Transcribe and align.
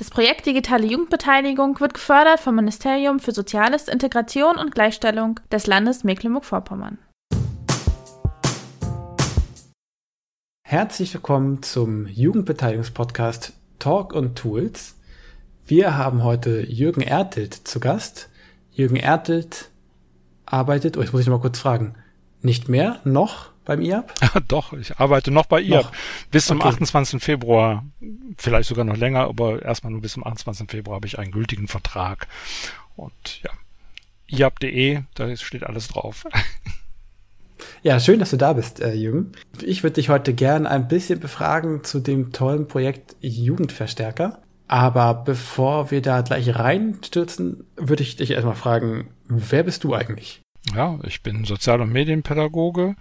Das 0.00 0.08
Projekt 0.08 0.46
Digitale 0.46 0.86
Jugendbeteiligung 0.86 1.78
wird 1.78 1.92
gefördert 1.92 2.40
vom 2.40 2.54
Ministerium 2.54 3.20
für 3.20 3.32
Soziales, 3.32 3.86
Integration 3.86 4.56
und 4.56 4.74
Gleichstellung 4.74 5.38
des 5.52 5.66
Landes 5.66 6.04
Mecklenburg-Vorpommern. 6.04 6.96
Herzlich 10.66 11.12
willkommen 11.12 11.62
zum 11.62 12.06
Jugendbeteiligungspodcast 12.06 13.52
Talk 13.78 14.14
und 14.14 14.36
Tools. 14.36 14.96
Wir 15.66 15.98
haben 15.98 16.24
heute 16.24 16.62
Jürgen 16.62 17.02
Ertelt 17.02 17.52
zu 17.52 17.78
Gast. 17.78 18.30
Jürgen 18.70 18.96
Ertelt 18.96 19.68
arbeitet, 20.46 20.96
oh, 20.96 21.02
jetzt 21.02 21.12
muss 21.12 21.20
ich 21.20 21.26
noch 21.26 21.36
mal 21.36 21.42
kurz 21.42 21.58
fragen, 21.58 21.94
nicht 22.40 22.70
mehr, 22.70 23.00
noch 23.04 23.50
beim 23.70 23.82
IAB? 23.82 24.12
Ja, 24.20 24.40
doch, 24.48 24.72
ich 24.72 24.98
arbeite 24.98 25.30
noch 25.30 25.46
bei 25.46 25.60
IAB. 25.60 25.84
Noch? 25.84 25.92
Bis 26.30 26.46
zum 26.46 26.58
okay. 26.58 26.68
28. 26.68 27.22
Februar, 27.22 27.84
vielleicht 28.36 28.68
sogar 28.68 28.84
noch 28.84 28.96
länger, 28.96 29.20
aber 29.20 29.62
erstmal 29.62 29.92
nur 29.92 30.02
bis 30.02 30.12
zum 30.12 30.26
28. 30.26 30.68
Februar 30.68 30.96
habe 30.96 31.06
ich 31.06 31.18
einen 31.18 31.30
gültigen 31.30 31.68
Vertrag. 31.68 32.26
Und 32.96 33.42
ja, 33.42 33.50
iab.de, 34.26 35.02
da 35.14 35.36
steht 35.36 35.64
alles 35.64 35.88
drauf. 35.88 36.24
Ja, 37.82 38.00
schön, 38.00 38.18
dass 38.18 38.30
du 38.30 38.38
da 38.38 38.54
bist, 38.54 38.80
äh, 38.80 38.94
Jürgen. 38.94 39.32
Ich 39.60 39.82
würde 39.82 39.94
dich 39.94 40.08
heute 40.08 40.32
gern 40.32 40.66
ein 40.66 40.88
bisschen 40.88 41.20
befragen 41.20 41.84
zu 41.84 42.00
dem 42.00 42.32
tollen 42.32 42.68
Projekt 42.68 43.16
Jugendverstärker. 43.20 44.38
Aber 44.66 45.12
bevor 45.12 45.90
wir 45.90 46.00
da 46.00 46.22
gleich 46.22 46.58
reinstürzen, 46.58 47.66
würde 47.76 48.02
ich 48.02 48.16
dich 48.16 48.30
erstmal 48.30 48.54
fragen, 48.54 49.10
wer 49.28 49.62
bist 49.62 49.84
du 49.84 49.94
eigentlich? 49.94 50.40
Ja, 50.74 50.98
ich 51.04 51.22
bin 51.22 51.44
Sozial- 51.44 51.80
und 51.80 51.92
Medienpädagoge 51.92 52.94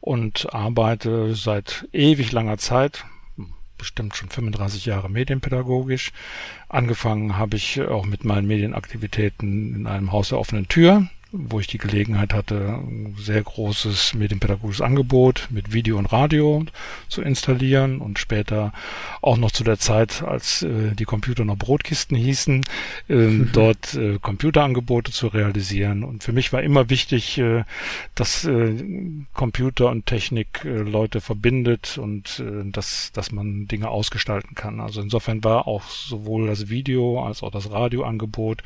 und 0.00 0.52
arbeite 0.54 1.34
seit 1.34 1.88
ewig 1.92 2.30
langer 2.32 2.58
Zeit, 2.58 3.04
bestimmt 3.78 4.16
schon 4.16 4.28
35 4.28 4.86
Jahre 4.86 5.08
medienpädagogisch. 5.08 6.12
Angefangen 6.68 7.36
habe 7.36 7.56
ich 7.56 7.80
auch 7.80 8.06
mit 8.06 8.24
meinen 8.24 8.46
Medienaktivitäten 8.46 9.74
in 9.74 9.86
einem 9.86 10.12
Haus 10.12 10.28
der 10.28 10.38
offenen 10.38 10.68
Tür 10.68 11.08
wo 11.38 11.60
ich 11.60 11.66
die 11.66 11.78
Gelegenheit 11.78 12.32
hatte, 12.32 12.80
ein 12.80 13.14
sehr 13.18 13.42
großes 13.42 14.14
medienpädagogisches 14.14 14.80
Angebot 14.80 15.48
mit 15.50 15.72
Video 15.72 15.98
und 15.98 16.06
Radio 16.06 16.64
zu 17.08 17.22
installieren 17.22 18.00
und 18.00 18.18
später 18.18 18.72
auch 19.22 19.36
noch 19.36 19.50
zu 19.50 19.64
der 19.64 19.78
Zeit, 19.78 20.22
als 20.22 20.62
äh, 20.62 20.94
die 20.94 21.04
Computer 21.04 21.44
noch 21.44 21.56
Brotkisten 21.56 22.16
hießen, 22.16 22.64
äh, 23.08 23.14
mhm. 23.14 23.50
dort 23.52 23.94
äh, 23.94 24.18
Computerangebote 24.20 25.12
zu 25.12 25.28
realisieren. 25.28 26.04
Und 26.04 26.22
für 26.22 26.32
mich 26.32 26.52
war 26.52 26.62
immer 26.62 26.90
wichtig, 26.90 27.38
äh, 27.38 27.64
dass 28.14 28.44
äh, 28.44 28.74
Computer 29.34 29.90
und 29.90 30.06
Technik 30.06 30.64
äh, 30.64 30.78
Leute 30.78 31.20
verbindet 31.20 31.98
und 31.98 32.42
dass, 32.64 33.12
dass 33.12 33.32
man 33.32 33.66
Dinge 33.68 33.88
ausgestalten 33.88 34.54
kann. 34.54 34.80
Also 34.80 35.00
insofern 35.00 35.42
war 35.44 35.66
auch 35.66 35.84
sowohl 35.84 36.46
das 36.46 36.68
Video 36.68 37.24
als 37.24 37.42
auch 37.42 37.50
das 37.50 37.70
Radioangebot 37.70 38.62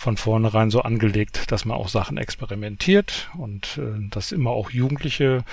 von 0.00 0.16
vornherein 0.16 0.70
so 0.70 0.80
angelegt, 0.80 1.52
dass 1.52 1.66
man 1.66 1.76
auch 1.76 1.88
Sachen 1.88 2.16
experimentiert 2.16 3.28
und 3.36 3.78
äh, 3.78 4.08
dass 4.08 4.32
immer 4.32 4.48
auch 4.50 4.70
Jugendliche 4.70 5.44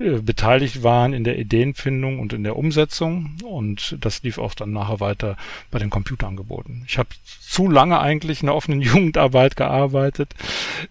äh, 0.00 0.18
beteiligt 0.18 0.82
waren 0.82 1.12
in 1.12 1.22
der 1.22 1.38
Ideenfindung 1.38 2.18
und 2.18 2.32
in 2.32 2.42
der 2.42 2.56
Umsetzung 2.56 3.36
und 3.44 3.96
das 4.00 4.24
lief 4.24 4.38
auch 4.38 4.54
dann 4.54 4.72
nachher 4.72 4.98
weiter 4.98 5.36
bei 5.70 5.78
den 5.78 5.88
Computerangeboten. 5.88 6.82
Ich 6.88 6.98
habe 6.98 7.10
zu 7.24 7.70
lange 7.70 8.00
eigentlich 8.00 8.40
in 8.40 8.46
der 8.46 8.56
offenen 8.56 8.80
Jugendarbeit 8.82 9.54
gearbeitet, 9.54 10.34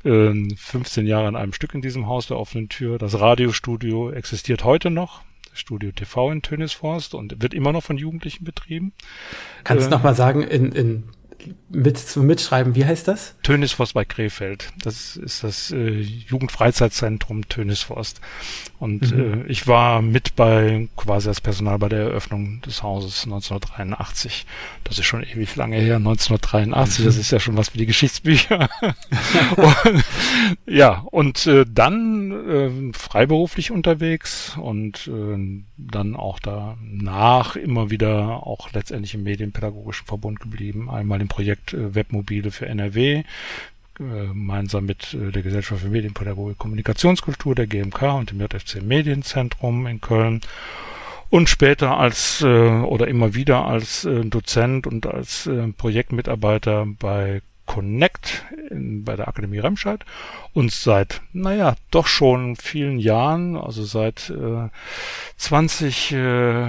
äh, 0.06 0.31
15 0.56 1.06
Jahre 1.06 1.28
in 1.28 1.35
einem 1.35 1.52
Stück 1.52 1.74
in 1.74 1.81
diesem 1.81 2.08
Haus 2.08 2.28
der 2.28 2.40
offenen 2.40 2.69
Tür. 2.69 2.97
Das 2.97 3.19
Radiostudio 3.19 4.12
existiert 4.12 4.64
heute 4.64 4.90
noch, 4.90 5.22
Studio 5.52 5.91
TV 5.91 6.31
in 6.31 6.41
Tönisforst 6.44 7.14
und 7.14 7.41
wird 7.41 7.53
immer 7.53 7.74
noch 7.74 7.84
von 7.84 7.97
Jugendlichen 7.97 8.46
betrieben. 8.46 8.94
Kannst 9.66 9.88
du 9.88 9.90
äh, 9.90 9.91
noch 9.91 10.03
mal 10.03 10.16
sagen, 10.16 10.44
in, 10.44 10.72
in 10.72 11.03
mit 11.69 12.16
Mitschreiben. 12.16 12.75
Wie 12.75 12.85
heißt 12.85 13.07
das? 13.07 13.35
Tönisforst 13.44 13.94
bei 13.94 14.06
Krefeld. 14.06 14.72
Das 14.84 15.16
ist 15.16 15.44
das 15.44 15.72
äh, 15.72 16.00
Jugendfreizeitzentrum 16.00 17.47
Tönisforst. 17.47 18.22
Und 18.79 19.16
mhm. 19.16 19.46
äh, 19.46 19.47
ich 19.47 19.68
war 19.68 20.02
mit 20.02 20.35
bei 20.35 20.88
quasi 20.96 21.29
als 21.29 21.41
Personal 21.41 21.78
bei 21.79 21.90
der 21.90 22.00
Eröffnung 22.00 22.62
des 22.62 22.84
Hauses 22.84 23.24
1983. 23.25 24.46
Das 24.84 24.97
ist 24.97 25.06
schon 25.06 25.24
ewig 25.24 25.56
lange 25.56 25.78
her, 25.78 25.97
1983. 25.97 27.00
Mhm. 27.00 27.06
Das 27.06 27.18
ist 27.18 27.31
ja 27.31 27.40
schon 27.40 27.58
was 27.58 27.69
für 27.69 27.78
die 27.78 27.85
Geschichtsbücher. 27.85 28.69
und, 29.58 30.03
ja, 30.66 31.03
und 31.12 31.46
äh, 31.47 31.66
dann 31.68 32.31
äh, 32.31 32.94
freiberuflich 32.94 33.72
unterwegs 33.72 34.58
und 34.58 35.08
äh, 35.08 35.63
dann 35.78 36.16
auch 36.16 36.40
danach 36.40 37.56
immer 37.56 37.90
wieder 37.90 38.46
auch 38.46 38.72
letztendlich 38.73 39.13
im 39.16 39.23
Medienpädagogischen 39.23 40.08
Verbund 40.08 40.40
geblieben. 40.40 40.90
Einmal 40.90 41.22
im 41.22 41.28
Projekt 41.31 41.74
äh, 41.74 41.96
Webmobile 41.96 42.52
für 42.52 42.66
NRW, 42.66 43.19
äh, 43.19 43.24
gemeinsam 43.97 44.86
mit 44.86 45.14
äh, 45.14 45.31
der 45.31 45.42
Gesellschaft 45.42 45.81
für 45.81 45.90
Medienpädagogik 45.90 46.58
Kommunikationskultur, 46.58 47.56
der 47.56 47.68
GMK 47.68 48.02
und 48.16 48.31
dem 48.31 48.42
JFC 48.42 48.81
Medienzentrum 48.81 49.88
in 49.88 50.02
Köln. 50.02 50.41
Und 51.30 51.47
später 51.47 51.97
als 51.97 52.41
äh, 52.41 52.46
oder 52.47 53.08
immer 53.08 53.34
wieder 53.34 53.66
als 53.66 54.03
äh, 54.03 54.25
Dozent 54.25 54.86
und 54.86 55.08
als 55.08 55.47
äh, 55.47 55.68
Projektmitarbeiter 55.70 56.86
bei 57.00 57.41
Connect 57.66 58.44
in, 58.70 59.06
bei 59.06 59.16
der 59.16 59.30
Akademie 59.30 59.59
Remscheid. 59.59 60.03
Und 60.53 60.74
seit, 60.74 61.22
naja, 61.31 61.75
doch 61.91 62.08
schon 62.08 62.58
vielen 62.58 63.00
Jahren, 63.00 63.56
also 63.56 63.86
seit 63.86 64.30
äh, 64.30 64.68
20 65.38 66.12
äh, 66.12 66.68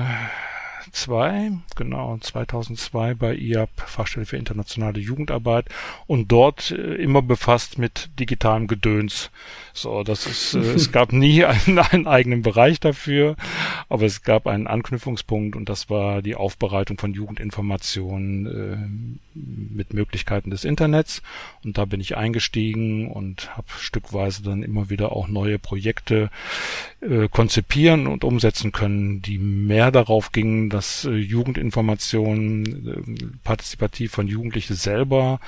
2002, 0.93 1.59
genau, 1.75 2.19
2002 2.19 3.15
bei 3.15 3.35
IAP, 3.35 3.71
Fachstelle 3.77 4.27
für 4.27 4.37
internationale 4.37 5.01
Jugendarbeit 5.01 5.67
und 6.07 6.31
dort 6.31 6.71
äh, 6.71 6.95
immer 6.97 7.23
befasst 7.23 7.79
mit 7.79 8.11
digitalem 8.19 8.67
Gedöns. 8.67 9.31
So, 9.75 10.03
das 10.03 10.27
ist, 10.27 10.55
äh, 10.55 10.75
es 10.75 10.93
gab 10.93 11.13
nie 11.13 11.45
einen, 11.45 11.79
einen 11.79 12.07
eigenen 12.07 12.43
Bereich 12.43 12.81
dafür, 12.81 13.37
aber 13.89 14.05
es 14.05 14.23
gab 14.23 14.47
einen 14.47 14.67
Anknüpfungspunkt 14.67 15.57
und 15.57 15.69
das 15.69 15.89
war 15.91 16.23
die 16.23 16.35
Aufbereitung 16.35 16.99
von 16.99 17.13
Jugendinformationen 17.15 18.47
äh, 18.47 19.39
mit 19.75 19.95
Möglichkeiten 19.95 20.51
des 20.51 20.65
Internets. 20.65 21.23
Und 21.65 21.79
da 21.79 21.85
bin 21.85 22.01
ich 22.01 22.17
eingestiegen 22.17 23.11
und 23.11 23.57
habe 23.57 23.67
stückweise 23.79 24.43
dann 24.43 24.63
immer 24.63 24.91
wieder 24.91 25.13
auch 25.13 25.29
neue 25.29 25.59
Projekte 25.59 26.31
äh, 27.01 27.29
konzipieren 27.29 28.07
und 28.07 28.25
umsetzen 28.25 28.73
können, 28.73 29.23
die 29.23 29.39
mehr 29.39 29.91
darauf 29.91 30.33
gingen, 30.33 30.69
dass 30.71 31.05
äh, 31.05 31.11
Jugendinformationen 31.11 32.89
äh, 32.89 33.27
partizipativ 33.45 34.13
von 34.13 34.29
Jugendlichen 34.29 34.75
selber 34.75 35.41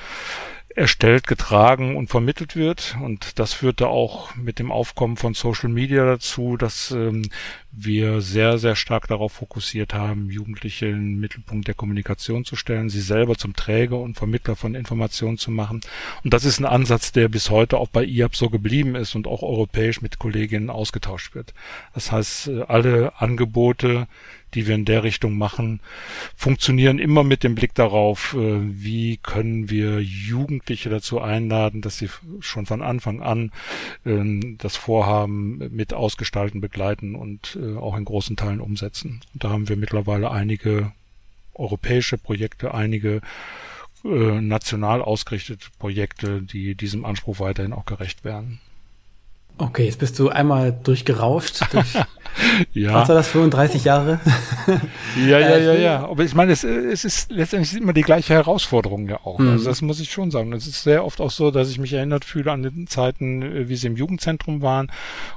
erstellt, 0.77 1.27
getragen 1.27 1.97
und 1.97 2.09
vermittelt 2.09 2.57
wird. 2.57 2.97
Und 3.03 3.39
das 3.39 3.53
führte 3.53 3.89
auch 3.89 4.35
mit 4.35 4.59
dem 4.59 4.73
Aufkommen 4.73 5.17
von 5.17 5.35
Social 5.35 5.69
Media 5.69 6.05
dazu, 6.05 6.57
dass 6.57 6.91
ähm, 6.91 7.23
wir 7.71 8.21
sehr, 8.21 8.59
sehr 8.59 8.77
stark 8.77 9.09
darauf 9.09 9.33
fokussiert 9.33 9.95
haben, 9.95 10.31
Jugendliche 10.31 10.87
in 10.87 10.93
den 10.93 11.21
Mittelpunkt 11.21 11.67
der 11.69 11.75
Kommunikation 11.75 12.45
zu 12.45 12.57
stellen, 12.57 12.89
sie 12.89 13.01
selber 13.01 13.37
zum 13.37 13.55
Träger 13.55 13.99
und 13.99 14.17
Vermittler 14.17 14.57
von 14.57 14.75
Informationen 14.75 15.39
zu 15.39 15.51
machen. 15.51 15.81
Und 16.23 16.35
das 16.35 16.45
ist 16.45 16.59
ein 16.59 16.67
Ansatz, 16.67 17.13
der 17.13 17.29
bis 17.29 17.51
heute 17.51 17.79
auch 17.79 17.89
bei 17.89 18.05
IAP 18.05 18.37
so 18.37 18.51
geblieben 18.51 18.95
ist 18.95 19.15
und 19.15 19.27
auch 19.27 19.43
europäisch 19.43 20.03
mit 20.03 20.19
Kolleginnen 20.19 20.71
ausgetauscht 20.71 21.35
wird. 21.35 21.55
Das 21.95 22.13
heißt, 22.13 22.49
äh, 22.49 22.63
alle 22.63 23.13
Angebote, 23.21 24.07
die 24.55 24.67
wir 24.67 24.75
in 24.75 24.85
der 24.85 25.03
Richtung 25.03 25.37
machen, 25.37 25.81
funktionieren 26.37 26.99
immer 26.99 27.25
mit 27.25 27.43
dem 27.43 27.55
Blick 27.55 27.75
darauf, 27.75 28.35
äh, 28.35 28.61
wie 28.61 29.19
können 29.19 29.71
wir 29.71 30.01
Jugendliche 30.01 30.91
dazu 30.91 31.21
einladen, 31.21 31.81
dass 31.81 31.99
sie 31.99 32.09
schon 32.41 32.67
von 32.67 32.83
Anfang 32.83 33.23
an 33.23 33.53
ähm, 34.07 34.57
das 34.59 34.77
Vorhaben 34.77 35.59
mit 35.71 35.93
ausgestalten, 35.93 36.61
begleiten 36.61 37.15
und 37.15 37.59
äh, 37.61 37.77
auch 37.77 37.97
in 37.97 38.05
großen 38.05 38.37
Teilen 38.37 38.61
umsetzen. 38.61 39.21
Und 39.33 39.45
da 39.45 39.51
haben 39.51 39.69
wir 39.69 39.77
mittlerweile 39.77 40.31
einige 40.31 40.93
europäische 41.55 42.19
Projekte, 42.19 42.75
einige 42.75 43.21
äh, 44.05 44.41
national 44.41 45.03
ausgerichtete 45.03 45.69
Projekte, 45.79 46.43
die 46.43 46.75
diesem 46.75 47.05
Anspruch 47.05 47.41
weiterhin 47.41 47.73
auch 47.73 47.87
gerecht 47.87 48.25
werden. 48.25 48.61
Okay, 49.57 49.85
jetzt 49.85 50.01
bist 50.01 50.19
du 50.19 50.29
einmal 50.31 50.73
durchgerauscht 50.73 51.63
durch 51.73 51.95
ja. 52.73 52.95
Was 52.95 53.09
war 53.09 53.17
das, 53.17 53.29
35 53.29 53.85
Jahre? 53.85 54.21
ja, 55.27 55.39
ja, 55.39 55.57
ja, 55.59 55.75
ja. 55.75 56.05
Aber 56.09 56.25
ich 56.25 56.35
meine, 56.35 56.53
es, 56.53 56.65
es 56.65 57.05
ist 57.05 57.31
letztendlich 57.31 57.81
immer 57.81 57.93
die 57.93 58.03
gleiche 58.03 58.35
Herausforderung 58.35 59.09
ja 59.09 59.19
auch. 59.25 59.39
Mhm. 59.39 59.51
Also 59.51 59.67
das 59.67 59.83
muss 59.83 60.01
ich 60.01 60.11
schon 60.11 60.31
sagen. 60.31 60.53
Es 60.53 60.67
ist 60.67 60.83
sehr 60.83 61.05
oft 61.05 61.21
auch 61.21 61.31
so, 61.31 61.51
dass 61.51 61.71
ich 61.71 61.79
mich 61.79 61.93
erinnert 61.93 62.25
fühle 62.25 62.53
an 62.53 62.63
den 62.63 62.87
Zeiten, 62.87 63.43
äh, 63.43 63.69
wie 63.69 63.77
sie 63.77 63.87
im 63.87 63.97
Jugendzentrum 63.97 64.63
waren, 64.63 64.91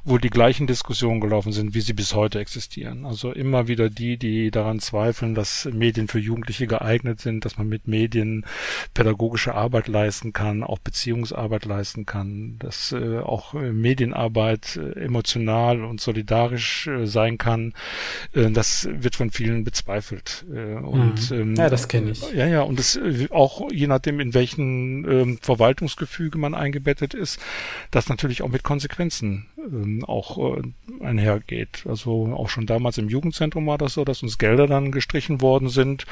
wo 0.04 0.18
die 0.18 0.30
gleichen 0.30 0.68
Diskussionen 0.68 1.22
gelaufen 1.22 1.52
sind, 1.52 1.74
wie 1.74 1.82
sie 1.82 1.94
bis 1.94 2.16
heute 2.16 2.40
existieren. 2.40 3.06
Also 3.06 3.32
immer 3.32 3.68
wieder 3.68 3.90
die, 3.90 4.18
die 4.18 4.52
daran 4.52 4.80
zweifeln, 4.80 5.36
dass 5.36 5.68
Medien 5.72 6.08
für 6.08 6.20
Jugendliche 6.20 6.68
geeignet 6.68 7.22
sind, 7.22 7.46
dass 7.46 7.58
man 7.58 7.68
mit 7.68 7.88
Medien 7.88 8.46
pädagogische 8.94 9.54
Arbeit 9.56 9.88
leisten 9.88 10.34
kann, 10.34 10.64
auch 10.64 10.80
Beziehungsarbeit 10.80 11.66
leisten 11.66 12.06
kann, 12.06 12.56
dass 12.60 12.92
äh, 12.92 13.20
auch 13.20 13.54
äh, 13.54 13.72
Medienarbeit 13.72 14.78
äh, 14.78 15.00
emotional 15.00 15.84
und 15.84 16.02
solidarisch 16.02 16.87
äh, 16.88 17.07
sein 17.07 17.38
kann. 17.38 17.74
Äh, 18.34 18.51
das 18.51 18.88
wird 18.92 19.16
von 19.16 19.31
vielen 19.31 19.63
bezweifelt. 19.63 20.45
Äh, 20.54 20.75
und, 20.75 21.31
mhm. 21.31 21.38
ähm, 21.39 21.56
ja, 21.56 21.69
das 21.69 21.88
kenne 21.88 22.12
ich. 22.12 22.31
Ja, 22.31 22.48
ja, 22.48 22.62
und 22.62 22.80
das 22.80 23.00
auch 23.31 23.72
je 23.72 23.88
nachdem, 23.88 24.19
in 24.19 24.34
welchen 24.34 25.10
ähm, 25.10 25.39
Verwaltungsgefüge 25.42 26.38
man 26.38 26.56
eingebettet 26.56 27.13
ist, 27.13 27.39
das 27.92 28.10
natürlich 28.10 28.42
auch 28.42 28.50
mit 28.50 28.63
Konsequenzen 28.63 29.48
ähm, 29.72 30.04
auch 30.06 30.58
äh, 30.58 30.62
einhergeht. 31.04 31.86
Also 31.88 32.34
auch 32.36 32.50
schon 32.50 32.66
damals 32.66 32.98
im 32.98 33.10
Jugendzentrum 33.10 33.68
war 33.68 33.78
das 33.78 33.94
so, 33.94 34.06
dass 34.06 34.24
uns 34.24 34.38
Gelder 34.38 34.68
dann 34.68 34.92
gestrichen 34.92 35.42
worden 35.42 35.69
sind, 35.69 36.06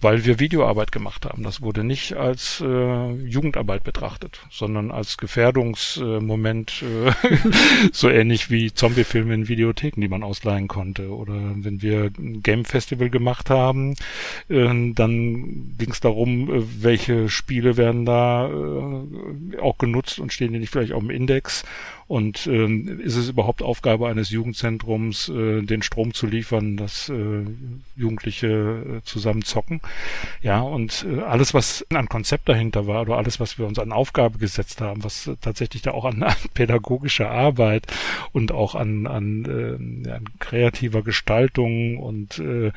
weil 0.00 0.24
wir 0.24 0.40
Videoarbeit 0.40 0.92
gemacht 0.92 1.24
haben. 1.24 1.42
Das 1.42 1.62
wurde 1.62 1.84
nicht 1.84 2.14
als 2.14 2.60
äh, 2.60 3.12
Jugendarbeit 3.12 3.84
betrachtet, 3.84 4.40
sondern 4.50 4.90
als 4.90 5.16
Gefährdungsmoment, 5.16 6.82
äh, 6.82 7.12
so 7.92 8.08
ähnlich 8.08 8.50
wie 8.50 8.72
Zombiefilme 8.72 9.34
in 9.34 9.48
Videotheken, 9.48 10.00
die 10.00 10.08
man 10.08 10.22
ausleihen 10.22 10.68
konnte. 10.68 11.10
Oder 11.10 11.34
wenn 11.34 11.82
wir 11.82 12.10
ein 12.18 12.42
Game 12.42 12.64
Festival 12.64 13.10
gemacht 13.10 13.50
haben, 13.50 13.94
äh, 14.48 14.92
dann 14.94 15.74
ging 15.78 15.90
es 15.90 16.00
darum, 16.00 16.52
äh, 16.52 16.62
welche 16.82 17.28
Spiele 17.28 17.76
werden 17.76 18.04
da 18.04 18.48
äh, 18.48 19.58
auch 19.60 19.78
genutzt 19.78 20.18
und 20.18 20.32
stehen 20.32 20.52
die 20.52 20.58
nicht 20.58 20.70
vielleicht 20.70 20.92
auch 20.92 21.02
im 21.02 21.10
Index 21.10 21.64
und 22.08 22.46
ähm, 22.46 23.00
ist 23.00 23.16
es 23.16 23.28
überhaupt 23.28 23.62
Aufgabe 23.62 24.06
eines 24.06 24.30
Jugendzentrums, 24.30 25.28
äh, 25.28 25.62
den 25.62 25.82
Strom 25.82 26.14
zu 26.14 26.26
liefern, 26.26 26.76
dass 26.76 27.08
äh, 27.08 27.44
Jugendliche 27.96 28.46
äh, 28.46 29.04
zusammen 29.04 29.42
zocken? 29.42 29.80
Ja, 30.40 30.60
und 30.60 31.04
äh, 31.10 31.22
alles, 31.22 31.52
was 31.52 31.84
an 31.92 32.08
Konzept 32.08 32.48
dahinter 32.48 32.86
war 32.86 33.02
oder 33.02 33.16
alles, 33.16 33.40
was 33.40 33.58
wir 33.58 33.66
uns 33.66 33.80
an 33.80 33.90
Aufgabe 33.90 34.38
gesetzt 34.38 34.80
haben, 34.80 35.02
was 35.02 35.30
tatsächlich 35.40 35.82
da 35.82 35.90
auch 35.90 36.04
an, 36.04 36.22
an 36.22 36.36
pädagogischer 36.54 37.30
Arbeit 37.30 37.86
und 38.32 38.52
auch 38.52 38.76
an, 38.76 39.08
an, 39.08 40.04
äh, 40.04 40.10
an 40.10 40.24
kreativer 40.38 41.02
Gestaltung 41.02 41.98
und 41.98 42.38
äh, 42.38 42.70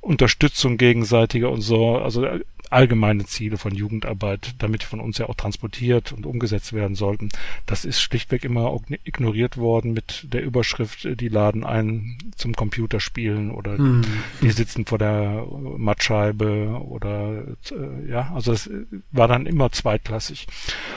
Unterstützung 0.00 0.78
gegenseitiger 0.78 1.50
und 1.50 1.60
so, 1.60 1.98
also 1.98 2.26
allgemeine 2.72 3.24
Ziele 3.24 3.58
von 3.58 3.74
Jugendarbeit, 3.74 4.54
damit 4.58 4.82
von 4.82 5.00
uns 5.00 5.18
ja 5.18 5.28
auch 5.28 5.34
transportiert 5.34 6.12
und 6.12 6.26
umgesetzt 6.26 6.72
werden 6.72 6.94
sollten. 6.94 7.28
Das 7.66 7.84
ist 7.84 8.00
schlichtweg 8.00 8.44
immer 8.44 8.78
ignoriert 9.04 9.56
worden 9.56 9.92
mit 9.92 10.26
der 10.32 10.42
Überschrift, 10.42 11.08
die 11.20 11.28
laden 11.28 11.64
ein 11.64 12.18
zum 12.36 12.54
Computerspielen 12.54 13.50
oder 13.50 13.76
hm. 13.76 14.02
die 14.40 14.50
sitzen 14.50 14.86
vor 14.86 14.98
der 14.98 15.46
Mattscheibe 15.76 16.80
oder 16.88 17.44
äh, 17.70 18.10
ja, 18.10 18.32
also 18.34 18.52
es 18.52 18.70
war 19.10 19.28
dann 19.28 19.46
immer 19.46 19.70
zweitklassig. 19.70 20.46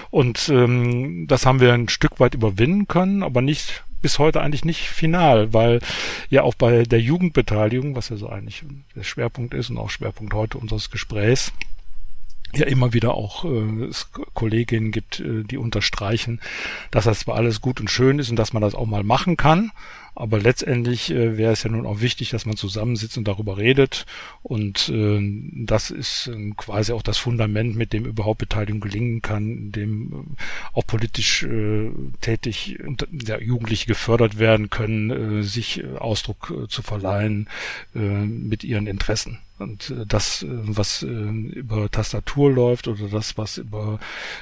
Und 0.10 0.50
ähm, 0.50 1.28
das 1.28 1.46
haben 1.46 1.60
wir 1.60 1.74
ein 1.74 1.90
Stück 1.90 2.20
weit 2.20 2.36
überwinden 2.36 2.88
können, 2.88 3.24
aber 3.24 3.42
nicht 3.42 3.84
bis 4.06 4.20
heute 4.20 4.42
eigentlich 4.42 4.64
nicht 4.64 4.88
final, 4.88 5.52
weil 5.52 5.80
ja 6.30 6.44
auch 6.44 6.54
bei 6.54 6.84
der 6.84 7.02
Jugendbeteiligung, 7.02 7.96
was 7.96 8.10
ja 8.10 8.18
so 8.18 8.30
eigentlich 8.30 8.64
der 8.96 9.02
Schwerpunkt 9.02 9.56
ist 9.56 9.72
und 9.72 9.80
auch 9.80 9.90
Schwerpunkt 9.90 10.36
heute 10.36 10.60
unseres 10.60 10.92
Gesprächs, 10.92 11.52
ja 12.54 12.68
immer 12.68 12.94
wieder 12.94 13.16
auch 13.16 13.46
äh, 13.46 13.86
es 13.86 14.12
Kolleginnen 14.36 14.92
gibt, 14.92 15.22
äh, 15.22 15.42
die 15.44 15.58
unterstreichen, 15.58 16.40
dass 16.92 17.06
das 17.06 17.22
zwar 17.22 17.38
alles 17.38 17.62
gut 17.62 17.80
und 17.80 17.90
schön 17.90 18.20
ist 18.20 18.30
und 18.30 18.36
dass 18.36 18.54
man 18.54 18.62
das 18.62 18.76
auch 18.76 18.86
mal 18.86 19.04
machen 19.04 19.38
kann, 19.38 19.72
aber 20.16 20.40
letztendlich 20.40 21.12
äh, 21.12 21.38
wäre 21.38 21.54
es 21.54 21.64
ja 21.64 21.70
nun 21.70 21.86
auch 21.86 22.00
wichtig, 22.00 22.30
dass 22.30 22.46
man 22.46 22.56
zusammensitzt 22.56 23.18
und 23.18 23.28
darüber 23.28 23.58
redet. 23.58 24.06
Und 24.44 24.90
äh, 24.90 25.20
das 25.66 25.92
ist 25.92 26.28
äh, 26.28 26.52
quasi 26.56 26.94
auch 26.94 27.02
das 27.02 27.18
Fundament, 27.18 27.76
mit 27.76 27.94
dem 27.94 28.06
überhaupt 28.06 28.40
Beteiligung 28.40 28.80
gelingen 28.80 29.22
kann, 29.22 29.72
dem 29.72 30.14
äh, 30.14 30.78
auch 30.78 30.88
politisch 30.88 31.44
äh, 31.44 31.92
tätig 32.22 32.80
und 32.86 33.08
ja, 33.12 33.40
Jugendliche 33.40 33.88
gefördert 33.88 34.40
werden 34.40 34.70
können, 34.70 35.40
äh, 35.40 35.44
sich 35.44 35.84
äh, 35.84 35.98
Ausdruck 35.98 36.52
äh, 36.52 36.68
zu 36.68 36.82
verleihen 36.82 37.50
äh, 37.94 38.00
mit 38.00 38.64
ihren 38.64 38.88
Interessen. 38.88 39.40
Und 39.58 39.90
äh, 39.90 40.06
das, 40.06 40.44
äh, 40.44 40.48
was 40.50 41.04
äh, 41.04 41.08
über 41.08 41.90
Tastatur 41.90 42.52
läuft 42.52 42.88
oder 42.88 43.08
das, 43.08 43.38
was 43.38 43.58
über 43.58 44.00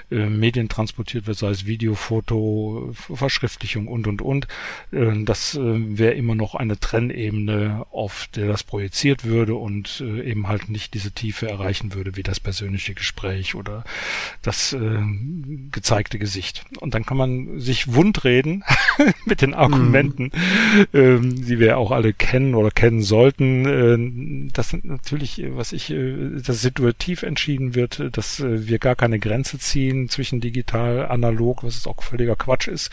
Medien 0.09 0.69
transportiert 0.69 1.27
wird, 1.27 1.37
sei 1.37 1.49
es 1.49 1.65
Video, 1.65 1.95
Foto, 1.95 2.93
Verschriftlichung 2.93 3.87
und, 3.87 4.07
und, 4.07 4.21
und, 4.21 4.47
das 4.91 5.57
wäre 5.59 6.13
immer 6.13 6.35
noch 6.35 6.55
eine 6.55 6.79
Trennebene, 6.79 7.85
auf 7.91 8.27
der 8.35 8.47
das 8.47 8.63
projiziert 8.63 9.23
würde 9.23 9.55
und 9.55 10.01
eben 10.01 10.47
halt 10.47 10.69
nicht 10.69 10.93
diese 10.93 11.11
Tiefe 11.11 11.49
erreichen 11.49 11.93
würde, 11.93 12.15
wie 12.15 12.23
das 12.23 12.39
persönliche 12.39 12.93
Gespräch 12.93 13.55
oder 13.55 13.83
das 14.41 14.75
gezeigte 15.71 16.19
Gesicht. 16.19 16.65
Und 16.79 16.93
dann 16.93 17.05
kann 17.05 17.17
man 17.17 17.59
sich 17.59 17.93
wundreden 17.93 18.63
mit 19.25 19.41
den 19.41 19.53
Argumenten, 19.53 20.31
mhm. 20.91 21.45
die 21.45 21.59
wir 21.59 21.77
auch 21.77 21.91
alle 21.91 22.13
kennen 22.13 22.55
oder 22.55 22.71
kennen 22.71 23.01
sollten. 23.01 24.49
das 24.53 24.69
sind 24.69 24.85
natürlich, 25.03 25.41
äh, 25.41 25.55
was 25.55 25.73
ich, 25.73 25.89
äh, 25.89 26.39
das 26.45 26.61
situativ 26.61 27.23
entschieden 27.23 27.75
wird, 27.75 27.99
äh, 27.99 28.09
dass 28.09 28.41
wir 28.41 28.79
gar 28.79 28.95
keine 28.95 29.19
Grenze 29.19 29.59
ziehen 29.59 30.09
zwischen 30.09 30.39
digital, 30.39 31.07
analog, 31.07 31.63
was 31.63 31.75
es 31.75 31.87
auch 31.87 32.01
völliger 32.01 32.35
Quatsch 32.35 32.67
ist, 32.67 32.89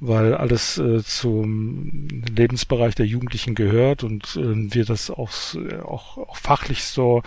weil 0.00 0.34
alles 0.34 0.80
zum 1.04 2.08
Lebensbereich 2.34 2.94
der 2.94 3.06
Jugendlichen 3.06 3.54
gehört 3.54 4.04
und 4.04 4.36
wir 4.36 4.84
das 4.84 5.10
auch, 5.10 5.30
auch, 5.84 6.18
auch 6.18 6.36
fachlich 6.36 6.84
so 6.84 7.22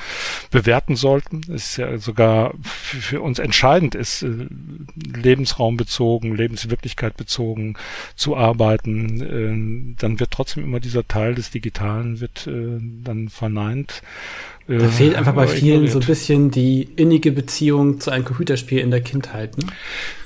bewerten 0.52 0.96
sollten. 0.96 1.42
Es 1.54 1.72
ist 1.72 1.78
ja 1.78 1.98
sogar 1.98 2.54
für 2.64 3.22
uns 3.22 3.40
entscheidend 3.40 3.96
ist, 3.96 4.24
äh, 4.24 4.48
lebensraumbezogen, 4.96 6.36
Lebenswirklichkeit 6.36 7.18
bezogen 7.18 7.76
zu 8.16 8.36
arbeiten. 8.36 9.96
Äh, 9.96 9.96
dann 10.00 10.20
wird 10.20 10.32
trotzdem 10.32 10.64
immer 10.64 10.80
dieser 10.80 11.08
Teil 11.08 11.36
des 11.36 11.52
Digitalen 11.52 12.20
wird 12.20 12.48
äh, 12.48 12.80
dann 13.04 13.30
verneint. 13.30 14.02
Da 14.68 14.88
fehlt 14.88 15.16
einfach 15.16 15.34
bei 15.34 15.48
vielen 15.48 15.88
so 15.88 16.00
ein 16.00 16.06
bisschen 16.06 16.52
die 16.52 16.84
innige 16.84 17.32
Beziehung 17.32 18.00
zu 18.00 18.12
einem 18.12 18.24
Computerspiel 18.24 18.78
in 18.78 18.92
der 18.92 19.02
Kindheit. 19.02 19.58
Ne? 19.58 19.66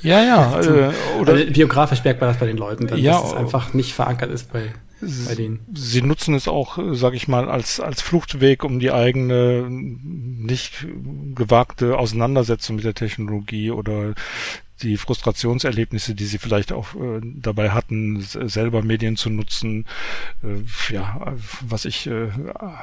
Ja, 0.02 0.22
ja. 0.22 0.60
Äh, 0.60 0.92
oder 1.18 1.34
also 1.34 1.52
biografisch 1.52 2.04
merkt 2.04 2.20
man 2.20 2.30
das 2.30 2.40
bei 2.40 2.48
den 2.48 2.58
Leuten, 2.58 2.88
dann, 2.88 3.00
ja, 3.00 3.14
dass 3.14 3.32
es 3.32 3.34
einfach 3.36 3.74
nicht 3.74 3.94
verankert 3.94 4.32
ist 4.32 4.52
bei, 4.52 4.74
bei 5.00 5.36
denen. 5.36 5.62
Sie 5.74 6.02
nutzen 6.02 6.36
es 6.36 6.50
auch, 6.50 6.78
sage 6.92 7.16
ich 7.16 7.30
mal, 7.30 7.50
als 7.50 7.80
als 7.80 8.02
Fluchtweg, 8.02 8.66
um 8.66 8.80
die 8.80 8.92
eigene 8.92 9.66
nicht 9.70 10.88
gewagte 11.36 11.98
Auseinandersetzung 11.98 12.76
mit 12.76 12.84
der 12.84 12.96
Technologie 12.96 13.72
oder 13.72 14.14
die 14.84 14.98
Frustrationserlebnisse, 14.98 16.16
die 16.16 16.26
sie 16.26 16.38
vielleicht 16.38 16.72
auch 16.72 16.96
äh, 16.96 17.22
dabei 17.24 17.72
hatten, 17.72 18.22
selber 18.22 18.84
Medien 18.84 19.16
zu 19.16 19.30
nutzen, 19.30 19.86
äh, 20.44 20.94
ja, 20.94 21.34
was 21.62 21.86
ich 21.86 22.08
äh, 22.08 22.30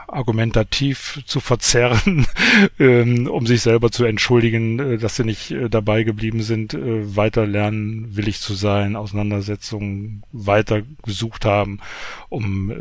argumentativ 0.08 1.20
zu 1.26 1.40
verzerren, 1.40 2.26
ähm, 2.78 3.26
um 3.26 3.46
sich 3.46 3.62
selber 3.62 3.90
zu 3.90 4.04
entschuldigen, 4.04 4.78
äh, 4.78 4.98
dass 4.98 5.16
sie 5.16 5.24
nicht 5.24 5.50
äh, 5.50 5.68
dabei 5.68 6.02
geblieben 6.02 6.42
sind, 6.42 6.74
äh, 6.74 7.16
weiter 7.16 7.46
lernen, 7.46 8.16
willig 8.16 8.40
zu 8.40 8.54
sein, 8.54 8.96
Auseinandersetzungen 8.96 10.22
weiter 10.32 10.82
gesucht 11.02 11.44
haben, 11.44 11.80
um 12.28 12.72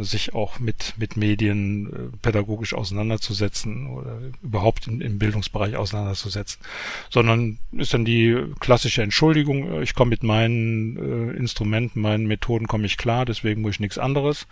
sich 0.00 0.34
auch 0.34 0.58
mit 0.58 0.94
mit 0.98 1.16
Medien 1.16 2.12
pädagogisch 2.22 2.74
auseinanderzusetzen 2.74 3.86
oder 3.86 4.18
überhaupt 4.42 4.86
im 4.86 5.18
Bildungsbereich 5.18 5.76
auseinanderzusetzen, 5.76 6.60
sondern 7.08 7.58
ist 7.72 7.94
dann 7.94 8.04
die 8.04 8.36
klassische 8.60 9.02
Entschuldigung, 9.02 9.72
äh, 9.72 9.82
ich 9.82 9.94
komme 9.94 10.10
mit 10.10 10.22
meinen 10.22 10.96
äh, 10.96 11.36
Instrumenten, 11.36 12.00
meinen 12.00 12.26
Methoden 12.26 12.66
komme 12.66 12.86
ich 12.86 12.96
klar, 12.96 13.24
deswegen 13.24 13.62
muss 13.62 13.72
ich 13.72 13.80
nichts 13.80 13.98
anderes 13.98 14.46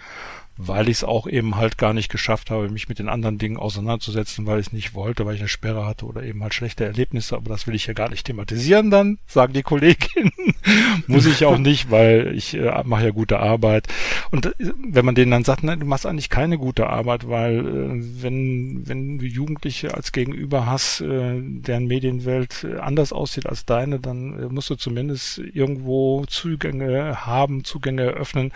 weil 0.61 0.89
ich 0.89 0.99
es 0.99 1.05
auch 1.05 1.29
eben 1.29 1.57
halt 1.57 1.79
gar 1.79 1.95
nicht 1.95 2.11
geschafft 2.11 2.51
habe, 2.51 2.69
mich 2.69 2.89
mit 2.89 2.99
den 2.99 3.09
anderen 3.09 3.39
Dingen 3.39 3.57
auseinanderzusetzen, 3.57 4.45
weil 4.45 4.59
ich 4.59 4.73
nicht 4.73 4.93
wollte, 4.93 5.25
weil 5.25 5.37
ich 5.37 5.41
eine 5.41 5.49
Sperre 5.49 5.87
hatte 5.87 6.05
oder 6.05 6.25
eben 6.25 6.43
halt 6.43 6.53
schlechte 6.53 6.85
Erlebnisse, 6.85 7.37
aber 7.37 7.49
das 7.49 7.69
will 7.69 7.77
ich 7.77 7.87
ja 7.87 7.95
gar 7.95 8.11
nicht 8.11 8.27
thematisieren 8.27 8.91
dann, 8.91 9.19
sagen 9.29 9.53
die 9.53 9.63
Kolleginnen. 9.63 10.33
Muss 11.07 11.27
ich 11.27 11.45
auch 11.45 11.59
nicht, 11.59 11.93
weil 11.93 12.35
ich 12.35 12.55
äh, 12.55 12.83
mache 12.85 13.05
ja 13.05 13.11
gute 13.11 13.39
Arbeit. 13.39 13.87
Und 14.33 14.47
äh, 14.47 14.53
wenn 14.85 15.05
man 15.05 15.15
denen 15.15 15.31
dann 15.31 15.45
sagt, 15.45 15.63
nein, 15.63 15.79
du 15.79 15.87
machst 15.87 16.07
eigentlich 16.07 16.29
keine 16.29 16.59
gute 16.59 16.89
Arbeit, 16.89 17.29
weil 17.29 17.61
äh, 17.61 18.23
wenn, 18.23 18.83
wenn 18.89 19.19
du 19.19 19.27
Jugendliche 19.27 19.95
als 19.95 20.11
Gegenüber 20.11 20.67
hast, 20.67 21.03
äh, 21.03 21.41
deren 21.41 21.87
Medienwelt 21.87 22.65
äh, 22.65 22.79
anders 22.79 23.13
aussieht 23.13 23.47
als 23.47 23.65
deine, 23.65 24.01
dann 24.01 24.39
äh, 24.43 24.47
musst 24.47 24.71
du 24.71 24.75
zumindest 24.75 25.39
irgendwo 25.39 26.25
Zugänge 26.27 27.27
haben, 27.27 27.63
Zugänge 27.63 28.03
eröffnen, 28.03 28.53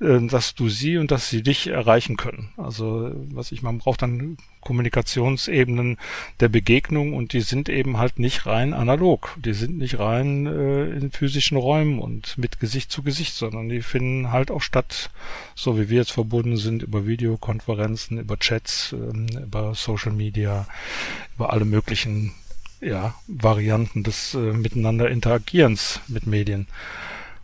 dass 0.00 0.54
du 0.54 0.68
sie 0.68 0.96
und 0.96 1.10
dass 1.10 1.30
sie 1.30 1.42
dich 1.42 1.68
erreichen 1.68 2.16
können. 2.16 2.48
Also 2.56 3.12
was 3.30 3.52
ich, 3.52 3.62
man 3.62 3.78
braucht 3.78 4.02
dann 4.02 4.36
Kommunikationsebenen 4.62 5.98
der 6.40 6.48
Begegnung 6.48 7.14
und 7.14 7.32
die 7.32 7.40
sind 7.40 7.68
eben 7.68 7.98
halt 7.98 8.18
nicht 8.18 8.46
rein 8.46 8.72
analog. 8.74 9.36
Die 9.36 9.52
sind 9.52 9.76
nicht 9.78 9.98
rein 9.98 10.46
äh, 10.46 10.84
in 10.90 11.10
physischen 11.10 11.56
Räumen 11.56 11.98
und 11.98 12.38
mit 12.38 12.60
Gesicht 12.60 12.90
zu 12.90 13.02
Gesicht, 13.02 13.34
sondern 13.34 13.68
die 13.68 13.82
finden 13.82 14.32
halt 14.32 14.50
auch 14.50 14.62
statt, 14.62 15.10
so 15.54 15.78
wie 15.78 15.88
wir 15.88 15.98
jetzt 15.98 16.12
verbunden 16.12 16.56
sind, 16.56 16.82
über 16.82 17.06
Videokonferenzen, 17.06 18.18
über 18.18 18.38
Chats, 18.38 18.94
äh, 18.94 19.42
über 19.42 19.74
Social 19.74 20.12
Media, 20.12 20.66
über 21.36 21.52
alle 21.52 21.64
möglichen 21.64 22.32
ja, 22.80 23.14
Varianten 23.26 24.02
des 24.02 24.34
äh, 24.34 24.38
Miteinander 24.38 25.10
Interagierens 25.10 26.00
mit 26.08 26.26
Medien. 26.26 26.66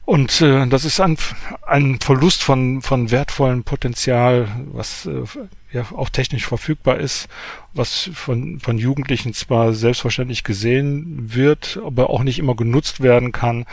Und 0.08 0.40
äh, 0.40 0.66
das 0.66 0.86
ist 0.86 1.00
ein, 1.00 1.18
ein 1.66 2.00
Verlust 2.00 2.42
von, 2.42 2.80
von 2.80 3.10
wertvollem 3.10 3.62
Potenzial, 3.62 4.48
was 4.72 5.04
äh, 5.04 5.24
ja 5.70 5.84
auch 5.94 6.08
technisch 6.08 6.46
verfügbar 6.46 6.96
ist, 6.96 7.28
was 7.74 8.08
von, 8.14 8.58
von 8.58 8.78
Jugendlichen 8.78 9.34
zwar 9.34 9.74
selbstverständlich 9.74 10.44
gesehen 10.44 11.34
wird, 11.34 11.78
aber 11.84 12.08
auch 12.08 12.22
nicht 12.22 12.38
immer 12.38 12.56
genutzt 12.56 13.02
werden 13.02 13.32
kann, 13.32 13.66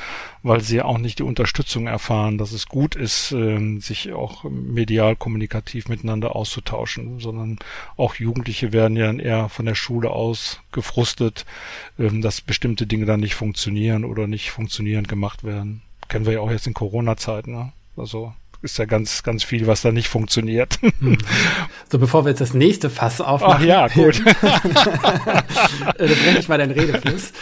weil 0.43 0.59
sie 0.59 0.81
auch 0.81 0.97
nicht 0.97 1.19
die 1.19 1.23
Unterstützung 1.23 1.87
erfahren, 1.87 2.37
dass 2.37 2.51
es 2.51 2.67
gut 2.67 2.95
ist, 2.95 3.31
äh, 3.31 3.79
sich 3.79 4.11
auch 4.11 4.43
medial 4.43 5.15
kommunikativ 5.15 5.87
miteinander 5.87 6.35
auszutauschen, 6.35 7.21
sondern 7.21 7.59
auch 7.95 8.15
Jugendliche 8.15 8.73
werden 8.73 8.97
ja 8.97 9.09
eher 9.13 9.47
von 9.47 9.65
der 9.65 9.75
Schule 9.75 10.09
aus 10.09 10.59
gefrustet, 10.73 11.45
äh, 11.97 12.09
dass 12.19 12.41
bestimmte 12.41 12.87
Dinge 12.87 13.05
dann 13.05 13.21
nicht 13.21 13.35
funktionieren 13.35 14.03
oder 14.03 14.27
nicht 14.27 14.51
funktionierend 14.51 15.07
gemacht 15.07 15.45
werden 15.45 15.81
kennen 16.07 16.25
wir 16.25 16.33
ja 16.33 16.39
auch 16.39 16.51
jetzt 16.51 16.67
in 16.67 16.73
Corona-Zeiten. 16.73 17.51
Ne? 17.51 17.71
Also 17.97 18.33
ist 18.61 18.77
ja 18.79 18.85
ganz, 18.85 19.23
ganz 19.23 19.43
viel, 19.43 19.67
was 19.67 19.81
da 19.81 19.91
nicht 19.91 20.07
funktioniert. 20.07 20.79
Hm. 20.99 21.17
So, 21.91 21.99
bevor 21.99 22.25
wir 22.25 22.29
jetzt 22.29 22.41
das 22.41 22.53
nächste 22.53 22.89
Fass 22.89 23.19
aufmachen. 23.21 23.57
Ach 23.59 23.65
ja, 23.65 23.87
gut. 23.93 24.21
Äh, 24.25 24.31
da 25.97 26.05
bringe 26.05 26.39
ich 26.39 26.47
mal 26.47 26.57
den 26.57 26.71
Redefluss. 26.71 27.33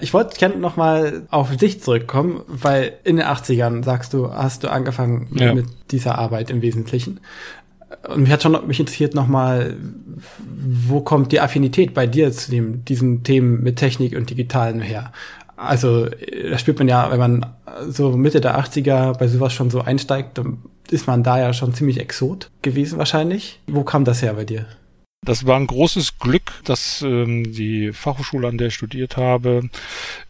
Ich 0.00 0.14
wollte 0.14 0.38
gerne 0.38 0.56
noch 0.56 0.76
mal 0.76 1.26
auf 1.30 1.54
dich 1.56 1.82
zurückkommen, 1.82 2.42
weil 2.46 2.94
in 3.04 3.16
den 3.16 3.26
80ern, 3.26 3.84
sagst 3.84 4.14
du, 4.14 4.32
hast 4.32 4.64
du 4.64 4.68
angefangen 4.68 5.28
ja. 5.34 5.54
mit 5.54 5.66
dieser 5.90 6.18
Arbeit 6.18 6.50
im 6.50 6.62
Wesentlichen. 6.62 7.20
Und 8.08 8.22
mich 8.22 8.32
hat 8.32 8.42
schon 8.42 8.66
mich 8.66 8.80
interessiert 8.80 9.14
noch 9.14 9.26
mal, 9.26 9.76
wo 10.46 11.00
kommt 11.00 11.32
die 11.32 11.40
Affinität 11.40 11.92
bei 11.92 12.06
dir 12.06 12.32
zu 12.32 12.50
dem, 12.50 12.84
diesen 12.84 13.24
Themen 13.24 13.62
mit 13.62 13.76
Technik 13.76 14.16
und 14.16 14.30
Digitalen 14.30 14.80
her? 14.80 15.12
Also 15.60 16.08
das 16.08 16.60
spürt 16.60 16.78
man 16.78 16.88
ja, 16.88 17.10
wenn 17.10 17.18
man 17.18 17.46
so 17.88 18.16
Mitte 18.16 18.40
der 18.40 18.58
80er 18.58 19.18
bei 19.18 19.28
sowas 19.28 19.52
schon 19.52 19.70
so 19.70 19.80
einsteigt, 19.82 20.38
dann 20.38 20.58
ist 20.90 21.06
man 21.06 21.22
da 21.22 21.38
ja 21.38 21.52
schon 21.52 21.74
ziemlich 21.74 22.00
exot 22.00 22.50
gewesen 22.62 22.98
wahrscheinlich. 22.98 23.60
Wo 23.66 23.84
kam 23.84 24.04
das 24.04 24.22
her 24.22 24.34
bei 24.34 24.44
dir? 24.44 24.66
Das 25.22 25.44
war 25.44 25.56
ein 25.56 25.66
großes 25.66 26.18
Glück, 26.18 26.50
dass 26.64 27.02
ähm, 27.02 27.52
die 27.52 27.92
Fachhochschule, 27.92 28.48
an 28.48 28.56
der 28.56 28.68
ich 28.68 28.74
studiert 28.74 29.18
habe, 29.18 29.68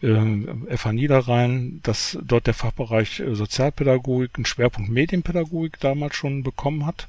ähm, 0.03 0.67
FH 0.69 0.93
Niederrhein, 0.93 1.79
dass 1.85 2.19
dort 2.25 2.49
der 2.49 2.55
Fachbereich 2.55 3.21
äh, 3.21 3.37
Sozialpädagogik 3.37 4.33
einen 4.35 4.47
Schwerpunkt 4.47 4.91
Medienpädagogik 4.91 5.79
damals 5.79 6.17
schon 6.17 6.43
bekommen 6.43 6.87
hat. 6.87 7.07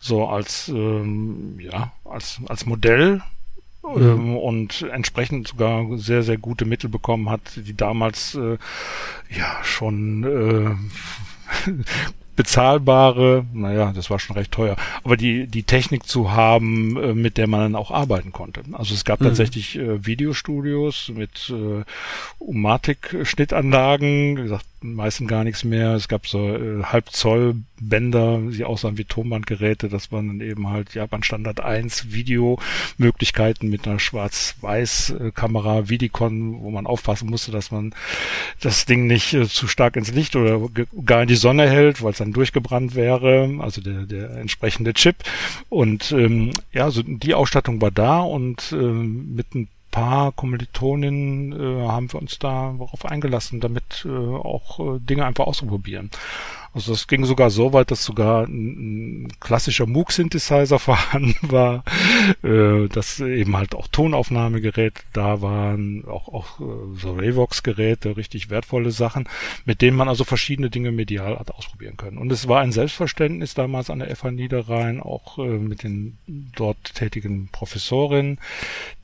So 0.00 0.26
als 0.26 0.66
ähm, 0.66 1.60
ja 1.60 1.92
als 2.04 2.40
als 2.48 2.66
Modell 2.66 3.22
Mhm. 3.82 4.36
Und 4.36 4.82
entsprechend 4.92 5.48
sogar 5.48 5.98
sehr, 5.98 6.22
sehr 6.22 6.38
gute 6.38 6.64
Mittel 6.64 6.88
bekommen 6.88 7.28
hat, 7.28 7.40
die 7.56 7.76
damals 7.76 8.34
äh, 8.34 8.56
ja 9.30 9.64
schon 9.64 10.24
äh, 10.24 11.74
bezahlbare, 12.36 13.44
naja, 13.52 13.92
das 13.94 14.10
war 14.10 14.18
schon 14.18 14.36
recht 14.36 14.52
teuer, 14.52 14.76
aber 15.04 15.16
die, 15.16 15.46
die 15.46 15.64
Technik 15.64 16.06
zu 16.06 16.32
haben, 16.32 16.96
äh, 16.96 17.14
mit 17.14 17.36
der 17.36 17.46
man 17.46 17.60
dann 17.60 17.76
auch 17.76 17.90
arbeiten 17.90 18.32
konnte. 18.32 18.62
Also 18.72 18.94
es 18.94 19.04
gab 19.04 19.20
mhm. 19.20 19.26
tatsächlich 19.26 19.78
äh, 19.78 20.04
Videostudios 20.04 21.12
mit 21.14 21.50
äh, 21.50 21.84
Umatic-Schnittanlagen, 22.38 24.38
wie 24.38 24.42
gesagt, 24.42 24.64
meistens 24.82 25.28
gar 25.28 25.44
nichts 25.44 25.64
mehr. 25.64 25.94
Es 25.94 26.08
gab 26.08 26.26
so 26.26 26.48
äh, 26.48 26.82
Halbzoll 26.84 27.56
Bänder, 27.80 28.40
die 28.50 28.64
aussahen 28.64 28.98
wie 28.98 29.04
Tonbandgeräte. 29.04 29.88
Das 29.88 30.12
waren 30.12 30.28
dann 30.28 30.40
eben 30.40 30.68
halt 30.68 30.94
Japan 30.94 31.22
Standard 31.22 31.60
1 31.60 32.12
Videomöglichkeiten 32.12 33.68
mit 33.68 33.86
einer 33.86 33.98
Schwarz-Weiß-Kamera, 33.98 35.88
Vidicon, 35.88 36.62
wo 36.62 36.70
man 36.70 36.86
aufpassen 36.86 37.28
musste, 37.28 37.50
dass 37.50 37.70
man 37.70 37.94
das 38.60 38.86
Ding 38.86 39.06
nicht 39.06 39.34
äh, 39.34 39.48
zu 39.48 39.66
stark 39.66 39.96
ins 39.96 40.12
Licht 40.12 40.36
oder 40.36 40.60
gar 41.04 41.22
in 41.22 41.28
die 41.28 41.34
Sonne 41.34 41.68
hält, 41.68 42.02
weil 42.02 42.12
es 42.12 42.18
dann 42.22 42.32
durchgebrannt 42.32 42.94
wäre, 42.94 43.50
also 43.58 43.80
der, 43.80 44.06
der 44.06 44.30
entsprechende 44.36 44.94
Chip. 44.94 45.16
Und 45.68 46.12
ähm, 46.12 46.52
ja, 46.72 46.90
so 46.90 47.02
die 47.02 47.34
Ausstattung 47.34 47.80
war 47.80 47.90
da 47.90 48.20
und 48.20 48.72
ähm, 48.72 49.34
mit 49.34 49.54
ein 49.54 49.68
paar 49.90 50.32
Kommilitoninnen 50.32 51.52
äh, 51.52 51.86
haben 51.86 52.12
wir 52.12 52.20
uns 52.20 52.38
da 52.38 52.74
darauf 52.78 53.04
eingelassen, 53.04 53.60
damit 53.60 54.06
äh, 54.06 54.08
auch 54.08 54.80
äh, 54.80 54.98
Dinge 55.00 55.26
einfach 55.26 55.46
auszuprobieren. 55.46 56.10
Also 56.74 56.94
es 56.94 57.06
ging 57.06 57.24
sogar 57.24 57.50
so 57.50 57.72
weit, 57.72 57.90
dass 57.90 58.04
sogar 58.04 58.44
ein, 58.46 59.28
klassischer 59.40 59.86
Moog-Synthesizer 59.86 60.78
vorhanden 60.78 61.36
war, 61.42 61.84
äh, 62.42 62.88
dass 62.88 63.20
eben 63.20 63.56
halt 63.56 63.74
auch 63.74 63.88
Tonaufnahmegeräte 63.88 65.02
da 65.12 65.42
waren, 65.42 66.04
auch, 66.06 66.28
auch 66.28 66.60
äh, 66.60 66.98
so 66.98 67.12
Ravox-Geräte, 67.12 68.16
richtig 68.16 68.48
wertvolle 68.48 68.90
Sachen, 68.90 69.28
mit 69.64 69.82
denen 69.82 69.96
man 69.96 70.08
also 70.08 70.24
verschiedene 70.24 70.70
Dinge 70.70 70.92
medial 70.92 71.38
hat 71.38 71.50
ausprobieren 71.50 71.96
können. 71.96 72.18
Und 72.18 72.32
es 72.32 72.48
war 72.48 72.60
ein 72.60 72.72
Selbstverständnis 72.72 73.54
damals 73.54 73.90
an 73.90 73.98
der 73.98 74.14
FH 74.14 74.30
Niederrhein, 74.30 75.00
auch 75.00 75.38
äh, 75.38 75.42
mit 75.42 75.82
den 75.82 76.16
dort 76.56 76.94
tätigen 76.94 77.48
Professorinnen, 77.52 78.38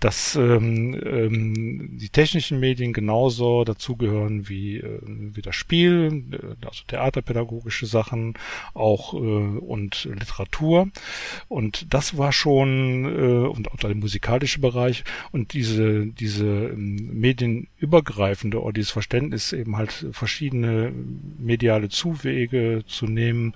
dass 0.01 0.37
ähm, 0.37 0.99
ähm, 1.05 1.99
die 1.99 2.09
technischen 2.09 2.61
Medien 2.61 2.93
genauso 2.93 3.65
dazugehören 3.65 4.49
wie, 4.49 4.79
äh, 4.79 5.01
wie 5.05 5.43
das 5.43 5.55
Spiel, 5.55 6.25
äh, 6.33 6.67
also 6.67 6.85
Theaterpädagogik, 6.87 7.58
pädagogische 7.59 7.87
Sachen 7.87 8.35
auch 8.75 9.15
äh, 9.15 9.17
und 9.17 10.05
Literatur. 10.05 10.89
Und 11.49 11.93
das 11.93 12.17
war 12.17 12.33
schon 12.33 13.05
äh, 13.05 13.49
und 13.49 13.71
auch 13.71 13.77
der 13.77 13.95
musikalische 13.95 14.61
Bereich 14.61 15.05
und 15.33 15.53
diese 15.53 16.07
diese 16.07 16.47
ähm, 16.47 17.19
medienübergreifende 17.19 18.63
oder 18.63 18.73
dieses 18.73 18.91
Verständnis 18.91 19.53
eben 19.53 19.77
halt 19.77 20.07
verschiedene 20.13 20.93
mediale 21.39 21.89
Zuwege 21.89 22.85
zu 22.87 23.07
nehmen 23.07 23.55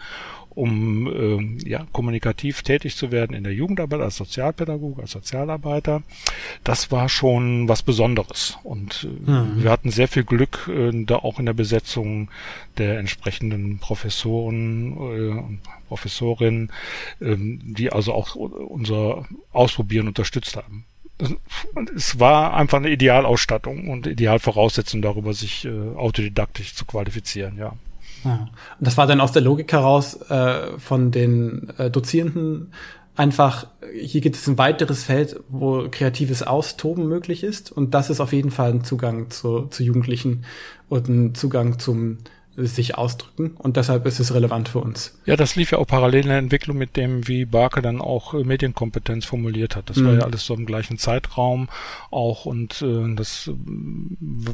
um 0.55 1.07
ähm, 1.07 1.59
ja, 1.65 1.87
kommunikativ 1.93 2.63
tätig 2.63 2.97
zu 2.97 3.11
werden 3.11 3.35
in 3.35 3.45
der 3.45 3.55
Jugendarbeit 3.55 4.01
als 4.01 4.17
Sozialpädagoge, 4.17 5.03
als 5.03 5.13
Sozialarbeiter. 5.13 6.03
Das 6.65 6.91
war 6.91 7.09
schon 7.09 7.69
was 7.69 7.83
Besonderes. 7.83 8.59
Und 8.63 9.09
äh, 9.27 9.31
mhm. 9.31 9.63
wir 9.63 9.71
hatten 9.71 9.91
sehr 9.91 10.09
viel 10.09 10.25
Glück, 10.25 10.69
äh, 10.69 10.91
da 11.05 11.17
auch 11.17 11.39
in 11.39 11.47
der 11.47 11.53
Besetzung 11.53 12.31
der 12.79 12.99
entsprechenden 12.99 13.79
Professoren 13.79 14.93
äh, 14.93 15.39
und 15.39 15.61
Professorinnen, 15.89 16.71
äh, 17.21 17.37
die 17.39 17.93
also 17.93 18.13
auch 18.13 18.35
unser 18.35 19.27
Ausprobieren 19.53 20.09
unterstützt 20.09 20.57
haben. 20.57 20.85
Und 21.75 21.91
es 21.91 22.19
war 22.19 22.55
einfach 22.55 22.79
eine 22.79 22.91
Idealausstattung 22.91 23.89
und 23.89 24.07
Idealvoraussetzung 24.07 25.03
darüber, 25.03 25.35
sich 25.35 25.65
äh, 25.65 25.71
autodidaktisch 25.71 26.75
zu 26.75 26.85
qualifizieren, 26.85 27.59
ja. 27.59 27.75
Ja. 28.25 28.49
Und 28.79 28.87
das 28.87 28.97
war 28.97 29.07
dann 29.07 29.21
aus 29.21 29.33
der 29.33 29.43
Logik 29.43 29.73
heraus 29.73 30.21
äh, 30.31 30.79
von 30.79 31.11
den 31.11 31.73
äh, 31.79 31.91
Dozierenden 31.91 32.73
einfach, 33.17 33.67
hier 33.95 34.21
gibt 34.21 34.37
es 34.37 34.47
ein 34.47 34.59
weiteres 34.59 35.05
Feld, 35.05 35.41
wo 35.49 35.89
kreatives 35.91 36.43
Austoben 36.43 37.09
möglich 37.09 37.45
ist. 37.45 37.71
Und 37.71 37.95
das 37.95 38.11
ist 38.11 38.21
auf 38.21 38.33
jeden 38.33 38.51
Fall 38.51 38.71
ein 38.71 38.85
Zugang 38.85 39.31
zu, 39.31 39.67
zu 39.67 39.83
Jugendlichen 39.83 40.45
und 40.89 41.09
ein 41.09 41.35
Zugang 41.35 41.79
zum 41.79 42.19
sich 42.57 42.99
ausdrücken 42.99 43.53
und 43.57 43.77
deshalb 43.79 44.05
ist 44.05 44.21
es 44.21 44.35
relevant 44.35 44.69
für 44.69 44.81
uns. 44.81 45.19
Ja, 45.25 45.37
das 45.37 45.57
lief 45.57 45.73
ja 45.73 45.79
auch 45.79 45.87
parallel 45.87 46.23
in 46.23 46.29
der 46.29 46.39
Entwicklung 46.39 46.77
mit 46.77 46.97
dem, 46.97 47.27
wie 47.27 47.47
Barke 47.47 47.81
dann 47.81 48.01
auch 48.01 48.35
äh, 48.35 48.45
Medienkompetenz 48.45 49.25
formuliert 49.25 49.75
hat. 49.75 49.89
Das 49.89 49.97
mhm. 49.97 50.07
war 50.07 50.15
ja 50.15 50.21
alles 50.21 50.45
so 50.45 50.55
im 50.55 50.67
gleichen 50.67 50.99
Zeitraum 50.99 51.69
auch 52.11 52.45
und 52.45 52.83
äh, 52.83 53.15
das 53.15 53.49
äh, 53.49 53.55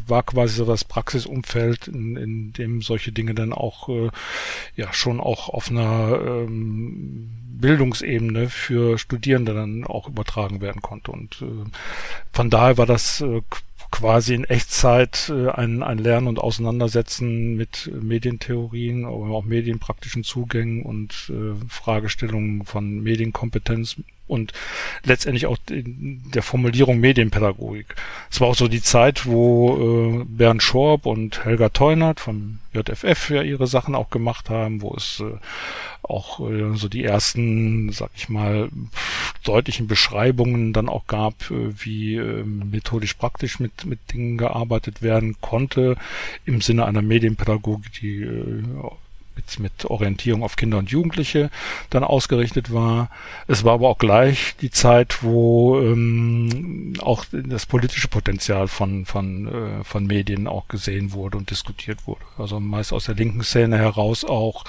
war 0.07 0.23
quasi 0.23 0.55
so 0.55 0.64
das 0.64 0.85
Praxisumfeld, 0.85 1.88
in, 1.88 2.17
in 2.17 2.52
dem 2.52 2.83
solche 2.83 3.11
Dinge 3.11 3.35
dann 3.35 3.52
auch 3.52 3.88
äh, 3.88 4.11
ja 4.76 4.93
schon 4.93 5.19
auch 5.19 5.49
auf 5.49 5.71
einer 5.71 6.21
ähm, 6.23 7.31
Bildungsebene 7.61 8.49
für 8.49 8.99
Studierende 8.99 9.55
dann 9.55 9.85
auch 9.85 10.09
übertragen 10.09 10.61
werden 10.61 10.83
konnte 10.83 11.11
und 11.11 11.43
äh, 11.43 11.69
von 12.33 12.49
daher 12.49 12.78
war 12.78 12.87
das 12.87 13.21
äh, 13.23 13.43
quasi 13.90 14.35
in 14.35 14.45
Echtzeit 14.45 15.30
äh, 15.30 15.49
ein, 15.49 15.83
ein 15.83 15.99
Lernen 15.99 16.28
und 16.28 16.38
Auseinandersetzen 16.38 17.57
mit 17.57 17.90
Medientheorien, 17.92 19.04
aber 19.04 19.30
auch 19.30 19.45
medienpraktischen 19.45 20.25
Zugängen 20.25 20.83
und 20.83 21.30
äh, 21.30 21.54
Fragestellungen 21.68 22.64
von 22.64 23.00
Medienkompetenz 23.00 23.97
und 24.28 24.52
letztendlich 25.04 25.47
auch 25.47 25.58
der 25.68 26.42
Formulierung 26.42 26.99
Medienpädagogik. 26.99 27.94
Es 28.30 28.40
war 28.40 28.49
auch 28.49 28.54
so 28.54 28.68
die 28.68 28.82
Zeit, 28.82 29.26
wo 29.26 30.20
äh, 30.20 30.25
Bernd 30.25 30.62
Schorb 30.62 31.06
und 31.06 31.44
Helga 31.44 31.70
Teunert 31.70 32.20
vom 32.20 32.58
JFF 32.73 33.30
ja 33.30 33.42
ihre 33.42 33.66
Sachen 33.66 33.94
auch 33.94 34.11
gemacht 34.11 34.50
haben, 34.50 34.82
wo 34.82 34.94
es 34.94 35.20
äh, 35.20 35.38
auch 36.02 36.40
äh, 36.40 36.76
so 36.76 36.88
die 36.88 37.04
ersten, 37.04 37.90
sag 37.92 38.11
ich 38.14 38.28
mal, 38.28 38.68
deutlichen 39.44 39.87
Beschreibungen 39.87 40.73
dann 40.73 40.88
auch 40.88 41.06
gab, 41.06 41.50
äh, 41.50 41.73
wie 41.85 42.16
äh, 42.16 42.44
methodisch 42.44 43.14
praktisch 43.14 43.58
mit, 43.58 43.85
mit 43.85 44.12
Dingen 44.12 44.38
gearbeitet 44.38 45.02
werden 45.02 45.37
konnte 45.40 45.97
im 46.44 46.61
Sinne 46.61 46.87
einer 46.87 47.02
Medienpädagogik, 47.02 47.92
die 48.00 48.23
äh, 48.23 48.62
mit, 49.38 49.61
mit 49.61 49.85
Orientierung 49.85 50.42
auf 50.42 50.57
Kinder 50.57 50.78
und 50.78 50.90
Jugendliche 50.90 51.50
dann 51.90 52.02
ausgerichtet 52.02 52.73
war. 52.73 53.09
Es 53.47 53.64
war 53.64 53.75
aber 53.75 53.88
auch 53.88 53.99
gleich 53.99 54.57
die 54.61 54.71
Zeit, 54.71 55.23
wo 55.23 55.80
ähm, 55.80 56.95
auch 57.00 57.25
das 57.30 57.66
politische 57.66 58.09
Potenzial 58.09 58.66
von, 58.66 59.07
von, 59.07 59.47
äh, 59.47 59.85
von 59.85 60.07
Medien 60.07 60.49
auch 60.49 60.66
gesehen 60.66 61.12
wurde 61.12 61.38
und 61.38 61.50
diskutiert 61.50 62.07
wurde. 62.07 62.23
Also 62.37 62.59
meist 62.59 62.92
aus 62.92 63.04
der 63.04 63.14
linken 63.14 63.42
Szene 63.42 63.78
heraus 63.78 64.25
auch, 64.25 64.64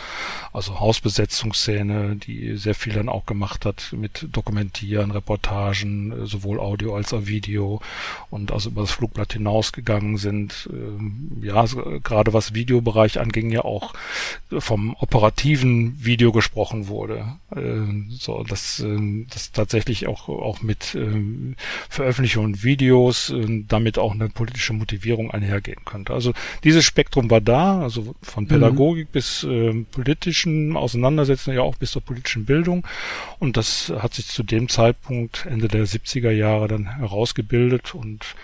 also 0.54 0.80
Hausbesetzungsszene, 0.80 2.16
die 2.16 2.56
sehr 2.58 2.76
viel 2.76 2.94
dann 2.94 3.10
auch 3.10 3.26
gemacht 3.26 3.66
hat 3.66 3.94
mit 3.94 4.28
Dokumentieren, 4.32 5.12
Reportagen, 5.12 6.28
sowohl 6.28 6.60
Audio 6.60 6.96
als 6.96 7.14
auch 7.14 7.26
Video 7.26 7.82
und 8.30 8.52
also 8.52 8.70
über 8.70 8.82
das 8.82 8.92
Flugblatt 8.92 9.34
hinausgegangen 9.34 10.18
sind. 10.18 10.70
Ähm, 10.72 11.42
ja, 11.42 11.66
gerade 12.04 12.34
was 12.34 12.54
Videobereich 12.54 13.20
anging, 13.20 13.50
ja 13.50 13.66
auch 13.66 13.94
vom 14.60 14.96
operativen 15.00 16.04
Video 16.04 16.32
gesprochen 16.32 16.88
wurde. 16.88 17.38
Äh, 17.56 18.10
so, 18.10 18.44
dass 18.44 18.80
äh, 18.80 19.26
das 19.30 19.52
tatsächlich 19.52 20.08
auch 20.08 20.30
auch 20.30 20.62
mit 20.62 20.96
äh, 20.96 21.56
Veröffentlichung 21.90 22.64
Videos 22.64 23.30
äh, 23.30 23.64
damit 23.68 23.98
auch 23.98 24.14
eine 24.14 24.30
politische 24.30 24.74
Motivierung 24.74 25.32
einhergehen 25.32 25.84
könnte. 25.86 26.14
Also 26.14 26.34
dieses 26.64 26.86
Spektrum 26.86 27.30
war 27.30 27.42
da, 27.42 27.82
also 27.82 28.16
von 28.22 28.46
mhm. 28.46 28.50
Pädagogik 28.50 29.08
mhm. 29.08 29.12
bis 29.12 29.48
politischen 29.92 30.76
Auseinandersetzungen, 30.76 31.58
ja 31.58 31.64
auch 31.64 31.76
bis 31.76 31.92
zur 31.92 32.02
politischen 32.02 32.46
Bildung. 32.46 32.86
Und 33.40 33.58
das 33.58 33.92
hat 34.00 34.14
sich 34.14 34.28
zu 34.28 34.44
dem 34.44 34.70
Zeitpunkt 34.70 35.46
Ende 35.50 35.68
der 35.68 35.86
70er 35.86 36.32
Jahre 36.32 36.68
dann 36.68 36.98
herausgebildet 36.98 37.96
und 37.96 38.36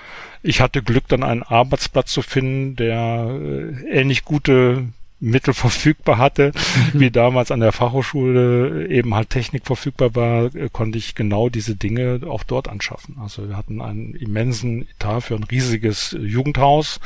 ich 0.48 0.62
hatte 0.62 0.84
Glück, 0.84 1.08
dann 1.08 1.24
einen 1.24 1.42
Arbeitsplatz 1.42 2.12
zu 2.12 2.22
finden, 2.22 2.76
der 2.76 3.28
äh, 3.28 3.90
ähnlich 3.90 4.26
gute 4.26 4.90
Mittel 5.20 5.54
verfügbar 5.54 6.18
hatte, 6.18 6.52
mhm. 6.94 7.00
wie 7.00 7.12
damals 7.12 7.52
an 7.52 7.62
der 7.62 7.72
Fachhochschule 7.72 8.88
eben 8.90 9.16
halt 9.16 9.30
Technik 9.30 9.66
verfügbar 9.66 10.14
war, 10.16 10.54
äh, 10.56 10.70
konnte 10.72 10.98
ich 10.98 11.16
genau 11.16 11.50
diese 11.50 11.76
Dinge 11.76 12.22
auch 12.28 12.44
dort 12.44 12.68
anschaffen. 12.68 13.18
Also 13.22 13.48
wir 13.48 13.58
hatten 13.58 13.82
einen 13.82 14.14
immensen 14.16 14.88
Etat 14.90 15.22
für 15.22 15.36
ein 15.36 15.44
riesiges 15.44 16.16
Jugendhaus, 16.20 17.00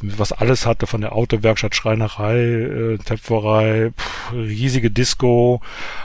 was 0.00 0.32
alles 0.32 0.66
hatte 0.66 0.86
von 0.86 1.00
der 1.00 1.14
Autowerkstatt, 1.14 1.74
Schreinerei, 1.74 2.38
äh, 2.38 2.98
Töpferei, 2.98 3.92
riesige 4.32 4.90
Disco, 4.90 5.60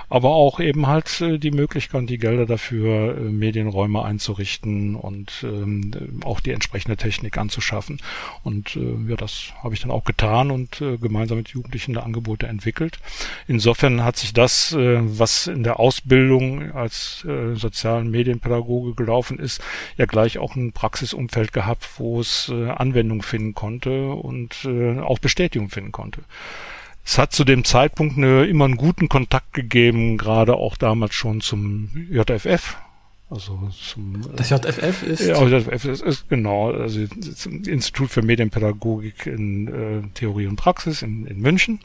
aber 0.10 0.30
auch 0.30 0.60
eben 0.60 0.88
halt 0.88 1.22
äh, 1.22 1.38
die 1.38 1.52
Möglichkeit, 1.52 2.10
die 2.10 2.18
Gelder 2.18 2.46
dafür, 2.46 3.18
äh, 3.18 3.22
Medienräume 3.22 4.04
einzurichten 4.04 4.96
und 4.96 5.44
ähm, 5.44 5.92
auch 6.24 6.40
die 6.40 6.52
entsprechende 6.52 6.98
Technik 6.98 7.38
anzuschaffen. 7.38 8.00
Und 8.44 8.76
äh, 8.76 9.10
ja, 9.10 9.16
das 9.16 9.54
habe 9.64 9.74
ich 9.74 9.82
dann 9.82 9.92
auch 9.92 10.04
getan 10.04 10.52
und 10.52 10.82
äh, 10.82 10.98
gemeinsam 11.30 11.38
mit 11.38 11.50
Jugendlichen 11.50 11.94
da 11.94 12.02
Angebote 12.02 12.48
entwickelt. 12.48 13.00
Insofern 13.48 14.04
hat 14.04 14.18
sich 14.18 14.34
das, 14.34 14.74
äh, 14.74 15.00
was 15.02 15.48
in 15.48 15.64
der 15.64 15.80
Ausbildung 15.80 16.72
als 16.74 17.26
äh, 17.26 17.56
sozialen 17.56 18.10
Medienpädagoge 18.10 18.96
gelaufen 18.96 19.40
ist, 19.40 19.62
ja 19.98 20.06
gleich 20.06 20.38
auch 20.38 20.56
ein 20.56 20.72
Praxisumfeld 20.72 21.54
gehabt, 21.54 21.88
wo 21.98 22.20
es 22.20 22.52
äh, 22.54 22.70
Anwendung 22.70 23.22
finden 23.22 23.54
konnte 23.54 24.10
und 24.10 24.68
auch 25.02 25.20
Bestätigung 25.20 25.70
finden 25.70 25.92
konnte 25.92 26.22
es 27.06 27.18
hat 27.18 27.34
zu 27.34 27.44
dem 27.44 27.64
Zeitpunkt 27.64 28.18
eine, 28.18 28.46
immer 28.46 28.66
einen 28.66 28.78
guten 28.78 29.10
Kontakt 29.10 29.54
gegeben, 29.54 30.18
gerade 30.18 30.56
auch 30.56 30.78
damals 30.78 31.16
schon 31.16 31.42
zum 31.42 31.90
JFF. 32.10 32.78
Also 33.30 33.60
zum, 33.72 34.22
das 34.36 34.50
JFF 34.50 35.04
ist? 35.04 35.22
Ja, 35.22 35.46
JFF 35.46 35.86
ist, 35.86 36.02
ist 36.02 36.30
genau, 36.30 36.72
also 36.72 37.06
das 37.06 37.46
Institut 37.46 38.10
für 38.10 38.24
Medienpädagogik 38.24 39.28
in 39.28 39.68
äh, 39.68 40.02
Theorie 40.16 40.48
und 40.48 40.56
Praxis 40.56 41.04
in, 41.04 41.28
in 41.28 41.40
München 41.40 41.80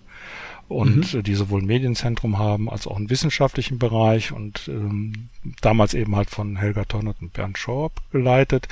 und 0.68 1.14
mhm. 1.14 1.22
die 1.22 1.34
sowohl 1.34 1.62
ein 1.62 1.66
Medienzentrum 1.66 2.38
haben 2.38 2.70
als 2.70 2.86
auch 2.86 2.96
einen 2.96 3.10
wissenschaftlichen 3.10 3.78
Bereich 3.78 4.32
und 4.32 4.68
ähm, 4.68 5.28
damals 5.60 5.94
eben 5.94 6.16
halt 6.16 6.30
von 6.30 6.56
Helga 6.56 6.84
Tonnert 6.84 7.16
und 7.20 7.32
Bernd 7.32 7.58
Schorb 7.58 7.92
geleitet. 8.12 8.68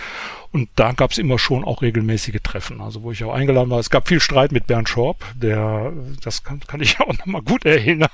Und 0.53 0.69
da 0.77 0.93
gab 0.93 1.13
es 1.13 1.19
immer 1.19 1.39
schon 1.39 1.65
auch 1.65 1.83
regelmäßige 1.83 2.41
Treffen, 2.43 2.81
also 2.81 3.03
wo 3.03 3.13
ich 3.13 3.25
auch 3.25 3.33
eingeladen 3.33 3.71
war. 3.71 3.79
Es 3.79 3.91
gab 3.91 4.09
viel 4.09 4.21
Streit 4.21 4.53
mit 4.53 4.67
Bernd 4.67 4.89
Schorb, 4.89 5.25
der, 5.35 5.93
das 6.23 6.45
kann, 6.45 6.61
kann 6.61 6.81
ich 6.81 7.01
auch 7.01 7.17
nochmal 7.19 7.43
gut 7.43 7.65
erinnern, 7.65 8.11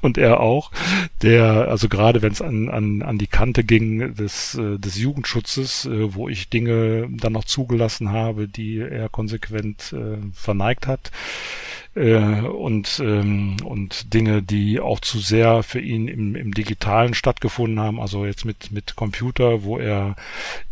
und 0.00 0.18
er 0.18 0.40
auch, 0.40 0.70
der, 1.22 1.68
also 1.68 1.88
gerade 1.88 2.22
wenn 2.22 2.32
es 2.32 2.42
an, 2.42 2.68
an, 2.68 3.02
an 3.02 3.18
die 3.18 3.26
Kante 3.26 3.64
ging 3.64 4.14
des, 4.14 4.54
äh, 4.54 4.78
des 4.78 4.96
Jugendschutzes, 4.98 5.86
äh, 5.86 6.14
wo 6.14 6.28
ich 6.28 6.48
Dinge 6.48 7.08
dann 7.10 7.32
noch 7.32 7.44
zugelassen 7.44 8.10
habe, 8.10 8.48
die 8.48 8.78
er 8.78 9.08
konsequent 9.08 9.92
äh, 9.92 10.18
verneigt 10.34 10.86
hat, 10.86 11.10
äh, 11.94 12.40
und, 12.40 13.00
ähm, 13.04 13.56
und 13.64 14.14
Dinge, 14.14 14.42
die 14.42 14.80
auch 14.80 15.00
zu 15.00 15.18
sehr 15.18 15.62
für 15.62 15.80
ihn 15.80 16.08
im, 16.08 16.34
im 16.34 16.54
Digitalen 16.54 17.14
stattgefunden 17.14 17.80
haben, 17.80 18.00
also 18.00 18.24
jetzt 18.24 18.44
mit, 18.44 18.72
mit 18.72 18.96
Computer, 18.96 19.62
wo 19.62 19.78
er 19.78 20.16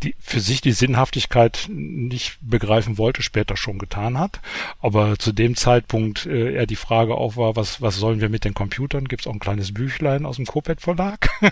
die, 0.03 0.15
für 0.21 0.41
sich 0.41 0.61
die 0.61 0.73
Sinnhaftigkeit 0.73 1.69
nicht 1.69 2.39
begreifen 2.41 2.99
wollte, 2.99 3.23
später 3.23 3.57
schon 3.57 3.79
getan 3.79 4.19
hat. 4.19 4.41
Aber 4.81 5.19
zu 5.19 5.33
dem 5.33 5.57
Zeitpunkt 5.57 6.27
äh, 6.27 6.55
er 6.55 6.67
die 6.67 6.77
Frage 6.77 7.15
auch 7.15 7.37
war, 7.37 7.57
was, 7.57 7.83
was 7.83 7.97
sollen 7.97 8.21
wir 8.21 8.29
mit 8.29 8.45
den 8.45 8.55
Computern? 8.55 9.09
Gibt 9.09 9.23
es 9.23 9.27
auch 9.27 9.35
ein 9.35 9.41
kleines 9.41 9.75
Büchlein 9.75 10.25
aus 10.25 10.37
dem 10.37 10.47
Copet 10.47 10.81
Verlag? 10.81 11.29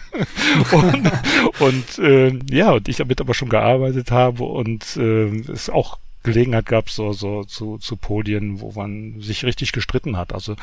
und 0.73 1.11
und 1.59 1.99
äh, 1.99 2.39
ja, 2.51 2.73
und 2.73 2.89
ich 2.89 2.97
damit 2.97 3.21
aber 3.21 3.35
schon 3.35 3.49
gearbeitet 3.49 4.11
habe 4.11 4.45
und 4.45 4.97
äh, 4.97 5.29
es 5.51 5.71
auch 5.71 5.99
Gelegenheit 6.33 6.67
gab, 6.67 6.91
so, 6.91 7.13
so 7.13 7.45
zu, 7.45 7.79
zu 7.79 7.97
Podien, 7.97 8.61
wo 8.61 8.73
man 8.73 9.21
sich 9.21 9.45
richtig 9.45 9.73
gestritten 9.73 10.17
hat. 10.17 10.33
Also 10.33 10.57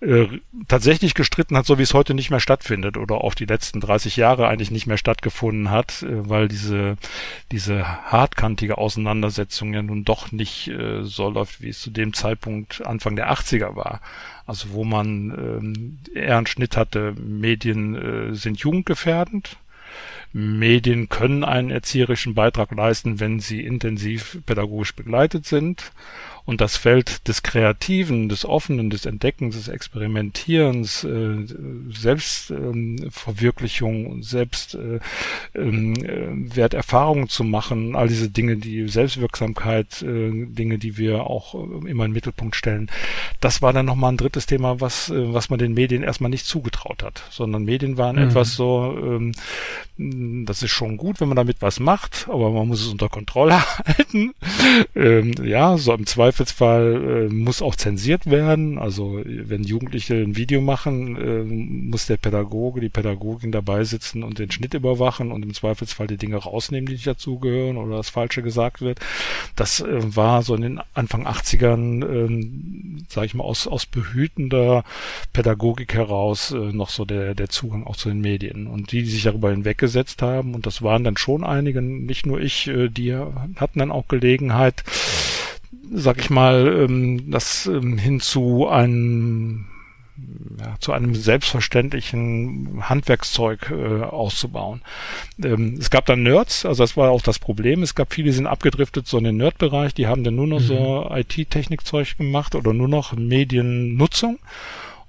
äh, 0.00 0.26
tatsächlich 0.68 1.14
gestritten 1.14 1.56
hat, 1.56 1.66
so 1.66 1.78
wie 1.78 1.82
es 1.82 1.94
heute 1.94 2.14
nicht 2.14 2.30
mehr 2.30 2.40
stattfindet 2.40 2.96
oder 2.96 3.16
auch 3.16 3.34
die 3.34 3.46
letzten 3.46 3.80
30 3.80 4.16
Jahre 4.16 4.48
eigentlich 4.48 4.70
nicht 4.70 4.86
mehr 4.86 4.98
stattgefunden 4.98 5.70
hat, 5.70 6.02
äh, 6.02 6.28
weil 6.28 6.48
diese, 6.48 6.96
diese 7.50 7.86
hartkantige 8.10 8.78
Auseinandersetzung 8.78 9.74
ja 9.74 9.82
nun 9.82 10.04
doch 10.04 10.32
nicht 10.32 10.68
äh, 10.68 11.02
so 11.02 11.30
läuft, 11.30 11.62
wie 11.62 11.70
es 11.70 11.80
zu 11.80 11.90
dem 11.90 12.12
Zeitpunkt 12.12 12.86
Anfang 12.86 13.16
der 13.16 13.32
80er 13.32 13.76
war. 13.76 14.00
Also 14.46 14.72
wo 14.72 14.84
man 14.84 15.30
ähm, 15.30 15.98
eher 16.14 16.36
einen 16.36 16.46
Schnitt 16.46 16.76
hatte, 16.76 17.14
Medien 17.18 17.94
äh, 17.94 18.34
sind 18.34 18.58
jugendgefährdend 18.58 19.56
Medien 20.32 21.08
können 21.08 21.42
einen 21.42 21.70
erzieherischen 21.70 22.34
Beitrag 22.34 22.70
leisten, 22.72 23.18
wenn 23.18 23.40
sie 23.40 23.64
intensiv 23.64 24.38
pädagogisch 24.46 24.94
begleitet 24.94 25.46
sind 25.46 25.92
und 26.50 26.60
das 26.60 26.76
Feld 26.76 27.26
des 27.28 27.44
Kreativen, 27.44 28.28
des 28.28 28.44
Offenen, 28.44 28.90
des 28.90 29.06
Entdeckens, 29.06 29.54
des 29.54 29.68
Experimentierens, 29.68 31.04
äh, 31.04 31.46
Selbstverwirklichung 31.90 34.06
ähm, 34.06 34.10
und 34.10 34.24
Selbstwerterfahrungen 34.24 37.22
ähm, 37.22 37.26
äh, 37.26 37.28
zu 37.28 37.44
machen, 37.44 37.94
all 37.94 38.08
diese 38.08 38.30
Dinge, 38.30 38.56
die 38.56 38.88
Selbstwirksamkeit, 38.88 40.02
äh, 40.02 40.46
Dinge, 40.46 40.78
die 40.78 40.98
wir 40.98 41.22
auch 41.22 41.54
äh, 41.54 41.58
immer 41.88 42.04
in 42.04 42.10
den 42.10 42.14
Mittelpunkt 42.14 42.56
stellen, 42.56 42.90
das 43.40 43.62
war 43.62 43.72
dann 43.72 43.86
nochmal 43.86 44.10
ein 44.10 44.16
drittes 44.16 44.46
Thema, 44.46 44.80
was, 44.80 45.08
äh, 45.08 45.32
was 45.32 45.50
man 45.50 45.60
den 45.60 45.74
Medien 45.74 46.02
erstmal 46.02 46.30
nicht 46.30 46.46
zugetraut 46.46 47.04
hat, 47.04 47.22
sondern 47.30 47.62
Medien 47.62 47.96
waren 47.96 48.16
mhm. 48.16 48.22
etwas 48.22 48.56
so, 48.56 48.98
ähm, 49.00 49.34
das 50.46 50.64
ist 50.64 50.72
schon 50.72 50.96
gut, 50.96 51.20
wenn 51.20 51.28
man 51.28 51.36
damit 51.36 51.62
was 51.62 51.78
macht, 51.78 52.26
aber 52.28 52.50
man 52.50 52.66
muss 52.66 52.80
es 52.80 52.88
unter 52.88 53.08
Kontrolle 53.08 53.62
halten. 53.86 54.34
Ähm, 54.96 55.32
ja, 55.44 55.78
so 55.78 55.94
im 55.94 56.06
Zweifel 56.06 56.39
Zweifelsfall 56.40 57.28
äh, 57.28 57.32
muss 57.32 57.60
auch 57.60 57.76
zensiert 57.76 58.24
werden. 58.30 58.78
Also 58.78 59.20
wenn 59.24 59.62
Jugendliche 59.62 60.14
ein 60.14 60.36
Video 60.36 60.62
machen, 60.62 61.16
äh, 61.16 61.44
muss 61.44 62.06
der 62.06 62.16
Pädagoge, 62.16 62.80
die 62.80 62.88
Pädagogin 62.88 63.52
dabei 63.52 63.84
sitzen 63.84 64.22
und 64.22 64.38
den 64.38 64.50
Schnitt 64.50 64.72
überwachen 64.72 65.32
und 65.32 65.42
im 65.42 65.52
Zweifelsfall 65.52 66.06
die 66.06 66.16
Dinge 66.16 66.36
rausnehmen, 66.36 66.86
die 66.86 66.94
nicht 66.94 67.06
dazugehören 67.06 67.76
oder 67.76 67.98
das 67.98 68.08
Falsche 68.08 68.42
gesagt 68.42 68.80
wird. 68.80 69.00
Das 69.54 69.80
äh, 69.80 70.16
war 70.16 70.42
so 70.42 70.54
in 70.54 70.62
den 70.62 70.80
Anfang 70.94 71.26
80ern, 71.26 72.04
äh, 72.04 73.04
sage 73.08 73.26
ich 73.26 73.34
mal, 73.34 73.44
aus, 73.44 73.66
aus 73.66 73.84
behütender 73.84 74.84
Pädagogik 75.34 75.92
heraus 75.92 76.52
äh, 76.52 76.56
noch 76.56 76.88
so 76.88 77.04
der, 77.04 77.34
der 77.34 77.50
Zugang 77.50 77.86
auch 77.86 77.96
zu 77.96 78.08
den 78.08 78.20
Medien. 78.20 78.66
Und 78.66 78.92
die, 78.92 79.02
die 79.02 79.10
sich 79.10 79.24
darüber 79.24 79.50
hinweg 79.50 79.76
gesetzt 79.76 80.22
haben. 80.22 80.54
Und 80.54 80.64
das 80.64 80.80
waren 80.80 81.04
dann 81.04 81.18
schon 81.18 81.44
einige, 81.44 81.82
nicht 81.82 82.24
nur 82.24 82.40
ich, 82.40 82.66
äh, 82.68 82.88
die 82.88 83.14
hatten 83.14 83.78
dann 83.78 83.92
auch 83.92 84.08
Gelegenheit, 84.08 84.84
sag 85.92 86.18
ich 86.18 86.30
mal, 86.30 86.84
ähm, 86.84 87.30
das 87.30 87.66
ähm, 87.66 87.98
hin 87.98 88.20
zu 88.20 88.68
einem 88.68 89.66
ja, 90.58 90.76
zu 90.80 90.92
einem 90.92 91.14
selbstverständlichen 91.14 92.88
Handwerkszeug 92.88 93.70
äh, 93.70 94.02
auszubauen. 94.02 94.82
Ähm, 95.42 95.76
es 95.78 95.90
gab 95.90 96.06
dann 96.06 96.22
Nerds, 96.22 96.66
also 96.66 96.82
das 96.82 96.96
war 96.96 97.10
auch 97.10 97.22
das 97.22 97.38
Problem. 97.38 97.82
Es 97.82 97.94
gab 97.94 98.12
viele, 98.12 98.26
die 98.26 98.32
sind 98.32 98.46
abgedriftet 98.46 99.06
so 99.06 99.18
in 99.18 99.24
den 99.24 99.36
Nerd-Bereich, 99.38 99.94
die 99.94 100.06
haben 100.06 100.24
dann 100.24 100.36
nur 100.36 100.46
noch 100.46 100.60
mhm. 100.60 100.64
so 100.64 101.10
IT-Technikzeug 101.10 102.18
gemacht 102.18 102.54
oder 102.54 102.72
nur 102.72 102.88
noch 102.88 103.14
Mediennutzung. 103.14 104.38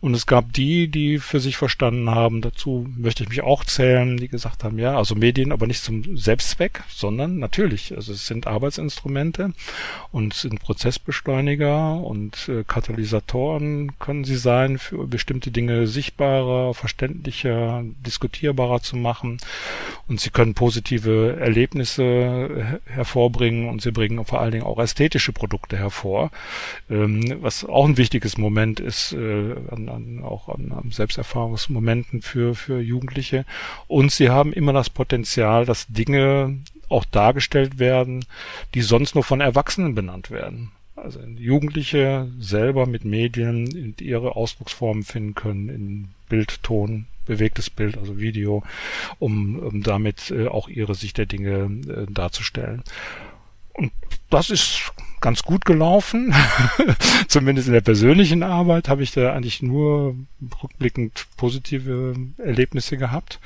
Und 0.02 0.16
es 0.16 0.26
gab 0.26 0.52
die, 0.52 0.88
die 0.88 1.20
für 1.20 1.40
sich 1.40 1.58
verstanden 1.58 2.10
haben, 2.10 2.42
dazu 2.42 2.88
möchte 2.98 3.22
ich 3.22 3.30
mich 3.30 3.44
auch 3.44 3.64
zählen, 3.64 4.18
die 4.18 4.30
gesagt 4.30 4.64
haben, 4.64 4.80
ja, 4.80 4.98
also 4.98 5.14
Medien, 5.14 5.52
aber 5.52 5.68
nicht 5.68 5.84
zum 5.84 6.18
Selbstzweck, 6.18 6.82
sondern 6.90 7.38
natürlich, 7.38 7.96
also 7.96 8.12
es 8.12 8.26
sind 8.26 8.48
Arbeitsinstrumente 8.48 9.54
und 10.12 10.34
sind 10.34 10.60
Prozessbeschleuniger 10.60 11.98
und 11.98 12.50
äh, 12.50 12.64
Katalysatoren 12.64 14.00
können 14.00 14.24
sie 14.24 14.38
sein, 14.38 14.80
für 14.80 15.06
bestimmte 15.06 15.52
Dinge 15.52 15.86
sichtbarer, 15.86 16.74
verständlicher, 16.74 17.84
diskutierbarer 18.04 18.82
zu 18.82 18.98
machen. 18.98 19.38
Und 20.08 20.20
sie 20.20 20.32
können 20.32 20.56
positive 20.56 21.38
Erlebnisse 21.40 22.80
hervorbringen 22.86 23.70
und 23.70 23.84
sie 23.84 23.92
bringen 23.92 24.26
vor 24.26 24.42
allen 24.42 24.52
Dingen 24.52 24.66
auch 24.66 24.80
ästhetische 24.80 25.32
Produkte 25.32 25.78
hervor, 25.78 26.32
ähm, 26.90 27.38
was 27.42 27.64
auch 27.64 27.86
ein 27.86 27.98
wichtiges 27.98 28.40
Moment 28.40 28.80
ist 28.80 29.14
äh, 29.14 29.56
an, 29.92 30.24
auch 30.24 30.50
an, 30.50 30.72
an 30.72 30.92
Selbsterfahrungsmomenten 30.92 32.22
für, 32.22 32.56
für 32.56 32.80
Jugendliche. 32.80 33.46
Und 33.88 34.12
sie 34.12 34.30
haben 34.30 34.54
immer 34.54 34.74
das 34.74 34.90
Potenzial, 34.90 35.66
dass 35.66 35.88
Dinge 35.88 36.60
auch 36.90 37.06
dargestellt 37.06 37.80
werden, 37.80 38.26
die 38.74 38.82
sonst 38.82 39.16
nur 39.16 39.24
von 39.24 39.42
Erwachsenen 39.42 39.96
benannt 39.96 40.30
werden. 40.32 40.72
Also 40.96 41.20
Jugendliche 41.22 42.30
selber 42.40 42.86
mit 42.86 43.06
Medien 43.06 43.96
ihre 44.00 44.36
Ausdrucksformen 44.36 45.04
finden 45.04 45.34
können 45.34 45.70
in 45.70 46.08
Bild, 46.30 46.62
Ton, 46.64 47.08
bewegtes 47.26 47.70
Bild, 47.70 47.98
also 47.98 48.20
Video, 48.20 48.64
um, 49.18 49.58
um 49.60 49.84
damit 49.84 50.32
äh, 50.32 50.48
auch 50.48 50.68
ihre 50.70 50.96
Sicht 50.96 51.18
der 51.18 51.26
Dinge 51.26 51.72
äh, 51.88 52.12
darzustellen. 52.12 52.84
Und 53.74 53.92
das 54.30 54.50
ist 54.50 54.92
ganz 55.22 55.44
gut 55.44 55.66
gelaufen. 55.66 56.34
Zumindest 57.28 57.68
in 57.68 57.74
der 57.74 57.82
persönlichen 57.82 58.44
Arbeit 58.44 58.90
habe 58.90 59.04
ich 59.04 59.12
da 59.12 59.34
eigentlich 59.34 59.62
nur 59.62 60.16
rückblickend 60.64 61.28
positive 61.38 62.16
Erlebnisse 62.38 62.98
gehabt. 62.98 63.40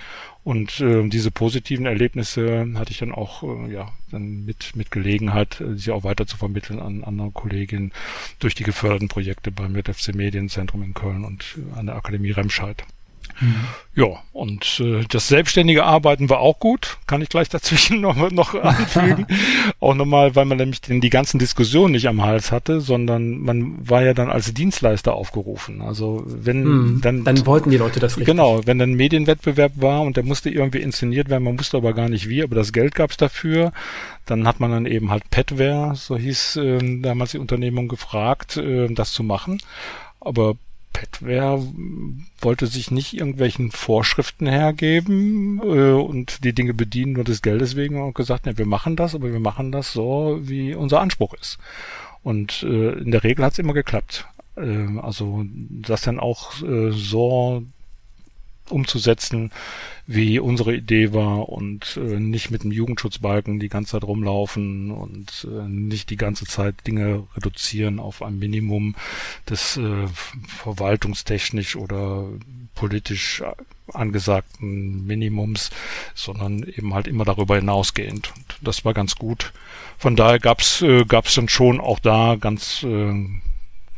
Und 0.43 0.79
äh, 0.79 1.07
diese 1.09 1.31
positiven 1.31 1.87
Erlebnisse 1.87 2.67
hatte 2.75 2.91
ich 2.91 2.99
dann 2.99 3.11
auch 3.11 3.41
äh, 3.41 3.73
ja 3.73 3.91
dann 4.11 4.45
mit 4.45 4.75
mit 4.75 4.91
Gelegenheit, 4.91 5.59
äh, 5.59 5.75
sie 5.75 5.91
auch 5.91 6.03
weiter 6.03 6.27
zu 6.27 6.37
vermitteln 6.37 6.79
an 6.79 7.03
andere 7.03 7.31
Kolleginnen 7.31 7.91
durch 8.37 8.53
die 8.53 8.63
geförderten 8.63 9.07
Projekte 9.07 9.49
beim 9.51 9.75
FC 9.75 10.13
Medienzentrum 10.13 10.83
in 10.83 10.93
Köln 10.93 11.25
und 11.25 11.57
äh, 11.57 11.79
an 11.79 11.87
der 11.87 11.95
Akademie 11.95 12.29
Remscheid. 12.29 12.85
Mhm. 13.39 13.65
Ja, 13.95 14.07
und 14.33 14.81
äh, 14.81 15.05
das 15.09 15.29
selbstständige 15.29 15.85
Arbeiten 15.85 16.29
war 16.29 16.39
auch 16.39 16.59
gut, 16.59 16.97
kann 17.07 17.21
ich 17.21 17.29
gleich 17.29 17.47
dazwischen 17.47 18.01
noch, 18.01 18.29
noch 18.31 18.53
anfügen. 18.53 19.25
auch 19.79 19.95
nochmal, 19.95 20.35
weil 20.35 20.45
man 20.45 20.57
nämlich 20.57 20.81
den, 20.81 20.99
die 20.99 21.09
ganzen 21.09 21.39
Diskussionen 21.39 21.93
nicht 21.93 22.07
am 22.07 22.21
Hals 22.21 22.51
hatte, 22.51 22.81
sondern 22.81 23.39
man 23.39 23.89
war 23.89 24.03
ja 24.03 24.13
dann 24.13 24.29
als 24.29 24.53
Dienstleister 24.53 25.13
aufgerufen. 25.13 25.81
Also 25.81 26.23
wenn 26.25 26.63
mhm. 26.63 27.01
dann... 27.01 27.23
Dann 27.23 27.45
wollten 27.45 27.69
die 27.69 27.77
Leute 27.77 27.99
das 27.99 28.17
richtig. 28.17 28.25
Genau, 28.25 28.61
wenn 28.65 28.79
dann 28.79 28.93
Medienwettbewerb 28.93 29.73
war 29.75 30.01
und 30.01 30.17
der 30.17 30.23
musste 30.23 30.49
irgendwie 30.49 30.79
inszeniert 30.79 31.29
werden, 31.29 31.43
man 31.43 31.57
wusste 31.57 31.77
aber 31.77 31.93
gar 31.93 32.09
nicht 32.09 32.27
wie, 32.27 32.43
aber 32.43 32.55
das 32.55 32.73
Geld 32.73 32.95
gab's 32.95 33.17
dafür. 33.17 33.71
Dann 34.25 34.47
hat 34.47 34.59
man 34.59 34.71
dann 34.71 34.85
eben 34.85 35.11
halt 35.11 35.29
Petware, 35.29 35.93
so 35.95 36.17
hieß 36.17 36.57
äh, 36.57 36.99
damals 37.01 37.31
die 37.31 37.37
Unternehmung, 37.37 37.87
gefragt, 37.87 38.57
äh, 38.57 38.87
das 38.89 39.13
zu 39.13 39.23
machen. 39.23 39.59
Aber 40.19 40.55
Petware 40.95 41.61
wollte 42.39 42.67
sich 42.67 42.89
nicht 42.89 43.13
irgendwelchen 43.13 43.71
Vorschriften 43.71 44.47
hergeben 44.47 45.59
äh, 45.61 45.91
und 45.91 46.45
die 46.45 46.53
Dinge 46.53 46.73
bedienen 46.73 47.13
nur 47.13 47.25
des 47.25 47.41
Geldes 47.41 47.75
wegen 47.75 48.01
und 48.01 48.15
gesagt, 48.15 48.45
ne, 48.45 48.57
wir 48.57 48.65
machen 48.65 48.95
das, 48.95 49.13
aber 49.13 49.33
wir 49.33 49.41
machen 49.41 49.73
das 49.73 49.91
so, 49.91 50.39
wie 50.41 50.73
unser 50.73 51.01
Anspruch 51.01 51.33
ist. 51.33 51.57
Und 52.23 52.63
äh, 52.63 52.93
in 52.93 53.11
der 53.11 53.25
Regel 53.25 53.43
hat 53.43 53.51
es 53.51 53.59
immer 53.59 53.73
geklappt. 53.73 54.25
Äh, 54.55 54.97
also 54.99 55.43
das 55.69 56.01
dann 56.03 56.19
auch 56.19 56.61
äh, 56.63 56.91
so 56.91 57.63
umzusetzen, 58.69 59.51
wie 60.07 60.39
unsere 60.39 60.75
Idee 60.75 61.13
war 61.13 61.49
und 61.49 61.97
äh, 61.97 62.19
nicht 62.19 62.51
mit 62.51 62.63
dem 62.63 62.71
Jugendschutzbalken 62.71 63.59
die 63.59 63.69
ganze 63.69 63.93
Zeit 63.93 64.03
rumlaufen 64.03 64.91
und 64.91 65.47
äh, 65.49 65.67
nicht 65.67 66.09
die 66.09 66.17
ganze 66.17 66.45
Zeit 66.45 66.75
Dinge 66.85 67.27
reduzieren 67.35 67.99
auf 67.99 68.21
ein 68.21 68.37
Minimum 68.37 68.95
des 69.49 69.77
äh, 69.77 70.07
verwaltungstechnisch 70.47 71.75
oder 71.75 72.27
politisch 72.75 73.43
angesagten 73.93 75.05
Minimums, 75.05 75.69
sondern 76.13 76.63
eben 76.63 76.93
halt 76.93 77.07
immer 77.07 77.25
darüber 77.25 77.55
hinausgehend. 77.55 78.33
Und 78.35 78.57
das 78.61 78.85
war 78.85 78.93
ganz 78.93 79.15
gut. 79.15 79.53
Von 79.97 80.15
daher 80.15 80.39
gab's 80.39 80.81
äh, 80.81 81.05
gab's 81.05 81.35
dann 81.35 81.49
schon 81.49 81.79
auch 81.79 81.99
da 81.99 82.35
ganz 82.35 82.83
äh, 82.83 83.13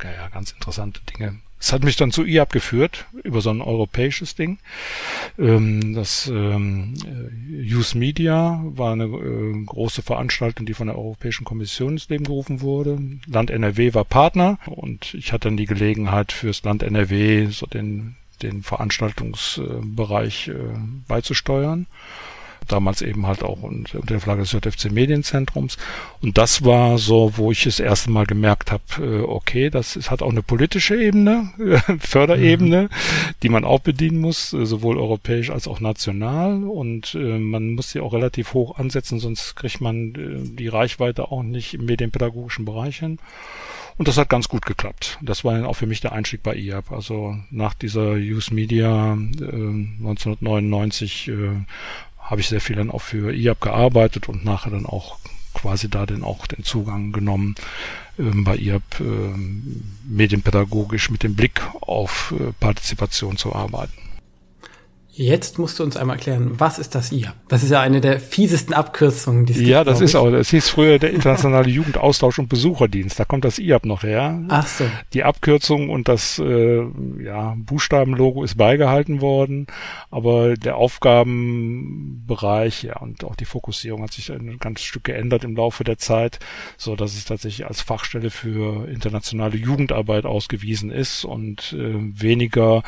ja, 0.04 0.28
ganz 0.32 0.52
interessante 0.52 1.00
Dinge 1.12 1.38
es 1.60 1.72
hat 1.72 1.82
mich 1.82 1.96
dann 1.96 2.12
zu 2.12 2.24
IAB 2.24 2.52
geführt, 2.52 3.06
über 3.24 3.40
so 3.40 3.50
ein 3.50 3.60
europäisches 3.60 4.34
Ding. 4.36 4.58
Ähm, 5.38 5.94
das 5.94 6.28
ähm, 6.28 6.94
äh, 7.04 7.74
Use 7.74 7.98
Media 7.98 8.60
war 8.64 8.92
eine 8.92 9.04
äh, 9.04 9.64
große 9.64 10.02
Veranstaltung, 10.02 10.66
die 10.66 10.74
von 10.74 10.86
der 10.86 10.96
Europäischen 10.96 11.44
Kommission 11.44 11.92
ins 11.92 12.08
Leben 12.08 12.24
gerufen 12.24 12.60
wurde. 12.60 12.98
Land 13.26 13.50
NRW 13.50 13.94
war 13.94 14.04
Partner 14.04 14.58
und 14.66 15.14
ich 15.14 15.32
hatte 15.32 15.48
dann 15.48 15.56
die 15.56 15.66
Gelegenheit 15.66 16.32
fürs 16.32 16.62
Land 16.62 16.82
NRW 16.82 17.46
so 17.46 17.66
den, 17.66 18.16
den 18.42 18.62
Veranstaltungsbereich 18.62 20.48
äh, 20.48 20.54
beizusteuern 21.08 21.86
damals 22.68 23.02
eben 23.02 23.26
halt 23.26 23.42
auch 23.42 23.62
unter 23.62 24.00
der 24.00 24.20
Flagge 24.20 24.42
des 24.42 24.52
JFC 24.52 24.90
Medienzentrums. 24.90 25.76
Und 26.20 26.38
das 26.38 26.64
war 26.64 26.98
so, 26.98 27.32
wo 27.36 27.50
ich 27.52 27.64
das 27.64 27.80
erste 27.80 28.10
Mal 28.10 28.26
gemerkt 28.26 28.72
habe, 28.72 28.82
äh, 28.98 29.20
okay, 29.22 29.70
das 29.70 29.96
ist, 29.96 30.10
hat 30.10 30.22
auch 30.22 30.30
eine 30.30 30.42
politische 30.42 30.96
Ebene, 30.96 31.50
Förderebene, 32.00 32.84
mhm. 32.84 33.34
die 33.42 33.48
man 33.48 33.64
auch 33.64 33.80
bedienen 33.80 34.20
muss, 34.20 34.52
äh, 34.52 34.66
sowohl 34.66 34.98
europäisch 34.98 35.50
als 35.50 35.68
auch 35.68 35.80
national. 35.80 36.64
Und 36.64 37.14
äh, 37.14 37.38
man 37.38 37.74
muss 37.74 37.90
sie 37.90 38.00
auch 38.00 38.12
relativ 38.12 38.54
hoch 38.54 38.78
ansetzen, 38.78 39.18
sonst 39.18 39.56
kriegt 39.56 39.80
man 39.80 40.14
äh, 40.14 40.56
die 40.56 40.68
Reichweite 40.68 41.30
auch 41.30 41.42
nicht 41.42 41.74
im 41.74 41.86
medienpädagogischen 41.86 42.64
Bereich 42.64 42.98
hin. 42.98 43.18
Und 43.98 44.06
das 44.06 44.16
hat 44.16 44.28
ganz 44.28 44.48
gut 44.48 44.64
geklappt. 44.64 45.18
Das 45.22 45.44
war 45.44 45.54
dann 45.54 45.64
auch 45.66 45.74
für 45.74 45.88
mich 45.88 46.00
der 46.00 46.12
Einstieg 46.12 46.44
bei 46.44 46.54
IAP. 46.54 46.92
Also 46.92 47.36
nach 47.50 47.74
dieser 47.74 48.12
Use 48.12 48.54
Media 48.54 49.14
äh, 49.14 49.44
1999 49.44 51.28
äh, 51.28 51.32
habe 52.28 52.40
ich 52.40 52.48
sehr 52.48 52.60
viel 52.60 52.76
dann 52.76 52.90
auch 52.90 53.02
für 53.02 53.32
IAP 53.32 53.60
gearbeitet 53.60 54.28
und 54.28 54.44
nachher 54.44 54.70
dann 54.70 54.86
auch 54.86 55.18
quasi 55.54 55.88
da 55.88 56.06
dann 56.06 56.22
auch 56.22 56.46
den 56.46 56.62
Zugang 56.62 57.12
genommen, 57.12 57.54
ähm, 58.18 58.44
bei 58.44 58.56
IAP 58.56 59.00
ähm, 59.00 59.82
medienpädagogisch 60.04 61.10
mit 61.10 61.22
dem 61.22 61.34
Blick 61.34 61.62
auf 61.80 62.34
äh, 62.38 62.52
Partizipation 62.60 63.36
zu 63.36 63.54
arbeiten. 63.54 64.07
Jetzt 65.18 65.58
musst 65.58 65.78
du 65.80 65.82
uns 65.82 65.96
einmal 65.96 66.14
erklären, 66.14 66.60
was 66.60 66.78
ist 66.78 66.94
das 66.94 67.10
IA? 67.10 67.34
Das 67.48 67.64
ist 67.64 67.70
ja 67.70 67.80
eine 67.80 68.00
der 68.00 68.20
fiesesten 68.20 68.72
Abkürzungen, 68.72 69.46
die 69.46 69.52
es 69.52 69.60
Ja, 69.60 69.82
gibt, 69.82 69.90
das 69.90 70.00
ist 70.00 70.14
auch. 70.14 70.28
Es 70.28 70.50
hieß 70.50 70.68
früher 70.68 71.00
der 71.00 71.10
internationale 71.10 71.68
Jugendaustausch 71.68 72.38
und 72.38 72.48
Besucherdienst. 72.48 73.18
Da 73.18 73.24
kommt 73.24 73.44
das 73.44 73.58
IAP 73.58 73.84
noch 73.84 74.04
her. 74.04 74.40
Ach 74.46 74.68
so. 74.68 74.84
Die 75.14 75.24
Abkürzung 75.24 75.90
und 75.90 76.06
das 76.06 76.38
äh, 76.38 76.84
ja, 77.20 77.56
Buchstabenlogo 77.58 78.44
ist 78.44 78.56
beigehalten 78.56 79.20
worden, 79.20 79.66
aber 80.12 80.56
der 80.56 80.76
Aufgabenbereich 80.76 82.84
ja 82.84 82.98
und 82.98 83.24
auch 83.24 83.34
die 83.34 83.44
Fokussierung 83.44 84.04
hat 84.04 84.12
sich 84.12 84.30
ein 84.30 84.58
ganz 84.60 84.82
Stück 84.82 85.02
geändert 85.02 85.42
im 85.42 85.56
Laufe 85.56 85.82
der 85.82 85.98
Zeit, 85.98 86.38
so 86.76 86.94
dass 86.94 87.14
es 87.14 87.24
tatsächlich 87.24 87.66
als 87.66 87.80
Fachstelle 87.80 88.30
für 88.30 88.88
internationale 88.88 89.56
Jugendarbeit 89.56 90.26
ausgewiesen 90.26 90.92
ist 90.92 91.24
und 91.24 91.72
äh, 91.72 91.94
weniger 91.98 92.84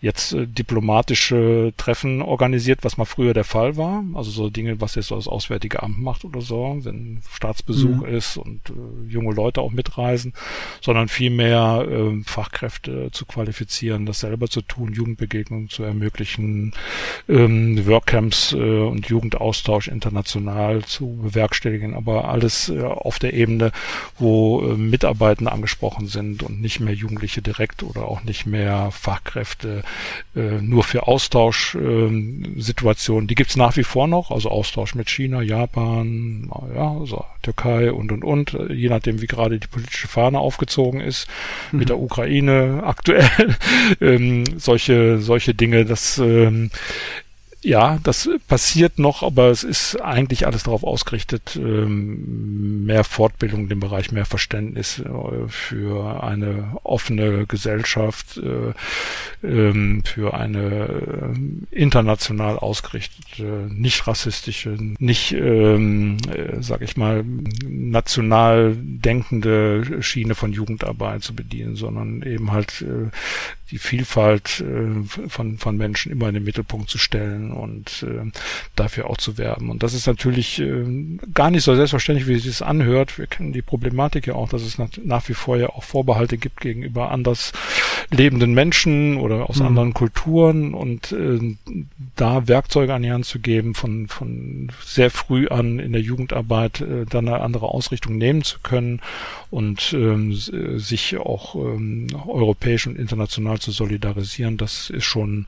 jetzt 0.00 0.32
äh, 0.32 0.46
diplomatische 0.46 1.73
Treffen 1.76 2.22
organisiert, 2.22 2.80
was 2.82 2.96
mal 2.96 3.04
früher 3.04 3.34
der 3.34 3.44
Fall 3.44 3.76
war. 3.76 4.04
Also 4.14 4.30
so 4.30 4.50
Dinge, 4.50 4.80
was 4.80 4.94
jetzt 4.94 5.08
so 5.08 5.16
das 5.16 5.28
Auswärtige 5.28 5.82
Amt 5.82 5.98
macht 5.98 6.24
oder 6.24 6.40
so, 6.40 6.78
wenn 6.82 7.20
Staatsbesuch 7.32 8.06
mhm. 8.06 8.06
ist 8.06 8.36
und 8.36 8.70
äh, 8.70 9.10
junge 9.10 9.34
Leute 9.34 9.60
auch 9.60 9.70
mitreisen, 9.70 10.32
sondern 10.80 11.08
vielmehr 11.08 11.86
äh, 11.88 12.22
Fachkräfte 12.24 13.10
zu 13.12 13.26
qualifizieren, 13.26 14.06
das 14.06 14.20
selber 14.20 14.48
zu 14.48 14.62
tun, 14.62 14.92
Jugendbegegnungen 14.92 15.68
zu 15.68 15.82
ermöglichen, 15.82 16.72
ähm, 17.28 17.86
Workcamps 17.86 18.52
äh, 18.52 18.56
und 18.56 19.06
Jugendaustausch 19.06 19.88
international 19.88 20.84
zu 20.84 21.18
bewerkstelligen, 21.22 21.94
aber 21.94 22.28
alles 22.28 22.68
äh, 22.68 22.82
auf 22.82 23.18
der 23.18 23.34
Ebene, 23.34 23.72
wo 24.18 24.62
äh, 24.62 24.76
Mitarbeitende 24.76 25.52
angesprochen 25.52 26.06
sind 26.06 26.42
und 26.42 26.60
nicht 26.60 26.80
mehr 26.80 26.94
Jugendliche 26.94 27.42
direkt 27.42 27.82
oder 27.82 28.06
auch 28.06 28.22
nicht 28.22 28.46
mehr 28.46 28.90
Fachkräfte 28.90 29.82
äh, 30.36 30.40
nur 30.60 30.84
für 30.84 31.06
Austausch 31.06 31.63
Austauschsituationen, 31.64 33.26
die 33.26 33.34
gibt's 33.34 33.56
nach 33.56 33.76
wie 33.76 33.84
vor 33.84 34.06
noch, 34.06 34.30
also 34.30 34.50
Austausch 34.50 34.94
mit 34.94 35.08
China, 35.08 35.42
Japan, 35.42 36.50
ja, 36.74 36.92
also 36.92 37.24
Türkei 37.42 37.92
und 37.92 38.12
und 38.12 38.24
und, 38.24 38.58
je 38.70 38.88
nachdem 38.88 39.20
wie 39.22 39.26
gerade 39.26 39.58
die 39.58 39.66
politische 39.66 40.08
Fahne 40.08 40.38
aufgezogen 40.38 41.00
ist, 41.00 41.28
mhm. 41.72 41.78
mit 41.80 41.88
der 41.88 41.98
Ukraine 41.98 42.82
aktuell, 42.84 43.56
ähm, 44.00 44.44
solche 44.56 45.18
solche 45.18 45.54
Dinge, 45.54 45.84
das 45.84 46.18
ähm, 46.18 46.70
ja, 47.64 47.98
das 48.02 48.28
passiert 48.46 48.98
noch, 48.98 49.22
aber 49.22 49.50
es 49.50 49.64
ist 49.64 50.00
eigentlich 50.00 50.46
alles 50.46 50.64
darauf 50.64 50.84
ausgerichtet, 50.84 51.56
ähm, 51.56 52.84
mehr 52.84 53.04
Fortbildung 53.04 53.62
in 53.62 53.68
dem 53.70 53.80
Bereich, 53.80 54.12
mehr 54.12 54.26
Verständnis 54.26 54.98
äh, 54.98 55.48
für 55.48 56.22
eine 56.22 56.76
offene 56.82 57.46
Gesellschaft, 57.46 58.36
äh, 58.36 59.46
ähm, 59.46 60.02
für 60.04 60.34
eine 60.34 61.34
äh, 61.70 61.80
international 61.80 62.58
ausgerichtete, 62.58 63.68
nicht 63.72 64.06
rassistische, 64.06 64.76
nicht, 64.98 65.32
ähm, 65.32 66.18
sag 66.60 66.82
ich 66.82 66.98
mal, 66.98 67.24
national 67.66 68.76
denkende 68.76 70.02
Schiene 70.02 70.34
von 70.34 70.52
Jugendarbeit 70.52 71.22
zu 71.22 71.34
bedienen, 71.34 71.76
sondern 71.76 72.22
eben 72.22 72.52
halt 72.52 72.84
die 73.70 73.78
Vielfalt 73.78 74.62
von, 75.28 75.58
von 75.58 75.76
Menschen 75.76 76.12
immer 76.12 76.28
in 76.28 76.34
den 76.34 76.44
Mittelpunkt 76.44 76.90
zu 76.90 76.98
stellen 76.98 77.53
und 77.54 78.04
äh, 78.08 78.30
dafür 78.76 79.08
auch 79.08 79.16
zu 79.16 79.38
werben. 79.38 79.70
Und 79.70 79.82
das 79.82 79.94
ist 79.94 80.06
natürlich 80.06 80.60
äh, 80.60 80.84
gar 81.32 81.50
nicht 81.50 81.64
so 81.64 81.74
selbstverständlich, 81.74 82.28
wie 82.28 82.34
es 82.34 82.44
sich 82.44 82.64
anhört. 82.64 83.18
Wir 83.18 83.26
kennen 83.26 83.52
die 83.52 83.62
Problematik 83.62 84.26
ja 84.26 84.34
auch, 84.34 84.48
dass 84.48 84.62
es 84.62 84.78
nach, 84.78 84.88
nach 85.02 85.28
wie 85.28 85.34
vor 85.34 85.56
ja 85.56 85.68
auch 85.70 85.82
Vorbehalte 85.82 86.38
gibt 86.38 86.60
gegenüber 86.60 87.10
anders 87.10 87.52
lebenden 88.10 88.54
Menschen 88.54 89.16
oder 89.16 89.48
aus 89.48 89.60
mhm. 89.60 89.66
anderen 89.66 89.94
Kulturen 89.94 90.74
und 90.74 91.12
äh, 91.12 91.56
da 92.16 92.46
Werkzeuge 92.48 92.94
an 92.94 93.02
die 93.02 93.12
Hand 93.12 93.26
zu 93.26 93.38
geben, 93.38 93.74
von, 93.74 94.08
von 94.08 94.70
sehr 94.84 95.10
früh 95.10 95.48
an 95.48 95.78
in 95.78 95.92
der 95.92 96.02
Jugendarbeit 96.02 96.80
äh, 96.80 97.06
dann 97.08 97.28
eine 97.28 97.40
andere 97.40 97.68
Ausrichtung 97.68 98.16
nehmen 98.16 98.42
zu 98.42 98.58
können 98.62 99.00
und 99.50 99.92
ähm, 99.92 100.34
sich 100.34 101.16
auch 101.16 101.54
ähm, 101.54 102.08
europäisch 102.26 102.86
und 102.86 102.98
international 102.98 103.58
zu 103.58 103.70
solidarisieren, 103.70 104.56
das 104.56 104.90
ist 104.90 105.04
schon 105.04 105.46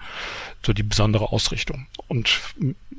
so 0.64 0.72
die 0.72 0.82
besondere 0.82 1.32
Ausrichtung. 1.32 1.86
Und 2.08 2.40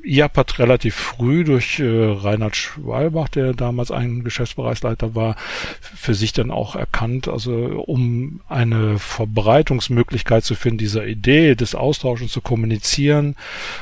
IAP 0.03 0.37
hat 0.37 0.59
relativ 0.59 0.95
früh 0.95 1.43
durch 1.43 1.79
äh, 1.79 1.85
Reinhard 1.85 2.55
Schwalbach, 2.55 3.29
der 3.29 3.53
damals 3.53 3.91
ein 3.91 4.23
Geschäftsbereichsleiter 4.23 5.15
war, 5.15 5.35
für 5.81 6.13
sich 6.13 6.33
dann 6.33 6.51
auch 6.51 6.75
erkannt, 6.75 7.27
also 7.27 7.53
um 7.85 8.41
eine 8.47 8.99
Verbreitungsmöglichkeit 8.99 10.43
zu 10.43 10.55
finden 10.55 10.77
dieser 10.77 11.05
Idee 11.05 11.55
des 11.55 11.75
Austauschens 11.75 12.31
zu 12.31 12.41
kommunizieren, 12.41 13.35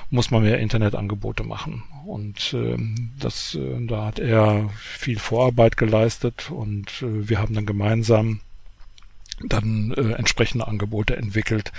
muss 0.09 0.31
man 0.31 0.43
mehr 0.43 0.59
Internetangebote 0.59 1.43
machen. 1.43 1.83
Und 2.05 2.53
äh, 2.53 2.77
das, 3.19 3.55
äh, 3.55 3.85
da 3.85 4.05
hat 4.05 4.19
er 4.19 4.69
viel 4.77 5.19
Vorarbeit 5.19 5.77
geleistet 5.77 6.51
und 6.51 6.87
äh, 7.01 7.29
wir 7.29 7.39
haben 7.39 7.55
dann 7.55 7.65
gemeinsam 7.65 8.41
dann 9.43 9.93
äh, 9.97 10.13
entsprechende 10.13 10.67
Angebote 10.67 11.15
entwickelt, 11.17 11.71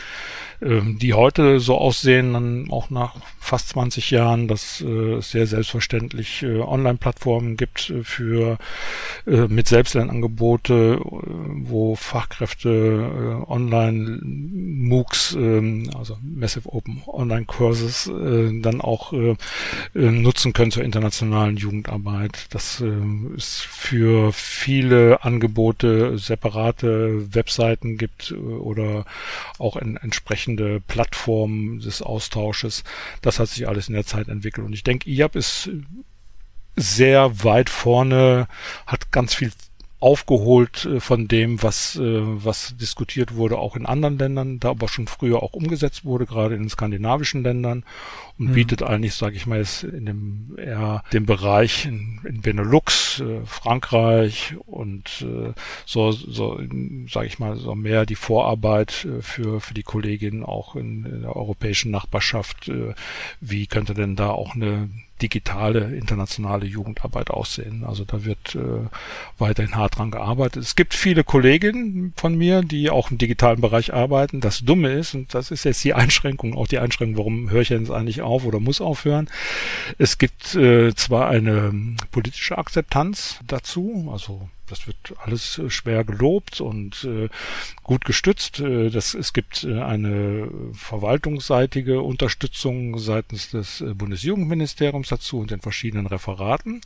die 0.60 1.14
heute 1.14 1.60
so 1.60 1.76
aussehen, 1.76 2.32
dann 2.32 2.70
auch 2.70 2.90
nach 2.90 3.14
fast 3.46 3.68
20 3.70 4.10
Jahren, 4.10 4.48
dass 4.48 4.80
äh, 4.80 5.14
es 5.14 5.30
sehr 5.30 5.46
selbstverständlich 5.46 6.42
äh, 6.42 6.58
Online-Plattformen 6.58 7.56
gibt 7.56 7.90
äh, 7.90 8.02
für 8.02 8.58
mit 9.24 9.66
Selbstlernangebote, 9.66 11.00
wo 11.02 11.96
Fachkräfte 11.96 13.44
online 13.48 14.20
MOOCs, 14.22 15.34
äh, 15.34 15.88
also 15.96 16.16
Massive 16.22 16.68
Open 16.72 17.02
Online 17.06 17.44
Courses, 17.44 18.10
dann 18.10 18.80
auch 18.80 19.12
nutzen 19.94 20.52
können 20.52 20.70
zur 20.70 20.84
internationalen 20.84 21.56
Jugendarbeit. 21.56 22.46
Das 22.50 22.82
ist 23.36 23.62
für 23.62 24.32
viele 24.32 25.22
Angebote 25.24 26.18
separate 26.18 27.34
Webseiten 27.34 27.98
gibt 27.98 28.32
oder 28.32 29.04
auch 29.58 29.76
entsprechend 29.76 30.45
entsprechende 30.46 30.80
Plattform 30.80 31.80
des 31.80 32.02
Austausches. 32.02 32.84
Das 33.22 33.38
hat 33.38 33.48
sich 33.48 33.68
alles 33.68 33.88
in 33.88 33.94
der 33.94 34.06
Zeit 34.06 34.28
entwickelt. 34.28 34.66
Und 34.66 34.72
ich 34.72 34.84
denke, 34.84 35.10
IAP 35.10 35.36
ist 35.36 35.70
sehr 36.76 37.42
weit 37.44 37.70
vorne, 37.70 38.48
hat 38.86 39.10
ganz 39.10 39.34
viel 39.34 39.52
aufgeholt 40.06 40.84
äh, 40.84 41.00
von 41.00 41.26
dem, 41.26 41.64
was, 41.64 41.96
äh, 41.96 42.20
was 42.22 42.76
diskutiert 42.76 43.34
wurde, 43.34 43.58
auch 43.58 43.74
in 43.74 43.86
anderen 43.86 44.18
Ländern, 44.18 44.60
da 44.60 44.70
aber 44.70 44.88
schon 44.88 45.08
früher 45.08 45.42
auch 45.42 45.52
umgesetzt 45.52 46.04
wurde, 46.04 46.26
gerade 46.26 46.54
in 46.54 46.62
den 46.62 46.68
skandinavischen 46.68 47.42
Ländern 47.42 47.84
und 48.38 48.50
mhm. 48.50 48.52
bietet 48.52 48.84
eigentlich, 48.84 49.14
sage 49.14 49.34
ich 49.34 49.48
mal, 49.48 49.58
jetzt 49.58 49.82
in 49.82 50.06
dem 50.06 50.56
eher 50.58 51.02
dem 51.12 51.26
Bereich 51.26 51.86
in, 51.86 52.20
in 52.22 52.40
Benelux, 52.40 53.18
äh, 53.18 53.44
Frankreich 53.46 54.54
und 54.66 55.26
so, 55.86 56.12
so 56.12 56.60
sage 57.08 57.26
ich 57.26 57.38
mal, 57.40 57.56
so 57.56 57.74
mehr 57.74 58.06
die 58.06 58.14
Vorarbeit 58.14 58.92
für 59.20 59.60
für 59.60 59.74
die 59.74 59.82
Kolleginnen 59.82 60.44
auch 60.44 60.76
in, 60.76 61.04
in 61.04 61.22
der 61.22 61.34
europäischen 61.34 61.90
Nachbarschaft. 61.90 62.70
Wie 63.40 63.66
könnte 63.66 63.94
denn 63.94 64.16
da 64.16 64.30
auch 64.30 64.54
eine 64.54 64.90
digitale 65.22 65.96
internationale 65.96 66.66
Jugendarbeit 66.66 67.30
aussehen. 67.30 67.84
Also 67.84 68.04
da 68.04 68.24
wird 68.24 68.54
äh, 68.54 68.88
weiterhin 69.38 69.76
hart 69.76 69.98
dran 69.98 70.10
gearbeitet. 70.10 70.62
Es 70.62 70.76
gibt 70.76 70.94
viele 70.94 71.24
Kolleginnen 71.24 72.12
von 72.16 72.36
mir, 72.36 72.62
die 72.62 72.90
auch 72.90 73.10
im 73.10 73.18
digitalen 73.18 73.60
Bereich 73.60 73.94
arbeiten. 73.94 74.40
Das 74.40 74.60
Dumme 74.60 74.92
ist, 74.92 75.14
und 75.14 75.34
das 75.34 75.50
ist 75.50 75.64
jetzt 75.64 75.82
die 75.84 75.94
Einschränkung, 75.94 76.54
auch 76.54 76.66
die 76.66 76.78
Einschränkung, 76.78 77.16
warum 77.18 77.50
höre 77.50 77.62
ich 77.62 77.70
jetzt 77.70 77.90
eigentlich 77.90 78.22
auf 78.22 78.44
oder 78.44 78.60
muss 78.60 78.80
aufhören. 78.80 79.28
Es 79.98 80.18
gibt 80.18 80.54
äh, 80.54 80.94
zwar 80.94 81.28
eine 81.28 81.96
politische 82.10 82.58
Akzeptanz 82.58 83.40
dazu, 83.46 84.10
also 84.12 84.48
das 84.66 84.86
wird 84.86 85.14
alles 85.24 85.58
äh, 85.58 85.70
schwer 85.70 86.04
gelobt 86.04 86.60
und 86.60 87.04
äh, 87.04 87.28
gut 87.82 88.04
gestützt. 88.04 88.60
Äh, 88.60 88.90
das, 88.90 89.14
es 89.14 89.32
gibt 89.32 89.64
äh, 89.64 89.80
eine 89.80 90.48
verwaltungsseitige 90.72 92.02
Unterstützung 92.02 92.98
seitens 92.98 93.50
des 93.50 93.84
Bundesjugendministeriums 93.94 95.08
dazu 95.08 95.38
und 95.38 95.50
den 95.50 95.60
verschiedenen 95.60 96.06
Referaten 96.06 96.80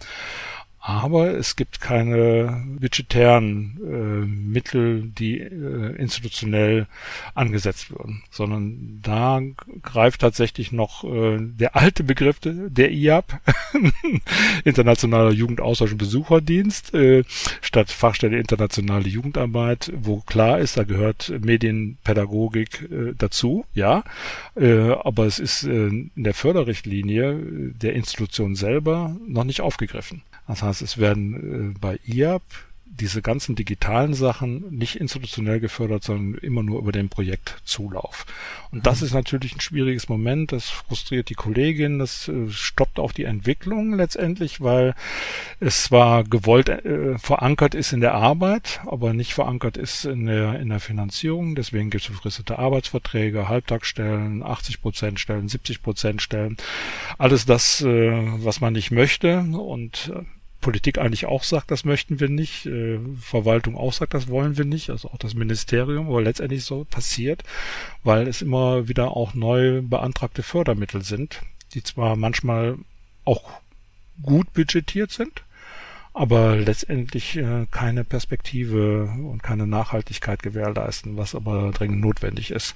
aber 0.81 1.35
es 1.35 1.57
gibt 1.57 1.83
keine 1.83 2.65
budgetären 2.81 3.79
äh, 3.85 4.27
Mittel, 4.27 5.03
die 5.03 5.39
äh, 5.39 5.95
institutionell 5.97 6.87
angesetzt 7.35 7.91
würden, 7.91 8.23
sondern 8.31 8.99
da 9.03 9.43
greift 9.83 10.23
tatsächlich 10.23 10.73
noch 10.73 11.05
äh, 11.05 11.37
der 11.39 11.77
alte 11.77 12.03
Begriff 12.03 12.39
der 12.43 12.93
IAP, 12.93 13.39
Internationaler 14.65 15.33
Jugendaustausch 15.33 15.93
und 15.93 15.99
Besucherdienst, 15.99 16.95
äh, 16.95 17.25
statt 17.61 17.91
Fachstelle 17.91 18.39
Internationale 18.39 19.07
Jugendarbeit, 19.07 19.93
wo 19.95 20.21
klar 20.21 20.61
ist, 20.61 20.79
da 20.79 20.85
gehört 20.85 21.31
Medienpädagogik 21.41 22.89
äh, 22.91 23.13
dazu, 23.19 23.67
ja, 23.75 24.03
äh, 24.57 24.93
aber 24.93 25.27
es 25.27 25.39
ist 25.39 25.65
äh, 25.65 25.89
in 25.89 26.11
der 26.17 26.35
Förderrichtlinie 26.35 27.39
der 27.75 27.93
Institution 27.93 28.55
selber 28.55 29.15
noch 29.27 29.45
nicht 29.45 29.61
aufgegriffen. 29.61 30.23
Das 30.51 30.63
heißt, 30.65 30.83
es 30.83 30.99
werden 30.99 31.75
äh, 31.75 31.79
bei 31.79 32.01
IAP 32.05 32.43
diese 32.93 33.23
ganzen 33.23 33.55
digitalen 33.55 34.15
Sachen 34.15 34.77
nicht 34.77 34.97
institutionell 34.97 35.61
gefördert, 35.61 36.03
sondern 36.03 36.43
immer 36.43 36.63
nur 36.63 36.81
über 36.81 36.91
den 36.91 37.09
Projektzulauf. 37.09 38.27
Und 38.73 38.87
das 38.87 39.01
mhm. 39.01 39.07
ist 39.07 39.15
natürlich 39.15 39.55
ein 39.55 39.61
schwieriges 39.61 40.09
Moment, 40.09 40.51
das 40.51 40.69
frustriert 40.69 41.29
die 41.29 41.35
Kollegin, 41.35 42.01
das 42.01 42.29
äh, 42.29 42.51
stoppt 42.51 42.99
auch 42.99 43.13
die 43.13 43.25
Entwicklung 43.25 43.95
letztendlich, 43.95 44.61
weil 44.61 44.95
es 45.61 45.85
zwar 45.85 46.25
gewollt 46.25 46.69
äh, 46.69 47.17
verankert 47.19 47.75
ist 47.75 47.93
in 47.93 48.01
der 48.01 48.15
Arbeit, 48.15 48.81
aber 48.87 49.13
nicht 49.15 49.35
verankert 49.35 49.77
ist 49.77 50.05
in 50.05 50.27
der, 50.27 50.59
in 50.59 50.69
der 50.69 50.81
Finanzierung. 50.81 51.55
Deswegen 51.55 51.91
gibt 51.91 52.05
es 52.05 52.11
befristete 52.11 52.59
Arbeitsverträge, 52.59 53.49
Halbtagsstellen, 53.49 54.43
80 54.43 54.83
Prozent 54.83 55.21
Stellen, 55.21 55.49
70 55.49 55.83
Prozent 55.83 56.23
Stellen. 56.23 56.57
Alles 57.19 57.47
das, 57.47 57.83
äh, 57.83 57.87
was 58.45 58.61
man 58.61 58.73
nicht 58.73 58.91
möchte 58.91 59.39
und 59.39 60.13
äh, 60.15 60.25
Politik 60.61 60.99
eigentlich 60.99 61.27
auch 61.27 61.43
sagt, 61.43 61.71
das 61.71 61.85
möchten 61.85 62.21
wir 62.21 62.29
nicht, 62.29 62.67
äh, 62.67 62.99
Verwaltung 63.21 63.77
auch 63.77 63.93
sagt, 63.93 64.15
das 64.15 64.29
wollen 64.29 64.57
wir 64.59 64.65
nicht, 64.65 64.91
also 64.91 65.11
auch 65.11 65.19
das 65.19 65.35
Ministerium, 65.35 66.09
aber 66.09 66.23
letztendlich 66.23 66.65
so 66.65 66.85
passiert, 66.85 67.43
weil 68.05 68.29
es 68.29 68.43
immer 68.43 68.89
wieder 68.89 69.17
auch 69.17 69.35
neu 69.35 69.83
beantragte 69.83 70.43
Fördermittel 70.43 71.03
sind, 71.03 71.41
die 71.75 71.83
zwar 71.83 72.17
manchmal 72.17 72.77
auch 73.25 73.51
gut 74.23 74.53
budgetiert 74.53 75.11
sind, 75.11 75.45
aber 76.13 76.57
letztendlich 76.57 77.37
äh, 77.37 77.67
keine 77.71 78.05
Perspektive 78.05 79.05
und 79.05 79.43
keine 79.43 79.67
Nachhaltigkeit 79.67 80.43
gewährleisten, 80.43 81.17
was 81.17 81.35
aber 81.35 81.71
dringend 81.71 82.01
notwendig 82.01 82.51
ist. 82.51 82.75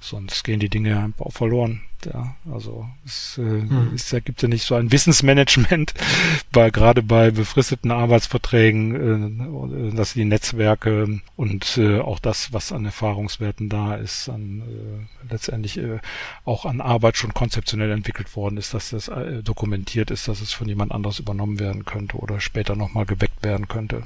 Sonst 0.00 0.44
gehen 0.44 0.60
die 0.60 0.68
Dinge 0.68 0.98
einfach 0.98 1.32
verloren. 1.32 1.82
Ja, 2.12 2.36
also 2.52 2.86
es, 3.04 3.38
äh, 3.38 3.42
hm. 3.42 3.92
es 3.94 4.10
gibt 4.24 4.42
ja 4.42 4.48
nicht 4.48 4.64
so 4.64 4.76
ein 4.76 4.92
Wissensmanagement, 4.92 5.92
bei, 6.52 6.70
gerade 6.70 7.02
bei 7.02 7.30
befristeten 7.30 7.90
Arbeitsverträgen, 7.90 9.90
äh, 9.92 9.96
dass 9.96 10.12
die 10.12 10.24
Netzwerke 10.24 11.20
und 11.36 11.78
äh, 11.78 11.98
auch 11.98 12.20
das, 12.20 12.52
was 12.52 12.70
an 12.70 12.84
Erfahrungswerten 12.84 13.68
da 13.68 13.96
ist, 13.96 14.28
an 14.28 14.60
äh, 14.60 15.32
letztendlich 15.32 15.78
äh, 15.78 15.98
auch 16.44 16.64
an 16.64 16.80
Arbeit 16.80 17.16
schon 17.16 17.34
konzeptionell 17.34 17.90
entwickelt 17.90 18.36
worden 18.36 18.56
ist, 18.56 18.72
dass 18.72 18.90
das 18.90 19.08
äh, 19.08 19.42
dokumentiert 19.42 20.10
ist, 20.10 20.28
dass 20.28 20.40
es 20.40 20.52
von 20.52 20.68
jemand 20.68 20.92
anderes 20.92 21.18
übernommen 21.18 21.58
werden 21.58 21.84
könnte 21.84 22.18
oder 22.18 22.40
später 22.40 22.76
nochmal 22.76 23.06
geweckt 23.06 23.42
werden 23.42 23.66
könnte. 23.66 24.04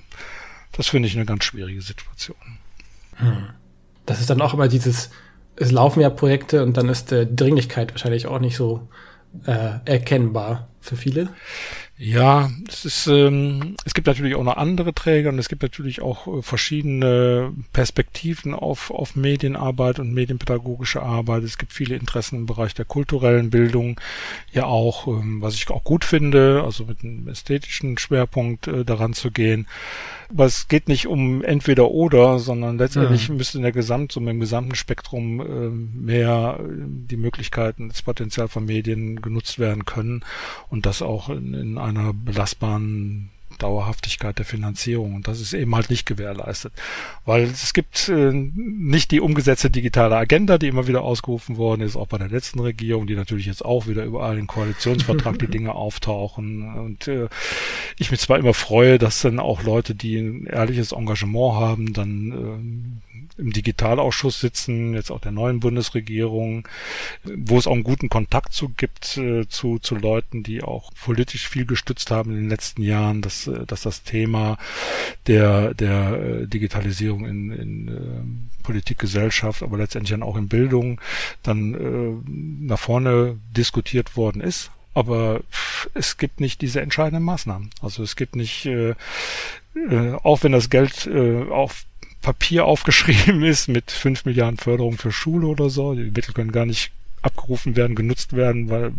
Das 0.72 0.88
finde 0.88 1.08
ich 1.08 1.16
eine 1.16 1.26
ganz 1.26 1.44
schwierige 1.44 1.82
Situation. 1.82 2.38
Hm. 3.16 3.48
Das 4.06 4.20
ist 4.20 4.30
dann 4.30 4.40
auch 4.40 4.54
immer 4.54 4.68
dieses 4.68 5.10
es 5.60 5.70
laufen 5.70 6.00
ja 6.00 6.10
Projekte 6.10 6.62
und 6.64 6.76
dann 6.76 6.88
ist 6.88 7.10
die 7.10 7.28
Dringlichkeit 7.36 7.92
wahrscheinlich 7.92 8.26
auch 8.26 8.40
nicht 8.40 8.56
so 8.56 8.88
äh, 9.46 9.78
erkennbar 9.84 10.68
für 10.80 10.96
viele. 10.96 11.28
Ja, 12.02 12.48
es 12.66 12.86
ist, 12.86 13.06
ähm, 13.08 13.76
es 13.84 13.92
gibt 13.92 14.06
natürlich 14.06 14.34
auch 14.34 14.42
noch 14.42 14.56
andere 14.56 14.94
Träger 14.94 15.28
und 15.28 15.38
es 15.38 15.50
gibt 15.50 15.60
natürlich 15.60 16.00
auch 16.00 16.26
äh, 16.26 16.40
verschiedene 16.40 17.52
Perspektiven 17.74 18.54
auf, 18.54 18.90
auf 18.90 19.16
Medienarbeit 19.16 19.98
und 19.98 20.14
medienpädagogische 20.14 21.02
Arbeit. 21.02 21.42
Es 21.42 21.58
gibt 21.58 21.74
viele 21.74 21.96
Interessen 21.96 22.36
im 22.36 22.46
Bereich 22.46 22.72
der 22.72 22.86
kulturellen 22.86 23.50
Bildung, 23.50 24.00
ja 24.50 24.64
auch, 24.64 25.08
ähm, 25.08 25.42
was 25.42 25.54
ich 25.56 25.68
auch 25.68 25.84
gut 25.84 26.06
finde, 26.06 26.62
also 26.64 26.86
mit 26.86 27.04
einem 27.04 27.28
ästhetischen 27.28 27.98
Schwerpunkt 27.98 28.66
äh, 28.66 28.86
daran 28.86 29.12
zu 29.12 29.30
gehen. 29.30 29.66
Aber 30.30 30.44
es 30.44 30.68
geht 30.68 30.88
nicht 30.88 31.06
um 31.06 31.42
entweder 31.42 31.90
oder, 31.90 32.38
sondern 32.38 32.78
letztendlich 32.78 33.28
ja. 33.28 33.34
müsste 33.34 33.58
in 33.58 33.62
der 33.62 33.72
Gesamtsumme, 33.72 34.30
im 34.30 34.40
gesamten 34.40 34.76
Spektrum 34.76 35.40
äh, 35.40 35.70
mehr 35.70 36.60
die 36.62 37.16
Möglichkeiten, 37.16 37.88
das 37.88 38.02
Potenzial 38.02 38.48
von 38.48 38.64
Medien 38.64 39.20
genutzt 39.20 39.58
werden 39.58 39.84
können 39.84 40.24
und 40.68 40.86
das 40.86 41.02
auch 41.02 41.28
in, 41.28 41.54
in 41.54 41.78
einer 41.78 42.12
belastbaren 42.12 43.30
Dauerhaftigkeit 43.60 44.38
der 44.38 44.44
Finanzierung. 44.44 45.14
Und 45.14 45.28
das 45.28 45.40
ist 45.40 45.52
eben 45.52 45.74
halt 45.74 45.90
nicht 45.90 46.06
gewährleistet. 46.06 46.72
Weil 47.24 47.44
es 47.44 47.72
gibt 47.72 48.08
äh, 48.08 48.32
nicht 48.32 49.10
die 49.10 49.20
umgesetzte 49.20 49.70
digitale 49.70 50.16
Agenda, 50.16 50.58
die 50.58 50.68
immer 50.68 50.88
wieder 50.88 51.02
ausgerufen 51.02 51.56
worden 51.56 51.82
ist, 51.82 51.96
auch 51.96 52.08
bei 52.08 52.18
der 52.18 52.28
letzten 52.28 52.60
Regierung, 52.60 53.06
die 53.06 53.14
natürlich 53.14 53.46
jetzt 53.46 53.64
auch 53.64 53.86
wieder 53.86 54.04
überall 54.04 54.38
im 54.38 54.46
Koalitionsvertrag 54.46 55.38
die 55.38 55.46
Dinge 55.50 55.74
auftauchen. 55.74 56.74
Und 56.74 57.08
äh, 57.08 57.28
ich 57.98 58.10
mich 58.10 58.20
zwar 58.20 58.38
immer 58.38 58.54
freue, 58.54 58.98
dass 58.98 59.22
dann 59.22 59.38
auch 59.38 59.62
Leute, 59.62 59.94
die 59.94 60.16
ein 60.16 60.46
ehrliches 60.46 60.92
Engagement 60.92 61.54
haben, 61.54 61.92
dann 61.92 62.32
äh, 62.32 63.09
im 63.40 63.52
Digitalausschuss 63.52 64.40
sitzen, 64.40 64.94
jetzt 64.94 65.10
auch 65.10 65.20
der 65.20 65.32
neuen 65.32 65.60
Bundesregierung, 65.60 66.68
wo 67.24 67.58
es 67.58 67.66
auch 67.66 67.72
einen 67.72 67.82
guten 67.82 68.08
Kontakt 68.08 68.52
zu 68.52 68.68
gibt 68.68 69.16
äh, 69.16 69.48
zu, 69.48 69.78
zu 69.78 69.96
Leuten, 69.96 70.42
die 70.42 70.62
auch 70.62 70.92
politisch 71.02 71.48
viel 71.48 71.66
gestützt 71.66 72.10
haben 72.10 72.30
in 72.30 72.36
den 72.36 72.48
letzten 72.48 72.82
Jahren, 72.82 73.22
dass, 73.22 73.46
äh, 73.46 73.66
dass 73.66 73.82
das 73.82 74.02
Thema 74.02 74.58
der, 75.26 75.74
der 75.74 76.12
äh, 76.12 76.46
Digitalisierung 76.46 77.26
in, 77.26 77.50
in 77.50 77.88
äh, 77.88 78.62
Politik, 78.62 78.98
Gesellschaft, 78.98 79.62
aber 79.62 79.78
letztendlich 79.78 80.10
dann 80.10 80.22
auch 80.22 80.36
in 80.36 80.48
Bildung 80.48 81.00
dann 81.42 81.74
äh, 81.74 82.64
nach 82.64 82.78
vorne 82.78 83.38
diskutiert 83.56 84.16
worden 84.16 84.40
ist 84.40 84.70
aber 84.94 85.40
es 85.94 86.16
gibt 86.16 86.40
nicht 86.40 86.60
diese 86.60 86.80
entscheidenden 86.80 87.24
Maßnahmen. 87.24 87.70
Also 87.80 88.02
es 88.02 88.16
gibt 88.16 88.36
nicht, 88.36 88.66
äh, 88.66 88.94
äh, 89.74 90.12
auch 90.22 90.42
wenn 90.42 90.52
das 90.52 90.70
Geld 90.70 91.06
äh, 91.06 91.44
auf 91.48 91.84
Papier 92.22 92.64
aufgeschrieben 92.66 93.42
ist 93.44 93.68
mit 93.68 93.90
fünf 93.90 94.24
Milliarden 94.24 94.58
Förderung 94.58 94.98
für 94.98 95.12
Schule 95.12 95.46
oder 95.46 95.70
so. 95.70 95.94
Die 95.94 96.10
Mittel 96.10 96.34
können 96.34 96.52
gar 96.52 96.66
nicht 96.66 96.92
abgerufen 97.22 97.76
werden, 97.76 97.96
genutzt 97.96 98.34
werden, 98.34 98.70
weil 98.70 98.92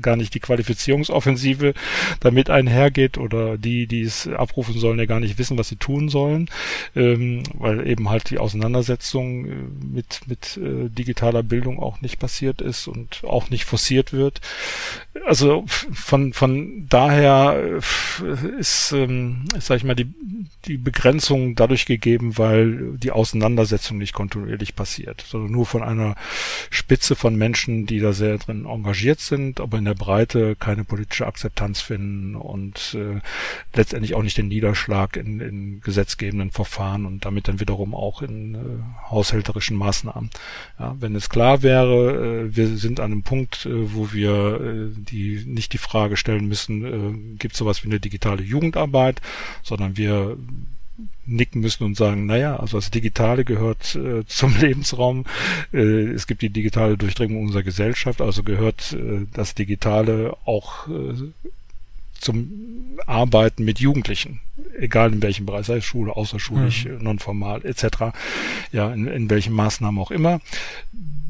gar 0.00 0.16
nicht 0.16 0.34
die 0.34 0.40
Qualifizierungsoffensive 0.40 1.74
damit 2.20 2.50
einhergeht 2.50 3.18
oder 3.18 3.56
die, 3.56 3.86
die 3.86 4.02
es 4.02 4.26
abrufen 4.26 4.78
sollen, 4.78 4.98
ja 4.98 5.06
gar 5.06 5.20
nicht 5.20 5.38
wissen, 5.38 5.56
was 5.58 5.68
sie 5.68 5.76
tun 5.76 6.08
sollen, 6.08 6.48
ähm, 6.96 7.44
weil 7.54 7.86
eben 7.86 8.10
halt 8.10 8.30
die 8.30 8.38
Auseinandersetzung 8.38 9.46
äh, 9.46 9.54
mit, 9.94 10.20
mit 10.26 10.56
äh, 10.56 10.88
digitaler 10.88 11.42
Bildung 11.42 11.78
auch 11.78 12.00
nicht 12.00 12.18
passiert 12.18 12.60
ist 12.60 12.88
und 12.88 13.22
auch 13.24 13.50
nicht 13.50 13.64
forciert 13.64 14.12
wird. 14.12 14.40
Also 15.24 15.64
von, 15.66 16.32
von 16.32 16.86
daher 16.88 17.80
ist, 18.58 18.92
ähm, 18.92 19.44
sag 19.58 19.78
ich 19.78 19.84
mal, 19.84 19.94
die, 19.94 20.12
die 20.66 20.76
Begrenzung 20.76 21.54
dadurch 21.54 21.86
gegeben, 21.86 22.38
weil 22.38 22.96
die 22.96 23.10
Auseinandersetzung 23.10 23.98
nicht 23.98 24.12
kontinuierlich 24.12 24.74
passiert, 24.74 25.24
sondern 25.26 25.52
nur 25.52 25.66
von 25.66 25.82
einer 25.82 26.14
Spitze 26.70 27.16
von 27.16 27.36
Menschen, 27.36 27.86
die 27.86 28.00
da 28.00 28.12
sehr 28.12 28.38
drin 28.38 28.66
engagiert 28.66 29.20
sind, 29.20 29.60
aber 29.60 29.78
in 29.78 29.84
der 29.84 29.94
Breite 29.94 30.56
keine 30.56 30.84
politische 30.84 31.26
Akzeptanz 31.26 31.80
finden 31.80 32.34
und 32.34 32.96
äh, 32.98 33.20
letztendlich 33.74 34.14
auch 34.14 34.22
nicht 34.22 34.38
den 34.38 34.48
Niederschlag 34.48 35.16
in, 35.16 35.40
in 35.40 35.80
gesetzgebenden 35.80 36.50
Verfahren 36.50 37.06
und 37.06 37.24
damit 37.24 37.48
dann 37.48 37.60
wiederum 37.60 37.94
auch 37.94 38.22
in 38.22 38.54
äh, 38.54 39.10
haushälterischen 39.10 39.76
Maßnahmen. 39.76 40.30
Ja, 40.78 40.96
wenn 41.00 41.14
es 41.14 41.28
klar 41.28 41.62
wäre, 41.62 42.46
äh, 42.46 42.56
wir 42.56 42.68
sind 42.76 43.00
an 43.00 43.12
einem 43.12 43.22
Punkt, 43.22 43.66
äh, 43.66 43.94
wo 43.94 44.12
wir 44.12 44.60
äh, 44.60 45.05
die 45.10 45.42
nicht 45.46 45.72
die 45.72 45.78
Frage 45.78 46.16
stellen 46.16 46.46
müssen, 46.46 46.84
äh, 46.84 47.36
gibt 47.38 47.54
es 47.54 47.58
sowas 47.58 47.82
wie 47.84 47.88
eine 47.88 48.00
digitale 48.00 48.42
Jugendarbeit, 48.42 49.20
sondern 49.62 49.96
wir 49.96 50.36
nicken 51.26 51.60
müssen 51.60 51.84
und 51.84 51.96
sagen, 51.96 52.26
naja, 52.26 52.56
also 52.56 52.78
das 52.78 52.90
Digitale 52.90 53.44
gehört 53.44 53.94
äh, 53.96 54.24
zum 54.26 54.56
Lebensraum. 54.58 55.24
Äh, 55.72 55.78
es 55.78 56.26
gibt 56.26 56.42
die 56.42 56.50
digitale 56.50 56.96
Durchdringung 56.96 57.44
unserer 57.44 57.62
Gesellschaft, 57.62 58.20
also 58.20 58.42
gehört 58.42 58.92
äh, 58.92 59.26
das 59.32 59.54
Digitale 59.54 60.36
auch 60.44 60.88
äh, 60.88 61.14
zum 62.18 62.98
Arbeiten 63.06 63.64
mit 63.64 63.78
Jugendlichen, 63.78 64.40
egal 64.78 65.12
in 65.12 65.22
welchem 65.22 65.46
Bereich, 65.46 65.66
sei 65.66 65.76
es 65.76 65.84
Schule, 65.84 66.16
außerschulisch, 66.16 66.86
mhm. 66.86 67.02
nonformal 67.02 67.64
etc., 67.64 68.16
ja, 68.72 68.92
in, 68.92 69.06
in 69.06 69.28
welchen 69.28 69.52
Maßnahmen 69.52 70.00
auch 70.00 70.10
immer, 70.10 70.40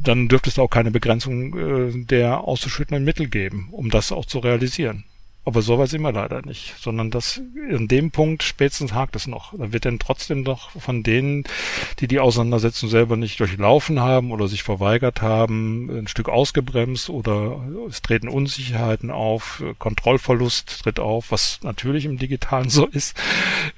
dann 0.02 0.28
dürfte 0.28 0.50
es 0.50 0.59
auch 0.59 0.68
keine 0.68 0.90
Begrenzung 0.90 1.56
äh, 1.56 2.04
der 2.04 2.40
auszuschüttenden 2.40 3.04
Mittel 3.04 3.28
geben, 3.28 3.68
um 3.72 3.90
das 3.90 4.12
auch 4.12 4.24
zu 4.24 4.38
realisieren. 4.38 5.04
Aber 5.46 5.62
so 5.62 5.78
weit 5.78 5.90
sind 5.90 6.02
wir 6.02 6.11
leider 6.11 6.42
nicht, 6.44 6.74
sondern 6.76 7.12
das 7.12 7.40
in 7.70 7.87
dem 7.87 8.11
Punkt 8.11 8.42
spätestens 8.42 8.92
hakt 8.92 9.14
es 9.14 9.28
noch. 9.28 9.56
Da 9.56 9.72
wird 9.72 9.85
dann 9.85 10.00
trotzdem 10.00 10.42
doch 10.42 10.70
von 10.72 11.04
denen, 11.04 11.44
die 12.00 12.09
die 12.09 12.18
Auseinandersetzung 12.18 12.88
selber 12.88 13.16
nicht 13.16 13.38
durchlaufen 13.38 14.00
haben 14.00 14.32
oder 14.32 14.48
sich 14.48 14.64
verweigert 14.64 15.22
haben, 15.22 15.88
ein 15.88 16.09
Stück 16.09 16.28
ausgebremst 16.28 17.11
oder 17.11 17.61
es 17.88 18.02
treten 18.02 18.26
Unsicherheiten 18.26 19.12
auf, 19.12 19.62
Kontrollverlust 19.78 20.82
tritt 20.82 20.98
auf, 20.98 21.30
was 21.30 21.61
natürlich 21.62 22.06
im 22.06 22.18
Digitalen 22.18 22.68
so 22.68 22.87
ist. 22.87 23.16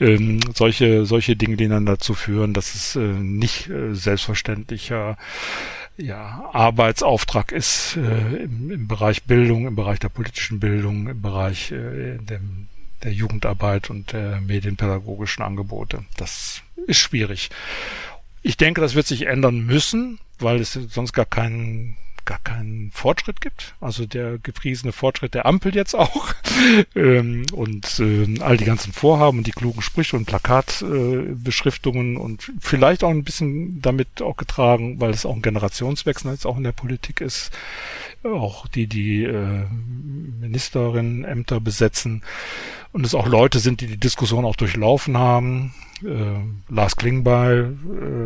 Ähm, 0.01 0.41
solche, 0.55 1.05
solche 1.05 1.37
Dinge, 1.37 1.59
die 1.59 1.69
dann 1.69 1.85
dazu 1.85 2.15
führen, 2.15 2.55
dass 2.55 2.75
es 2.75 2.97
äh, 2.97 3.01
nicht 3.01 3.69
äh, 3.69 3.95
selbstverständlicher 3.95 5.19
ja, 5.99 6.49
Arbeitsauftrag 6.53 7.53
ist 7.53 7.97
äh, 7.97 8.45
im, 8.45 8.71
im, 8.71 8.89
Bereich 8.89 9.25
Bildung, 9.25 9.67
im 9.67 9.75
Bereich 9.75 9.99
der 9.99 10.09
politischen 10.09 10.61
Bildung, 10.61 11.09
im 11.09 11.21
Bereich 11.21 11.73
äh, 11.73 12.19
dem, 12.19 12.69
der 13.03 13.13
Jugendarbeit 13.13 13.91
und 13.91 14.13
der 14.13 14.41
medienpädagogischen 14.41 15.43
Angebote. 15.43 16.05
Das 16.17 16.63
ist 16.87 16.99
schwierig. 16.99 17.51
Ich 18.43 18.57
denke, 18.57 18.81
das 18.81 18.95
wird 18.95 19.07
sich 19.07 19.27
ändern 19.27 19.61
müssen, 19.61 20.19
weil 20.39 20.61
es 20.61 20.73
sonst 20.73 21.13
gar 21.13 21.27
keinen 21.27 21.97
gar 22.29 22.39
keinen 22.41 22.91
Fortschritt 22.93 23.41
gibt. 23.41 23.75
Also 23.81 24.05
der 24.05 24.37
gepriesene 24.39 24.93
Fortschritt 24.93 25.33
der 25.33 25.47
Ampel 25.47 25.75
jetzt 25.75 25.95
auch. 25.95 26.35
ähm, 26.95 27.47
und 27.53 27.99
äh, 28.01 28.39
all 28.41 28.59
die 28.59 28.67
ganzen 28.67 28.93
Vorhaben 28.93 29.39
und 29.39 29.47
die 29.47 29.53
klugen 29.53 29.81
Sprüche 29.81 30.17
und 30.17 30.27
Plakatbeschriftungen 30.27 32.17
äh, 32.17 32.19
und 32.19 32.53
vielleicht 32.61 33.03
auch 33.03 33.09
ein 33.11 33.25
bisschen 33.25 33.81
damit 33.81 34.21
auch 34.21 34.37
getragen, 34.37 35.01
weil 35.01 35.11
es 35.11 35.25
auch 35.25 35.35
ein 35.35 35.43
Generationswechsel 35.43 36.31
jetzt 36.31 36.47
auch 36.47 36.59
in 36.59 36.65
der 36.65 36.73
Politik 36.73 37.23
ist. 37.23 37.51
Auch 38.25 38.67
die, 38.69 38.87
die 38.87 39.25
äh, 39.25 39.65
Ministerinnen-Ämter 40.41 41.61
besetzen 41.61 42.23
und 42.93 43.05
es 43.05 43.15
auch 43.15 43.27
Leute 43.27 43.59
sind, 43.59 43.81
die 43.81 43.87
die 43.87 43.99
Diskussion 43.99 44.45
auch 44.45 44.57
durchlaufen 44.57 45.17
haben 45.19 45.73
äh, 46.05 46.73
Lars 46.73 46.97
Klingbeil 46.97 47.77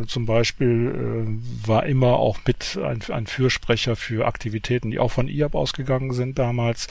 äh, 0.03 0.07
zum 0.07 0.27
Beispiel 0.27 1.37
äh, 1.65 1.67
war 1.69 1.87
immer 1.87 2.17
auch 2.17 2.39
mit 2.47 2.79
ein, 2.83 3.01
ein 3.11 3.27
Fürsprecher 3.27 3.97
für 3.97 4.27
Aktivitäten, 4.27 4.91
die 4.91 4.99
auch 4.99 5.11
von 5.11 5.29
IAB 5.29 5.55
ausgegangen 5.55 6.13
sind 6.13 6.39
damals. 6.39 6.89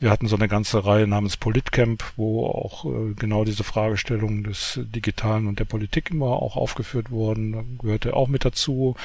Wir 0.00 0.10
hatten 0.10 0.28
so 0.28 0.36
eine 0.36 0.48
ganze 0.48 0.84
Reihe 0.84 1.06
namens 1.06 1.36
Politcamp, 1.36 2.04
wo 2.16 2.46
auch 2.46 2.84
äh, 2.84 3.14
genau 3.14 3.44
diese 3.44 3.64
Fragestellungen 3.64 4.44
des 4.44 4.80
Digitalen 4.82 5.46
und 5.46 5.58
der 5.58 5.64
Politik 5.64 6.10
immer 6.10 6.42
auch 6.42 6.56
aufgeführt 6.56 7.10
wurden. 7.10 7.52
Da 7.52 7.62
gehörte 7.80 8.14
auch 8.14 8.28
mit 8.28 8.44
dazu, 8.44 8.96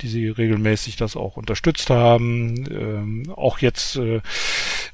die 0.00 0.08
sie 0.08 0.28
regelmäßig 0.28 0.96
das 0.96 1.16
auch 1.16 1.36
unterstützt 1.36 1.90
haben. 1.90 2.66
Ähm, 2.70 3.32
auch 3.34 3.58
jetzt 3.58 3.96
äh, 3.96 4.20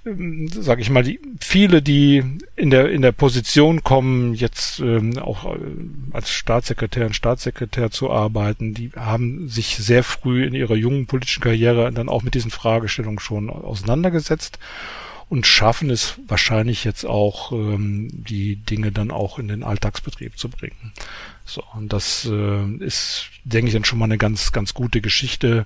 ähm, 0.07 0.49
sage 0.49 0.83
ich 0.83 0.91
mal, 0.91 1.03
die, 1.03 1.21
viele, 1.41 1.83
die 1.83 2.25
in 2.59 2.71
der 2.71 2.91
in 2.91 3.03
der 3.03 3.13
Position 3.13 3.85
kommen, 3.85 4.35
jetzt 4.35 4.81
ähm, 4.81 5.17
auch 5.19 5.55
äh, 5.55 5.59
als 6.13 6.31
Staatssekretär 6.31 7.07
und 7.07 7.15
Staatssekretär 7.15 7.91
zu 7.91 8.11
arbeiten, 8.11 8.75
die 8.75 8.91
haben 8.97 9.49
sich 9.49 9.77
sehr 9.77 10.03
früh 10.03 10.45
in 10.45 10.55
ihrer 10.55 10.75
jungen 10.75 11.07
politischen 11.07 11.41
Karriere 11.41 11.93
dann 11.93 12.09
auch 12.09 12.25
mit 12.25 12.35
diesen 12.35 12.51
Fragestellungen 12.51 13.21
schon 13.21 13.49
auseinandergesetzt 13.49 14.59
und 15.29 15.47
schaffen 15.47 15.91
es 15.91 16.19
wahrscheinlich 16.27 16.85
jetzt 16.85 17.05
auch, 17.05 17.53
ähm, 17.53 18.09
die 18.13 18.57
Dinge 18.57 18.93
dann 18.93 19.11
auch 19.11 19.39
in 19.39 19.49
den 19.49 19.63
Alltagsbetrieb 19.63 20.39
zu 20.39 20.49
bringen. 20.49 20.93
So, 21.45 21.63
und 21.75 21.95
das 21.95 22.29
äh, 22.31 22.85
ist, 22.85 23.31
denke 23.45 23.69
ich, 23.69 23.73
dann 23.73 23.85
schon 23.85 23.99
mal 23.99 24.05
eine 24.05 24.19
ganz, 24.19 24.53
ganz 24.53 24.75
gute 24.75 25.01
Geschichte, 25.01 25.65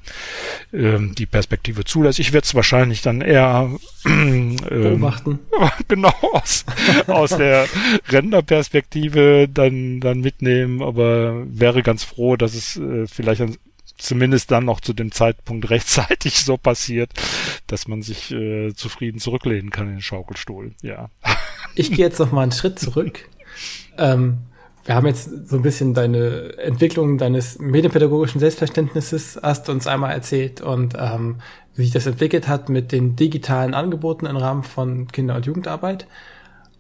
äh, 0.72 0.98
die 1.00 1.26
Perspektive 1.26 1.84
zulässt. 1.84 2.20
Ich 2.20 2.32
werde 2.32 2.44
es 2.44 2.54
wahrscheinlich 2.54 3.02
dann 3.02 3.20
eher 3.20 3.70
äh, 4.04 4.56
beobachten. 4.68 5.40
genau 5.88 6.14
aus, 6.32 6.64
aus 7.08 7.30
der 7.30 7.66
Renderperspektive 8.08 9.48
dann, 9.52 9.98
dann 10.00 10.20
mitnehmen, 10.20 10.82
aber 10.82 11.44
wäre 11.46 11.82
ganz 11.82 12.04
froh, 12.04 12.36
dass 12.36 12.54
es 12.54 12.76
äh, 12.76 13.06
vielleicht 13.08 13.40
dann 13.40 13.56
zumindest 14.02 14.50
dann 14.50 14.64
noch 14.64 14.80
zu 14.80 14.92
dem 14.92 15.12
Zeitpunkt 15.12 15.70
rechtzeitig 15.70 16.44
so 16.44 16.56
passiert, 16.56 17.12
dass 17.66 17.88
man 17.88 18.02
sich 18.02 18.30
äh, 18.32 18.72
zufrieden 18.74 19.18
zurücklehnen 19.18 19.70
kann 19.70 19.86
in 19.86 19.94
den 19.94 20.02
Schaukelstuhl. 20.02 20.72
Ja. 20.82 21.10
Ich 21.74 21.90
gehe 21.90 22.04
jetzt 22.04 22.18
noch 22.18 22.32
mal 22.32 22.42
einen 22.42 22.52
Schritt 22.52 22.78
zurück. 22.78 23.30
Ähm, 23.96 24.40
wir 24.84 24.94
haben 24.94 25.06
jetzt 25.06 25.48
so 25.48 25.56
ein 25.56 25.62
bisschen 25.62 25.94
deine 25.94 26.58
Entwicklung 26.58 27.16
deines 27.16 27.58
medienpädagogischen 27.58 28.40
Selbstverständnisses 28.40 29.40
hast 29.42 29.70
uns 29.70 29.86
einmal 29.86 30.12
erzählt 30.12 30.60
und 30.60 30.94
ähm, 30.98 31.36
wie 31.74 31.84
sich 31.84 31.92
das 31.92 32.06
entwickelt 32.06 32.48
hat 32.48 32.68
mit 32.68 32.92
den 32.92 33.16
digitalen 33.16 33.74
Angeboten 33.74 34.26
im 34.26 34.36
Rahmen 34.36 34.64
von 34.64 35.08
Kinder- 35.08 35.36
und 35.36 35.46
Jugendarbeit. 35.46 36.06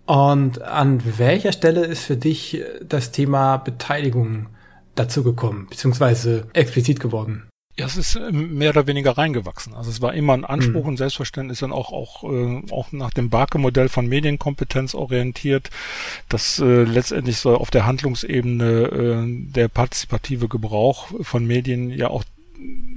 Und 0.04 0.60
an 0.60 1.00
welcher 1.16 1.52
Stelle 1.52 1.86
ist 1.86 2.04
für 2.04 2.16
dich 2.16 2.62
das 2.86 3.12
Thema 3.12 3.56
Beteiligung 3.56 4.48
dazu 4.94 5.22
gekommen, 5.22 5.66
beziehungsweise 5.70 6.48
explizit 6.52 7.00
geworden? 7.00 7.48
Ja, 7.78 7.86
es 7.86 7.96
ist 7.96 8.16
ähm, 8.16 8.58
mehr 8.58 8.70
oder 8.70 8.86
weniger 8.86 9.16
reingewachsen. 9.16 9.72
Also 9.72 9.90
es 9.90 10.02
war 10.02 10.12
immer 10.12 10.34
ein 10.34 10.44
Anspruch 10.44 10.82
mhm. 10.82 10.90
und 10.90 10.96
Selbstverständnis 10.98 11.60
dann 11.60 11.72
auch 11.72 11.90
auch 11.90 12.22
äh, 12.24 12.62
auch 12.70 12.92
nach 12.92 13.14
dem 13.14 13.30
Barke-Modell 13.30 13.88
von 13.88 14.06
Medienkompetenz 14.06 14.94
orientiert, 14.94 15.70
das 16.28 16.58
äh, 16.58 16.84
letztendlich 16.84 17.38
so 17.38 17.56
auf 17.56 17.70
der 17.70 17.86
Handlungsebene 17.86 18.64
äh, 18.64 19.52
der 19.52 19.68
partizipative 19.68 20.48
Gebrauch 20.48 21.08
von 21.22 21.46
Medien 21.46 21.88
ja 21.88 22.08
auch 22.08 22.24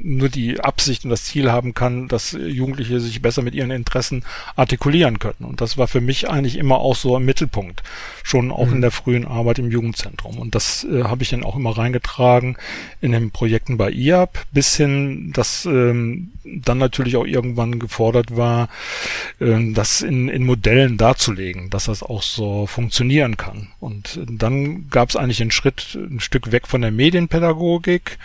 nur 0.05 0.29
die 0.29 0.59
Absicht 0.59 1.03
und 1.03 1.09
das 1.09 1.23
Ziel 1.23 1.51
haben 1.51 1.73
kann, 1.73 2.07
dass 2.07 2.31
Jugendliche 2.33 2.99
sich 2.99 3.21
besser 3.21 3.41
mit 3.41 3.55
ihren 3.55 3.71
Interessen 3.71 4.23
artikulieren 4.55 5.17
können. 5.19 5.43
Und 5.45 5.61
das 5.61 5.77
war 5.77 5.87
für 5.87 6.01
mich 6.01 6.29
eigentlich 6.29 6.57
immer 6.57 6.77
auch 6.77 6.95
so 6.95 7.17
im 7.17 7.25
Mittelpunkt, 7.25 7.81
schon 8.23 8.51
auch 8.51 8.67
mhm. 8.67 8.75
in 8.75 8.81
der 8.81 8.91
frühen 8.91 9.25
Arbeit 9.25 9.59
im 9.59 9.71
Jugendzentrum. 9.71 10.37
Und 10.37 10.53
das 10.53 10.83
äh, 10.83 11.03
habe 11.03 11.23
ich 11.23 11.29
dann 11.29 11.43
auch 11.43 11.55
immer 11.55 11.77
reingetragen 11.77 12.57
in 13.01 13.13
den 13.13 13.31
Projekten 13.31 13.77
bei 13.77 13.91
IAP, 13.91 14.45
bis 14.51 14.75
hin, 14.75 15.31
dass 15.33 15.65
ähm, 15.65 16.31
dann 16.43 16.77
natürlich 16.77 17.17
auch 17.17 17.25
irgendwann 17.25 17.79
gefordert 17.79 18.37
war, 18.37 18.69
äh, 19.39 19.73
das 19.73 20.01
in, 20.01 20.29
in 20.29 20.43
Modellen 20.43 20.97
darzulegen, 20.97 21.71
dass 21.71 21.85
das 21.85 22.03
auch 22.03 22.21
so 22.21 22.67
funktionieren 22.67 23.37
kann. 23.37 23.69
Und 23.79 24.19
dann 24.27 24.89
gab 24.89 25.09
es 25.09 25.15
eigentlich 25.15 25.41
einen 25.41 25.51
Schritt 25.51 25.95
ein 25.95 26.19
Stück 26.19 26.51
weg 26.51 26.67
von 26.67 26.81
der 26.81 26.91
Medienpädagogik 26.91 28.19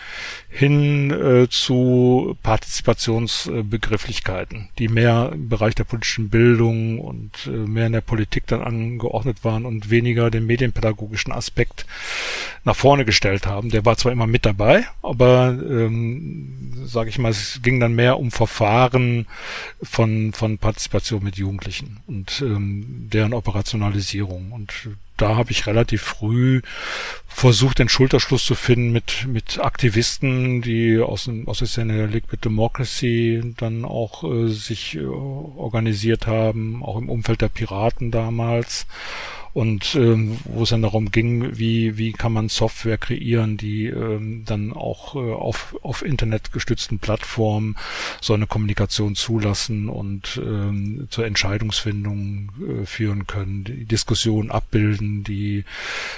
hin 0.50 1.10
äh, 1.10 1.29
zu 1.48 2.36
Partizipationsbegrifflichkeiten, 2.42 4.68
die 4.78 4.88
mehr 4.88 5.30
im 5.32 5.48
Bereich 5.48 5.74
der 5.74 5.84
politischen 5.84 6.28
Bildung 6.28 6.98
und 6.98 7.46
äh, 7.46 7.50
mehr 7.50 7.86
in 7.86 7.92
der 7.92 8.00
Politik 8.00 8.46
dann 8.46 8.62
angeordnet 8.62 9.44
waren 9.44 9.66
und 9.66 9.90
weniger 9.90 10.30
den 10.30 10.46
medienpädagogischen 10.46 11.32
Aspekt 11.32 11.86
nach 12.64 12.76
vorne 12.76 13.04
gestellt 13.04 13.46
haben. 13.46 13.70
Der 13.70 13.84
war 13.84 13.96
zwar 13.96 14.12
immer 14.12 14.26
mit 14.26 14.46
dabei, 14.46 14.86
aber 15.02 15.48
ähm, 15.48 16.72
sage 16.84 17.10
ich 17.10 17.18
mal, 17.18 17.30
es 17.30 17.60
ging 17.62 17.80
dann 17.80 17.94
mehr 17.94 18.18
um 18.18 18.30
Verfahren 18.30 19.26
von 19.82 20.32
von 20.32 20.58
Partizipation 20.58 21.22
mit 21.22 21.36
Jugendlichen 21.36 21.98
und 22.06 22.42
ähm, 22.42 23.08
deren 23.12 23.34
Operationalisierung 23.34 24.52
und 24.52 24.72
da 25.20 25.36
habe 25.36 25.50
ich 25.50 25.66
relativ 25.66 26.02
früh 26.02 26.62
versucht, 27.26 27.78
den 27.78 27.88
Schulterschluss 27.88 28.44
zu 28.44 28.54
finden 28.54 28.92
mit, 28.92 29.26
mit 29.26 29.58
Aktivisten, 29.60 30.62
die 30.62 30.98
aus, 30.98 31.24
dem, 31.24 31.48
aus 31.48 31.58
der 31.58 31.68
Szene 31.68 32.06
Liquid 32.06 32.44
Democracy 32.44 33.54
dann 33.56 33.84
auch 33.84 34.24
äh, 34.24 34.48
sich 34.48 34.96
äh, 34.96 35.04
organisiert 35.04 36.26
haben, 36.26 36.82
auch 36.82 36.98
im 36.98 37.08
Umfeld 37.08 37.40
der 37.40 37.48
Piraten 37.48 38.10
damals 38.10 38.86
und 39.52 39.94
ähm, 39.96 40.38
wo 40.44 40.62
es 40.62 40.70
dann 40.70 40.82
darum 40.82 41.10
ging, 41.10 41.58
wie, 41.58 41.96
wie 41.96 42.12
kann 42.12 42.32
man 42.32 42.48
Software 42.48 42.98
kreieren, 42.98 43.56
die 43.56 43.86
ähm, 43.86 44.44
dann 44.46 44.72
auch 44.72 45.16
äh, 45.16 45.18
auf, 45.18 45.76
auf 45.82 46.04
Internet 46.04 46.52
gestützten 46.52 46.98
Plattformen 46.98 47.76
so 48.20 48.34
eine 48.34 48.46
Kommunikation 48.46 49.16
zulassen 49.16 49.88
und 49.88 50.40
ähm, 50.44 51.08
zur 51.10 51.26
Entscheidungsfindung 51.26 52.52
äh, 52.60 52.86
führen 52.86 53.26
können, 53.26 53.64
die 53.64 53.84
Diskussion 53.86 54.50
abbilden, 54.50 55.24
die 55.24 55.64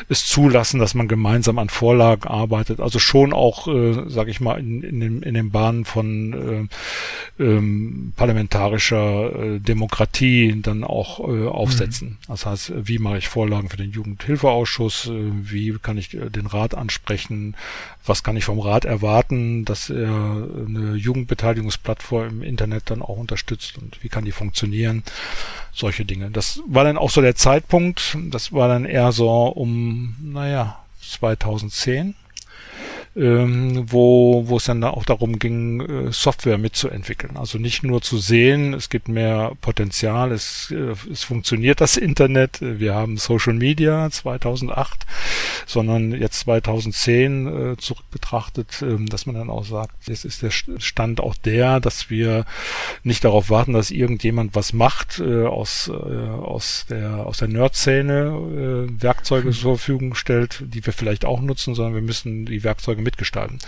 es 0.09 0.27
zulassen, 0.27 0.79
dass 0.79 0.95
man 0.95 1.09
gemeinsam 1.09 1.59
an 1.59 1.71
Vorlagen 1.71 2.29
arbeitet. 2.29 2.81
Also 2.81 2.99
schon 2.99 3.33
auch, 3.33 3.67
äh, 3.67 4.11
sage 4.11 4.31
ich 4.31 4.41
mal, 4.41 4.59
in, 4.59 4.83
in, 4.83 5.01
den, 5.01 5.23
in 5.23 5.35
den 5.35 5.51
Bahnen 5.51 5.85
von 5.85 6.69
äh, 7.39 7.43
ähm, 7.43 8.13
parlamentarischer 8.17 9.55
äh, 9.55 9.59
Demokratie 9.59 10.61
dann 10.61 10.85
auch 10.85 11.21
äh, 11.21 11.47
aufsetzen. 11.47 12.09
Mhm. 12.09 12.17
Das 12.29 12.47
heißt, 12.47 12.73
wie 12.85 12.99
mache 12.99 13.19
ich 13.19 13.22
Vorlagen 13.29 13.69
für 13.69 13.77
den 13.77 13.91
Jugendhilfeausschuss? 13.91 15.07
Äh, 15.07 15.31
wie 15.33 15.77
kann 15.81 15.99
ich 15.99 16.15
äh, 16.15 16.31
den 16.31 16.47
Rat 16.47 16.75
ansprechen? 16.75 17.57
Was 18.05 18.23
kann 18.23 18.37
ich 18.37 18.45
vom 18.45 18.59
Rat 18.59 18.85
erwarten, 18.85 19.65
dass 19.65 19.91
er 19.91 20.09
eine 20.09 20.95
Jugendbeteiligungsplattform 20.95 22.29
im 22.29 22.43
Internet 22.43 22.91
dann 22.91 23.03
auch 23.03 23.17
unterstützt 23.17 23.79
und 23.79 24.03
wie 24.03 24.09
kann 24.09 24.25
die 24.25 24.33
funktionieren? 24.33 25.03
Solche 25.73 26.05
Dinge. 26.05 26.31
Das 26.31 26.61
war 26.67 26.85
dann 26.85 26.99
auch 26.99 27.11
so 27.11 27.21
der 27.21 27.35
Zeitpunkt. 27.35 28.19
Das 28.31 28.53
war 28.53 28.69
dann 28.69 28.85
eher 28.85 29.13
so 29.13 29.47
um, 29.47 30.17
naja, 30.21 30.79
2010 31.01 32.15
ähm, 33.15 33.85
wo, 33.91 34.49
wo 34.49 34.57
es 34.57 34.65
dann 34.65 34.83
auch 34.85 35.05
darum 35.05 35.39
ging, 35.39 35.81
äh, 35.81 36.13
Software 36.13 36.57
mitzuentwickeln. 36.57 37.37
Also 37.37 37.59
nicht 37.59 37.83
nur 37.83 38.01
zu 38.01 38.17
sehen, 38.19 38.73
es 38.73 38.89
gibt 38.89 39.09
mehr 39.09 39.53
Potenzial, 39.61 40.33
es, 40.33 40.71
äh, 40.71 40.95
es 41.11 41.23
funktioniert 41.23 41.81
das 41.83 41.99
Internet, 41.99 42.59
wir 42.61 42.95
haben 42.95 43.19
Social 43.19 43.53
Media 43.53 44.11
2008, 44.11 45.05
sondern 45.67 46.13
jetzt 46.13 46.41
2010 46.41 47.73
äh, 47.73 47.77
zurück 47.77 48.05
betrachtet, 48.11 48.81
äh, 48.81 49.05
dass 49.05 49.27
man 49.27 49.35
dann 49.35 49.51
auch 49.51 49.65
sagt, 49.65 50.09
jetzt 50.09 50.25
ist 50.25 50.43
der 50.43 50.51
Stand 50.51 51.21
auch 51.21 51.35
der, 51.37 51.81
dass 51.81 52.09
wir 52.09 52.47
nicht 53.03 53.25
darauf 53.25 53.51
warten, 53.51 53.75
dass 53.75 53.91
irgendjemand 53.91 54.55
was 54.55 54.73
macht 54.73 55.21
äh, 55.21 55.45
aus, 55.45 55.89
äh, 55.89 55.93
aus 55.93 56.87
der, 56.89 57.27
aus 57.27 57.39
der 57.39 57.49
Nerd-Szene, 57.49 58.89
äh, 58.89 59.03
Werkzeuge 59.03 59.51
zur 59.51 59.77
Verfügung 59.77 60.15
stellt, 60.15 60.65
die 60.67 60.85
wir 60.85 60.95
vielleicht 60.95 61.27
auch 61.27 61.43
nutzen, 61.43 61.75
sondern 61.75 61.95
wir 61.95 62.03
müssen 62.03 62.47
die 62.47 62.65
Werkzeuge 62.65 63.02
mitgestalten. 63.03 63.59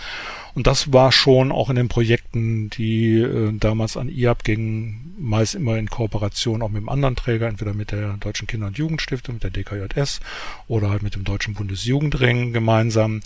Und 0.55 0.67
das 0.67 0.93
war 0.93 1.11
schon 1.11 1.51
auch 1.51 1.69
in 1.69 1.75
den 1.75 1.89
Projekten, 1.89 2.69
die 2.69 3.17
äh, 3.17 3.51
damals 3.57 3.97
an 3.97 4.07
IAB 4.07 4.43
gingen, 4.43 5.13
meist 5.19 5.53
immer 5.53 5.77
in 5.77 5.89
Kooperation 5.89 6.61
auch 6.61 6.69
mit 6.69 6.79
einem 6.79 6.89
anderen 6.89 7.15
Träger, 7.17 7.47
entweder 7.47 7.73
mit 7.73 7.91
der 7.91 8.13
Deutschen 8.13 8.47
Kinder- 8.47 8.67
und 8.67 8.77
Jugendstiftung, 8.77 9.35
mit 9.35 9.43
der 9.43 9.51
DKJS 9.51 10.21
oder 10.67 10.89
halt 10.89 11.03
mit 11.03 11.15
dem 11.15 11.25
Deutschen 11.25 11.55
Bundesjugendring 11.55 12.53
gemeinsam, 12.53 13.21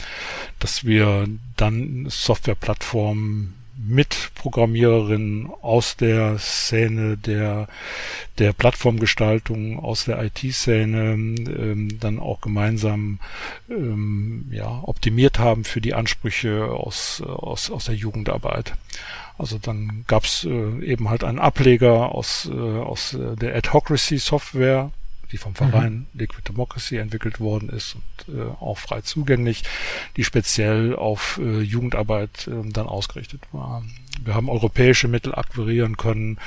dass 0.57 0.86
wir 0.86 1.28
dann 1.55 2.07
Softwareplattformen 2.10 3.59
mit 3.88 4.32
Programmiererinnen 4.36 5.50
aus 5.62 5.96
der 5.96 6.38
Szene 6.38 7.18
der, 7.18 7.68
der 8.38 8.52
Plattformgestaltung, 8.54 9.80
aus 9.80 10.06
der 10.06 10.22
IT-Szene 10.24 11.14
ähm, 11.14 12.00
dann 12.00 12.20
auch 12.20 12.42
gemeinsam 12.42 13.20
ähm, 13.70 14.48
ja, 14.52 14.82
optimiert 14.84 15.40
haben 15.40 15.64
für 15.64 15.82
die 15.82 15.94
Ansprüche 15.94 16.66
aus, 16.66 17.22
aus, 17.22 17.72
aus 17.72 17.86
der 17.86 17.96
Jugendarbeit. 17.96 18.74
Also 19.38 19.58
dann 19.58 20.04
gab's 20.08 20.44
äh, 20.44 20.84
eben 20.84 21.10
halt 21.10 21.24
einen 21.24 21.40
Ableger 21.40 22.14
aus, 22.14 22.50
äh, 22.52 22.58
aus 22.58 23.18
der 23.18 23.56
Adhocracy-Software, 23.56 24.92
die 25.32 25.38
vom 25.38 25.56
Verein 25.56 26.08
mhm. 26.14 26.20
Liquid 26.20 26.48
Democracy 26.48 26.98
entwickelt 26.98 27.40
worden 27.40 27.70
ist 27.70 27.96
und 27.96 28.36
äh, 28.36 28.42
auch 28.60 28.78
frei 28.78 29.02
zugänglich, 29.02 29.64
die 30.18 30.24
speziell 30.24 30.96
auf 30.96 31.40
äh, 31.42 31.62
Jugendarbeit 31.62 32.48
äh, 32.48 32.70
dann 32.70 32.88
ausgerichtet 32.88 33.42
war. 33.52 33.84
Wir 34.24 34.36
haben 34.36 34.50
europäische 34.50 35.08
Mittel 35.08 35.34
akquirieren 35.34 35.98
können, 35.98 36.40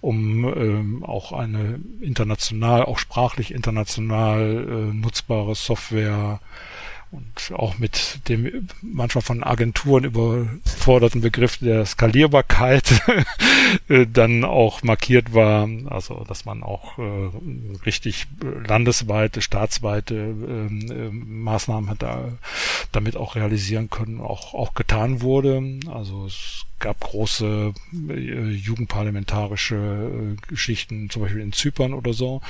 um 0.00 0.44
ähm, 0.44 1.04
auch 1.04 1.32
eine 1.32 1.80
international, 2.00 2.84
auch 2.84 2.98
sprachlich 2.98 3.52
international 3.52 4.66
äh, 4.68 4.94
nutzbare 4.94 5.54
Software 5.54 6.40
und 7.10 7.52
auch 7.54 7.78
mit 7.78 8.28
dem 8.28 8.68
manchmal 8.82 9.22
von 9.22 9.42
Agenturen 9.42 10.04
überforderten 10.04 11.22
Begriff 11.22 11.56
der 11.56 11.86
Skalierbarkeit 11.86 13.02
äh, 13.88 14.06
dann 14.06 14.44
auch 14.44 14.82
markiert 14.82 15.32
war, 15.32 15.68
also 15.86 16.24
dass 16.28 16.44
man 16.44 16.62
auch 16.62 16.98
äh, 16.98 17.30
richtig 17.86 18.26
landesweite, 18.42 19.40
staatsweite 19.40 20.14
ähm, 20.14 20.90
äh, 20.90 21.10
Maßnahmen 21.10 21.88
hat 21.88 22.02
da, 22.02 22.32
damit 22.92 23.16
auch 23.16 23.36
realisieren 23.36 23.88
können, 23.88 24.20
auch, 24.20 24.52
auch 24.52 24.74
getan 24.74 25.22
wurde. 25.22 25.80
Also 25.90 26.26
es 26.26 26.66
gab 26.78 27.00
große 27.00 27.74
äh, 28.08 28.50
jugendparlamentarische 28.50 29.76
äh, 29.76 30.46
Geschichten, 30.48 31.10
zum 31.10 31.22
Beispiel 31.22 31.40
in 31.40 31.52
Zypern 31.52 31.94
oder 31.94 32.12
so, 32.12 32.40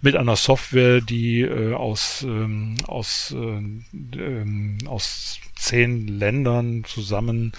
mit 0.00 0.16
einer 0.16 0.36
Software, 0.36 1.00
die 1.00 1.42
äh, 1.42 1.74
aus, 1.74 2.22
ähm, 2.22 2.76
aus, 2.86 3.34
äh, 3.36 4.18
ähm, 4.18 4.78
aus 4.86 5.38
zehn 5.54 6.06
Ländern 6.08 6.84
zusammen 6.84 7.52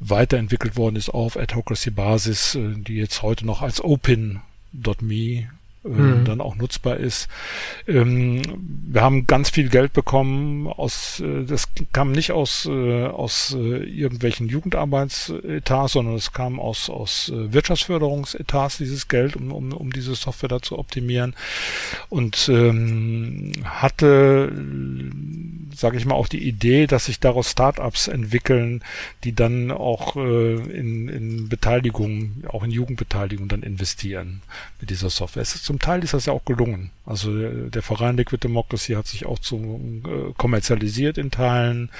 weiterentwickelt 0.00 0.76
worden 0.76 0.96
ist 0.96 1.10
auf 1.10 1.36
Adhocracy-Basis, 1.36 2.54
äh, 2.54 2.74
die 2.76 2.96
jetzt 2.96 3.22
heute 3.22 3.46
noch 3.46 3.62
als 3.62 3.82
Open.me 3.82 5.48
äh, 5.84 5.88
mhm. 5.88 6.24
dann 6.24 6.40
auch 6.40 6.56
nutzbar 6.56 6.96
ist. 6.96 7.28
Ähm, 7.86 8.42
wir 8.86 9.02
haben 9.02 9.26
ganz 9.26 9.50
viel 9.50 9.68
Geld 9.68 9.92
bekommen 9.92 10.66
aus, 10.66 11.20
äh, 11.20 11.44
das 11.44 11.68
kam 11.92 12.12
nicht 12.12 12.32
aus, 12.32 12.66
äh, 12.66 13.04
aus 13.04 13.54
äh, 13.54 13.84
irgendwelchen 13.84 14.48
Jugendarbeitsetats, 14.48 15.92
sondern 15.92 16.14
es 16.14 16.32
kam 16.32 16.58
aus, 16.58 16.88
aus 16.88 17.28
äh, 17.28 17.52
Wirtschaftsförderungsetats, 17.52 18.78
dieses 18.78 19.08
Geld, 19.08 19.36
um, 19.36 19.52
um, 19.52 19.72
um 19.72 19.92
diese 19.92 20.14
Software 20.14 20.48
da 20.48 20.62
zu 20.62 20.78
optimieren 20.78 21.34
und 22.08 22.48
ähm, 22.48 23.52
hatte, 23.64 24.52
sage 25.74 25.98
ich 25.98 26.06
mal, 26.06 26.14
auch 26.14 26.28
die 26.28 26.46
Idee, 26.46 26.86
dass 26.86 27.06
sich 27.06 27.20
daraus 27.20 27.50
Startups 27.50 28.08
entwickeln, 28.08 28.82
die 29.24 29.34
dann 29.34 29.70
auch 29.70 30.16
äh, 30.16 30.54
in, 30.54 31.08
in 31.08 31.48
Beteiligung, 31.48 32.44
auch 32.48 32.62
in 32.62 32.70
Jugendbeteiligung 32.70 33.48
dann 33.48 33.62
investieren 33.62 34.40
mit 34.80 34.90
dieser 34.90 35.10
Software. 35.10 35.42
Es 35.42 35.54
ist 35.54 35.64
zum 35.74 35.80
Teil 35.80 36.04
ist 36.04 36.14
das 36.14 36.26
ja 36.26 36.32
auch 36.32 36.44
gelungen. 36.44 36.92
Also 37.04 37.36
der, 37.36 37.50
der 37.50 37.82
Verein 37.82 38.16
Liquid 38.16 38.40
Democracy 38.40 38.92
hat 38.92 39.08
sich 39.08 39.26
auch 39.26 39.40
zu 39.40 39.80
äh, 40.04 40.32
kommerzialisiert 40.36 41.18
in 41.18 41.32
Teilen. 41.32 41.90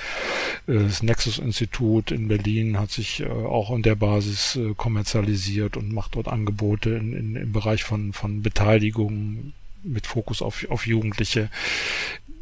Äh, 0.68 0.75
das 0.75 1.03
Nexus 1.03 1.41
Institut 1.41 2.12
in 2.12 2.29
Berlin 2.29 2.79
hat 2.79 2.93
sich 2.93 3.22
äh, 3.22 3.27
auch 3.27 3.72
an 3.72 3.83
der 3.83 3.97
Basis 3.97 4.55
äh, 4.55 4.75
kommerzialisiert 4.77 5.77
und 5.77 5.93
macht 5.93 6.14
dort 6.14 6.29
Angebote 6.29 6.91
in, 6.91 7.14
in, 7.14 7.35
im 7.35 7.53
Bereich 7.53 7.83
von, 7.83 8.12
von 8.12 8.43
Beteiligung 8.43 9.53
mit 9.83 10.07
Fokus 10.07 10.41
auf, 10.41 10.64
auf 10.70 10.87
Jugendliche 10.87 11.51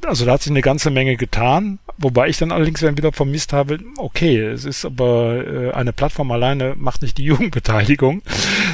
also 0.06 0.24
da 0.24 0.32
hat 0.32 0.42
sich 0.42 0.50
eine 0.50 0.62
ganze 0.62 0.90
Menge 0.90 1.16
getan, 1.16 1.78
wobei 1.98 2.28
ich 2.28 2.38
dann 2.38 2.52
allerdings 2.52 2.80
dann 2.80 2.96
wieder 2.96 3.12
vermisst 3.12 3.52
habe, 3.52 3.78
okay, 3.98 4.38
es 4.40 4.64
ist 4.64 4.84
aber 4.84 5.46
äh, 5.46 5.72
eine 5.72 5.92
Plattform 5.92 6.30
alleine 6.30 6.74
macht 6.76 7.02
nicht 7.02 7.18
die 7.18 7.24
Jugendbeteiligung, 7.32 8.22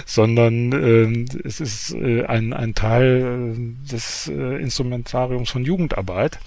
sondern 0.06 0.72
äh, 0.72 1.46
es 1.46 1.60
ist 1.60 1.94
äh, 1.94 2.24
ein, 2.24 2.52
ein 2.52 2.74
Teil 2.74 3.54
äh, 3.56 3.90
des 3.90 4.28
äh, 4.28 4.56
Instrumentariums 4.60 5.50
von 5.50 5.64
Jugendarbeit. 5.64 6.38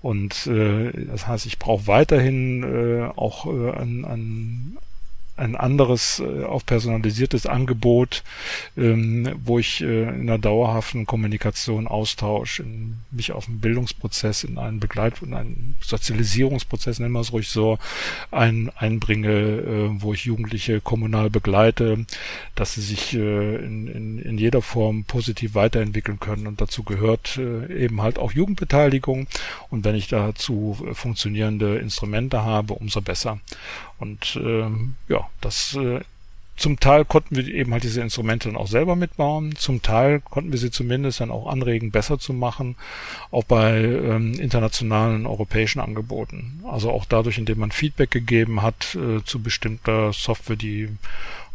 Und 0.00 0.46
äh, 0.46 0.92
das 1.06 1.26
heißt, 1.26 1.46
ich 1.46 1.58
brauche 1.58 1.88
weiterhin 1.88 2.62
äh, 2.62 3.08
auch 3.16 3.46
äh, 3.46 3.70
an, 3.70 4.04
an 4.04 4.78
ein 5.38 5.56
anderes, 5.56 6.20
äh, 6.20 6.44
auf 6.44 6.66
personalisiertes 6.66 7.46
Angebot, 7.46 8.22
ähm, 8.76 9.28
wo 9.44 9.58
ich 9.58 9.80
äh, 9.80 10.02
in 10.02 10.22
einer 10.22 10.38
dauerhaften 10.38 11.06
Kommunikation, 11.06 11.86
Austausch, 11.86 12.60
in, 12.60 12.98
mich 13.10 13.32
auf 13.32 13.48
einen 13.48 13.60
Bildungsprozess, 13.60 14.44
in 14.44 14.58
einen 14.58 14.80
Begleit- 14.80 15.22
in 15.22 15.34
einen 15.34 15.76
Sozialisierungsprozess, 15.80 16.98
nennen 16.98 17.12
wir 17.12 17.20
es 17.20 17.32
ruhig 17.32 17.48
so, 17.48 17.78
ein, 18.30 18.70
einbringe, 18.76 19.28
äh, 19.28 20.02
wo 20.02 20.12
ich 20.12 20.24
Jugendliche 20.24 20.80
kommunal 20.80 21.30
begleite, 21.30 22.04
dass 22.54 22.74
sie 22.74 22.82
sich 22.82 23.14
äh, 23.14 23.56
in, 23.56 23.88
in, 23.88 24.18
in 24.18 24.38
jeder 24.38 24.62
Form 24.62 25.04
positiv 25.04 25.54
weiterentwickeln 25.54 26.20
können. 26.20 26.46
Und 26.46 26.60
dazu 26.60 26.82
gehört 26.82 27.38
äh, 27.38 27.84
eben 27.84 28.02
halt 28.02 28.18
auch 28.18 28.32
Jugendbeteiligung. 28.32 29.26
Und 29.70 29.84
wenn 29.84 29.94
ich 29.94 30.08
dazu 30.08 30.76
funktionierende 30.92 31.78
Instrumente 31.78 32.42
habe, 32.42 32.74
umso 32.74 33.00
besser. 33.00 33.40
Und 33.98 34.38
ähm, 34.42 34.94
ja, 35.08 35.27
das 35.40 35.74
äh, 35.74 36.00
zum 36.58 36.80
Teil 36.80 37.04
konnten 37.04 37.36
wir 37.36 37.46
eben 37.46 37.72
halt 37.72 37.84
diese 37.84 38.00
Instrumente 38.00 38.48
dann 38.48 38.56
auch 38.56 38.66
selber 38.66 38.96
mitbauen, 38.96 39.54
zum 39.54 39.80
Teil 39.80 40.18
konnten 40.20 40.50
wir 40.50 40.58
sie 40.58 40.72
zumindest 40.72 41.20
dann 41.20 41.30
auch 41.30 41.46
anregen, 41.46 41.92
besser 41.92 42.18
zu 42.18 42.32
machen, 42.32 42.74
auch 43.30 43.44
bei 43.44 43.80
ähm, 43.80 44.34
internationalen 44.34 45.24
europäischen 45.24 45.78
Angeboten. 45.78 46.64
Also 46.68 46.90
auch 46.90 47.04
dadurch, 47.04 47.38
indem 47.38 47.60
man 47.60 47.70
Feedback 47.70 48.10
gegeben 48.10 48.60
hat 48.60 48.96
äh, 48.96 49.22
zu 49.24 49.40
bestimmter 49.40 50.12
Software, 50.12 50.56
die 50.56 50.88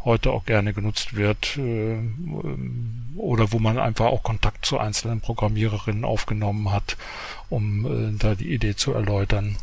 heute 0.04 0.30
auch 0.30 0.46
gerne 0.46 0.72
genutzt 0.72 1.16
wird 1.16 1.58
äh, 1.58 1.98
oder 3.16 3.52
wo 3.52 3.58
man 3.58 3.78
einfach 3.78 4.06
auch 4.06 4.22
Kontakt 4.22 4.64
zu 4.64 4.78
einzelnen 4.78 5.20
Programmiererinnen 5.20 6.04
aufgenommen 6.04 6.72
hat, 6.72 6.96
um 7.50 7.84
äh, 7.84 8.18
da 8.18 8.34
die 8.34 8.52
Idee 8.54 8.74
zu 8.74 8.92
erläutern. 8.92 9.56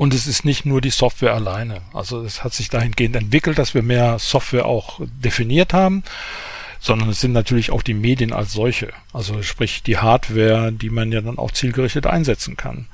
Und 0.00 0.14
es 0.14 0.26
ist 0.26 0.46
nicht 0.46 0.64
nur 0.64 0.80
die 0.80 0.88
Software 0.88 1.34
alleine. 1.34 1.82
Also 1.92 2.22
es 2.22 2.42
hat 2.42 2.54
sich 2.54 2.70
dahingehend 2.70 3.16
entwickelt, 3.16 3.58
dass 3.58 3.74
wir 3.74 3.82
mehr 3.82 4.18
Software 4.18 4.64
auch 4.64 4.98
definiert 5.22 5.74
haben, 5.74 6.04
sondern 6.80 7.10
es 7.10 7.20
sind 7.20 7.32
natürlich 7.32 7.70
auch 7.70 7.82
die 7.82 7.92
Medien 7.92 8.32
als 8.32 8.54
solche. 8.54 8.94
Also 9.12 9.42
sprich 9.42 9.82
die 9.82 9.98
Hardware, 9.98 10.72
die 10.72 10.88
man 10.88 11.12
ja 11.12 11.20
dann 11.20 11.36
auch 11.36 11.50
zielgerichtet 11.50 12.06
einsetzen 12.06 12.56
kann. 12.56 12.86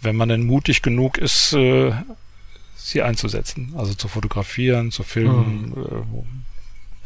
Wenn 0.00 0.16
man 0.16 0.30
denn 0.30 0.46
mutig 0.46 0.80
genug 0.80 1.18
ist, 1.18 1.52
äh, 1.52 1.92
sie 2.74 3.02
einzusetzen. 3.02 3.74
Also 3.76 3.92
zu 3.92 4.08
fotografieren, 4.08 4.90
zu 4.90 5.02
filmen, 5.02 5.74
mhm. 5.76 6.44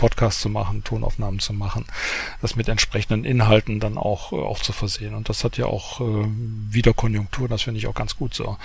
Podcast 0.01 0.40
zu 0.40 0.48
machen, 0.48 0.82
Tonaufnahmen 0.82 1.38
zu 1.38 1.53
machen, 1.53 1.84
das 2.40 2.57
mit 2.57 2.68
entsprechenden 2.68 3.24
Inhalten 3.24 3.80
dann 3.80 3.98
auch, 3.98 4.32
äh, 4.32 4.36
auch 4.36 4.59
zu 4.59 4.72
versehen. 4.72 5.14
Und 5.14 5.28
das 5.28 5.44
hat 5.44 5.59
ja 5.59 5.66
auch 5.66 6.01
äh, 6.01 6.26
wieder 6.70 6.92
Konjunktur, 6.94 7.48
das 7.48 7.62
finde 7.62 7.78
ich 7.78 7.86
auch 7.86 7.94
ganz 7.94 8.16
gut 8.16 8.34
so. 8.34 8.57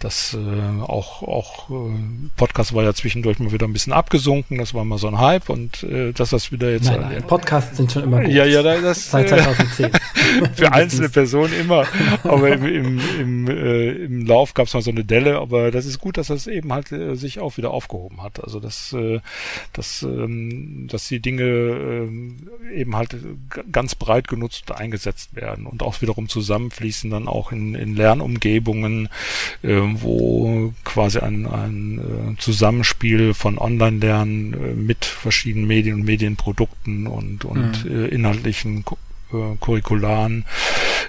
Das 0.00 0.34
äh, 0.34 0.82
auch, 0.82 1.22
auch 1.22 1.70
äh, 1.70 1.94
Podcast 2.36 2.74
war 2.74 2.82
ja 2.82 2.92
zwischendurch 2.92 3.38
mal 3.38 3.52
wieder 3.52 3.66
ein 3.66 3.72
bisschen 3.72 3.92
abgesunken, 3.92 4.58
das 4.58 4.74
war 4.74 4.84
mal 4.84 4.98
so 4.98 5.08
ein 5.08 5.18
Hype 5.18 5.48
und 5.48 5.82
äh, 5.84 6.12
dass 6.12 6.30
das 6.30 6.52
wieder 6.52 6.70
jetzt. 6.70 6.86
Nein, 6.86 7.00
nein, 7.00 7.22
Podcasts 7.22 7.76
sind 7.76 7.92
schon 7.92 8.02
immer 8.02 8.20
gut. 8.20 8.32
Ja, 8.32 8.44
ja, 8.44 8.62
das 8.62 9.10
seit 9.10 9.28
2010. 9.28 9.86
Äh, 9.86 9.90
für 10.54 10.72
einzelne 10.72 11.08
Personen 11.08 11.52
immer. 11.58 11.86
Aber 12.24 12.48
im, 12.48 12.64
im, 12.66 13.00
im, 13.20 13.48
äh, 13.48 13.90
im 13.90 14.26
Lauf 14.26 14.54
gab 14.54 14.66
es 14.66 14.74
mal 14.74 14.82
so 14.82 14.90
eine 14.90 15.04
Delle, 15.04 15.38
aber 15.38 15.70
das 15.70 15.86
ist 15.86 15.98
gut, 15.98 16.16
dass 16.16 16.28
das 16.28 16.46
eben 16.46 16.72
halt 16.72 16.92
äh, 16.92 17.14
sich 17.14 17.40
auch 17.40 17.56
wieder 17.56 17.70
aufgehoben 17.70 18.22
hat. 18.22 18.42
Also 18.42 18.60
das, 18.60 18.92
äh, 18.92 19.20
das 19.72 20.02
ähm, 20.02 20.79
dass 20.86 21.08
die 21.08 21.20
Dinge 21.20 21.42
äh, 21.42 22.78
eben 22.78 22.96
halt 22.96 23.16
ganz 23.72 23.94
breit 23.94 24.28
genutzt 24.28 24.70
und 24.70 24.76
eingesetzt 24.76 25.34
werden 25.34 25.66
und 25.66 25.82
auch 25.82 26.00
wiederum 26.02 26.28
zusammenfließen 26.28 27.10
dann 27.10 27.28
auch 27.28 27.52
in, 27.52 27.74
in 27.74 27.96
Lernumgebungen, 27.96 29.08
äh, 29.62 29.80
wo 29.80 30.72
quasi 30.84 31.18
ein, 31.18 31.46
ein 31.46 31.98
äh, 31.98 32.40
Zusammenspiel 32.40 33.34
von 33.34 33.58
Online-Lernen 33.58 34.54
äh, 34.54 34.74
mit 34.74 35.04
verschiedenen 35.04 35.66
Medien 35.66 35.96
und 35.96 36.04
Medienprodukten 36.04 37.06
und, 37.06 37.44
und 37.44 37.84
mhm. 37.84 38.04
äh, 38.04 38.06
inhaltlichen 38.08 38.84
äh, 39.32 39.56
curricularen 39.60 40.44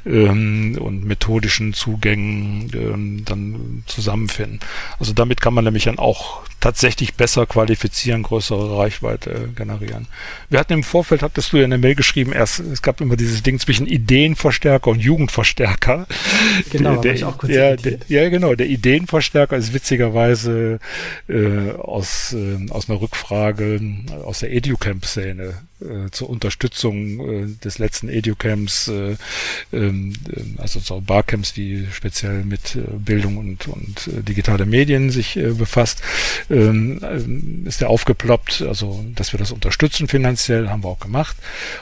ähm, 0.05 0.78
und 0.80 1.05
methodischen 1.05 1.74
Zugängen 1.74 2.72
ähm, 2.74 3.24
dann 3.26 3.84
zusammenfinden. 3.86 4.59
Also 4.99 5.13
damit 5.13 5.41
kann 5.41 5.53
man 5.53 5.65
nämlich 5.65 5.86
dann 5.86 5.99
auch 5.99 6.41
tatsächlich 6.59 7.15
besser 7.15 7.45
qualifizieren, 7.45 8.24
größere 8.24 8.78
Reichweite 8.78 9.32
äh, 9.32 9.47
generieren. 9.55 10.07
Wir 10.49 10.59
hatten 10.59 10.74
im 10.74 10.84
Vorfeld, 10.84 11.24
hattest 11.24 11.51
du 11.51 11.57
ja 11.57 11.63
in 11.63 11.72
der 11.72 11.80
Mail 11.80 11.95
geschrieben, 11.95 12.32
erst, 12.32 12.59
es 12.59 12.82
gab 12.82 13.01
immer 13.01 13.17
dieses 13.17 13.43
Ding 13.43 13.59
zwischen 13.59 13.88
Ideenverstärker 13.88 14.91
und 14.91 14.99
Jugendverstärker. 14.99 16.07
Genau, 16.69 17.01
der, 17.01 17.15
der, 17.15 17.28
auch 17.28 17.38
kurz 17.38 17.51
der, 17.51 17.78
der, 17.78 17.97
Ja, 18.07 18.30
genau. 18.30 18.53
Der 18.55 18.67
Ideenverstärker 18.67 19.57
ist 19.57 19.74
witzigerweise 19.74 20.80
äh, 21.28 21.72
aus, 21.72 22.34
äh, 22.34 22.69
aus 22.69 22.89
einer 22.89 23.01
Rückfrage 23.01 23.76
äh, 23.76 24.24
aus 24.24 24.39
der 24.39 24.53
Educamp-Szene 24.53 25.55
äh, 25.82 26.09
zur 26.11 26.29
Unterstützung 26.29 27.19
äh, 27.19 27.47
des 27.63 27.79
letzten 27.79 28.09
Educamps, 28.09 28.88
äh, 28.88 29.15
ähm, 29.73 30.13
äh, 30.29 30.61
also 30.61 30.79
so 30.79 31.01
Barcamps, 31.01 31.53
die 31.53 31.88
speziell 31.91 32.43
mit 32.43 32.75
äh, 32.75 32.82
Bildung 32.97 33.38
und, 33.38 33.67
und 33.67 34.07
äh, 34.07 34.21
digitale 34.21 34.65
Medien 34.65 35.09
sich 35.09 35.38
äh, 35.38 35.51
befasst, 35.51 36.01
ähm, 36.49 36.99
äh, 37.01 37.67
ist 37.67 37.82
der 37.82 37.89
aufgeploppt, 37.89 38.61
also 38.61 39.03
dass 39.15 39.34
wir 39.34 39.39
das 39.39 39.51
unterstützen 39.51 40.07
finanziell, 40.07 40.69
haben 40.69 40.84
wir 40.84 40.89
auch 40.89 40.99
gemacht. 40.99 41.38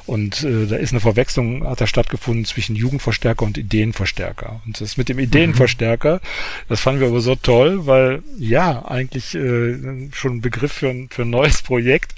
Und 0.06 0.44
äh, 0.44 0.66
da 0.68 0.76
ist 0.76 0.92
eine 0.92 1.00
Verwechslung, 1.00 1.68
hat 1.68 1.82
da 1.82 1.88
stattgefunden 1.88 2.46
zwischen 2.46 2.76
Jugendverstärker 2.76 3.46
und 3.46 3.58
Ideenverstärker. 3.58 4.62
Und 4.66 4.80
das 4.82 4.98
mit 4.98 5.10
dem 5.10 5.20
Ideenverstärker, 5.20 6.22
das 6.68 6.80
fanden 6.80 7.02
wir 7.02 7.08
aber 7.08 7.22
so 7.22 7.36
toll, 7.36 7.86
weil 7.86 8.22
ja, 8.38 8.86
eigentlich 8.86 9.36
äh, 9.36 10.10
schon 10.14 10.38
ein 10.38 10.42
Begriff 10.42 10.72
für 10.72 10.90
ein, 10.90 11.10
für 11.10 11.24
ein 11.24 11.30
neues 11.30 11.62
Projekt, 11.62 12.14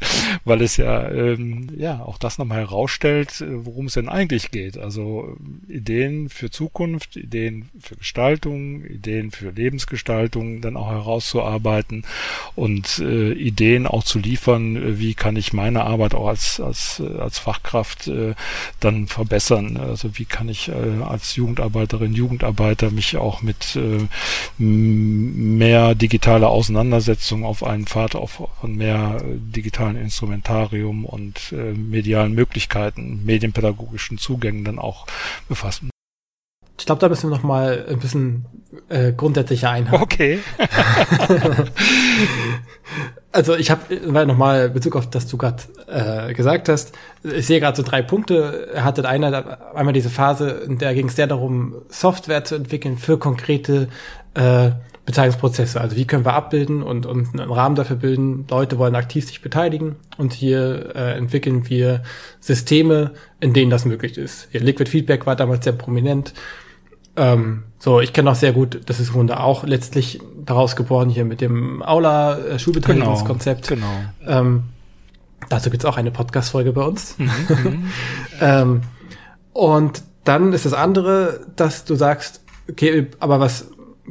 weil 0.45 0.61
es 0.61 0.77
ja 0.77 1.09
ähm, 1.09 1.70
ja 1.77 2.01
auch 2.03 2.17
das 2.17 2.37
nochmal 2.37 2.59
herausstellt, 2.59 3.41
äh, 3.41 3.65
worum 3.65 3.87
es 3.87 3.93
denn 3.93 4.09
eigentlich 4.09 4.51
geht. 4.51 4.77
Also 4.77 5.37
äh, 5.69 5.73
Ideen 5.73 6.29
für 6.29 6.49
Zukunft, 6.49 7.15
Ideen 7.15 7.69
für 7.79 7.95
Gestaltung, 7.95 8.85
Ideen 8.85 9.31
für 9.31 9.51
Lebensgestaltung 9.51 10.61
dann 10.61 10.77
auch 10.77 10.89
herauszuarbeiten 10.89 12.03
und 12.55 12.99
äh, 12.99 13.33
Ideen 13.33 13.87
auch 13.87 14.03
zu 14.03 14.19
liefern, 14.19 14.75
äh, 14.75 14.99
wie 14.99 15.13
kann 15.13 15.35
ich 15.35 15.53
meine 15.53 15.83
Arbeit 15.83 16.13
auch 16.13 16.27
als, 16.27 16.59
als, 16.59 17.01
als 17.01 17.39
Fachkraft 17.39 18.07
äh, 18.07 18.35
dann 18.79 19.07
verbessern. 19.07 19.77
Also 19.77 20.17
wie 20.17 20.25
kann 20.25 20.49
ich 20.49 20.69
äh, 20.69 21.03
als 21.03 21.35
Jugendarbeiterin, 21.35 22.13
Jugendarbeiter 22.13 22.91
mich 22.91 23.17
auch 23.17 23.41
mit 23.41 23.75
äh, 23.75 24.07
mehr 24.57 25.95
digitaler 25.95 26.49
Auseinandersetzung 26.49 27.45
auf 27.45 27.63
einen 27.63 27.85
Pfad 27.85 28.15
auf, 28.15 28.49
von 28.59 28.75
mehr 28.75 29.21
digitalen 29.25 29.95
Instrumentarium 29.95 31.05
und 31.05 31.53
äh, 31.61 31.73
medialen 31.73 32.33
Möglichkeiten, 32.33 33.23
medienpädagogischen 33.25 34.17
Zugängen 34.17 34.63
dann 34.63 34.79
auch 34.79 35.05
befassen. 35.47 35.91
Ich 36.81 36.87
glaube, 36.87 36.99
da 36.99 37.09
müssen 37.09 37.29
wir 37.29 37.35
noch 37.35 37.43
mal 37.43 37.85
ein 37.87 37.99
bisschen 37.99 38.45
äh, 38.89 39.13
grundsätzlicher 39.13 39.69
einhaken. 39.69 40.01
Okay. 40.01 40.39
also 43.31 43.55
ich 43.55 43.69
habe 43.69 43.81
weil 44.07 44.25
noch 44.25 44.35
mal 44.35 44.69
Bezug 44.69 44.95
auf 44.95 45.07
das 45.07 45.27
du 45.27 45.37
gerade 45.37 45.61
äh, 45.87 46.33
gesagt 46.33 46.69
hast. 46.69 46.97
Ich 47.21 47.45
sehe 47.45 47.59
gerade 47.59 47.77
so 47.77 47.83
drei 47.83 48.01
Punkte. 48.01 48.69
Er 48.73 48.83
hatte 48.83 49.07
einer 49.07 49.75
einmal 49.75 49.93
diese 49.93 50.09
Phase, 50.09 50.49
in 50.49 50.79
der 50.79 50.95
ging 50.95 51.07
es 51.07 51.15
sehr 51.15 51.27
darum, 51.27 51.75
Software 51.89 52.43
zu 52.45 52.55
entwickeln 52.55 52.97
für 52.97 53.19
konkrete 53.19 53.87
äh, 54.33 54.71
Beteiligungsprozesse. 55.11 55.79
Also 55.79 55.95
wie 55.95 56.05
können 56.05 56.25
wir 56.25 56.33
abbilden 56.33 56.81
und, 56.81 57.05
und 57.05 57.39
einen 57.39 57.51
Rahmen 57.51 57.75
dafür 57.75 57.97
bilden. 57.97 58.45
Leute 58.49 58.77
wollen 58.77 58.95
aktiv 58.95 59.27
sich 59.27 59.41
beteiligen 59.41 59.97
und 60.17 60.33
hier 60.33 60.95
äh, 60.95 61.17
entwickeln 61.17 61.69
wir 61.69 62.03
Systeme, 62.39 63.11
in 63.39 63.53
denen 63.53 63.69
das 63.69 63.85
möglich 63.85 64.17
ist. 64.17 64.47
Hier 64.51 64.61
Liquid 64.61 64.89
Feedback 64.89 65.25
war 65.25 65.35
damals 65.35 65.63
sehr 65.63 65.73
prominent. 65.73 66.33
Ähm, 67.15 67.63
so, 67.77 67.99
ich 67.99 68.13
kenne 68.13 68.31
auch 68.31 68.35
sehr 68.35 68.53
gut, 68.53 68.81
das 68.85 68.99
ist 68.99 69.09
im 69.09 69.15
Grunde 69.15 69.39
auch 69.39 69.63
letztlich 69.63 70.21
daraus 70.45 70.75
geboren 70.75 71.09
hier 71.09 71.25
mit 71.25 71.41
dem 71.41 71.83
Aula 71.83 72.39
äh. 72.39 72.57
Genau. 72.57 73.23
genau. 73.67 73.87
Ähm, 74.25 74.63
dazu 75.49 75.69
gibt's 75.69 75.85
auch 75.85 75.97
eine 75.97 76.11
Podcast-Folge 76.11 76.71
bei 76.71 76.83
uns. 76.83 77.17
Mhm, 77.17 77.31
mhm. 77.49 77.91
ähm, 78.41 78.81
und 79.53 80.03
dann 80.23 80.53
ist 80.53 80.65
das 80.65 80.73
andere, 80.73 81.41
dass 81.55 81.83
du 81.83 81.95
sagst, 81.95 82.41
okay, 82.69 83.07
aber 83.19 83.39
was 83.39 83.67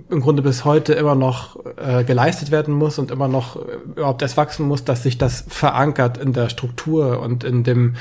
im 0.08 0.20
Grunde 0.20 0.42
bis 0.42 0.64
heute 0.64 0.92
immer 0.92 1.14
noch 1.14 1.58
äh, 1.76 2.04
geleistet 2.04 2.50
werden 2.50 2.74
muss 2.74 2.98
und 2.98 3.10
immer 3.10 3.28
noch 3.28 3.56
äh, 3.56 3.60
überhaupt 3.96 4.22
erst 4.22 4.36
wachsen 4.36 4.66
muss, 4.66 4.84
dass 4.84 5.02
sich 5.02 5.18
das 5.18 5.44
verankert 5.48 6.18
in 6.18 6.32
der 6.32 6.48
Struktur 6.48 7.20
und 7.20 7.44
in 7.44 7.64
dem 7.64 7.96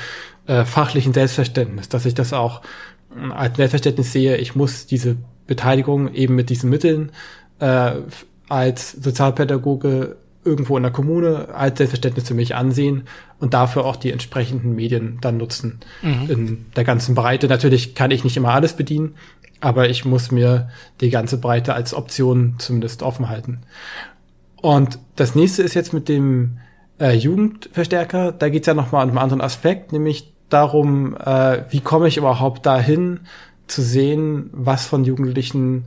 äh, 0.46 0.64
fachlichen 0.64 1.12
Selbstverständnis, 1.12 1.88
dass 1.88 2.06
ich 2.06 2.14
das 2.14 2.32
auch 2.32 2.62
äh, 3.14 3.32
als 3.32 3.56
Selbstverständnis 3.56 4.12
sehe, 4.12 4.36
ich 4.36 4.54
muss 4.54 4.86
diese 4.86 5.16
Beteiligung 5.46 6.14
eben 6.14 6.36
mit 6.36 6.48
diesen 6.48 6.70
Mitteln 6.70 7.10
äh, 7.58 7.92
als 8.48 8.92
Sozialpädagoge 8.92 10.16
irgendwo 10.44 10.76
in 10.76 10.82
der 10.82 10.92
Kommune 10.92 11.48
als 11.54 11.78
Selbstverständnis 11.78 12.28
für 12.28 12.34
mich 12.34 12.54
ansehen 12.54 13.02
und 13.40 13.52
dafür 13.52 13.84
auch 13.84 13.96
die 13.96 14.10
entsprechenden 14.10 14.74
Medien 14.74 15.18
dann 15.20 15.36
nutzen 15.36 15.80
mhm. 16.02 16.30
in 16.30 16.66
der 16.76 16.84
ganzen 16.84 17.14
Breite. 17.14 17.46
Natürlich 17.46 17.94
kann 17.94 18.10
ich 18.10 18.24
nicht 18.24 18.36
immer 18.36 18.54
alles 18.54 18.72
bedienen, 18.72 19.16
aber 19.60 19.88
ich 19.88 20.04
muss 20.04 20.30
mir 20.30 20.70
die 21.00 21.10
ganze 21.10 21.38
Breite 21.38 21.74
als 21.74 21.94
Option 21.94 22.54
zumindest 22.58 23.02
offen 23.02 23.28
halten. 23.28 23.60
Und 24.60 24.98
das 25.16 25.34
nächste 25.34 25.62
ist 25.62 25.74
jetzt 25.74 25.92
mit 25.92 26.08
dem 26.08 26.58
äh, 26.98 27.14
Jugendverstärker. 27.14 28.32
Da 28.32 28.48
geht 28.48 28.62
es 28.62 28.66
ja 28.66 28.74
nochmal 28.74 29.04
um 29.04 29.10
einen 29.10 29.18
anderen 29.18 29.40
Aspekt, 29.40 29.92
nämlich 29.92 30.32
darum, 30.48 31.16
äh, 31.16 31.62
wie 31.70 31.80
komme 31.80 32.08
ich 32.08 32.16
überhaupt 32.16 32.66
dahin 32.66 33.20
zu 33.66 33.82
sehen, 33.82 34.50
was 34.52 34.86
von 34.86 35.04
Jugendlichen 35.04 35.86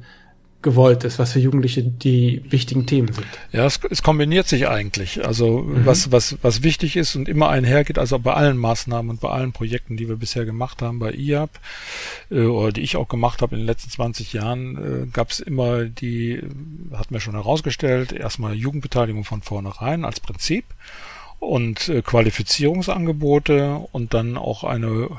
gewollt 0.64 1.03
ist, 1.03 1.20
was 1.20 1.34
für 1.34 1.39
Jugendliche 1.39 1.84
die 1.84 2.41
wichtigen 2.49 2.86
Themen 2.86 3.14
sind. 3.14 3.28
Ja, 3.51 3.66
es, 3.66 3.80
es 3.89 4.01
kombiniert 4.01 4.47
sich 4.47 4.68
eigentlich. 4.68 5.26
Also 5.26 5.59
mhm. 5.59 5.86
was, 5.86 6.11
was, 6.11 6.38
was 6.41 6.64
wichtig 6.64 6.95
ist 6.95 7.16
und 7.16 7.30
immer 7.30 7.49
einhergeht, 7.49 7.99
also 7.99 8.18
bei 8.18 8.34
allen 8.34 8.57
Maßnahmen 8.57 9.11
und 9.11 9.22
bei 9.22 9.30
allen 9.30 9.51
Projekten, 9.51 9.97
die 9.97 10.07
wir 10.07 10.16
bisher 10.16 10.45
gemacht 10.45 10.82
haben, 10.82 10.99
bei 10.99 11.11
IAP 11.11 11.51
äh, 12.32 12.41
oder 12.41 12.72
die 12.72 12.82
ich 12.82 12.95
auch 12.95 13.07
gemacht 13.07 13.41
habe 13.41 13.55
in 13.55 13.61
den 13.61 13.68
letzten 13.68 13.91
20 13.91 14.34
Jahren, 14.34 15.03
äh, 15.03 15.07
gab 15.07 15.30
es 15.30 15.39
immer 15.39 15.86
die, 15.86 16.41
hat 16.93 17.11
mir 17.11 17.20
schon 17.20 17.36
herausgestellt, 17.36 18.11
erstmal 18.11 18.53
Jugendbeteiligung 18.55 19.26
von 19.26 19.41
vornherein 19.41 20.05
als 20.05 20.20
Prinzip 20.20 20.66
und 21.39 21.89
äh, 21.89 22.01
Qualifizierungsangebote 22.01 23.82
und 23.91 24.14
dann 24.14 24.38
auch 24.38 24.64
eine 24.64 25.09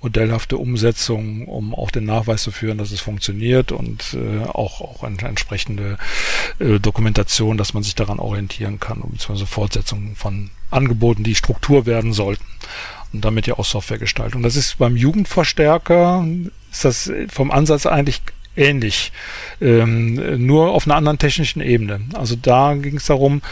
modellhafte 0.00 0.56
Umsetzung, 0.56 1.46
um 1.48 1.74
auch 1.74 1.90
den 1.90 2.04
Nachweis 2.04 2.42
zu 2.42 2.52
führen, 2.52 2.78
dass 2.78 2.92
es 2.92 3.00
funktioniert 3.00 3.72
und 3.72 4.14
äh, 4.14 4.44
auch, 4.44 4.80
auch 4.80 5.02
eine 5.02 5.18
entsprechende 5.22 5.98
äh, 6.60 6.78
Dokumentation, 6.78 7.56
dass 7.56 7.74
man 7.74 7.82
sich 7.82 7.96
daran 7.96 8.20
orientieren 8.20 8.78
kann, 8.78 9.00
beziehungsweise 9.00 9.46
Fortsetzung 9.46 10.14
von 10.14 10.50
Angeboten, 10.70 11.24
die 11.24 11.34
Struktur 11.34 11.86
werden 11.86 12.12
sollten 12.12 12.44
und 13.12 13.24
damit 13.24 13.46
ja 13.46 13.58
auch 13.58 13.64
Softwaregestaltung. 13.64 14.42
Das 14.42 14.54
ist 14.54 14.78
beim 14.78 14.96
Jugendverstärker, 14.96 16.26
ist 16.70 16.84
das 16.84 17.10
vom 17.28 17.50
Ansatz 17.50 17.86
eigentlich 17.86 18.22
ähnlich, 18.58 19.12
ähm, 19.60 20.46
nur 20.46 20.72
auf 20.72 20.86
einer 20.86 20.96
anderen 20.96 21.18
technischen 21.18 21.60
Ebene. 21.60 22.00
Also 22.14 22.36
da 22.36 22.74
ging 22.74 22.96
es 22.96 23.06
darum, 23.06 23.42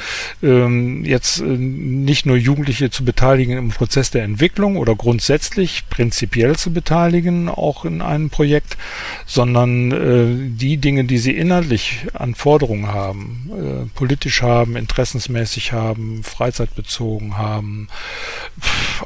ähm, 0.42 1.04
jetzt 1.04 1.40
äh, 1.40 1.44
nicht 1.44 2.26
nur 2.26 2.36
Jugendliche 2.36 2.90
zu 2.90 3.04
beteiligen 3.04 3.57
im 3.57 3.68
Prozess 3.68 4.11
der 4.11 4.24
Entwicklung 4.24 4.76
oder 4.76 4.94
grundsätzlich 4.94 5.88
prinzipiell 5.88 6.57
zu 6.57 6.72
beteiligen, 6.72 7.48
auch 7.48 7.84
in 7.84 8.02
einem 8.02 8.30
Projekt, 8.30 8.76
sondern 9.24 9.92
äh, 9.92 10.50
die 10.57 10.76
Dinge, 10.78 11.04
die 11.04 11.18
sie 11.18 11.36
inhaltlich 11.36 12.07
an 12.12 12.34
Forderungen 12.34 12.88
haben, 12.88 13.50
äh, 13.50 13.96
politisch 13.96 14.42
haben, 14.42 14.76
interessensmäßig 14.76 15.72
haben, 15.72 16.22
freizeitbezogen 16.22 17.36
haben, 17.36 17.88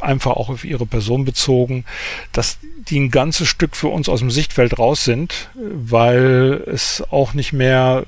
einfach 0.01 0.32
auch 0.32 0.48
auf 0.48 0.64
ihre 0.64 0.86
Person 0.86 1.24
bezogen, 1.24 1.84
dass 2.32 2.59
die 2.91 2.99
ein 2.99 3.11
ganzes 3.11 3.49
Stück 3.49 3.76
für 3.76 3.88
uns 3.88 4.09
aus 4.09 4.20
dem 4.20 4.30
Sichtfeld 4.30 4.78
raus 4.78 5.05
sind, 5.05 5.51
weil 5.55 6.62
es 6.66 7.03
auch 7.11 7.34
nicht 7.34 7.53
mehr, 7.53 8.05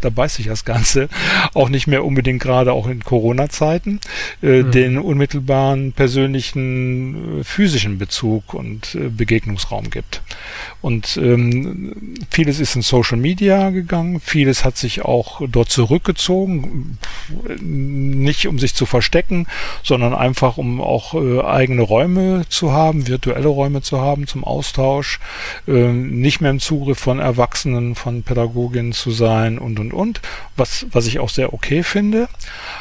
da 0.00 0.10
beißt 0.10 0.36
sich 0.36 0.46
das 0.46 0.64
Ganze, 0.64 1.08
auch 1.54 1.68
nicht 1.68 1.86
mehr 1.86 2.04
unbedingt 2.04 2.40
gerade 2.40 2.72
auch 2.72 2.86
in 2.86 3.02
Corona-Zeiten, 3.02 4.00
äh, 4.42 4.62
mhm. 4.62 4.70
den 4.70 4.98
unmittelbaren 4.98 5.92
persönlichen 5.92 7.40
äh, 7.40 7.44
physischen 7.44 7.98
Bezug 7.98 8.54
und 8.54 8.94
äh, 8.94 9.08
Begegnungsraum 9.08 9.90
gibt. 9.90 10.22
Und 10.80 11.16
ähm, 11.16 12.16
vieles 12.30 12.60
ist 12.60 12.76
in 12.76 12.82
Social 12.82 13.18
Media 13.18 13.70
gegangen, 13.70 14.20
vieles 14.20 14.64
hat 14.64 14.76
sich 14.76 15.02
auch 15.02 15.42
dort 15.48 15.70
zurückgezogen, 15.70 16.98
nicht 17.60 18.46
um 18.46 18.58
sich 18.58 18.74
zu 18.74 18.86
verstecken, 18.86 19.46
sondern 19.82 20.14
einfach 20.14 20.56
um 20.56 20.80
auch 20.80 21.14
äh, 21.14 21.40
eigene 21.42 21.82
Räume 21.82 22.44
zu 22.48 22.72
haben, 22.72 23.08
virtuelle 23.08 23.48
Räume 23.48 23.82
zu 23.82 24.00
haben 24.00 24.03
zum 24.26 24.44
Austausch, 24.44 25.20
äh, 25.66 25.92
nicht 25.92 26.40
mehr 26.40 26.50
im 26.50 26.60
Zugriff 26.60 26.98
von 26.98 27.18
Erwachsenen, 27.18 27.94
von 27.94 28.22
Pädagoginnen 28.22 28.92
zu 28.92 29.10
sein 29.10 29.58
und 29.58 29.78
und 29.80 29.92
und, 29.92 30.20
was, 30.56 30.86
was 30.92 31.06
ich 31.06 31.18
auch 31.18 31.28
sehr 31.28 31.52
okay 31.52 31.82
finde. 31.82 32.28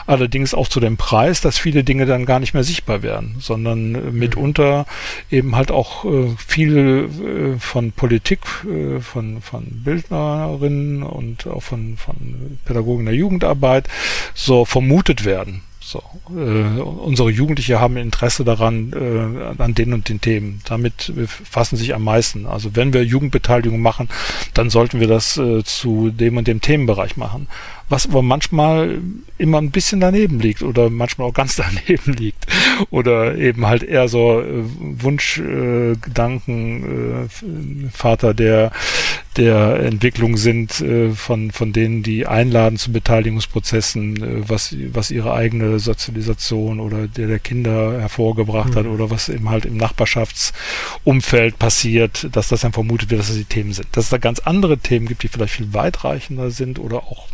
Allerdings 0.06 0.54
auch 0.54 0.68
zu 0.68 0.80
dem 0.80 0.98
Preis, 0.98 1.42
dass 1.42 1.58
viele 1.58 1.84
Dinge 1.84 2.06
dann 2.06 2.26
gar 2.26 2.40
nicht 2.40 2.54
mehr 2.54 2.64
sichtbar 2.64 3.02
werden, 3.04 3.36
sondern 3.40 3.96
äh, 3.96 4.12
mitunter 4.12 4.86
eben 5.32 5.56
halt 5.56 5.72
auch 5.72 6.06
äh, 6.06 6.36
viel 6.46 7.10
äh, 7.56 7.60
von 7.60 7.92
Politik, 7.92 8.42
von, 9.02 9.42
von 9.42 9.64
Bildnerinnen 9.84 11.04
und 11.04 11.48
auch 11.48 11.64
von, 11.64 11.98
von 11.98 12.58
Pädagogen 12.66 13.06
der 13.06 13.16
Jugendarbeit 13.16 13.88
so 14.34 14.66
vermutet 14.66 15.26
werden. 15.26 15.62
So, 15.86 16.02
äh, 16.30 16.80
unsere 16.80 17.30
Jugendliche 17.30 17.80
haben 17.80 17.98
Interesse 17.98 18.46
daran, 18.46 18.94
äh, 18.94 19.62
an 19.62 19.76
den 19.76 19.94
und 19.94 20.08
den 20.08 20.22
Themen. 20.22 20.62
Damit 20.66 21.12
fassen 21.28 21.76
sich 21.76 21.94
am 21.94 22.04
meisten. 22.04 22.46
Also 22.46 22.76
wenn 22.76 22.94
wir 22.94 23.04
Jugendbeteiligung 23.04 23.82
machen, 23.82 24.08
dann 24.54 24.70
sollten 24.70 25.02
wir 25.02 25.08
das 25.08 25.38
äh, 25.38 25.64
zu 25.64 26.10
dem 26.10 26.38
und 26.38 26.48
dem 26.48 26.62
Themenbereich 26.62 27.18
machen 27.18 27.48
was 27.90 28.08
aber 28.08 28.22
manchmal 28.22 29.02
immer 29.38 29.60
ein 29.60 29.72
bisschen 29.72 30.00
daneben 30.00 30.40
liegt 30.40 30.64
oder 30.64 30.90
manchmal 30.90 31.28
auch 31.28 31.34
ganz 31.34 31.56
daneben 31.88 32.14
liegt 32.14 32.48
oder 32.90 33.36
eben 33.36 33.66
halt 33.66 33.84
eher 33.84 34.08
so 34.08 34.42
äh, 34.42 34.64
Wunschgedanken 34.80 37.26
äh, 37.26 37.90
Vater 37.92 38.34
der 38.34 38.72
der 39.38 39.80
Entwicklung 39.80 40.38
sind 40.38 40.80
äh, 40.82 41.12
von 41.12 41.52
von 41.52 41.74
denen 41.74 42.04
die 42.04 42.28
einladen 42.28 42.78
zu 42.78 42.92
Beteiligungsprozessen 42.92 44.24
äh, 44.24 44.50
was 44.50 44.76
was 44.92 45.12
ihre 45.12 45.34
eigene 45.34 45.80
Sozialisation 45.80 46.80
oder 46.80 47.08
der 47.08 47.28
der 47.28 47.40
Kinder 47.40 48.00
hervorgebracht 48.00 48.72
mhm. 48.72 48.76
hat 48.76 48.86
oder 48.86 49.10
was 49.10 49.30
eben 49.30 49.50
halt 49.50 49.66
im 49.66 49.78
Nachbarschaftsumfeld 49.78 51.60
passiert 51.60 52.28
dass 52.32 52.48
das 52.48 52.62
dann 52.62 52.74
vermutet 52.74 53.10
wird 53.10 53.22
dass 53.22 53.28
das 53.28 53.38
die 53.38 53.46
Themen 53.46 53.74
sind 53.74 53.88
dass 53.92 54.06
es 54.06 54.10
da 54.10 54.18
ganz 54.18 54.40
andere 54.40 54.78
Themen 54.78 55.08
gibt 55.08 55.24
die 55.24 55.28
vielleicht 55.28 55.56
viel 55.56 55.74
weitreichender 55.74 56.52
sind 56.52 56.80
oder 56.80 56.98
auch 56.98 57.28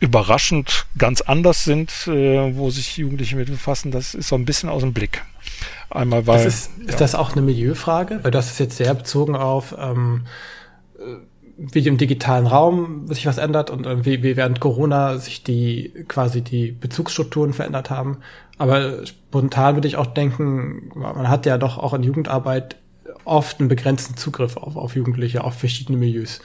überraschend 0.00 0.86
ganz 0.98 1.20
anders 1.20 1.64
sind, 1.64 1.90
äh, 2.06 2.56
wo 2.56 2.70
sich 2.70 2.96
Jugendliche 2.96 3.36
mit 3.36 3.48
befassen, 3.48 3.90
das 3.90 4.14
ist 4.14 4.28
so 4.28 4.36
ein 4.36 4.44
bisschen 4.44 4.68
aus 4.68 4.82
dem 4.82 4.92
Blick. 4.92 5.22
Einmal 5.90 6.26
weil. 6.26 6.44
Das 6.44 6.54
ist, 6.54 6.78
ist 6.78 6.92
ja. 6.92 6.96
das 6.98 7.14
auch 7.14 7.32
eine 7.32 7.42
Milieufrage? 7.42 8.20
Weil 8.22 8.30
das 8.30 8.50
ist 8.50 8.58
jetzt 8.58 8.76
sehr 8.76 8.94
bezogen 8.94 9.36
auf, 9.36 9.74
ähm, 9.78 10.26
äh, 10.98 11.02
wie 11.56 11.86
im 11.86 11.98
digitalen 11.98 12.46
Raum 12.46 13.06
sich 13.08 13.26
was 13.26 13.38
ändert 13.38 13.70
und 13.70 13.86
äh, 13.86 14.04
wie, 14.04 14.22
wie 14.22 14.36
während 14.36 14.60
Corona 14.60 15.18
sich 15.18 15.44
die 15.44 15.92
quasi 16.08 16.42
die 16.42 16.72
Bezugsstrukturen 16.72 17.52
verändert 17.52 17.90
haben. 17.90 18.18
Aber 18.58 19.06
spontan 19.06 19.76
würde 19.76 19.88
ich 19.88 19.96
auch 19.96 20.06
denken, 20.06 20.90
man 20.94 21.28
hat 21.28 21.46
ja 21.46 21.58
doch 21.58 21.78
auch 21.78 21.94
in 21.94 22.02
Jugendarbeit 22.02 22.76
oft 23.24 23.60
einen 23.60 23.68
begrenzten 23.68 24.16
Zugriff 24.16 24.56
auf, 24.56 24.76
auf 24.76 24.96
Jugendliche, 24.96 25.44
auf 25.44 25.54
verschiedene 25.54 25.98
Milieus. 25.98 26.40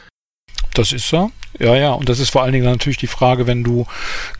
Das 0.73 0.91
ist 0.91 1.07
so. 1.07 1.31
Ja, 1.57 1.75
ja. 1.75 1.93
Und 1.93 2.07
das 2.09 2.19
ist 2.19 2.29
vor 2.29 2.43
allen 2.43 2.53
Dingen 2.53 2.65
natürlich 2.65 2.97
die 2.97 3.07
Frage, 3.07 3.47
wenn 3.47 3.63
du 3.63 3.87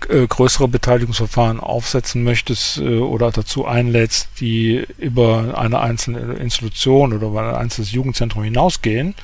äh, 0.10 0.28
größere 0.28 0.68
Beteiligungsverfahren 0.68 1.60
aufsetzen 1.60 2.24
möchtest 2.24 2.78
äh, 2.78 2.98
oder 2.98 3.32
dazu 3.32 3.66
einlädst, 3.66 4.30
die 4.40 4.86
über 5.00 5.58
eine 5.58 5.80
einzelne 5.80 6.36
Institution 6.36 7.14
oder 7.14 7.28
über 7.28 7.42
ein 7.42 7.56
einzelnes 7.56 7.92
Jugendzentrum 7.92 8.44
hinausgehen 8.44 9.16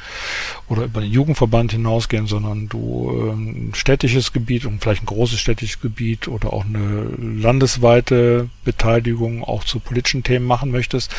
oder 0.67 0.85
über 0.85 1.01
den 1.01 1.11
Jugendverband 1.11 1.73
hinausgehen, 1.73 2.25
sondern 2.25 2.69
du 2.69 3.11
äh, 3.11 3.31
ein 3.33 3.71
städtisches 3.75 4.33
Gebiet 4.33 4.65
und 4.65 4.81
vielleicht 4.81 5.03
ein 5.03 5.07
großes 5.07 5.39
städtisches 5.39 5.79
Gebiet 5.79 6.27
oder 6.27 6.53
auch 6.53 6.65
eine 6.65 7.07
landesweite 7.19 8.49
Beteiligung 8.63 9.43
auch 9.43 9.63
zu 9.63 9.79
politischen 9.79 10.23
Themen 10.23 10.47
machen 10.47 10.71
möchtest, 10.71 11.15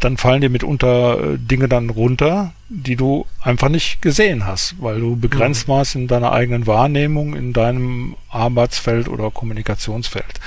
dann 0.00 0.18
fallen 0.18 0.42
dir 0.42 0.50
mitunter 0.50 1.32
äh, 1.32 1.38
Dinge 1.38 1.68
dann 1.68 1.88
runter, 1.88 2.52
die 2.72 2.94
du 2.94 3.26
einfach 3.42 3.68
nicht 3.68 4.00
gesehen 4.00 4.46
hast, 4.46 4.76
weil 4.78 5.00
du 5.00 5.16
begrenzt 5.16 5.66
mhm. 5.66 5.72
warst 5.72 5.96
in 5.96 6.06
deiner 6.06 6.32
eigenen 6.32 6.68
Wahrnehmung, 6.68 7.34
in 7.34 7.52
deinem 7.52 8.14
Arbeitsfeld 8.30 9.08
oder 9.08 9.32
Kommunikationsfeld. 9.32 10.40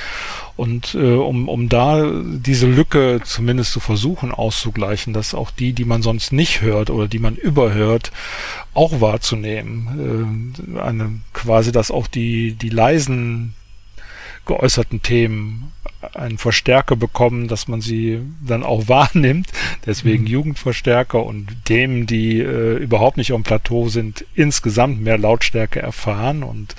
Und 0.55 0.95
äh, 0.95 1.15
um, 1.15 1.49
um 1.49 1.67
da 1.67 2.09
diese 2.23 2.67
Lücke 2.67 3.19
zumindest 3.25 3.73
zu 3.73 3.81
versuchen 3.81 4.31
auszugleichen, 4.31 5.11
dass 5.11 5.33
auch 5.33 5.51
die, 5.51 5.73
die 5.73 5.83
man 5.83 6.01
sonst 6.01 6.31
nicht 6.31 6.61
hört 6.61 6.89
oder 6.89 7.09
die 7.09 7.19
man 7.19 7.35
überhört, 7.35 8.11
auch 8.73 9.01
wahrzunehmen. 9.01 10.47
Äh, 10.77 10.79
eine, 10.79 11.19
quasi, 11.33 11.73
dass 11.73 11.91
auch 11.91 12.07
die, 12.07 12.53
die 12.53 12.69
leisen 12.69 13.53
geäußerten 14.45 15.01
Themen 15.01 15.71
einen 16.13 16.37
Verstärker 16.37 16.95
bekommen, 16.95 17.47
dass 17.47 17.67
man 17.67 17.81
sie 17.81 18.21
dann 18.45 18.63
auch 18.63 18.87
wahrnimmt. 18.87 19.47
Deswegen 19.85 20.23
mhm. 20.23 20.29
Jugendverstärker 20.29 21.23
und 21.23 21.65
Themen, 21.65 22.05
die 22.05 22.39
äh, 22.39 22.77
überhaupt 22.77 23.17
nicht 23.17 23.31
am 23.31 23.43
Plateau 23.43 23.89
sind, 23.89 24.25
insgesamt 24.35 25.01
mehr 25.01 25.17
Lautstärke 25.17 25.81
erfahren 25.81 26.43
und 26.43 26.75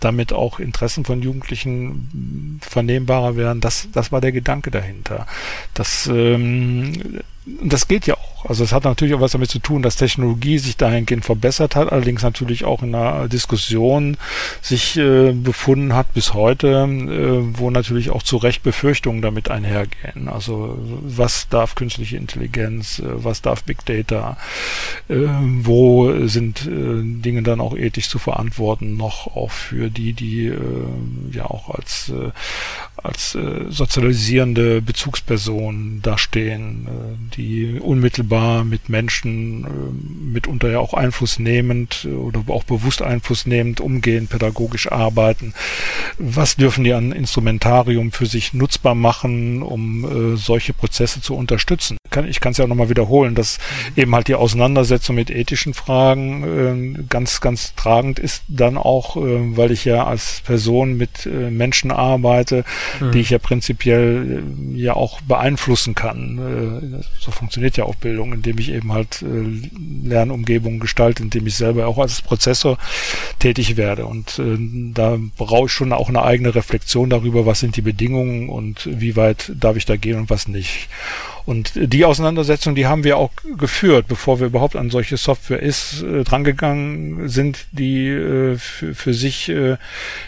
damit 0.00 0.32
auch 0.32 0.58
Interessen 0.58 1.04
von 1.04 1.22
Jugendlichen 1.22 2.60
vernehmbarer 2.62 3.36
werden. 3.36 3.60
Das, 3.60 3.88
das 3.92 4.12
war 4.12 4.20
der 4.20 4.32
Gedanke 4.32 4.70
dahinter. 4.70 5.26
Das, 5.74 6.08
ähm, 6.12 7.20
das 7.46 7.88
geht 7.88 8.06
ja 8.06 8.14
auch 8.14 8.34
also 8.46 8.62
es 8.62 8.72
hat 8.72 8.84
natürlich 8.84 9.14
auch 9.14 9.20
was 9.20 9.32
damit 9.32 9.50
zu 9.50 9.58
tun, 9.58 9.82
dass 9.82 9.96
Technologie 9.96 10.58
sich 10.58 10.76
dahingehend 10.76 11.24
verbessert 11.24 11.76
hat, 11.76 11.90
allerdings 11.90 12.22
natürlich 12.22 12.64
auch 12.64 12.82
in 12.82 12.94
einer 12.94 13.28
Diskussion 13.28 14.18
sich 14.60 14.98
äh, 14.98 15.32
befunden 15.32 15.94
hat 15.94 16.12
bis 16.12 16.34
heute, 16.34 16.68
äh, 16.68 17.58
wo 17.58 17.70
natürlich 17.70 18.10
auch 18.10 18.22
zu 18.22 18.36
Recht 18.36 18.62
Befürchtungen 18.62 19.22
damit 19.22 19.50
einhergehen. 19.50 20.28
Also 20.28 20.78
was 20.78 21.48
darf 21.48 21.74
künstliche 21.74 22.18
Intelligenz, 22.18 22.98
äh, 22.98 23.04
was 23.06 23.40
darf 23.40 23.64
Big 23.64 23.84
Data, 23.86 24.36
äh, 25.08 25.14
wo 25.62 26.26
sind 26.26 26.66
äh, 26.66 27.02
Dinge 27.02 27.42
dann 27.42 27.60
auch 27.60 27.74
ethisch 27.76 28.10
zu 28.10 28.18
verantworten, 28.18 28.96
noch 28.96 29.36
auch 29.36 29.50
für 29.50 29.88
die, 29.88 30.12
die 30.12 30.48
äh, 30.48 30.58
ja 31.32 31.46
auch 31.46 31.70
als, 31.70 32.12
als 33.04 33.38
sozialisierende 33.68 34.82
Bezugspersonen 34.82 36.00
dastehen, 36.02 36.88
die 37.36 37.78
unmittelbar 37.80 38.64
mit 38.64 38.88
Menschen, 38.88 39.64
äh, 39.64 39.68
mitunter 40.32 40.70
ja 40.70 40.78
auch 40.78 40.94
Einfluss 40.94 41.38
nehmend 41.38 42.06
äh, 42.08 42.14
oder 42.14 42.42
auch 42.48 42.64
bewusst 42.64 43.02
Einfluss 43.02 43.46
nehmend 43.46 43.80
umgehen, 43.80 44.28
pädagogisch 44.28 44.90
arbeiten. 44.90 45.54
Was 46.18 46.56
dürfen 46.56 46.84
die 46.84 46.92
an 46.92 47.12
Instrumentarium 47.12 48.12
für 48.12 48.26
sich 48.26 48.54
nutzbar 48.54 48.94
machen, 48.94 49.62
um 49.62 50.34
äh, 50.34 50.36
solche 50.36 50.72
Prozesse 50.72 51.20
zu 51.20 51.34
unterstützen? 51.34 51.96
ich 52.28 52.38
kann 52.38 52.52
es 52.52 52.58
ja 52.58 52.64
auch 52.64 52.68
nochmal 52.68 52.90
wiederholen, 52.90 53.34
dass 53.34 53.58
mhm. 53.96 54.02
eben 54.02 54.14
halt 54.14 54.28
die 54.28 54.36
Auseinandersetzung 54.36 55.16
mit 55.16 55.30
ethischen 55.30 55.74
Fragen 55.74 57.06
ganz, 57.08 57.40
ganz 57.40 57.74
tragend 57.74 58.20
ist, 58.20 58.44
dann 58.46 58.76
auch, 58.76 59.16
weil 59.16 59.72
ich 59.72 59.84
ja 59.84 60.04
als 60.06 60.40
Person 60.44 60.96
mit 60.96 61.26
Menschen 61.26 61.90
arbeite, 61.90 62.64
mhm. 63.00 63.12
die 63.12 63.20
ich 63.20 63.30
ja 63.30 63.38
prinzipiell 63.38 64.42
ja 64.74 64.94
auch 64.94 65.20
beeinflussen 65.22 65.94
kann. 65.94 67.04
so 67.20 67.30
funktioniert 67.30 67.76
ja 67.76 67.84
auch 67.84 67.94
Bildung. 67.94 68.32
Indem 68.32 68.58
ich 68.58 68.72
eben 68.72 68.92
halt 68.92 69.22
äh, 69.22 70.06
Lernumgebungen 70.06 70.80
gestalte, 70.80 71.22
indem 71.22 71.46
ich 71.46 71.56
selber 71.56 71.86
auch 71.86 71.98
als 71.98 72.22
Prozessor 72.22 72.78
tätig 73.38 73.76
werde. 73.76 74.06
Und 74.06 74.38
äh, 74.38 74.56
da 74.92 75.18
brauche 75.36 75.66
ich 75.66 75.72
schon 75.72 75.92
auch 75.92 76.08
eine 76.08 76.22
eigene 76.22 76.54
Reflexion 76.54 77.10
darüber, 77.10 77.46
was 77.46 77.60
sind 77.60 77.76
die 77.76 77.82
Bedingungen 77.82 78.48
und 78.48 78.88
wie 78.90 79.16
weit 79.16 79.52
darf 79.54 79.76
ich 79.76 79.84
da 79.84 79.96
gehen 79.96 80.18
und 80.18 80.30
was 80.30 80.48
nicht. 80.48 80.88
Und 81.46 81.72
die 81.74 82.04
Auseinandersetzung, 82.06 82.74
die 82.74 82.86
haben 82.86 83.04
wir 83.04 83.18
auch 83.18 83.30
geführt, 83.58 84.06
bevor 84.08 84.40
wir 84.40 84.46
überhaupt 84.46 84.76
an 84.76 84.90
solche 84.90 85.18
Software 85.18 85.60
ist, 85.60 86.02
äh, 86.02 86.24
drangegangen 86.24 87.28
sind, 87.28 87.66
die 87.72 88.08
äh, 88.08 88.56
für, 88.56 88.94
für 88.94 89.12
sich 89.12 89.50
äh, 89.50 89.76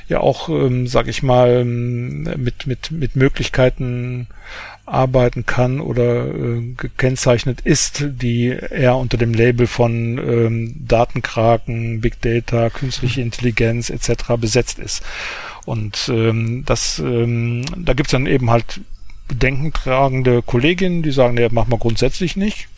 ja 0.09 0.21
auch, 0.21 0.51
ähm, 0.51 0.87
sag 0.87 1.09
ich 1.09 1.23
mal, 1.23 1.65
mit, 1.65 2.67
mit, 2.67 2.91
mit 2.91 3.17
Möglichkeiten 3.17 4.27
arbeiten 4.85 5.47
kann 5.47 5.81
oder 5.81 6.27
äh, 6.27 6.63
gekennzeichnet 6.77 7.61
ist, 7.63 8.05
die 8.07 8.49
eher 8.49 8.97
unter 8.97 9.17
dem 9.17 9.35
Label 9.35 9.67
von 9.67 10.19
ähm, 10.19 10.75
Datenkraken, 10.87 12.01
Big 12.01 12.21
Data, 12.21 12.71
künstliche 12.71 13.21
Intelligenz 13.23 13.91
etc. 13.91 14.35
besetzt 14.39 14.79
ist. 14.79 15.03
Und 15.65 16.09
ähm, 16.13 16.63
das, 16.65 17.01
ähm, 17.01 17.65
da 17.77 17.95
gibt's 17.95 18.13
dann 18.13 18.27
eben 18.27 18.51
halt 18.51 18.81
bedenkentragende 19.29 20.43
Kolleginnen, 20.43 21.03
die 21.03 21.11
sagen, 21.11 21.35
nee, 21.35 21.49
machen 21.51 21.73
wir 21.73 21.79
grundsätzlich 21.79 22.37
nicht. 22.37 22.69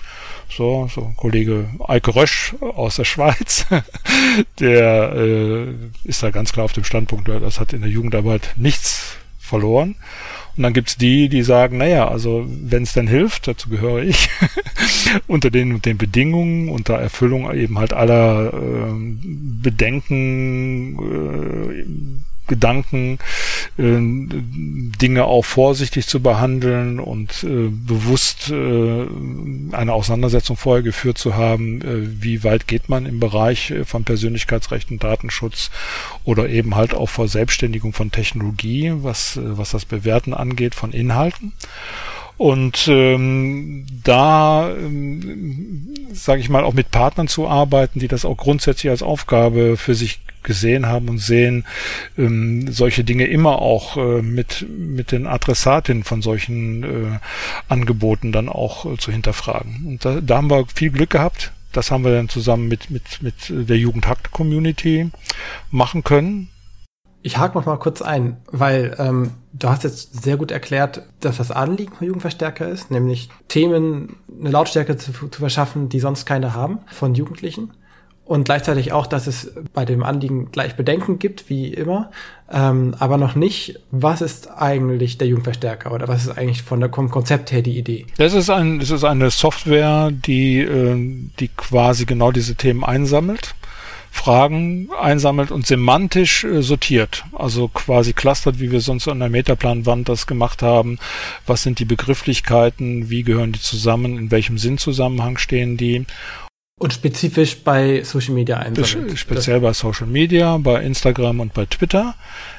So, 0.51 0.89
so 0.93 1.13
Kollege 1.17 1.69
Eike 1.87 2.15
Rösch 2.15 2.55
aus 2.61 2.97
der 2.97 3.05
Schweiz, 3.05 3.67
der 4.61 5.13
äh, 5.15 5.75
ist 6.05 6.23
da 6.23 6.31
ganz 6.31 6.53
klar 6.53 6.65
auf 6.65 6.73
dem 6.73 6.85
Standpunkt, 6.85 7.29
das 7.29 7.61
hat 7.61 7.75
in 7.75 7.83
der 7.83 7.91
Jugendarbeit 7.91 8.55
nichts 8.57 9.19
verloren. 9.39 9.97
Und 10.57 10.65
dann 10.65 10.73
gibt's 10.73 10.97
die, 10.97 11.29
die 11.29 11.43
sagen, 11.45 11.79
naja, 11.79 12.09
also 12.09 12.45
wenn 12.49 12.83
es 12.83 12.93
denn 12.93 13.07
hilft, 13.07 13.47
dazu 13.47 13.69
gehöre 13.69 14.03
ich, 14.03 14.29
unter 15.29 15.51
den, 15.51 15.81
den 15.81 15.99
Bedingungen, 15.99 16.69
unter 16.69 16.95
Erfüllung 16.95 17.53
eben 17.55 17.79
halt 17.79 17.93
aller 17.93 18.53
äh, 18.53 18.93
Bedenken, 19.63 20.99
äh, 20.99 21.85
Gedanken, 22.49 23.19
äh, 23.79 23.97
Dinge 23.99 25.25
auch 25.25 25.45
vorsichtig 25.45 26.07
zu 26.07 26.21
behandeln 26.21 26.99
und 26.99 27.45
äh, 27.45 27.69
bewusst 27.69 28.51
äh, 28.51 29.07
eine 29.73 29.93
Auseinandersetzung 29.93 30.57
vorher 30.57 30.83
geführt 30.83 31.19
zu 31.19 31.37
haben, 31.37 31.81
äh, 31.83 32.23
wie 32.23 32.43
weit 32.45 32.67
geht 32.67 32.89
man 32.89 33.07
im 33.07 33.21
Bereich 33.21 33.71
äh, 33.71 33.85
von 33.85 34.05
Persönlichkeitsrechten, 34.05 34.99
Datenschutz 34.99 35.71
oder 36.25 36.49
eben 36.49 36.75
halt 36.75 36.95
auch 36.95 37.09
Verselbstständigung 37.09 37.93
von 37.93 38.11
Technologie, 38.11 38.93
was, 38.95 39.37
äh, 39.37 39.41
was 39.45 39.71
das 39.71 39.85
Bewerten 39.85 40.35
angeht 40.35 40.75
von 40.75 40.93
Inhalten. 40.93 41.53
Und 42.39 42.87
ähm, 42.87 43.85
da, 44.05 44.71
ähm, 44.71 45.93
sage 46.13 46.41
ich 46.41 46.49
mal, 46.49 46.63
auch 46.63 46.73
mit 46.73 46.93
Partnern 46.93 47.27
zu 47.27 47.49
arbeiten, 47.49 47.99
die 47.99 48.07
das 48.07 48.25
auch 48.25 48.37
grundsätzlich 48.37 48.91
als 48.91 49.03
Aufgabe 49.03 49.77
für 49.77 49.97
sich 49.97 50.21
gesehen 50.43 50.87
haben 50.87 51.09
und 51.09 51.19
sehen, 51.19 51.65
ähm, 52.17 52.71
solche 52.71 53.05
Dinge 53.05 53.27
immer 53.27 53.61
auch 53.61 53.97
äh, 53.97 54.23
mit, 54.23 54.67
mit 54.69 55.13
den 55.13 55.27
Adressatinnen 55.27 56.05
von 56.05 56.23
solchen 56.23 56.83
äh, 56.85 57.19
Angeboten 57.69 58.33
dann 58.33 58.49
auch 58.49 58.87
äh, 58.87 58.97
zu 58.97 59.13
hinterfragen. 59.13 59.85
Und 59.87 60.05
da, 60.05 60.21
da 60.21 60.37
haben 60.37 60.51
wir 60.51 60.67
viel 60.75 60.91
Glück 60.91 61.11
gehabt. 61.11 61.53
Das 61.73 61.91
haben 61.91 62.05
wir 62.05 62.13
dann 62.13 62.29
zusammen 62.29 62.69
mit, 62.69 62.91
mit, 62.91 63.23
mit 63.23 63.35
der 63.51 63.77
Jugendhakt-Community 63.77 65.11
machen 65.71 66.03
können. 66.03 66.49
Ich 67.21 67.37
hake 67.37 67.59
noch 67.59 67.67
mal 67.67 67.79
kurz 67.79 68.01
ein, 68.01 68.39
weil 68.51 68.97
ähm, 68.99 69.33
du 69.53 69.69
hast 69.69 69.85
jetzt 69.85 70.23
sehr 70.23 70.37
gut 70.37 70.51
erklärt, 70.51 71.03
dass 71.21 71.39
das 71.39 71.51
Anliegen 71.51 71.95
von 71.95 72.07
Jugendverstärker 72.07 72.69
ist, 72.69 72.91
nämlich 72.91 73.29
Themen 73.49 74.17
eine 74.41 74.51
Lautstärke 74.51 74.97
zu, 74.97 75.13
zu 75.13 75.41
verschaffen, 75.41 75.89
die 75.89 76.01
sonst 76.01 76.27
keine 76.27 76.55
haben 76.55 76.79
von 76.87 77.15
Jugendlichen 77.15 77.73
und 78.29 78.45
gleichzeitig 78.45 78.93
auch, 78.93 79.07
dass 79.07 79.27
es 79.27 79.53
bei 79.73 79.87
dem 79.87 80.03
Anliegen 80.03 80.51
gleich 80.53 80.77
Bedenken 80.77 81.19
gibt, 81.19 81.49
wie 81.49 81.73
immer, 81.73 82.11
ähm, 82.53 82.95
aber 82.99 83.17
noch 83.17 83.35
nicht, 83.35 83.81
was 83.91 84.21
ist 84.21 84.51
eigentlich 84.51 85.17
der 85.17 85.29
Jugendverstärker 85.29 85.93
oder 85.93 86.09
was 86.09 86.27
ist 86.27 86.37
eigentlich 86.37 86.63
von 86.63 86.79
der 86.79 86.91
Konzept 86.91 87.53
her 87.53 87.63
die 87.63 87.79
Idee? 87.79 88.07
Das 88.19 88.35
ist 88.35 88.51
ein, 88.51 88.81
es 88.81 88.91
ist 88.91 89.05
eine 89.05 89.31
Software, 89.31 90.11
die, 90.13 90.61
äh, 90.61 90.97
die 91.41 91.49
quasi 91.49 92.05
genau 92.05 92.31
diese 92.31 92.55
Themen 92.55 92.85
einsammelt 92.85 93.55
Fragen 94.11 94.89
einsammelt 95.01 95.51
und 95.51 95.67
semantisch 95.67 96.43
äh, 96.43 96.63
sortiert. 96.63 97.25
Also 97.33 97.69
quasi 97.69 98.15
clustert, 98.15 98.59
wie 98.59 98.73
wir 98.73 98.81
sonst 98.81 99.07
an 99.07 99.21
der 99.21 99.29
Metaplanwand 99.29 100.09
das 100.09 100.27
gemacht 100.27 100.63
haben. 100.63 100.99
Was 101.47 101.63
sind 101.63 101.79
die 101.79 101.85
Begrifflichkeiten? 101.85 103.11
Wie 103.11 103.23
gehören 103.23 103.53
die 103.53 103.61
zusammen? 103.61 104.19
In 104.19 104.31
welchem 104.31 104.59
Sinnzusammenhang 104.59 105.39
stehen 105.39 105.77
die? 105.77 106.07
Und 106.79 106.93
spezifisch 106.93 107.59
bei 107.65 108.03
Social 108.05 108.35
Media 108.35 108.59
einsammelt. 108.59 109.19
Speziell 109.19 109.61
bei 109.61 109.73
Social 109.73 110.07
Media, 110.07 110.57
bei 110.59 110.83
Instagram 110.83 111.41
und 111.41 111.53
bei 111.53 111.67
Twitter 111.67 112.15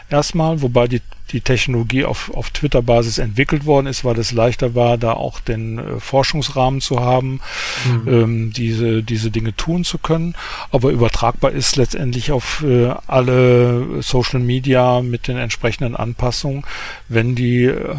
erstmal, 0.10 0.62
wobei 0.62 0.88
die 0.88 1.02
die 1.32 1.42
Technologie 1.42 2.06
auf, 2.06 2.32
auf 2.34 2.50
Twitter-Basis 2.50 3.18
entwickelt 3.18 3.66
worden 3.66 3.88
ist, 3.88 4.04
weil 4.04 4.18
es 4.18 4.32
leichter 4.32 4.76
war, 4.76 4.98
da 4.98 5.14
auch 5.14 5.40
den 5.40 5.78
äh, 5.78 6.00
Forschungsrahmen 6.00 6.82
zu 6.82 7.00
haben, 7.00 7.42
mhm. 7.86 8.08
ähm, 8.08 8.54
diese, 8.54 9.04
diese 9.04 9.32
Dinge 9.32 9.56
tun 9.56 9.84
zu 9.84 9.98
können. 9.98 10.36
Aber 10.72 10.90
übertragbar 10.90 11.52
ist 11.52 11.76
letztendlich 11.76 12.32
auf 12.32 12.64
äh, 12.64 12.94
alle 13.08 14.02
Social 14.02 14.40
Media 14.40 15.02
mit 15.02 15.28
den 15.28 15.38
entsprechenden 15.38 15.96
Anpassungen, 15.96 16.64
wenn 17.08 17.36
die, 17.36 17.66
äh, 17.66 17.96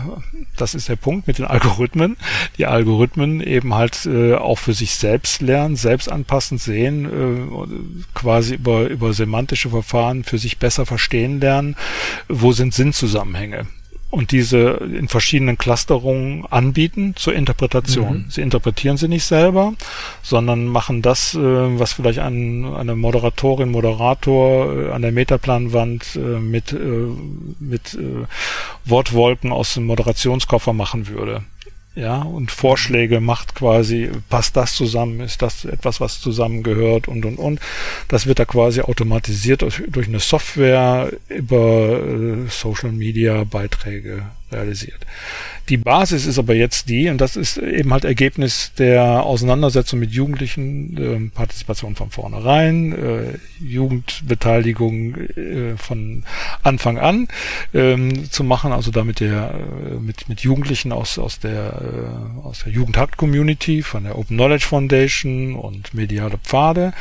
das 0.56 0.74
ist 0.74 0.88
der 0.88 0.96
Punkt 0.96 1.26
mit 1.26 1.38
den 1.38 1.44
Algorithmen, 1.50 2.16
die 2.58 2.66
Algorithmen 2.66 3.40
eben 3.40 3.74
halt 3.74 4.06
äh, 4.06 4.34
auch 4.34 4.58
für 4.58 4.74
sich 4.74 4.94
selbst 4.94 5.40
lernen, 5.40 5.76
selbst 5.76 6.10
anpassend 6.10 6.60
sehen, 6.60 7.04
äh, 7.04 8.18
quasi 8.18 8.54
über, 8.54 8.88
über 8.88 9.12
semantische 9.12 9.70
Verfahren 9.70 10.24
für 10.24 10.38
sich 10.38 10.58
besser 10.58 10.86
verstehen 10.86 11.40
lernen, 11.40 11.76
wo 12.28 12.52
sind 12.52 12.74
Sinnzusammenhänge 12.74 13.20
Zusammenhänge 13.20 13.66
und 14.10 14.32
diese 14.32 14.70
in 14.98 15.06
verschiedenen 15.06 15.56
Clusterungen 15.56 16.44
anbieten 16.46 17.14
zur 17.14 17.32
Interpretation. 17.32 18.24
Mhm. 18.24 18.24
Sie 18.28 18.40
interpretieren 18.40 18.96
sie 18.96 19.06
nicht 19.06 19.24
selber, 19.24 19.74
sondern 20.20 20.66
machen 20.66 21.00
das, 21.00 21.34
äh, 21.34 21.38
was 21.38 21.92
vielleicht 21.92 22.18
ein, 22.18 22.64
eine 22.74 22.96
Moderatorin, 22.96 23.70
Moderator 23.70 24.88
äh, 24.88 24.90
an 24.90 25.02
der 25.02 25.12
Metaplanwand 25.12 26.16
äh, 26.16 26.18
mit, 26.18 26.76
mit 27.60 27.96
Wortwolken 28.84 29.52
aus 29.52 29.74
dem 29.74 29.86
Moderationskoffer 29.86 30.72
machen 30.72 31.06
würde 31.06 31.42
ja, 31.96 32.22
und 32.22 32.52
Vorschläge 32.52 33.20
macht 33.20 33.56
quasi, 33.56 34.10
passt 34.28 34.56
das 34.56 34.74
zusammen, 34.74 35.20
ist 35.20 35.42
das 35.42 35.64
etwas, 35.64 36.00
was 36.00 36.20
zusammengehört 36.20 37.08
und 37.08 37.24
und 37.24 37.36
und. 37.36 37.60
Das 38.06 38.26
wird 38.26 38.38
da 38.38 38.44
quasi 38.44 38.80
automatisiert 38.80 39.62
durch, 39.62 39.82
durch 39.88 40.06
eine 40.06 40.20
Software 40.20 41.12
über 41.28 42.00
äh, 42.00 42.48
Social 42.48 42.92
Media 42.92 43.42
Beiträge 43.44 44.22
realisiert. 44.52 45.04
Die 45.70 45.76
Basis 45.76 46.26
ist 46.26 46.38
aber 46.38 46.54
jetzt 46.54 46.88
die, 46.88 47.08
und 47.08 47.20
das 47.20 47.36
ist 47.36 47.56
eben 47.56 47.92
halt 47.92 48.04
Ergebnis 48.04 48.72
der 48.76 49.22
Auseinandersetzung 49.22 50.00
mit 50.00 50.10
Jugendlichen, 50.10 50.96
äh, 50.96 51.30
Partizipation 51.32 51.94
von 51.94 52.10
vornherein, 52.10 52.92
äh, 52.92 53.38
Jugendbeteiligung 53.64 55.14
äh, 55.14 55.76
von 55.76 56.24
Anfang 56.64 56.98
an 56.98 57.28
ähm, 57.72 58.30
zu 58.30 58.42
machen, 58.42 58.72
also 58.72 58.90
damit 58.90 59.20
der 59.20 59.54
äh, 59.54 59.94
mit 60.00 60.28
mit 60.28 60.40
Jugendlichen 60.40 60.90
aus 60.90 61.18
aus 61.18 61.38
der 61.38 62.32
äh, 62.42 62.46
aus 62.46 62.64
der 62.64 62.72
Jugendhakt-Community 62.72 63.82
von 63.82 64.04
der 64.04 64.18
Open 64.18 64.36
Knowledge 64.36 64.66
Foundation 64.66 65.54
und 65.54 65.94
mediale 65.94 66.38
Pfade, 66.38 66.92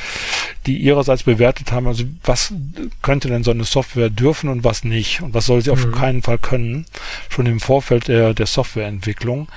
die 0.68 0.78
ihrerseits 0.78 1.24
bewertet 1.24 1.72
haben, 1.72 1.88
also 1.88 2.04
was 2.24 2.54
könnte 3.02 3.30
denn 3.30 3.44
so 3.44 3.50
eine 3.50 3.64
Software 3.64 4.12
dürfen 4.12 4.50
und 4.50 4.64
was 4.64 4.84
nicht 4.84 5.22
und 5.22 5.34
was 5.34 5.48
soll 5.48 5.62
sie 5.62 5.72
mhm. 5.72 5.74
auf 5.74 5.92
keinen 5.92 6.22
Fall 6.22 6.38
können, 6.38 6.86
schon 7.30 7.48
im 7.48 7.60
Vorfeld 7.60 8.08
der 8.08 8.36
der 8.36 8.46
Softwareentwicklung. 8.60 9.48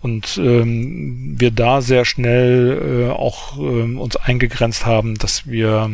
Und 0.00 0.38
ähm, 0.38 1.34
wir 1.38 1.52
da 1.52 1.80
sehr 1.80 2.04
schnell 2.04 3.08
äh, 3.08 3.10
auch 3.10 3.58
ähm, 3.58 3.98
uns 3.98 4.16
eingegrenzt 4.16 4.86
haben, 4.86 5.14
dass 5.16 5.46
wir 5.46 5.90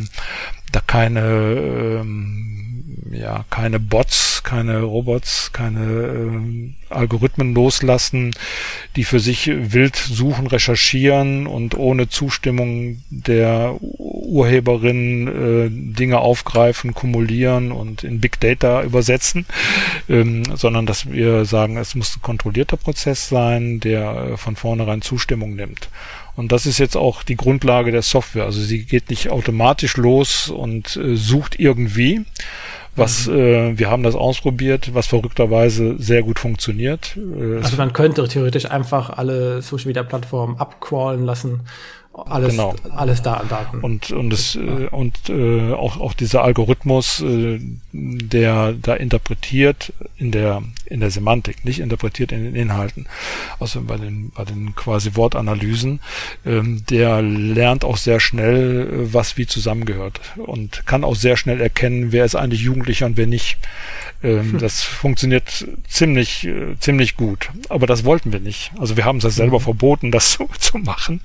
da 0.72 0.80
keine 0.80 2.00
ähm, 2.00 2.65
ja 3.12 3.44
keine 3.50 3.80
Bots, 3.80 4.42
keine 4.42 4.82
Robots, 4.82 5.52
keine 5.52 5.82
ähm, 5.82 6.74
Algorithmen 6.88 7.54
loslassen, 7.54 8.34
die 8.94 9.04
für 9.04 9.20
sich 9.20 9.50
wild 9.52 9.96
suchen, 9.96 10.46
recherchieren 10.46 11.46
und 11.46 11.76
ohne 11.76 12.08
Zustimmung 12.08 13.02
der 13.10 13.76
Urheberin 13.80 15.28
äh, 15.28 15.94
Dinge 15.96 16.18
aufgreifen, 16.18 16.94
kumulieren 16.94 17.72
und 17.72 18.04
in 18.04 18.20
Big 18.20 18.40
Data 18.40 18.82
übersetzen, 18.82 19.46
ähm, 20.08 20.44
sondern 20.56 20.86
dass 20.86 21.10
wir 21.10 21.44
sagen, 21.44 21.76
es 21.76 21.94
muss 21.94 22.16
ein 22.16 22.22
kontrollierter 22.22 22.76
Prozess 22.76 23.28
sein, 23.28 23.80
der 23.80 24.32
äh, 24.32 24.36
von 24.36 24.56
vornherein 24.56 25.02
Zustimmung 25.02 25.54
nimmt. 25.54 25.88
Und 26.36 26.52
das 26.52 26.66
ist 26.66 26.78
jetzt 26.78 26.96
auch 26.96 27.22
die 27.22 27.36
Grundlage 27.36 27.90
der 27.90 28.02
Software. 28.02 28.44
Also 28.44 28.60
sie 28.60 28.84
geht 28.84 29.08
nicht 29.08 29.30
automatisch 29.30 29.96
los 29.96 30.48
und 30.50 30.96
äh, 30.96 31.16
sucht 31.16 31.58
irgendwie, 31.58 32.24
was 32.96 33.26
mhm. 33.26 33.38
äh, 33.38 33.78
wir 33.78 33.90
haben 33.90 34.02
das 34.02 34.14
ausprobiert, 34.14 34.94
was 34.94 35.06
verrückterweise 35.06 35.96
sehr 35.98 36.22
gut 36.22 36.38
funktioniert. 36.38 37.16
Äh, 37.16 37.58
also 37.58 37.76
man 37.76 37.92
könnte 37.92 38.26
theoretisch 38.26 38.70
einfach 38.70 39.10
alle 39.10 39.62
Social 39.62 39.86
Media 39.86 40.02
Plattformen 40.02 40.58
abcrawlen 40.58 41.24
lassen 41.24 41.60
alles, 42.24 42.50
genau. 42.52 42.74
alles 42.94 43.22
da 43.22 43.34
an 43.34 43.48
Daten. 43.48 43.80
Und, 43.80 44.10
und, 44.10 44.32
es. 44.32 44.56
Äh, 44.56 44.88
und 44.90 45.28
äh, 45.28 45.72
auch, 45.72 46.00
auch 46.00 46.14
dieser 46.14 46.42
Algorithmus, 46.42 47.20
äh, 47.20 47.60
der 47.92 48.72
da 48.72 48.94
interpretiert 48.94 49.92
in 50.16 50.32
der, 50.32 50.62
in 50.86 51.00
der 51.00 51.10
Semantik, 51.10 51.64
nicht 51.64 51.80
interpretiert 51.80 52.32
in 52.32 52.44
den 52.44 52.54
Inhalten, 52.54 53.06
also 53.60 53.82
bei 53.82 53.96
den, 53.96 54.30
bei 54.30 54.44
den 54.44 54.74
quasi 54.74 55.14
Wortanalysen, 55.14 56.00
ähm, 56.46 56.82
der 56.88 57.20
lernt 57.22 57.84
auch 57.84 57.98
sehr 57.98 58.20
schnell, 58.20 58.88
äh, 58.88 59.14
was 59.14 59.36
wie 59.36 59.46
zusammengehört 59.46 60.20
und 60.36 60.86
kann 60.86 61.04
auch 61.04 61.16
sehr 61.16 61.36
schnell 61.36 61.60
erkennen, 61.60 62.12
wer 62.12 62.24
ist 62.24 62.34
eigentlich 62.34 62.62
Jugendlicher 62.62 63.06
und 63.06 63.16
wer 63.16 63.26
nicht. 63.26 63.58
Ähm, 64.22 64.52
hm. 64.52 64.58
Das 64.58 64.82
funktioniert 64.82 65.66
ziemlich, 65.88 66.46
äh, 66.46 66.78
ziemlich 66.80 67.16
gut. 67.16 67.50
Aber 67.68 67.86
das 67.86 68.04
wollten 68.04 68.32
wir 68.32 68.40
nicht. 68.40 68.72
Also 68.78 68.96
wir 68.96 69.04
haben 69.04 69.18
es 69.18 69.24
ja 69.24 69.30
selber 69.30 69.58
mhm. 69.58 69.64
verboten, 69.64 70.10
das 70.10 70.32
so 70.38 70.48
zu 70.58 70.78
machen. 70.78 71.20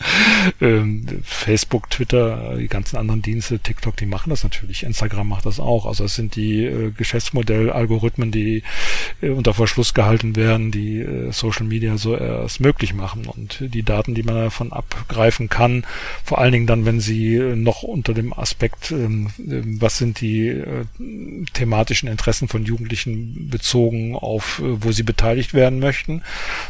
Ähm, 0.81 1.05
Facebook, 1.23 1.89
Twitter, 1.89 2.55
die 2.57 2.67
ganzen 2.67 2.97
anderen 2.97 3.21
Dienste, 3.21 3.59
TikTok, 3.59 3.97
die 3.97 4.05
machen 4.05 4.29
das 4.29 4.43
natürlich. 4.43 4.83
Instagram 4.83 5.27
macht 5.27 5.45
das 5.45 5.59
auch. 5.59 5.85
Also 5.85 6.05
es 6.05 6.15
sind 6.15 6.35
die 6.35 6.65
äh, 6.65 6.91
Geschäftsmodellalgorithmen, 6.91 8.31
die 8.31 8.63
äh, 9.21 9.29
unter 9.29 9.53
Verschluss 9.53 9.93
gehalten 9.93 10.35
werden, 10.35 10.71
die 10.71 10.99
äh, 10.99 11.31
Social 11.31 11.65
Media 11.65 11.97
so 11.97 12.15
erst 12.15 12.59
möglich 12.59 12.93
machen. 12.93 13.25
Und 13.25 13.57
die 13.61 13.83
Daten, 13.83 14.15
die 14.15 14.23
man 14.23 14.35
davon 14.35 14.73
abgreifen 14.73 15.49
kann, 15.49 15.85
vor 16.23 16.39
allen 16.39 16.51
Dingen 16.51 16.67
dann, 16.67 16.85
wenn 16.85 16.99
sie 16.99 17.35
äh, 17.35 17.55
noch 17.55 17.83
unter 17.83 18.13
dem 18.13 18.33
Aspekt, 18.33 18.91
ähm, 18.91 19.27
äh, 19.39 19.61
was 19.79 19.97
sind 19.97 20.21
die 20.21 20.47
äh, 20.47 20.85
thematischen 21.53 22.09
Interessen 22.09 22.47
von 22.47 22.65
Jugendlichen 22.65 23.49
bezogen 23.49 24.15
auf, 24.15 24.59
äh, 24.59 24.83
wo 24.83 24.91
sie 24.91 25.03
beteiligt 25.03 25.53
werden 25.53 25.79
möchten. 25.79 26.21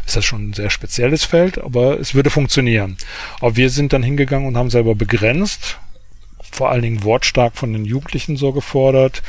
Ist 0.06 0.16
das 0.16 0.26
schon 0.26 0.50
ein 0.50 0.54
sehr 0.54 0.70
spezielles 0.70 1.26
Feld, 1.26 1.58
aber 1.58 2.00
es 2.00 2.14
würde 2.16 2.30
funktionieren. 2.30 2.98
Aber 3.40 3.56
wir 3.56 3.70
sind 3.70 3.94
dann 3.94 4.01
hingegangen 4.04 4.48
und 4.48 4.58
haben 4.58 4.70
selber 4.70 4.96
begrenzt, 4.96 5.80
vor 6.52 6.70
allen 6.70 6.82
Dingen 6.82 7.04
wortstark 7.04 7.56
von 7.56 7.74
den 7.74 7.86
Jugendlichen 7.86 8.38
so 8.38 8.52
gefordert, 8.52 9.24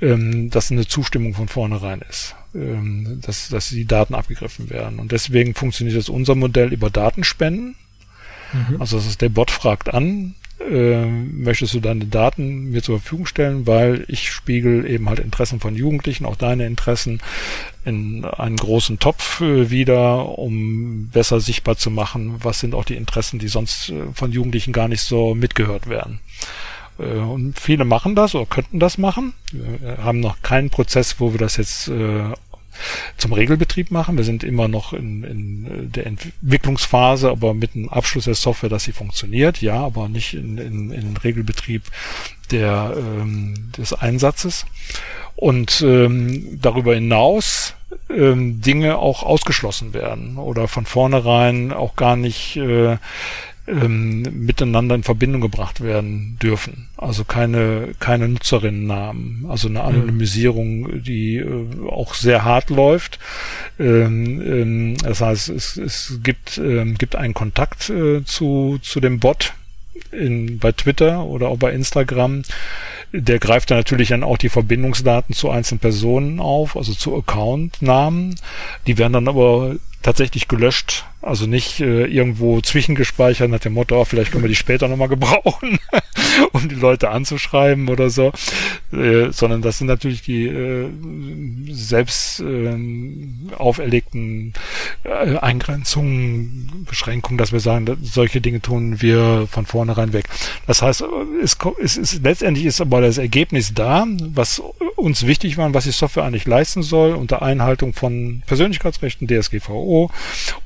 ähm, 0.00 0.50
dass 0.50 0.70
eine 0.70 0.86
Zustimmung 0.86 1.34
von 1.34 1.48
vornherein 1.48 2.00
ist 2.08 2.34
ähm, 2.54 3.20
dass, 3.22 3.48
dass 3.48 3.70
die 3.70 3.86
Daten 3.86 4.14
abgegriffen 4.14 4.70
werden. 4.70 4.98
Und 4.98 5.12
deswegen 5.12 5.54
funktioniert 5.54 5.96
jetzt 5.96 6.10
unser 6.10 6.34
Modell 6.34 6.72
über 6.72 6.90
Datenspenden. 6.90 7.76
Mhm. 8.52 8.80
Also 8.80 8.96
das 8.96 9.06
ist 9.06 9.22
der 9.22 9.30
Bot 9.30 9.50
fragt 9.50 9.92
an, 9.92 10.34
äh, 10.70 11.06
möchtest 11.06 11.74
du 11.74 11.80
deine 11.80 12.06
Daten 12.06 12.70
mir 12.70 12.82
zur 12.82 13.00
Verfügung 13.00 13.26
stellen, 13.26 13.66
weil 13.66 14.04
ich 14.08 14.30
spiegel 14.30 14.88
eben 14.88 15.08
halt 15.08 15.18
Interessen 15.18 15.60
von 15.60 15.74
Jugendlichen, 15.74 16.24
auch 16.24 16.36
deine 16.36 16.66
Interessen 16.66 17.20
in 17.84 18.24
einen 18.24 18.56
großen 18.56 18.98
Topf 18.98 19.40
äh, 19.40 19.70
wieder, 19.70 20.38
um 20.38 21.08
besser 21.08 21.40
sichtbar 21.40 21.76
zu 21.76 21.90
machen, 21.90 22.36
was 22.42 22.60
sind 22.60 22.74
auch 22.74 22.84
die 22.84 22.96
Interessen, 22.96 23.38
die 23.38 23.48
sonst 23.48 23.90
äh, 23.90 24.04
von 24.14 24.32
Jugendlichen 24.32 24.72
gar 24.72 24.88
nicht 24.88 25.02
so 25.02 25.34
mitgehört 25.34 25.88
werden. 25.88 26.20
Äh, 26.98 27.18
und 27.18 27.58
viele 27.58 27.84
machen 27.84 28.14
das 28.14 28.34
oder 28.34 28.46
könnten 28.46 28.78
das 28.78 28.98
machen. 28.98 29.34
Wir 29.52 29.98
haben 29.98 30.20
noch 30.20 30.42
keinen 30.42 30.70
Prozess, 30.70 31.18
wo 31.18 31.32
wir 31.32 31.38
das 31.38 31.56
jetzt 31.56 31.88
äh, 31.88 32.24
zum 33.16 33.32
Regelbetrieb 33.32 33.90
machen. 33.90 34.16
Wir 34.16 34.24
sind 34.24 34.44
immer 34.44 34.68
noch 34.68 34.92
in, 34.92 35.24
in 35.24 35.92
der 35.92 36.06
Entwicklungsphase, 36.06 37.30
aber 37.30 37.54
mit 37.54 37.74
dem 37.74 37.88
Abschluss 37.88 38.24
der 38.24 38.34
Software, 38.34 38.70
dass 38.70 38.84
sie 38.84 38.92
funktioniert, 38.92 39.62
ja, 39.62 39.74
aber 39.74 40.08
nicht 40.08 40.34
in, 40.34 40.58
in, 40.58 40.90
in 40.90 41.16
Regelbetrieb 41.16 41.84
der, 42.50 42.94
ähm, 42.96 43.72
des 43.76 43.92
Einsatzes. 43.92 44.66
Und 45.34 45.82
ähm, 45.82 46.58
darüber 46.60 46.94
hinaus 46.94 47.74
ähm, 48.10 48.60
Dinge 48.60 48.98
auch 48.98 49.22
ausgeschlossen 49.22 49.94
werden 49.94 50.36
oder 50.36 50.68
von 50.68 50.86
vornherein 50.86 51.72
auch 51.72 51.96
gar 51.96 52.16
nicht 52.16 52.56
äh, 52.56 52.98
ähm, 53.66 54.22
miteinander 54.44 54.94
in 54.94 55.02
Verbindung 55.02 55.40
gebracht 55.40 55.82
werden 55.82 56.38
dürfen. 56.42 56.88
Also 56.96 57.24
keine, 57.24 57.94
keine 58.00 58.28
Nutzerinnennamen, 58.28 59.46
also 59.48 59.68
eine 59.68 59.82
Anonymisierung, 59.82 61.02
die 61.02 61.36
äh, 61.36 61.88
auch 61.88 62.14
sehr 62.14 62.44
hart 62.44 62.70
läuft. 62.70 63.18
Ähm, 63.78 64.42
ähm, 64.42 64.96
das 64.98 65.20
heißt, 65.20 65.48
es, 65.50 65.76
es 65.76 66.18
gibt, 66.22 66.58
ähm, 66.58 66.98
gibt 66.98 67.16
einen 67.16 67.34
Kontakt 67.34 67.88
äh, 67.90 68.24
zu, 68.24 68.78
zu 68.82 69.00
dem 69.00 69.20
Bot, 69.20 69.54
in, 70.10 70.58
bei 70.58 70.72
Twitter 70.72 71.24
oder 71.24 71.48
auch 71.48 71.58
bei 71.58 71.72
Instagram, 71.72 72.42
der 73.12 73.38
greift 73.38 73.70
dann 73.70 73.78
natürlich 73.78 74.08
dann 74.08 74.22
auch 74.22 74.38
die 74.38 74.48
Verbindungsdaten 74.48 75.34
zu 75.34 75.50
einzelnen 75.50 75.80
Personen 75.80 76.40
auf, 76.40 76.76
also 76.76 76.94
zu 76.94 77.16
Accountnamen. 77.16 78.34
Die 78.86 78.98
werden 78.98 79.12
dann 79.12 79.28
aber 79.28 79.76
tatsächlich 80.02 80.48
gelöscht, 80.48 81.04
also 81.22 81.46
nicht 81.46 81.80
äh, 81.80 82.04
irgendwo 82.04 82.60
zwischengespeichert 82.60 83.48
nach 83.48 83.60
dem 83.60 83.74
Motto, 83.74 84.00
oh, 84.00 84.04
vielleicht 84.04 84.32
können 84.32 84.42
wir 84.42 84.48
die 84.48 84.56
später 84.56 84.88
nochmal 84.88 85.08
gebrauchen, 85.08 85.78
um 86.52 86.68
die 86.68 86.74
Leute 86.74 87.10
anzuschreiben 87.10 87.88
oder 87.88 88.10
so, 88.10 88.32
äh, 88.92 89.30
sondern 89.30 89.62
das 89.62 89.78
sind 89.78 89.86
natürlich 89.86 90.22
die 90.22 90.46
äh, 90.46 90.88
selbst 91.70 92.40
äh, 92.40 92.76
auferlegten 93.56 94.52
äh, 95.04 95.38
Eingrenzungen, 95.38 96.84
Beschränkungen, 96.88 97.38
dass 97.38 97.52
wir 97.52 97.60
sagen, 97.60 97.86
solche 98.02 98.40
Dinge 98.40 98.60
tun 98.60 99.00
wir 99.00 99.46
von 99.50 99.66
vornherein 99.66 100.12
weg. 100.12 100.24
Das 100.66 100.82
heißt, 100.82 101.04
es, 101.42 101.56
es 101.80 101.96
ist, 101.96 102.22
letztendlich 102.24 102.66
ist 102.66 102.80
aber 102.80 103.00
das 103.00 103.18
Ergebnis 103.18 103.74
da, 103.74 104.06
was 104.34 104.60
uns 104.96 105.26
wichtig 105.26 105.56
war 105.56 105.66
und 105.66 105.74
was 105.74 105.84
die 105.84 105.90
Software 105.90 106.24
eigentlich 106.24 106.46
leisten 106.46 106.82
soll, 106.82 107.14
unter 107.14 107.42
Einhaltung 107.42 107.92
von 107.92 108.42
Persönlichkeitsrechten, 108.46 109.28
DSGVO 109.28 109.91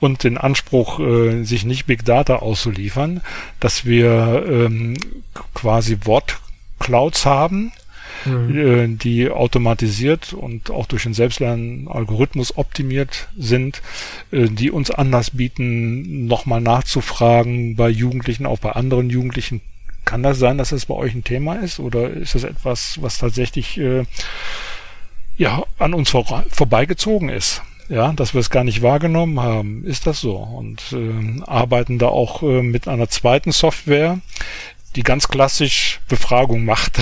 und 0.00 0.24
den 0.24 0.38
Anspruch, 0.38 1.00
äh, 1.00 1.44
sich 1.44 1.64
nicht 1.64 1.86
Big 1.86 2.04
Data 2.04 2.36
auszuliefern, 2.36 3.20
dass 3.60 3.84
wir 3.84 4.44
ähm, 4.48 4.96
quasi 5.54 5.98
Wortclouds 6.04 7.26
haben, 7.26 7.72
mhm. 8.24 8.58
äh, 8.58 8.88
die 8.88 9.30
automatisiert 9.30 10.32
und 10.32 10.70
auch 10.70 10.86
durch 10.86 11.04
den 11.04 11.14
Selbstlernalgorithmus 11.14 12.56
optimiert 12.56 13.28
sind, 13.36 13.82
äh, 14.30 14.48
die 14.48 14.70
uns 14.70 14.90
Anlass 14.90 15.30
bieten, 15.30 16.26
nochmal 16.26 16.60
nachzufragen 16.60 17.76
bei 17.76 17.88
Jugendlichen, 17.88 18.46
auch 18.46 18.58
bei 18.58 18.72
anderen 18.72 19.10
Jugendlichen. 19.10 19.60
Kann 20.04 20.22
das 20.22 20.38
sein, 20.38 20.58
dass 20.58 20.70
das 20.70 20.86
bei 20.86 20.94
euch 20.94 21.14
ein 21.14 21.24
Thema 21.24 21.56
ist 21.56 21.80
oder 21.80 22.10
ist 22.10 22.34
das 22.34 22.44
etwas, 22.44 23.02
was 23.02 23.18
tatsächlich 23.18 23.78
äh, 23.78 24.04
ja 25.36 25.64
an 25.78 25.94
uns 25.94 26.10
vor, 26.10 26.44
vorbeigezogen 26.48 27.28
ist? 27.28 27.62
Ja, 27.88 28.12
dass 28.12 28.34
wir 28.34 28.40
es 28.40 28.50
gar 28.50 28.64
nicht 28.64 28.82
wahrgenommen 28.82 29.40
haben, 29.40 29.84
ist 29.84 30.06
das 30.06 30.20
so. 30.20 30.36
Und 30.36 30.92
äh, 30.92 31.42
arbeiten 31.46 31.98
da 31.98 32.08
auch 32.08 32.42
äh, 32.42 32.62
mit 32.62 32.88
einer 32.88 33.08
zweiten 33.08 33.52
Software, 33.52 34.18
die 34.96 35.02
ganz 35.02 35.28
klassisch 35.28 36.00
Befragung 36.08 36.64
macht, 36.64 36.98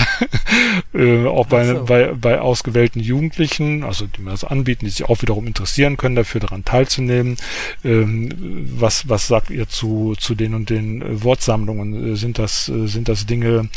äh, 0.93 1.25
auch 1.25 1.47
bei, 1.47 1.65
so. 1.65 1.85
bei, 1.85 2.13
bei 2.13 2.39
ausgewählten 2.39 2.99
Jugendlichen, 2.99 3.83
also 3.83 4.05
die 4.05 4.21
mir 4.21 4.31
das 4.31 4.43
anbieten, 4.43 4.85
die 4.85 4.91
sich 4.91 5.05
auch 5.05 5.21
wiederum 5.21 5.47
interessieren 5.47 5.95
können, 5.95 6.15
dafür 6.15 6.41
daran 6.41 6.65
teilzunehmen. 6.65 7.37
Ähm, 7.85 8.67
was, 8.77 9.07
was 9.07 9.27
sagt 9.27 9.49
ihr 9.49 9.69
zu, 9.69 10.15
zu 10.19 10.35
den 10.35 10.53
und 10.53 10.69
den 10.69 11.01
äh, 11.01 11.23
Wortsammlungen? 11.23 12.13
Äh, 12.13 12.15
sind 12.17 12.37
das, 12.37 12.67
äh, 12.67 12.87
sind 12.87 13.07
das 13.07 13.25
Dinge, 13.25 13.69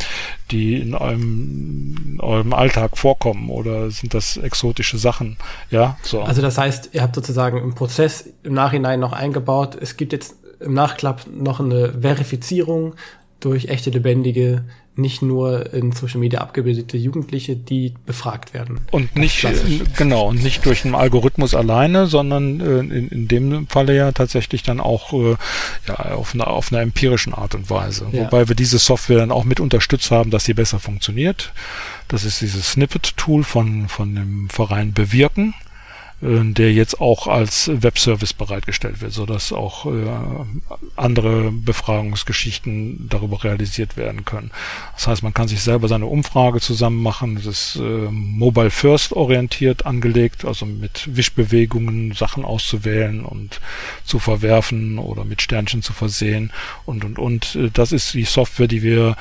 die 0.50 0.80
in 0.80 0.94
eurem, 0.94 2.14
in 2.14 2.20
eurem 2.20 2.52
Alltag 2.52 2.98
vorkommen 2.98 3.50
oder 3.50 3.90
sind 3.92 4.14
das 4.14 4.36
exotische 4.36 4.98
Sachen? 4.98 5.36
Ja, 5.70 5.96
so. 6.02 6.22
Also 6.22 6.42
das 6.42 6.58
heißt, 6.58 6.90
ihr 6.92 7.02
habt 7.02 7.14
sozusagen 7.14 7.58
im 7.58 7.74
Prozess 7.76 8.28
im 8.42 8.54
Nachhinein 8.54 8.98
noch 8.98 9.12
eingebaut, 9.12 9.76
es 9.80 9.96
gibt 9.96 10.12
jetzt 10.12 10.34
im 10.60 10.74
Nachklapp 10.74 11.26
noch 11.32 11.60
eine 11.60 12.00
Verifizierung 12.00 12.94
durch 13.41 13.66
echte 13.66 13.91
lebendige, 13.91 14.64
nicht 14.99 15.22
nur 15.22 15.72
in 15.72 15.93
Social 15.93 16.18
Media 16.18 16.41
abgebildete 16.41 16.97
Jugendliche, 16.97 17.55
die 17.55 17.95
befragt 18.05 18.53
werden. 18.53 18.80
Und 18.91 19.14
nicht, 19.14 19.47
genau, 19.97 20.26
und 20.26 20.43
nicht 20.43 20.66
durch 20.66 20.84
einen 20.84 20.97
Algorithmus 20.97 21.55
alleine, 21.55 22.09
sondern 22.09 22.61
äh, 22.61 22.80
in, 22.80 23.09
in 23.09 23.28
dem 23.28 23.68
Falle 23.68 23.95
ja 23.95 24.11
tatsächlich 24.11 24.64
dann 24.64 24.80
auch 24.80 25.12
äh, 25.12 25.36
ja, 25.86 25.95
auf, 25.95 26.34
einer, 26.34 26.49
auf 26.49 26.72
einer 26.72 26.82
empirischen 26.82 27.32
Art 27.32 27.55
und 27.55 27.70
Weise. 27.70 28.09
Ja. 28.11 28.24
Wobei 28.24 28.49
wir 28.49 28.57
diese 28.57 28.78
Software 28.78 29.18
dann 29.18 29.30
auch 29.30 29.45
mit 29.45 29.61
unterstützt 29.61 30.11
haben, 30.11 30.32
dass 30.32 30.45
sie 30.45 30.55
besser 30.55 30.80
funktioniert. 30.80 31.53
Das 32.09 32.24
ist 32.24 32.41
dieses 32.41 32.72
Snippet-Tool 32.72 33.45
von, 33.45 33.89
von 33.89 34.16
dem 34.16 34.49
Verein 34.51 34.93
Bewirken 34.95 35.55
äh, 35.55 35.67
der 36.20 36.72
jetzt 36.72 37.00
auch 37.00 37.28
als 37.28 37.70
Webservice 37.72 38.32
bereitgestellt 38.32 39.00
wird, 39.00 39.12
so 39.12 39.24
dass 39.24 39.52
auch 39.52 39.86
äh, 39.86 40.08
andere 40.96 41.52
Befragungsgeschichten 41.52 43.08
darüber 43.08 43.44
realisiert 43.44 43.96
werden 43.96 44.24
können. 44.24 44.50
Das 44.94 45.06
heißt, 45.06 45.22
man 45.22 45.32
kann 45.32 45.46
sich 45.46 45.60
selber 45.60 45.86
seine 45.86 46.06
Umfrage 46.06 46.60
zusammen 46.60 47.00
machen. 47.02 47.36
Das 47.36 47.46
ist 47.46 47.76
äh, 47.76 48.08
mobile 48.10 48.70
first 48.70 49.12
orientiert 49.12 49.86
angelegt, 49.86 50.44
also 50.44 50.66
mit 50.66 51.08
Wischbewegungen 51.16 52.12
Sachen 52.12 52.44
auszuwählen 52.44 53.24
und 53.24 53.60
zu 54.04 54.18
verwerfen 54.18 54.98
oder 54.98 55.24
mit 55.24 55.40
Sternchen 55.40 55.82
zu 55.82 55.92
versehen 55.92 56.52
und 56.84 57.04
und 57.04 57.20
und. 57.20 57.54
Äh, 57.54 57.70
das 57.72 57.92
ist 57.92 58.14
die 58.14 58.24
Software, 58.24 58.66
die 58.66 58.82
wir 58.82 59.16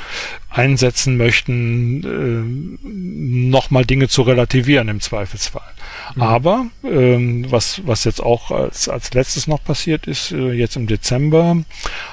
einsetzen 0.50 1.18
möchten, 1.18 2.80
äh, 2.82 3.50
nochmal 3.52 3.86
Dinge 3.86 4.08
zu 4.08 4.24
relativieren 4.24 4.88
im 4.88 5.00
Zweifelsfall. 5.00 5.77
Mhm. 6.16 6.22
Aber 6.22 6.66
ähm, 6.84 7.46
was, 7.50 7.82
was 7.86 8.04
jetzt 8.04 8.22
auch 8.22 8.52
als, 8.52 8.90
als 8.90 9.14
letztes 9.14 9.48
noch 9.48 9.64
passiert 9.64 10.08
ist, 10.08 10.32
äh, 10.32 10.52
jetzt 10.52 10.76
im 10.76 10.88
Dezember 10.88 11.58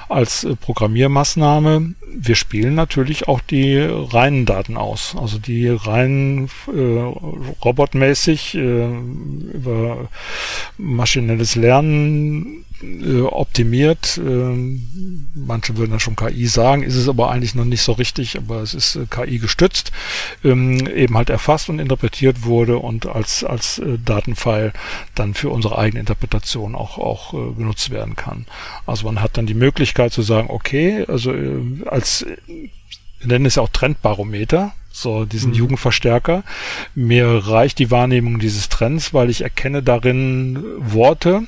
als 0.08 0.44
äh, 0.44 0.56
Programmiermaßnahme, 0.56 1.94
wir 2.16 2.34
spielen 2.36 2.74
natürlich 2.74 3.28
auch 3.28 3.40
die 3.40 3.78
reinen 3.78 4.46
Daten 4.46 4.76
aus. 4.76 5.16
Also 5.18 5.38
die 5.38 5.68
rein 5.68 6.48
äh, 6.68 7.00
robotmäßig 7.64 8.54
äh, 8.54 8.86
über 9.52 10.08
maschinelles 10.78 11.56
Lernen 11.56 12.63
äh, 12.82 13.20
optimiert. 13.20 14.18
Ähm, 14.18 15.28
manche 15.34 15.76
würden 15.76 15.92
ja 15.92 16.00
schon 16.00 16.16
KI 16.16 16.46
sagen, 16.46 16.82
ist 16.82 16.96
es 16.96 17.08
aber 17.08 17.30
eigentlich 17.30 17.54
noch 17.54 17.64
nicht 17.64 17.82
so 17.82 17.92
richtig, 17.92 18.36
aber 18.36 18.62
es 18.62 18.74
ist 18.74 18.96
äh, 18.96 19.06
KI 19.08 19.38
gestützt, 19.38 19.92
ähm, 20.42 20.86
eben 20.86 21.16
halt 21.16 21.30
erfasst 21.30 21.68
und 21.68 21.78
interpretiert 21.78 22.44
wurde 22.44 22.78
und 22.78 23.06
als, 23.06 23.44
als 23.44 23.78
äh, 23.78 23.98
Datenfile 24.04 24.72
dann 25.14 25.34
für 25.34 25.50
unsere 25.50 25.78
eigene 25.78 26.00
Interpretation 26.00 26.74
auch, 26.74 26.98
auch 26.98 27.34
äh, 27.34 27.54
genutzt 27.54 27.90
werden 27.90 28.16
kann. 28.16 28.46
Also 28.86 29.06
man 29.06 29.20
hat 29.20 29.36
dann 29.36 29.46
die 29.46 29.54
Möglichkeit 29.54 30.12
zu 30.12 30.22
sagen, 30.22 30.48
okay, 30.50 31.04
also 31.08 31.32
äh, 31.32 31.60
als 31.86 32.26
wir 33.24 33.28
nennen 33.28 33.46
es 33.46 33.54
ja 33.54 33.62
auch 33.62 33.70
Trendbarometer, 33.70 34.74
so 34.94 35.24
diesen 35.24 35.50
mhm. 35.50 35.56
Jugendverstärker. 35.56 36.44
Mir 36.94 37.26
reicht 37.26 37.78
die 37.78 37.90
Wahrnehmung 37.90 38.38
dieses 38.38 38.68
Trends, 38.68 39.12
weil 39.12 39.30
ich 39.30 39.42
erkenne 39.42 39.82
darin 39.82 40.62
Worte, 40.78 41.44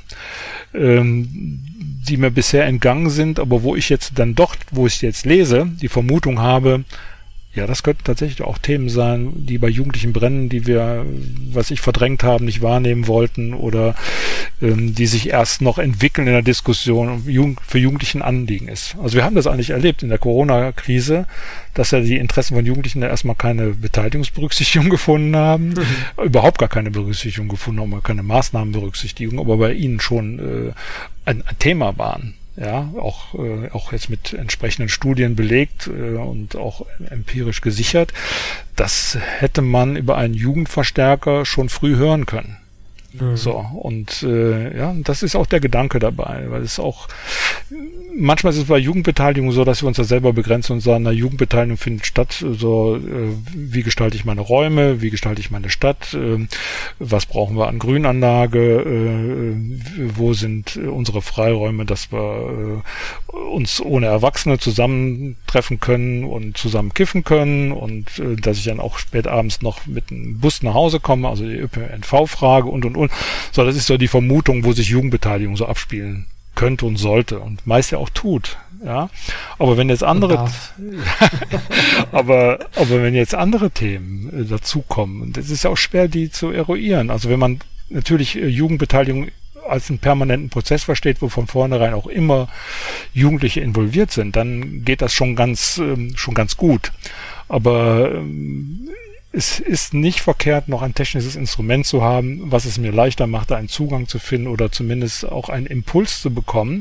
ähm, 0.77 1.61
die 2.09 2.17
mir 2.17 2.31
bisher 2.31 2.67
entgangen 2.67 3.11
sind, 3.11 3.41
aber 3.41 3.63
wo 3.63 3.75
ich 3.75 3.89
jetzt 3.89 4.19
dann 4.19 4.35
doch, 4.35 4.55
wo 4.71 4.87
ich 4.87 5.03
jetzt 5.03 5.27
lese, 5.27 5.69
die 5.81 5.89
Vermutung 5.89 6.39
habe, 6.39 6.85
ja, 7.57 7.67
das 7.67 7.83
könnten 7.83 8.05
tatsächlich 8.05 8.43
auch 8.43 8.59
Themen 8.59 8.91
sein, 8.91 9.33
die 9.35 9.57
bei 9.57 9.69
Jugendlichen 9.69 10.13
brennen, 10.13 10.51
die 10.51 10.67
wir, 10.67 11.07
was 11.53 11.71
ich 11.71 11.81
verdrängt 11.81 12.23
haben, 12.23 12.45
nicht 12.45 12.61
wahrnehmen 12.61 13.07
wollten 13.07 13.55
oder 13.55 13.95
ähm, 14.61 14.95
die 14.95 15.07
sich 15.07 15.31
erst 15.31 15.63
noch 15.63 15.79
entwickeln 15.79 16.27
in 16.27 16.35
der 16.35 16.43
Diskussion 16.43 17.09
und 17.09 17.61
für 17.67 17.79
Jugendlichen 17.79 18.21
Anliegen 18.21 18.69
ist. 18.69 18.95
Also 19.03 19.17
wir 19.17 19.25
haben 19.25 19.35
das 19.35 19.47
eigentlich 19.47 19.71
erlebt 19.71 20.03
in 20.03 20.11
der 20.11 20.19
Corona-Krise, 20.19 21.27
dass 21.73 21.93
ja 21.93 22.01
die 22.01 22.19
Interessen 22.19 22.55
von 22.55 22.67
Jugendlichen 22.67 23.01
da 23.01 23.09
erstmal 23.09 23.37
keine 23.37 23.69
Beteiligungsberücksichtigung 23.69 24.91
gefunden 24.91 25.35
haben, 25.35 25.71
mhm. 25.71 26.25
überhaupt 26.25 26.59
gar 26.59 26.69
keine 26.69 26.91
Berücksichtigung 26.91 27.49
gefunden 27.49 27.81
haben, 27.81 28.03
keine 28.03 28.23
Maßnahmenberücksichtigung, 28.23 29.41
aber 29.41 29.57
bei 29.57 29.73
ihnen 29.73 29.99
schon 29.99 30.39
äh, 30.39 30.73
ein, 31.25 31.43
ein 31.47 31.59
Thema 31.59 31.97
waren 31.97 32.35
ja, 32.57 32.91
auch, 32.99 33.35
äh, 33.35 33.71
auch 33.71 33.93
jetzt 33.93 34.09
mit 34.09 34.33
entsprechenden 34.33 34.89
Studien 34.89 35.37
belegt 35.37 35.89
äh, 35.89 36.17
und 36.17 36.57
auch 36.57 36.87
empirisch 37.11 37.61
gesichert. 37.61 38.13
Das 38.77 39.19
hätte 39.39 39.63
man 39.63 39.97
über 39.97 40.17
einen 40.17 40.35
Jugendverstärker 40.35 41.45
schon 41.45 41.69
früh 41.69 41.97
hören 41.97 42.27
können. 42.27 42.57
Mhm. 43.21 43.37
So, 43.37 43.65
und 43.75 44.23
äh, 44.23 44.77
ja, 44.77 44.95
das 45.05 45.23
ist 45.23 45.37
auch 45.37 45.47
der 45.47 45.61
Gedanke 45.61 45.99
dabei, 45.99 46.47
weil 46.49 46.63
es 46.63 46.79
auch 46.79 47.09
manchmal 48.17 48.53
ist 48.53 48.59
es 48.59 48.65
bei 48.65 48.79
Jugendbeteiligung 48.79 49.53
so, 49.53 49.65
dass 49.65 49.83
wir 49.83 49.89
uns 49.89 49.97
da 49.97 50.05
selber 50.05 50.33
begrenzen 50.33 50.73
und 50.73 50.81
sagen, 50.81 51.05
na, 51.05 51.11
Jugendbeteiligung 51.11 51.77
findet 51.77 52.07
statt, 52.07 52.33
so 52.33 52.97
äh, 52.97 53.01
wie 53.55 53.83
gestalte 53.83 54.17
ich 54.17 54.25
meine 54.25 54.41
Räume, 54.41 55.03
wie 55.03 55.11
gestalte 55.11 55.41
ich 55.41 55.51
meine 55.51 55.71
Stadt, 55.71 56.15
äh, 56.15 56.47
was 56.99 57.27
brauchen 57.27 57.57
wir 57.57 57.69
an 57.69 57.79
Grünanlage, 57.79 58.81
äh, 58.81 60.11
wo 60.17 60.33
sind 60.33 60.77
unsere 60.77 61.23
Freiräume, 61.23 61.85
dass 61.85 62.13
wir 62.13 62.83
äh, 63.33 63.37
uns 63.37 63.81
ohne 63.81 64.07
Erwachsene 64.07 64.59
zusammentreffen 64.59 65.81
können 65.81 66.25
und 66.25 66.57
zusammen 66.57 66.95
kiffen 66.95 67.25
können 67.25 67.73
und 67.73 68.19
äh, 68.19 68.37
dass 68.37 68.59
ich 68.59 68.65
dann 68.65 68.81
auch 68.81 68.99
spät 68.99 69.27
abends 69.27 69.63
noch 69.63 69.87
mit 69.87 70.11
einem 70.11 70.39
Bus 70.39 70.63
nach 70.63 70.75
Hause 70.75 71.01
komme, 71.01 71.29
also 71.29 71.45
die 71.45 71.57
ÖPNV-Frage 71.57 72.69
und 72.69 72.85
und 72.85 72.97
und. 72.97 73.06
So, 73.53 73.65
das 73.65 73.77
ist 73.77 73.87
so 73.87 73.97
die 73.97 74.09
Vermutung, 74.09 74.65
wo 74.65 74.73
sich 74.73 74.89
Jugendbeteiligung 74.89 75.57
so 75.57 75.67
abspielen 75.67 76.27
könnte 76.55 76.87
und 76.87 76.97
sollte 76.97 77.41
und 77.41 77.67
meist 77.67 77.91
ja 77.93 77.99
auch 77.99 78.11
tut. 78.11 78.57
Ja, 78.85 79.09
aber 79.59 79.77
wenn 79.79 79.89
jetzt 79.89 80.05
andere, 80.05 80.51
aber 82.13 82.59
aber 82.77 83.03
wenn 83.03 83.15
jetzt 83.15 83.35
andere 83.35 83.71
Themen 83.71 84.43
äh, 84.43 84.45
dazukommen, 84.45 85.33
das 85.33 85.51
ist 85.51 85.65
ja 85.65 85.71
auch 85.71 85.77
schwer, 85.77 86.09
die 86.09 86.31
zu 86.31 86.51
eruieren. 86.51 87.11
Also 87.11 87.31
wenn 87.31 87.39
man 87.39 87.61
natürlich 87.89 88.37
äh, 88.37 88.47
Jugendbeteiligung 88.47 89.29
als 89.69 89.91
einen 89.91 89.99
permanenten 89.99 90.51
Prozess 90.51 90.85
versteht, 90.85 91.23
wo 91.23 91.29
von 91.29 91.47
vornherein 91.47 91.95
auch 91.95 92.07
immer 92.07 92.49
Jugendliche 93.13 93.61
involviert 93.61 94.11
sind, 94.13 94.37
dann 94.37 94.85
geht 94.85 95.03
das 95.03 95.13
schon 95.13 95.37
ganz, 95.37 95.79
ähm, 95.79 96.13
schon 96.17 96.35
ganz 96.35 96.57
gut. 96.57 96.93
Aber 97.49 98.13
ähm, 98.15 98.89
es 99.37 99.61
ist 99.61 99.93
nicht 99.93 100.23
verkehrt, 100.23 100.67
noch 100.67 100.81
ein 100.81 100.95
technisches 100.95 101.37
Instrument 101.37 101.85
zu 101.87 102.03
haben, 102.03 102.51
was 102.51 102.65
es 102.65 102.79
mir 102.79 102.91
leichter 102.91 103.27
macht, 103.27 103.53
einen 103.53 103.69
Zugang 103.69 104.09
zu 104.09 104.19
finden 104.19 104.47
oder 104.47 104.73
zumindest 104.73 105.27
auch 105.27 105.51
einen 105.51 105.67
Impuls 105.67 106.23
zu 106.23 106.33
bekommen. 106.33 106.81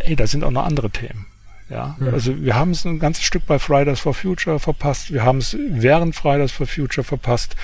Ey, 0.00 0.14
da 0.14 0.26
sind 0.26 0.44
auch 0.44 0.50
noch 0.50 0.66
andere 0.66 0.90
Themen. 0.90 1.24
Ja, 1.70 1.96
also 2.12 2.42
wir 2.42 2.56
haben 2.56 2.72
es 2.72 2.84
ein 2.84 2.98
ganzes 2.98 3.24
Stück 3.24 3.46
bei 3.46 3.58
Fridays 3.58 4.00
for 4.00 4.12
Future 4.12 4.58
verpasst. 4.58 5.12
Wir 5.12 5.22
haben 5.22 5.38
es 5.38 5.56
während 5.58 6.14
Fridays 6.14 6.52
for 6.52 6.66
Future 6.66 7.04
verpasst. 7.04 7.56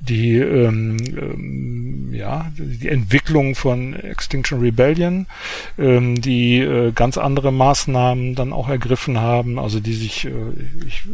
Die 0.00 0.36
ähm, 0.36 0.96
ähm, 1.16 2.12
ja 2.12 2.50
die 2.58 2.88
Entwicklung 2.88 3.54
von 3.54 3.94
Extinction 3.94 4.58
Rebellion, 4.58 5.26
ähm, 5.78 6.20
die 6.20 6.58
äh, 6.58 6.90
ganz 6.90 7.18
andere 7.18 7.52
Maßnahmen 7.52 8.34
dann 8.34 8.52
auch 8.52 8.68
ergriffen 8.68 9.20
haben. 9.20 9.60
Also 9.60 9.78
die 9.78 9.94
sich 9.94 10.24
äh, 10.24 10.30
ich, 10.84 11.04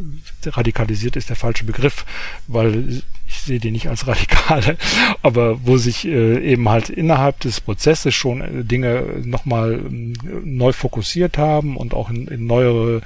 radikalisiert 0.47 1.17
ist 1.17 1.29
der 1.29 1.37
falsche 1.37 1.65
Begriff, 1.65 2.07
weil 2.47 3.03
ich 3.33 3.41
sehe 3.41 3.59
die 3.59 3.71
nicht 3.71 3.89
als 3.89 4.07
Radikale, 4.07 4.77
aber 5.23 5.67
wo 5.67 5.79
sich 5.79 6.07
äh, 6.07 6.39
eben 6.39 6.69
halt 6.69 6.91
innerhalb 6.91 7.41
des 7.41 7.61
Prozesses 7.61 8.15
schon 8.15 8.41
äh, 8.41 8.65
Dinge 8.65 9.05
nochmal 9.25 9.75
äh, 9.75 10.15
neu 10.45 10.73
fokussiert 10.73 11.39
haben 11.39 11.77
und 11.77 11.95
auch 11.95 12.11
in, 12.11 12.29
in 12.29 12.47
neuere 12.47 13.01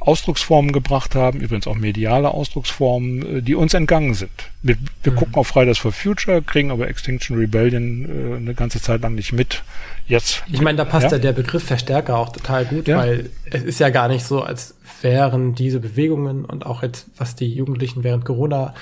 Ausdrucksformen 0.00 0.72
gebracht 0.72 1.14
haben, 1.14 1.40
übrigens 1.40 1.66
auch 1.66 1.76
mediale 1.76 2.30
Ausdrucksformen, 2.30 3.38
äh, 3.38 3.42
die 3.42 3.54
uns 3.54 3.74
entgangen 3.74 4.14
sind. 4.14 4.30
Wir, 4.62 4.76
wir 5.02 5.12
mhm. 5.12 5.16
gucken 5.16 5.34
auf 5.34 5.48
Fridays 5.48 5.78
for 5.78 5.92
Future, 5.92 6.42
kriegen 6.42 6.70
aber 6.70 6.88
Extinction 6.88 7.36
Rebellion 7.36 8.04
äh, 8.04 8.36
eine 8.36 8.54
ganze 8.54 8.80
Zeit 8.80 9.02
lang 9.02 9.14
nicht 9.14 9.32
mit. 9.32 9.62
Jetzt. 10.06 10.42
Ich 10.50 10.62
meine, 10.62 10.78
da 10.78 10.86
passt 10.86 11.04
ja? 11.04 11.12
ja 11.12 11.18
der 11.18 11.32
Begriff 11.34 11.64
Verstärker 11.64 12.16
auch 12.16 12.30
total 12.30 12.64
gut, 12.64 12.88
ja. 12.88 12.96
weil 12.96 13.28
es 13.44 13.62
ist 13.62 13.78
ja 13.78 13.90
gar 13.90 14.08
nicht 14.08 14.24
so, 14.24 14.42
als 14.42 14.74
wären 15.02 15.54
diese 15.54 15.80
Bewegungen 15.80 16.44
und 16.44 16.66
auch 16.66 16.82
jetzt, 16.82 17.06
was 17.16 17.36
die 17.36 17.52
Jugendlichen 17.52 18.04
während 18.04 18.24
Corona 18.24 18.74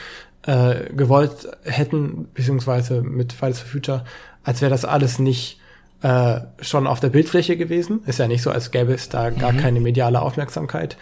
äh, 0.47 0.93
gewollt 0.95 1.49
hätten, 1.65 2.29
beziehungsweise 2.33 3.03
mit 3.03 3.33
Fridays 3.33 3.61
for 3.61 3.69
Future, 3.69 4.05
als 4.45 4.61
wäre 4.61 4.71
das 4.71 4.85
alles 4.85 5.19
nicht 5.19 5.61
äh, 6.03 6.41
schon 6.61 6.87
auf 6.87 7.01
der 7.01 7.09
Bildfläche 7.09 7.57
gewesen. 7.57 8.01
Ist 8.07 8.19
ja 8.19 8.29
nicht 8.29 8.43
so, 8.43 8.51
als 8.51 8.71
gäbe 8.71 8.93
es 8.93 9.09
da 9.09 9.31
gar 9.31 9.53
mhm. 9.53 9.59
keine 9.59 9.81
mediale 9.81 10.23
Aufmerksamkeit. 10.23 10.97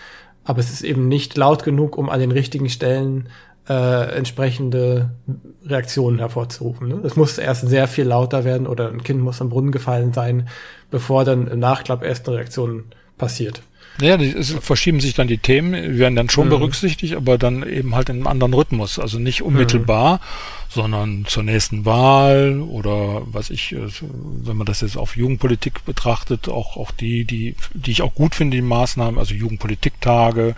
Aber 0.44 0.60
es 0.60 0.70
ist 0.70 0.82
eben 0.82 1.08
nicht 1.08 1.36
laut 1.36 1.64
genug, 1.64 1.96
um 1.96 2.10
an 2.10 2.20
den 2.20 2.32
richtigen 2.32 2.68
Stellen 2.68 3.28
äh, 3.68 4.16
entsprechende 4.16 5.10
Reaktionen 5.64 6.18
hervorzurufen. 6.18 6.88
Ne? 6.88 7.00
Es 7.04 7.16
muss 7.16 7.38
erst 7.38 7.66
sehr 7.66 7.88
viel 7.88 8.04
lauter 8.04 8.44
werden 8.44 8.66
oder 8.66 8.90
ein 8.90 9.02
Kind 9.02 9.20
muss 9.20 9.40
am 9.40 9.48
Brunnen 9.48 9.72
gefallen 9.72 10.12
sein, 10.12 10.48
bevor 10.90 11.24
dann 11.24 11.48
im 11.48 11.60
Nachklapp 11.60 12.02
erst 12.02 12.28
eine 12.28 12.38
Reaktion 12.38 12.84
passiert. 13.16 13.62
Naja, 14.00 14.16
es 14.16 14.50
verschieben 14.60 15.00
sich 15.00 15.14
dann 15.14 15.28
die 15.28 15.38
Themen, 15.38 15.98
werden 15.98 16.16
dann 16.16 16.28
schon 16.28 16.46
mhm. 16.46 16.50
berücksichtigt, 16.50 17.14
aber 17.14 17.38
dann 17.38 17.62
eben 17.68 17.94
halt 17.94 18.08
in 18.08 18.16
einem 18.16 18.26
anderen 18.26 18.54
Rhythmus. 18.54 18.98
Also 18.98 19.18
nicht 19.18 19.42
unmittelbar, 19.42 20.16
mhm 20.16 20.53
sondern 20.68 21.24
zur 21.26 21.42
nächsten 21.42 21.84
Wahl 21.84 22.60
oder 22.60 23.22
was 23.26 23.50
ich, 23.50 23.72
äh, 23.72 23.88
wenn 24.00 24.56
man 24.56 24.66
das 24.66 24.80
jetzt 24.80 24.96
auf 24.96 25.16
Jugendpolitik 25.16 25.84
betrachtet, 25.84 26.48
auch 26.48 26.76
auch 26.76 26.90
die, 26.90 27.24
die, 27.24 27.54
die 27.72 27.92
ich 27.92 28.02
auch 28.02 28.14
gut 28.14 28.34
finde, 28.34 28.56
die 28.56 28.62
Maßnahmen, 28.62 29.18
also 29.18 29.34
Jugendpolitiktage, 29.34 30.54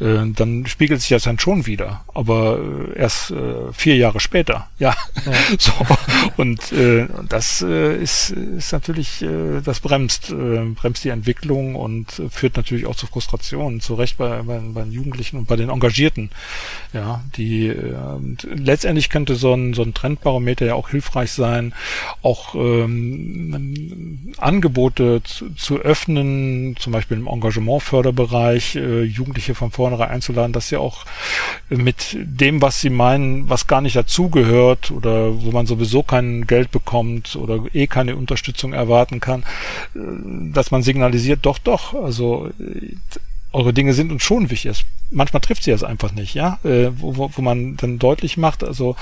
äh, 0.00 0.26
dann 0.34 0.66
spiegelt 0.66 1.00
sich 1.00 1.10
das 1.10 1.24
dann 1.24 1.38
schon 1.38 1.66
wieder. 1.66 2.04
Aber 2.14 2.58
äh, 2.58 2.98
erst 2.98 3.30
äh, 3.30 3.72
vier 3.72 3.96
Jahre 3.96 4.20
später, 4.20 4.68
ja. 4.78 4.94
ja. 5.26 5.32
so. 5.58 5.72
Und 6.36 6.72
äh, 6.72 7.06
das 7.28 7.62
äh, 7.62 7.96
ist, 7.96 8.30
ist 8.30 8.72
natürlich, 8.72 9.22
äh, 9.22 9.60
das 9.64 9.80
bremst, 9.80 10.30
äh, 10.30 10.64
bremst 10.74 11.04
die 11.04 11.10
Entwicklung 11.10 11.74
und 11.74 12.22
führt 12.30 12.56
natürlich 12.56 12.86
auch 12.86 12.96
zu 12.96 13.06
Frustrationen, 13.06 13.80
zu 13.80 13.94
Recht 13.94 14.18
bei, 14.18 14.42
bei, 14.42 14.58
bei 14.58 14.82
den 14.82 14.92
Jugendlichen 14.92 15.38
und 15.38 15.46
bei 15.46 15.56
den 15.56 15.70
Engagierten. 15.70 16.30
Ja, 16.92 17.22
die 17.36 17.68
äh, 17.68 17.94
letztendlich 18.54 19.10
könnte 19.10 19.36
so 19.36 19.47
ein, 19.54 19.74
so 19.74 19.82
ein 19.82 19.94
Trendbarometer 19.94 20.66
ja 20.66 20.74
auch 20.74 20.88
hilfreich 20.90 21.32
sein, 21.32 21.74
auch 22.22 22.54
ähm, 22.54 24.34
Angebote 24.38 25.22
zu, 25.24 25.54
zu 25.54 25.78
öffnen, 25.78 26.76
zum 26.78 26.92
Beispiel 26.92 27.18
im 27.18 27.26
Engagementförderbereich, 27.26 28.76
äh, 28.76 29.02
Jugendliche 29.02 29.54
von 29.54 29.70
vornherein 29.70 30.10
einzuladen, 30.10 30.52
dass 30.52 30.68
sie 30.68 30.76
auch 30.76 31.04
mit 31.68 32.16
dem, 32.18 32.62
was 32.62 32.80
sie 32.80 32.90
meinen, 32.90 33.48
was 33.48 33.66
gar 33.66 33.80
nicht 33.80 33.96
dazugehört 33.96 34.90
oder 34.90 35.42
wo 35.42 35.50
man 35.50 35.66
sowieso 35.66 36.02
kein 36.02 36.46
Geld 36.46 36.70
bekommt 36.70 37.36
oder 37.36 37.64
eh 37.72 37.86
keine 37.86 38.16
Unterstützung 38.16 38.72
erwarten 38.72 39.20
kann, 39.20 39.44
äh, 39.94 39.98
dass 40.52 40.70
man 40.70 40.82
signalisiert, 40.82 41.40
doch, 41.42 41.58
doch, 41.58 41.94
also 41.94 42.50
eure 43.52 43.72
Dinge 43.72 43.94
sind 43.94 44.12
uns 44.12 44.22
schon 44.22 44.50
wichtig. 44.50 44.84
Manchmal 45.10 45.40
trifft 45.40 45.62
sie 45.62 45.70
es 45.70 45.82
einfach 45.82 46.12
nicht, 46.12 46.34
ja, 46.34 46.58
äh, 46.64 46.90
wo, 46.96 47.16
wo, 47.16 47.30
wo 47.34 47.42
man 47.42 47.76
dann 47.76 47.98
deutlich 47.98 48.36
macht, 48.36 48.62
also 48.62 48.94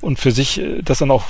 und 0.00 0.18
für 0.18 0.32
sich 0.32 0.58
äh, 0.58 0.82
das 0.82 0.98
dann 0.98 1.10
auch 1.10 1.24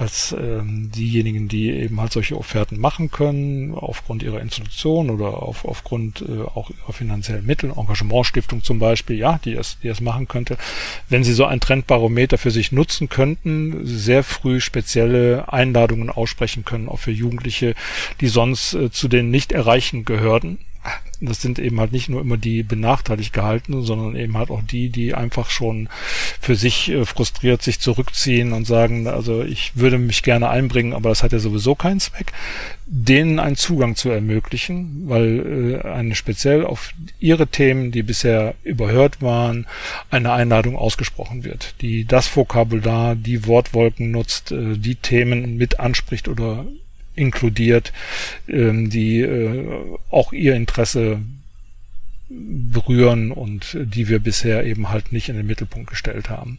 als 0.00 0.32
ähm, 0.32 0.90
diejenigen, 0.90 1.48
die 1.48 1.70
eben 1.70 2.00
halt 2.00 2.12
solche 2.12 2.38
Offerten 2.38 2.78
machen 2.78 3.10
können, 3.10 3.74
aufgrund 3.74 4.22
ihrer 4.22 4.40
Institution 4.40 5.10
oder 5.10 5.42
auf, 5.42 5.66
aufgrund 5.66 6.22
äh, 6.22 6.40
auch 6.40 6.70
ihrer 6.70 6.92
finanziellen 6.94 7.44
Mittel, 7.44 7.70
Engagementstiftung 7.76 8.62
zum 8.62 8.78
Beispiel, 8.78 9.18
ja, 9.18 9.38
die 9.44 9.52
es, 9.52 9.76
die 9.82 9.88
es 9.88 10.00
machen 10.00 10.26
könnte, 10.26 10.56
wenn 11.10 11.22
sie 11.22 11.34
so 11.34 11.44
ein 11.44 11.60
Trendbarometer 11.60 12.38
für 12.38 12.50
sich 12.50 12.72
nutzen 12.72 13.10
könnten, 13.10 13.84
sehr 13.84 14.24
früh 14.24 14.60
spezielle 14.60 15.52
Einladungen 15.52 16.08
aussprechen 16.08 16.64
können, 16.64 16.88
auch 16.88 16.98
für 16.98 17.12
Jugendliche, 17.12 17.74
die 18.22 18.28
sonst 18.28 18.72
äh, 18.72 18.90
zu 18.90 19.06
den 19.06 19.30
nicht 19.30 19.52
erreichen 19.52 20.06
gehörten, 20.06 20.58
das 21.20 21.42
sind 21.42 21.58
eben 21.58 21.78
halt 21.78 21.92
nicht 21.92 22.08
nur 22.08 22.20
immer 22.20 22.36
die 22.36 22.62
benachteiligt 22.62 23.32
gehaltenen, 23.32 23.82
sondern 23.82 24.16
eben 24.16 24.36
halt 24.38 24.50
auch 24.50 24.62
die, 24.62 24.88
die 24.88 25.14
einfach 25.14 25.50
schon 25.50 25.88
für 26.40 26.56
sich 26.56 26.90
äh, 26.90 27.04
frustriert 27.04 27.62
sich 27.62 27.80
zurückziehen 27.80 28.52
und 28.52 28.66
sagen, 28.66 29.06
also 29.06 29.42
ich 29.42 29.76
würde 29.76 29.98
mich 29.98 30.22
gerne 30.22 30.48
einbringen, 30.48 30.94
aber 30.94 31.10
das 31.10 31.22
hat 31.22 31.32
ja 31.32 31.38
sowieso 31.38 31.74
keinen 31.74 32.00
Zweck, 32.00 32.32
denen 32.86 33.38
einen 33.38 33.56
Zugang 33.56 33.96
zu 33.96 34.08
ermöglichen, 34.08 35.08
weil 35.08 35.80
äh, 35.84 35.88
eine 35.88 36.14
speziell 36.14 36.64
auf 36.64 36.94
ihre 37.18 37.46
Themen, 37.46 37.92
die 37.92 38.02
bisher 38.02 38.54
überhört 38.64 39.20
waren, 39.20 39.66
eine 40.10 40.32
Einladung 40.32 40.76
ausgesprochen 40.76 41.44
wird, 41.44 41.74
die 41.82 42.06
das 42.06 42.34
Vokabular, 42.34 43.14
die 43.14 43.46
Wortwolken 43.46 44.10
nutzt, 44.10 44.52
äh, 44.52 44.78
die 44.78 44.96
Themen 44.96 45.56
mit 45.56 45.80
anspricht 45.80 46.28
oder 46.28 46.64
inkludiert, 47.20 47.92
ähm, 48.48 48.90
die 48.90 49.20
äh, 49.20 49.98
auch 50.10 50.32
ihr 50.32 50.54
Interesse 50.54 51.20
berühren 52.28 53.32
und 53.32 53.76
die 53.80 54.08
wir 54.08 54.20
bisher 54.20 54.64
eben 54.64 54.88
halt 54.88 55.12
nicht 55.12 55.28
in 55.28 55.36
den 55.36 55.46
Mittelpunkt 55.46 55.90
gestellt 55.90 56.30
haben. 56.30 56.58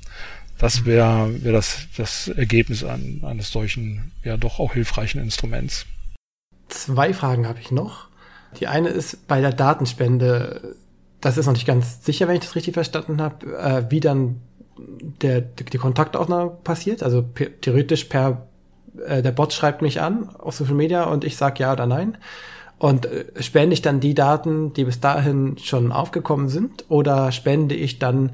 Das 0.57 0.85
wäre 0.85 1.43
wär 1.43 1.53
das, 1.53 1.87
das 1.97 2.27
Ergebnis 2.27 2.83
an, 2.83 3.21
eines 3.23 3.51
solchen, 3.51 4.11
ja 4.23 4.37
doch 4.37 4.59
auch 4.59 4.73
hilfreichen 4.73 5.19
Instruments. 5.19 5.85
Zwei 6.67 7.13
Fragen 7.13 7.47
habe 7.47 7.59
ich 7.59 7.71
noch. 7.71 8.09
Die 8.59 8.67
eine 8.67 8.89
ist 8.89 9.27
bei 9.27 9.41
der 9.41 9.53
Datenspende, 9.53 10.75
das 11.21 11.37
ist 11.37 11.45
noch 11.45 11.53
nicht 11.53 11.65
ganz 11.65 12.05
sicher, 12.05 12.27
wenn 12.27 12.35
ich 12.35 12.41
das 12.41 12.55
richtig 12.55 12.73
verstanden 12.73 13.21
habe, 13.21 13.57
äh, 13.57 13.89
wie 13.89 14.01
dann 14.01 14.41
der, 15.21 15.41
die 15.41 15.77
Kontaktaufnahme 15.77 16.51
passiert. 16.63 17.01
Also 17.01 17.21
theoretisch 17.61 18.05
per 18.05 18.47
äh, 19.05 19.21
der 19.21 19.31
Bot 19.31 19.53
schreibt 19.53 19.81
mich 19.81 20.01
an 20.01 20.29
auf 20.37 20.55
Social 20.55 20.75
Media 20.75 21.03
und 21.05 21.23
ich 21.23 21.37
sage 21.37 21.63
ja 21.63 21.73
oder 21.73 21.85
nein. 21.85 22.17
Und 22.77 23.05
äh, 23.05 23.25
spende 23.41 23.73
ich 23.73 23.81
dann 23.81 23.99
die 23.99 24.15
Daten, 24.15 24.73
die 24.73 24.85
bis 24.85 24.99
dahin 24.99 25.57
schon 25.57 25.91
aufgekommen 25.91 26.49
sind, 26.49 26.85
oder 26.89 27.31
spende 27.31 27.75
ich 27.75 27.99
dann 27.99 28.31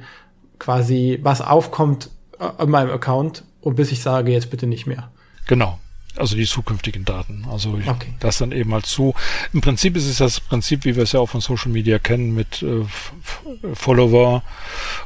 quasi, 0.60 1.20
was 1.22 1.42
aufkommt 1.42 2.10
äh, 2.40 2.64
in 2.64 2.70
meinem 2.70 2.92
Account 2.92 3.44
und 3.62 3.76
bis 3.76 3.92
ich 3.92 4.02
sage, 4.02 4.32
jetzt 4.32 4.50
bitte 4.50 4.68
nicht 4.68 4.88
mehr? 4.88 5.10
Genau 5.48 5.78
also 6.20 6.36
die 6.36 6.46
zukünftigen 6.46 7.06
Daten. 7.06 7.46
Also 7.52 7.78
ich, 7.78 7.88
okay. 7.88 8.14
das 8.20 8.38
dann 8.38 8.52
eben 8.52 8.70
mal 8.70 8.84
zu. 8.84 9.14
Im 9.54 9.62
Prinzip 9.62 9.96
ist 9.96 10.08
es 10.08 10.18
das 10.18 10.40
Prinzip, 10.40 10.86
wie 10.86 10.96
wir 10.96 11.04
es 11.04 11.12
ja 11.12 11.20
auch 11.20 11.30
von 11.30 11.42
Social 11.42 11.72
Media 11.72 12.00
kennen, 12.00 12.34
mit 12.34 12.64
äh, 12.64 12.86
Follower 13.74 14.44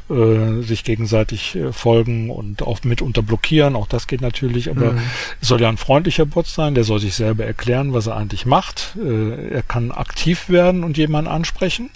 äh, 0.10 0.62
sich 0.62 0.84
gegenseitig 0.84 1.56
äh, 1.56 1.72
folgen 1.74 2.30
und 2.30 2.62
auch 2.62 2.84
mitunter 2.84 3.22
blockieren. 3.22 3.76
Auch 3.76 3.88
das 3.88 4.08
geht 4.08 4.22
natürlich, 4.22 4.70
aber 4.70 4.94
mhm. 4.94 5.02
es 5.42 5.48
soll 5.48 5.62
ja 5.62 5.70
ein 5.70 5.78
freundlicher 5.78 6.26
Bot 6.26 6.48
sein, 6.48 6.76
der 6.76 6.84
soll 6.84 7.00
sich 7.00 7.16
selber 7.16 7.46
erklären, 7.46 7.94
was 7.94 8.08
er 8.08 8.18
eigentlich 8.18 8.46
macht. 8.46 8.96
Äh, 8.98 9.50
er 9.50 9.64
kann 9.64 9.92
aktiv 9.92 10.50
werden 10.50 10.84
und 10.84 10.98
jemanden 10.98 11.30
ansprechen. 11.30 11.90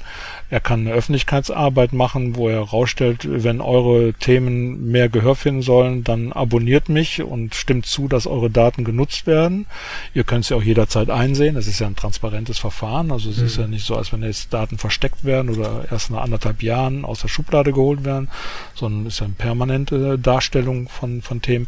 Er 0.50 0.60
kann 0.60 0.82
eine 0.82 0.92
Öffentlichkeitsarbeit 0.92 1.94
machen, 1.94 2.36
wo 2.36 2.50
er 2.50 2.66
herausstellt, 2.66 3.28
wenn 3.28 3.62
eure 3.62 4.14
Themen 4.14 4.92
mehr 4.92 5.10
Gehör 5.10 5.36
finden 5.36 5.64
sollen, 5.64 6.04
dann 6.04 6.32
abonniert 6.32 6.88
mich 6.88 7.24
und 7.24 7.56
stimmt 7.56 7.88
zu, 7.88 8.08
dass 8.08 8.28
eure 8.28 8.50
Daten 8.50 8.84
genutzt 8.84 9.05
werden. 9.26 9.66
Ihr 10.14 10.24
könnt 10.24 10.46
sie 10.46 10.56
auch 10.56 10.64
jederzeit 10.64 11.10
einsehen. 11.10 11.56
Es 11.56 11.68
ist 11.68 11.80
ja 11.80 11.88
ein 11.88 11.96
transparentes 11.96 12.60
Verfahren. 12.60 13.12
Also 13.12 13.30
es 13.30 13.38
mhm. 13.38 13.46
ist 13.46 13.58
ja 13.58 13.68
nicht 13.68 13.86
so, 13.86 13.96
als 13.96 14.12
wenn 14.12 14.24
jetzt 14.24 14.54
Daten 14.54 14.78
versteckt 14.78 15.24
werden 15.24 15.56
oder 15.56 15.86
erst 15.90 16.12
nach 16.12 16.24
anderthalb 16.24 16.64
Jahren 16.64 17.06
aus 17.06 17.22
der 17.22 17.28
Schublade 17.28 17.72
geholt 17.72 18.04
werden, 18.06 18.30
sondern 18.74 19.06
es 19.06 19.16
ist 19.16 19.20
ja 19.20 19.26
eine 19.26 19.36
permanente 19.36 20.18
Darstellung 20.20 20.90
von, 20.90 21.22
von 21.22 21.42
Themen. 21.42 21.68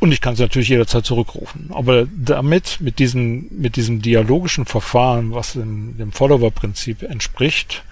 Und 0.00 0.12
ich 0.12 0.22
kann 0.22 0.34
sie 0.34 0.42
natürlich 0.42 0.70
jederzeit 0.70 1.04
zurückrufen. 1.04 1.70
Aber 1.74 2.06
damit, 2.06 2.78
mit 2.80 2.98
diesem, 2.98 3.48
mit 3.50 3.76
diesem 3.76 4.00
dialogischen 4.00 4.64
Verfahren, 4.64 5.32
was 5.32 5.52
dem, 5.52 5.98
dem 5.98 6.10
Follower-Prinzip 6.10 7.02
entspricht, 7.02 7.84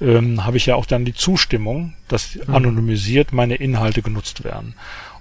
ähm, 0.00 0.44
habe 0.44 0.58
ich 0.58 0.66
ja 0.66 0.74
auch 0.74 0.84
dann 0.84 1.06
die 1.06 1.14
Zustimmung, 1.14 1.94
dass 2.06 2.34
mhm. 2.34 2.54
anonymisiert 2.54 3.32
meine 3.32 3.54
Inhalte 3.54 4.02
genutzt 4.02 4.44
werden. 4.44 4.74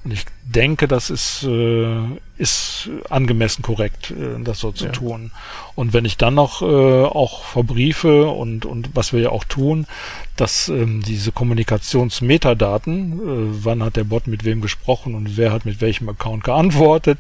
Und 0.04 0.12
ich 0.12 0.26
denke, 0.44 0.90
das 0.90 1.10
ist, 1.10 1.44
äh, 1.44 1.98
ist 2.38 2.90
angemessen 3.10 3.62
korrekt, 3.62 4.12
äh, 4.12 4.44
das 4.44 4.60
so 4.60 4.72
zu 4.74 4.86
ja. 4.86 4.92
tun. 4.92 5.32
Und 5.76 5.94
wenn 5.94 6.04
ich 6.04 6.18
dann 6.18 6.36
noch 6.36 6.62
äh, 6.62 6.66
auch 6.66 7.46
verbriefe 7.46 8.28
und, 8.28 8.66
und 8.66 8.90
was 8.96 9.14
wir 9.14 9.22
ja 9.22 9.30
auch 9.30 9.46
tun, 9.46 9.88
dass 10.36 10.68
ähm, 10.68 11.02
diese 11.04 11.32
Kommunikationsmetadaten, 11.32 13.14
äh, 13.14 13.64
wann 13.64 13.82
hat 13.82 13.96
der 13.96 14.04
Bot 14.04 14.28
mit 14.28 14.44
wem 14.44 14.60
gesprochen 14.60 15.16
und 15.16 15.38
wer 15.38 15.54
hat 15.54 15.66
mit 15.66 15.80
welchem 15.80 16.10
Account 16.10 16.44
geantwortet, 16.44 17.18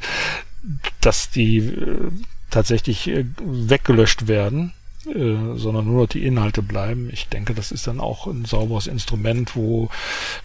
dass 0.99 1.29
die 1.29 1.59
äh, 1.59 2.11
tatsächlich 2.49 3.07
äh, 3.07 3.25
weggelöscht 3.41 4.27
werden 4.27 4.73
äh, 5.05 5.57
sondern 5.57 5.85
nur 5.85 6.01
noch 6.01 6.07
die 6.07 6.25
Inhalte 6.25 6.61
bleiben. 6.61 7.09
Ich 7.11 7.27
denke, 7.27 7.53
das 7.53 7.71
ist 7.71 7.87
dann 7.87 7.99
auch 7.99 8.27
ein 8.27 8.45
sauberes 8.45 8.87
Instrument, 8.87 9.55
wo 9.55 9.89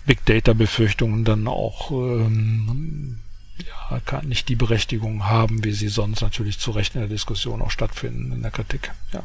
Big 0.07 0.25
Data 0.25 0.53
Befürchtungen 0.53 1.25
dann 1.25 1.47
auch 1.47 1.91
ähm, 1.91 3.19
ja, 3.91 4.23
nicht 4.23 4.49
die 4.49 4.57
Berechtigung 4.57 5.25
haben, 5.25 5.65
wie 5.65 5.73
sie 5.73 5.89
sonst 5.89 6.21
natürlich 6.21 6.59
zu 6.59 6.71
Recht 6.71 6.95
in 6.95 7.01
der 7.01 7.09
Diskussion 7.09 7.63
auch 7.63 7.71
stattfinden, 7.71 8.33
in 8.33 8.43
der 8.43 8.51
Kritik. 8.51 8.93
Ja. 9.13 9.23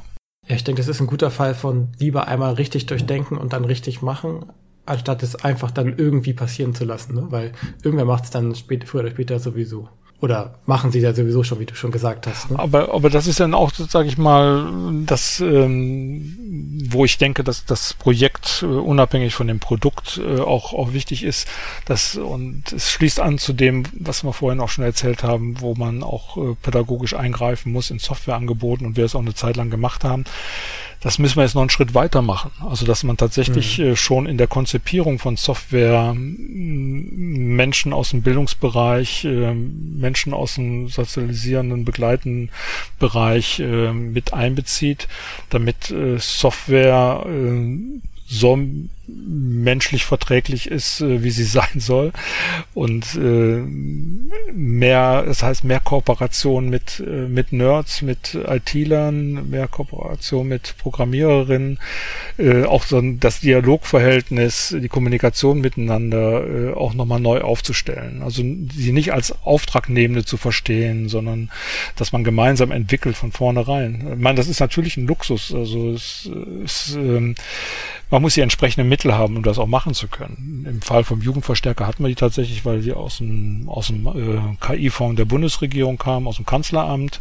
Ja, 0.48 0.56
ich 0.58 0.64
denke, 0.64 0.82
das 0.82 0.90
ist 0.90 1.00
ein 1.00 1.08
guter 1.08 1.32
Fall 1.32 1.56
von 1.56 1.90
lieber 2.00 2.28
einmal 2.28 2.54
richtig 2.56 2.86
durchdenken 2.86 3.38
und 3.38 3.54
dann 3.54 3.64
richtig 3.64 4.02
machen, 4.02 4.46
anstatt 4.86 5.24
es 5.24 5.36
einfach 5.36 5.72
dann 5.72 5.98
irgendwie 5.98 6.34
passieren 6.34 6.76
zu 6.76 6.84
lassen, 6.84 7.16
ne? 7.16 7.28
weil 7.30 7.54
irgendwer 7.82 8.06
macht 8.06 8.26
es 8.26 8.30
dann 8.30 8.54
spät, 8.54 8.84
früher 8.84 9.02
oder 9.02 9.12
später 9.12 9.40
sowieso. 9.40 9.88
Oder 10.24 10.54
machen 10.66 10.94
sie 10.94 11.02
ja 11.02 11.14
sowieso 11.14 11.44
schon, 11.44 11.60
wie 11.60 11.66
du 11.66 11.76
schon 11.76 11.92
gesagt 11.92 12.28
hast. 12.28 12.50
Ne? 12.50 12.58
Aber, 12.58 12.94
aber 12.94 13.10
das 13.10 13.28
ist 13.28 13.42
dann 13.42 13.54
auch, 13.54 13.74
sage 13.74 14.08
ich 14.08 14.18
mal, 14.18 14.72
das, 15.06 15.42
ähm, 15.42 16.88
wo 16.90 17.04
ich 17.04 17.18
denke, 17.18 17.44
dass 17.44 17.66
das 17.66 17.94
Projekt 17.94 18.64
äh, 18.64 18.68
unabhängig 18.68 19.36
von 19.36 19.48
dem 19.48 19.60
Produkt 19.60 20.22
äh, 20.24 20.40
auch, 20.40 20.74
auch 20.74 20.94
wichtig 20.94 21.26
ist. 21.26 21.50
Dass, 21.84 22.16
und 22.16 22.72
es 22.72 22.90
schließt 22.90 23.20
an 23.20 23.38
zu 23.38 23.52
dem, 23.52 23.84
was 24.00 24.24
wir 24.24 24.32
vorhin 24.32 24.62
auch 24.62 24.70
schon 24.70 24.86
erzählt 24.86 25.24
haben, 25.24 25.60
wo 25.60 25.76
man 25.76 26.04
auch 26.04 26.38
äh, 26.38 26.56
pädagogisch 26.62 27.16
eingreifen 27.16 27.74
muss 27.74 27.92
in 27.92 28.00
Softwareangeboten 28.00 28.88
und 28.88 28.96
wir 28.96 29.04
es 29.04 29.16
auch 29.16 29.20
eine 29.20 29.34
Zeit 29.34 29.58
lang 29.58 29.70
gemacht 29.70 30.06
haben 30.06 30.24
das 31.04 31.20
müssen 31.20 31.36
wir 31.36 31.44
jetzt 31.44 31.54
noch 31.54 31.62
einen 31.62 31.70
Schritt 31.70 31.94
weiter 31.94 32.22
machen. 32.22 32.52
Also, 32.62 32.86
dass 32.86 33.04
man 33.04 33.18
tatsächlich 33.18 33.78
mhm. 33.78 33.86
äh, 33.86 33.96
schon 33.98 34.26
in 34.26 34.38
der 34.38 34.48
Konzipierung 34.48 35.20
von 35.20 35.36
Software 35.36 36.16
Menschen 36.16 37.92
aus 37.92 38.12
dem 38.12 38.22
Bildungsbereich, 38.22 39.26
äh, 39.26 39.54
Menschen 39.54 40.34
aus 40.34 40.56
dem 40.56 40.88
sozialisierenden, 40.88 41.84
begleitenden 41.84 42.52
Bereich 43.00 43.60
äh, 43.60 43.92
mit 43.92 44.34
einbezieht, 44.34 45.10
damit 45.50 45.94
Software 46.18 47.26
so 48.28 48.58
menschlich 49.06 50.06
verträglich 50.06 50.72
ist, 50.72 51.02
äh, 51.02 51.24
wie 51.24 51.32
sie 51.32 51.44
sein 51.44 51.80
soll. 51.80 52.12
Und 52.74 53.16
äh, 53.16 53.62
mehr, 54.54 55.24
das 55.24 55.44
heißt 55.44 55.64
mehr 55.64 55.80
Kooperation 55.80 56.70
mit, 56.70 57.04
äh, 57.06 57.28
mit 57.28 57.52
Nerds, 57.52 58.02
mit 58.02 58.36
IT-Lern, 58.36 59.50
mehr 59.50 59.68
Kooperation 59.68 60.48
mit 60.48 60.76
Programmiererinnen, 60.78 61.80
äh, 62.38 62.64
auch 62.64 62.84
so 62.84 63.02
das 63.02 63.42
Dialogverhältnis, 63.42 64.76
die 64.80 64.88
Kommunikation 64.88 65.60
miteinander 65.60 66.48
äh, 66.48 66.74
auch 66.74 66.94
nochmal 66.94 67.20
neu 67.20 67.42
aufzustellen. 67.42 68.22
Also 68.22 68.42
sie 68.74 68.92
nicht 68.92 69.14
als 69.14 69.34
Auftragnehmende 69.44 70.24
zu 70.24 70.38
verstehen, 70.38 71.10
sondern 71.10 71.52
dass 71.98 72.14
man 72.14 72.24
gemeinsam 72.24 72.72
entwickelt 72.72 73.18
von 73.18 73.32
vornherein. 73.32 74.14
Ich 74.14 74.20
meine, 74.20 74.38
das 74.38 74.48
ist 74.48 74.60
natürlich 74.60 74.98
ein 74.98 75.08
Luxus. 75.08 75.54
Also 75.54 75.92
es, 75.92 76.30
es 76.64 76.96
ähm, 76.96 77.36
man 78.14 78.22
muss 78.22 78.36
die 78.36 78.42
entsprechenden 78.42 78.88
Mittel 78.88 79.16
haben, 79.16 79.38
um 79.38 79.42
das 79.42 79.58
auch 79.58 79.66
machen 79.66 79.96
zu 79.96 80.08
können. 80.08 80.68
Im 80.70 80.84
Fall 80.84 81.04
vom 81.04 81.22
Jugendverstärker 81.22 81.88
hatten 81.88 82.04
wir 82.04 82.10
die 82.10 82.16
tatsächlich, 82.16 82.64
weil 82.64 82.82
die 82.82 82.94
aus 82.94 83.18
dem, 83.18 83.68
aus 83.68 83.88
dem 83.88 84.06
äh, 84.06 84.56
KI-Fonds 84.62 85.18
der 85.18 85.26
Bundesregierung 85.26 85.98
kamen, 85.98 86.28
aus 86.28 86.36
dem 86.36 86.46
Kanzleramt. 86.46 87.20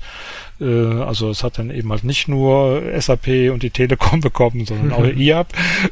Äh, 0.63 1.03
also 1.03 1.31
es 1.31 1.43
hat 1.43 1.59
dann 1.59 1.71
eben 1.71 1.91
halt 1.91 2.05
nicht 2.05 2.29
nur 2.29 2.83
SAP 2.99 3.51
und 3.53 3.63
die 3.63 3.71
Telekom 3.71 4.21
bekommen, 4.23 4.65
sondern 4.65 4.93
auch 4.93 5.05
IAB 5.17 5.49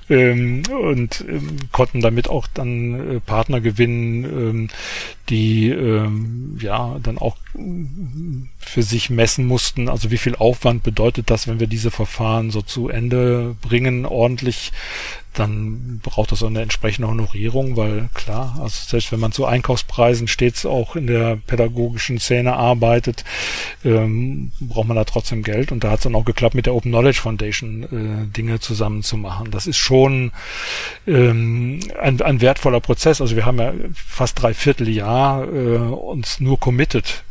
ähm, 0.09 0.63
und 0.71 1.25
ähm, 1.29 1.57
konnten 1.73 2.01
damit 2.01 2.29
auch 2.29 2.47
dann 2.53 3.17
äh, 3.17 3.21
Partner 3.21 3.61
gewinnen, 3.61 4.25
ähm, 4.25 4.69
die 5.29 5.71
ähm, 5.71 6.59
ja 6.61 6.97
dann 7.03 7.19
auch 7.19 7.37
für 8.59 8.83
sich 8.83 9.11
messen 9.11 9.47
mussten, 9.47 9.89
also 9.89 10.11
wie 10.11 10.19
viel 10.19 10.37
Aufwand 10.37 10.83
bedeutet 10.83 11.31
das, 11.31 11.49
wenn 11.49 11.61
wir 11.61 11.67
diese 11.67 11.91
Verfahren 11.91 12.51
so 12.51 12.63
zu 12.63 12.89
Ende 12.89 13.57
bringen, 13.61 14.07
ordentlich 14.07 14.73
dann 15.35 16.01
braucht 16.03 16.33
das 16.33 16.43
auch 16.43 16.49
eine 16.49 16.63
entsprechende 16.63 17.09
Honorierung, 17.09 17.77
weil 17.77 18.09
klar, 18.15 18.59
also 18.61 18.77
selbst 18.87 19.13
wenn 19.13 19.21
man 19.21 19.33
zu 19.33 19.47
Einkaufspreisen 19.47 20.29
stets 20.29 20.67
auch 20.67 20.97
in 20.97 21.07
der 21.07 21.37
pädagogischen 21.37 22.19
Szene 22.19 22.55
arbeitet, 22.55 23.25
ähm, 23.85 24.53
braucht 24.61 24.89
man 24.89 24.97
da 24.97 25.05
trotzdem 25.05 25.43
Geld 25.43 25.73
und 25.73 25.85
da 25.85 25.91
hat 25.91 25.99
es 25.99 26.05
dann 26.05 26.15
auch 26.15 26.25
geklappt, 26.25 26.55
mit 26.55 26.67
der 26.67 26.75
Open 26.75 26.91
Knowledge 26.91 27.21
Foundation 27.21 27.83
äh, 27.85 28.37
Dinge 28.37 28.61
zusammen 28.61 29.03
zu 29.03 29.17
machen. 29.17 29.51
Das 29.51 29.67
ist 29.67 29.79
schon 29.79 30.33
ähm, 31.07 31.81
ein, 32.01 32.21
ein 32.21 32.41
wertvoller 32.41 32.81
Prozess. 32.81 33.21
Also 33.21 33.37
wir 33.37 33.47
haben 33.47 33.59
ja 33.59 33.73
fast 33.95 34.41
drei 34.43 34.53
Vierteljahr 34.53 35.45
äh, 35.45 35.77
uns 35.77 36.41
nur 36.41 36.59
committed. 36.59 37.25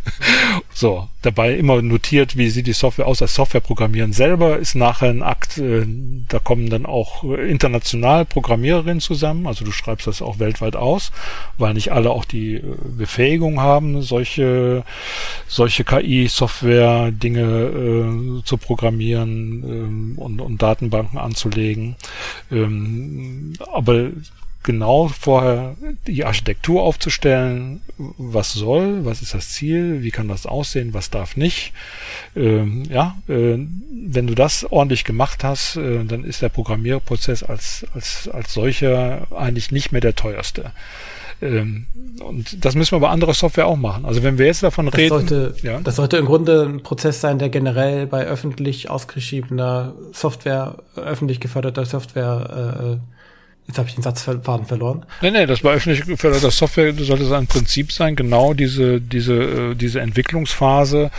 so, 0.72 1.08
dabei 1.22 1.54
immer 1.54 1.80
notiert, 1.82 2.36
wie 2.36 2.50
sieht 2.50 2.66
die 2.66 2.72
Software 2.72 3.06
aus. 3.06 3.18
Das 3.18 3.34
Softwareprogrammieren 3.34 4.12
selber 4.12 4.58
ist 4.58 4.74
nachher 4.74 5.10
ein 5.10 5.22
Akt, 5.22 5.58
äh, 5.58 5.86
da 6.28 6.38
kommen 6.38 6.68
dann 6.68 6.86
auch 6.86 7.24
international 7.46 8.24
Programmiererinnen 8.24 9.00
zusammen, 9.00 9.46
also 9.46 9.64
du 9.64 9.72
schreibst 9.72 10.06
das 10.06 10.22
auch 10.22 10.38
weltweit 10.38 10.76
aus, 10.76 11.12
weil 11.58 11.74
nicht 11.74 11.92
alle 11.92 12.10
auch 12.10 12.24
die 12.24 12.56
äh, 12.56 12.62
Befähigung 12.96 13.60
haben, 13.60 14.02
solche, 14.02 14.84
solche 15.46 15.84
KI-Software-Dinge 15.84 17.40
äh, 17.40 18.44
zu 18.44 18.56
programmieren 18.56 19.64
ähm, 19.64 20.14
und, 20.16 20.40
und 20.40 20.62
Datenbanken 20.62 21.18
anzulegen. 21.18 21.96
Ähm, 22.50 23.54
aber 23.72 24.10
genau 24.64 25.08
vorher 25.08 25.76
die 26.08 26.24
Architektur 26.24 26.82
aufzustellen, 26.82 27.82
was 27.96 28.52
soll, 28.52 29.04
was 29.04 29.22
ist 29.22 29.34
das 29.34 29.50
Ziel, 29.50 30.02
wie 30.02 30.10
kann 30.10 30.26
das 30.26 30.46
aussehen, 30.46 30.92
was 30.92 31.10
darf 31.10 31.36
nicht. 31.36 31.72
Ähm, 32.34 32.82
ja, 32.90 33.16
äh, 33.28 33.58
wenn 33.58 34.26
du 34.26 34.34
das 34.34 34.64
ordentlich 34.64 35.04
gemacht 35.04 35.44
hast, 35.44 35.76
äh, 35.76 36.04
dann 36.04 36.24
ist 36.24 36.42
der 36.42 36.48
Programmierprozess 36.48 37.44
als, 37.44 37.86
als, 37.94 38.28
als 38.28 38.52
solcher 38.52 39.28
eigentlich 39.36 39.70
nicht 39.70 39.92
mehr 39.92 40.00
der 40.00 40.16
teuerste. 40.16 40.72
Ähm, 41.42 41.86
und 42.20 42.64
das 42.64 42.74
müssen 42.74 42.92
wir 42.92 43.00
bei 43.00 43.08
anderer 43.08 43.34
Software 43.34 43.66
auch 43.66 43.76
machen. 43.76 44.04
Also 44.04 44.22
wenn 44.22 44.38
wir 44.38 44.46
jetzt 44.46 44.62
davon 44.62 44.86
das 44.86 44.96
reden. 44.96 45.10
Sollte, 45.10 45.54
ja. 45.62 45.80
Das 45.80 45.96
sollte 45.96 46.16
im 46.16 46.26
Grunde 46.26 46.62
ein 46.62 46.82
Prozess 46.82 47.20
sein, 47.20 47.38
der 47.38 47.50
generell 47.50 48.06
bei 48.06 48.24
öffentlich 48.24 48.88
ausgeschriebener 48.88 49.94
Software, 50.12 50.76
öffentlich 50.96 51.40
geförderter 51.40 51.84
Software 51.84 52.98
äh, 53.00 53.14
Jetzt 53.66 53.78
habe 53.78 53.88
ich 53.88 53.94
den 53.94 54.02
Satzfaden 54.02 54.66
verloren. 54.66 55.06
Nee, 55.22 55.30
nee, 55.30 55.46
das 55.46 55.64
war 55.64 55.72
öffentlich 55.72 56.04
geförderter 56.04 56.50
Software, 56.50 56.92
sollte 56.92 57.24
es 57.24 57.32
ein 57.32 57.46
Prinzip 57.46 57.92
sein, 57.92 58.14
genau 58.14 58.52
diese, 58.52 59.00
diese, 59.00 59.34
äh, 59.34 59.74
diese 59.74 60.00
Entwicklungsphase 60.00 61.10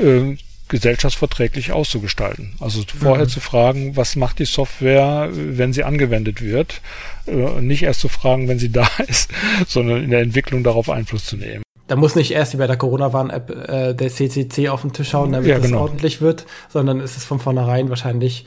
äh, 0.00 0.36
gesellschaftsverträglich 0.68 1.72
auszugestalten. 1.72 2.52
Also 2.60 2.82
vorher 2.86 3.24
mhm. 3.24 3.30
zu 3.30 3.40
fragen, 3.40 3.96
was 3.96 4.16
macht 4.16 4.38
die 4.38 4.44
Software, 4.44 5.28
wenn 5.32 5.72
sie 5.72 5.82
angewendet 5.82 6.42
wird, 6.42 6.80
äh, 7.26 7.60
nicht 7.60 7.82
erst 7.82 8.00
zu 8.00 8.08
fragen, 8.08 8.48
wenn 8.48 8.58
sie 8.58 8.70
da 8.72 8.88
ist, 9.06 9.30
sondern 9.66 10.04
in 10.04 10.10
der 10.10 10.20
Entwicklung 10.20 10.62
darauf 10.62 10.90
Einfluss 10.90 11.24
zu 11.24 11.36
nehmen. 11.36 11.62
Da 11.88 11.96
muss 11.96 12.14
nicht 12.14 12.32
erst 12.32 12.52
wie 12.52 12.58
bei 12.58 12.66
der 12.66 12.76
Corona-Warn-App 12.76 13.68
äh, 13.68 13.94
der 13.94 14.10
CCC 14.10 14.68
auf 14.68 14.82
den 14.82 14.92
Tisch 14.92 15.08
schauen, 15.08 15.32
damit 15.32 15.48
ja, 15.48 15.58
genau. 15.58 15.80
ordentlich 15.80 16.20
wird, 16.20 16.44
sondern 16.68 17.00
es 17.00 17.16
ist 17.16 17.24
von 17.24 17.40
vornherein 17.40 17.88
wahrscheinlich 17.88 18.44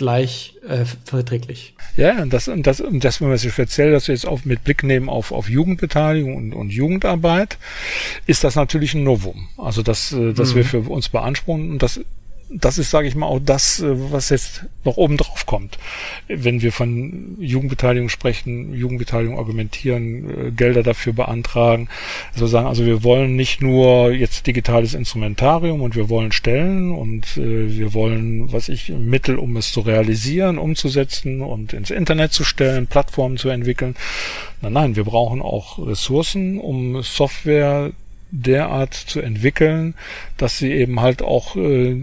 gleich 0.00 0.54
äh, 0.66 0.86
verträglich. 1.04 1.74
Ja, 1.94 2.22
und 2.22 2.32
das, 2.32 2.48
und 2.48 2.66
das, 2.66 2.80
und 2.80 3.04
das, 3.04 3.20
wenn 3.20 3.28
wir 3.28 3.34
es 3.34 3.44
speziell 3.44 3.92
das 3.92 4.06
jetzt 4.06 4.26
auf, 4.26 4.46
mit 4.46 4.64
Blick 4.64 4.82
nehmen 4.82 5.10
auf, 5.10 5.30
auf 5.30 5.50
Jugendbeteiligung 5.50 6.36
und, 6.36 6.54
und 6.54 6.70
Jugendarbeit, 6.70 7.58
ist 8.26 8.42
das 8.42 8.56
natürlich 8.56 8.94
ein 8.94 9.04
Novum. 9.04 9.48
Also 9.58 9.82
das, 9.82 10.12
äh, 10.12 10.32
das 10.32 10.52
mhm. 10.52 10.56
wir 10.56 10.64
für 10.64 10.80
uns 10.80 11.10
beanspruchen 11.10 11.72
und 11.72 11.82
das 11.82 12.00
das 12.52 12.78
ist, 12.78 12.90
sage 12.90 13.06
ich 13.06 13.14
mal, 13.14 13.26
auch 13.26 13.38
das, 13.40 13.80
äh, 13.80 14.12
was 14.12 14.28
jetzt 14.30 14.64
noch 14.84 14.96
oben 14.96 15.16
drauf 15.16 15.46
kommt. 15.46 15.78
Wenn 16.26 16.62
wir 16.62 16.72
von 16.72 17.36
Jugendbeteiligung 17.38 18.08
sprechen, 18.08 18.74
Jugendbeteiligung 18.74 19.38
argumentieren, 19.38 20.48
äh, 20.48 20.50
Gelder 20.50 20.82
dafür 20.82 21.12
beantragen, 21.12 21.88
also 22.34 22.46
sagen, 22.48 22.66
also 22.66 22.84
wir 22.84 23.04
wollen 23.04 23.36
nicht 23.36 23.62
nur 23.62 24.10
jetzt 24.10 24.46
digitales 24.46 24.94
Instrumentarium 24.94 25.80
und 25.80 25.94
wir 25.94 26.08
wollen 26.08 26.32
Stellen 26.32 26.92
und 26.92 27.36
äh, 27.36 27.76
wir 27.76 27.94
wollen, 27.94 28.52
was 28.52 28.68
ich, 28.68 28.88
Mittel, 28.88 29.38
um 29.38 29.56
es 29.56 29.72
zu 29.72 29.80
realisieren, 29.80 30.58
umzusetzen 30.58 31.42
und 31.42 31.72
ins 31.72 31.90
Internet 31.90 32.32
zu 32.32 32.42
stellen, 32.42 32.88
Plattformen 32.88 33.36
zu 33.36 33.48
entwickeln. 33.48 33.94
Nein, 34.60 34.72
nein, 34.72 34.96
wir 34.96 35.04
brauchen 35.04 35.40
auch 35.40 35.78
Ressourcen, 35.86 36.58
um 36.58 37.02
Software 37.02 37.92
derart 38.32 38.94
zu 38.94 39.20
entwickeln, 39.20 39.94
dass 40.36 40.58
sie 40.58 40.72
eben 40.72 41.00
halt 41.00 41.22
auch 41.22 41.56
äh, 41.56 41.96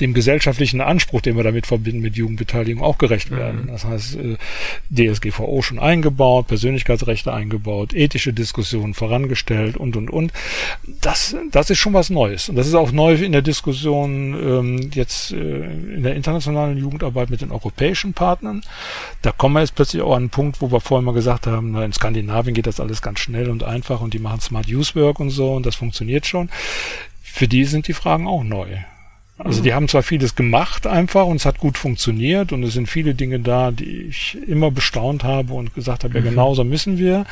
dem 0.00 0.14
gesellschaftlichen 0.14 0.80
Anspruch, 0.80 1.20
den 1.20 1.36
wir 1.36 1.44
damit 1.44 1.66
verbinden 1.66 2.00
mit 2.00 2.16
Jugendbeteiligung, 2.16 2.82
auch 2.82 2.98
gerecht 2.98 3.30
mhm. 3.30 3.36
werden. 3.36 3.66
Das 3.68 3.84
heißt, 3.84 4.16
äh, 4.16 4.36
DSGVO 4.90 5.62
schon 5.62 5.78
eingebaut, 5.78 6.48
Persönlichkeitsrechte 6.48 7.32
eingebaut, 7.32 7.94
ethische 7.94 8.32
Diskussionen 8.32 8.94
vorangestellt 8.94 9.76
und, 9.76 9.96
und, 9.96 10.10
und. 10.10 10.32
Das, 11.00 11.36
das 11.50 11.70
ist 11.70 11.78
schon 11.78 11.94
was 11.94 12.10
Neues. 12.10 12.48
Und 12.48 12.56
das 12.56 12.66
ist 12.66 12.74
auch 12.74 12.92
neu 12.92 13.14
in 13.14 13.32
der 13.32 13.42
Diskussion 13.42 14.34
ähm, 14.34 14.90
jetzt 14.94 15.32
äh, 15.32 15.36
in 15.36 16.02
der 16.02 16.16
internationalen 16.16 16.76
Jugendarbeit 16.76 17.30
mit 17.30 17.40
den 17.40 17.52
europäischen 17.52 18.14
Partnern. 18.14 18.62
Da 19.22 19.32
kommen 19.32 19.54
wir 19.54 19.60
jetzt 19.60 19.74
plötzlich 19.74 20.02
auch 20.02 20.12
an 20.12 20.24
einen 20.24 20.30
Punkt, 20.30 20.60
wo 20.60 20.72
wir 20.72 20.80
vorhin 20.80 21.04
mal 21.04 21.14
gesagt 21.14 21.46
haben, 21.46 21.72
na, 21.72 21.84
in 21.84 21.92
Skandinavien 21.92 22.54
geht 22.54 22.66
das 22.66 22.80
alles 22.80 23.02
ganz 23.02 23.20
schnell 23.20 23.48
und 23.48 23.62
einfach 23.62 24.00
und 24.00 24.14
die 24.14 24.18
machen 24.18 24.40
Smart 24.40 24.68
Use 24.68 24.94
Work 24.94 25.20
und 25.20 25.30
so 25.30 25.54
und 25.54 25.66
das 25.66 25.76
funktioniert 25.76 26.26
schon. 26.26 26.50
Für 27.22 27.48
die 27.48 27.64
sind 27.64 27.88
die 27.88 27.92
Fragen 27.92 28.26
auch 28.26 28.44
neu. 28.44 28.68
Also 29.36 29.64
die 29.64 29.74
haben 29.74 29.88
zwar 29.88 30.04
vieles 30.04 30.36
gemacht 30.36 30.86
einfach 30.86 31.26
und 31.26 31.36
es 31.36 31.44
hat 31.44 31.58
gut 31.58 31.76
funktioniert 31.76 32.52
und 32.52 32.62
es 32.62 32.74
sind 32.74 32.88
viele 32.88 33.16
Dinge 33.16 33.40
da, 33.40 33.72
die 33.72 34.02
ich 34.02 34.38
immer 34.46 34.70
bestaunt 34.70 35.24
habe 35.24 35.54
und 35.54 35.74
gesagt 35.74 36.04
habe, 36.04 36.14
ja 36.14 36.20
mhm. 36.20 36.26
genauso 36.26 36.62
müssen 36.62 36.98
wir. 36.98 37.26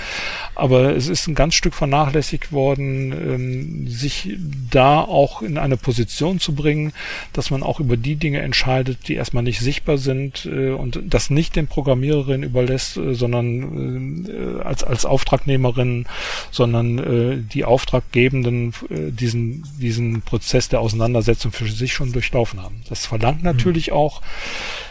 Aber 0.57 0.97
es 0.97 1.07
ist 1.07 1.29
ein 1.29 1.37
ganz 1.37 1.55
Stück 1.55 1.74
vernachlässigt 1.74 2.51
worden, 2.51 3.12
ähm, 3.12 3.89
sich 3.89 4.37
da 4.69 5.01
auch 5.01 5.43
in 5.43 5.59
eine 5.59 5.77
Position 5.77 6.41
zu 6.41 6.57
bringen, 6.57 6.93
dass 7.33 7.53
man 7.53 7.62
auch 7.62 7.79
über 7.79 7.97
die 7.97 8.16
Dinge 8.16 8.41
entscheidet, 8.41 9.07
die 9.07 9.15
erstmal 9.15 9.45
nicht 9.45 9.61
sichtbar 9.61 9.97
sind 9.97 10.45
äh, 10.45 10.70
und 10.70 11.01
das 11.07 11.31
nicht 11.31 11.55
den 11.55 11.69
Programmiererinnen 11.69 12.43
überlässt, 12.43 12.97
äh, 12.97 13.15
sondern 13.15 14.27
äh, 14.27 14.62
als, 14.62 14.83
als 14.83 15.05
Auftragnehmerin, 15.05 16.07
sondern 16.51 17.49
die 17.53 17.65
Auftraggebenden 17.65 18.74
diesen, 18.91 19.65
diesen 19.81 20.23
Prozess 20.23 20.69
der 20.69 20.81
Auseinandersetzung 20.81 21.53
für 21.53 21.69
sich 21.69 21.91
schon 21.93 22.12
durchlaufen 22.12 22.62
haben. 22.62 22.82
Das 22.89 23.06
verlangt 23.06 23.43
natürlich 23.43 23.89
mhm. 23.89 23.94
auch, 23.94 24.23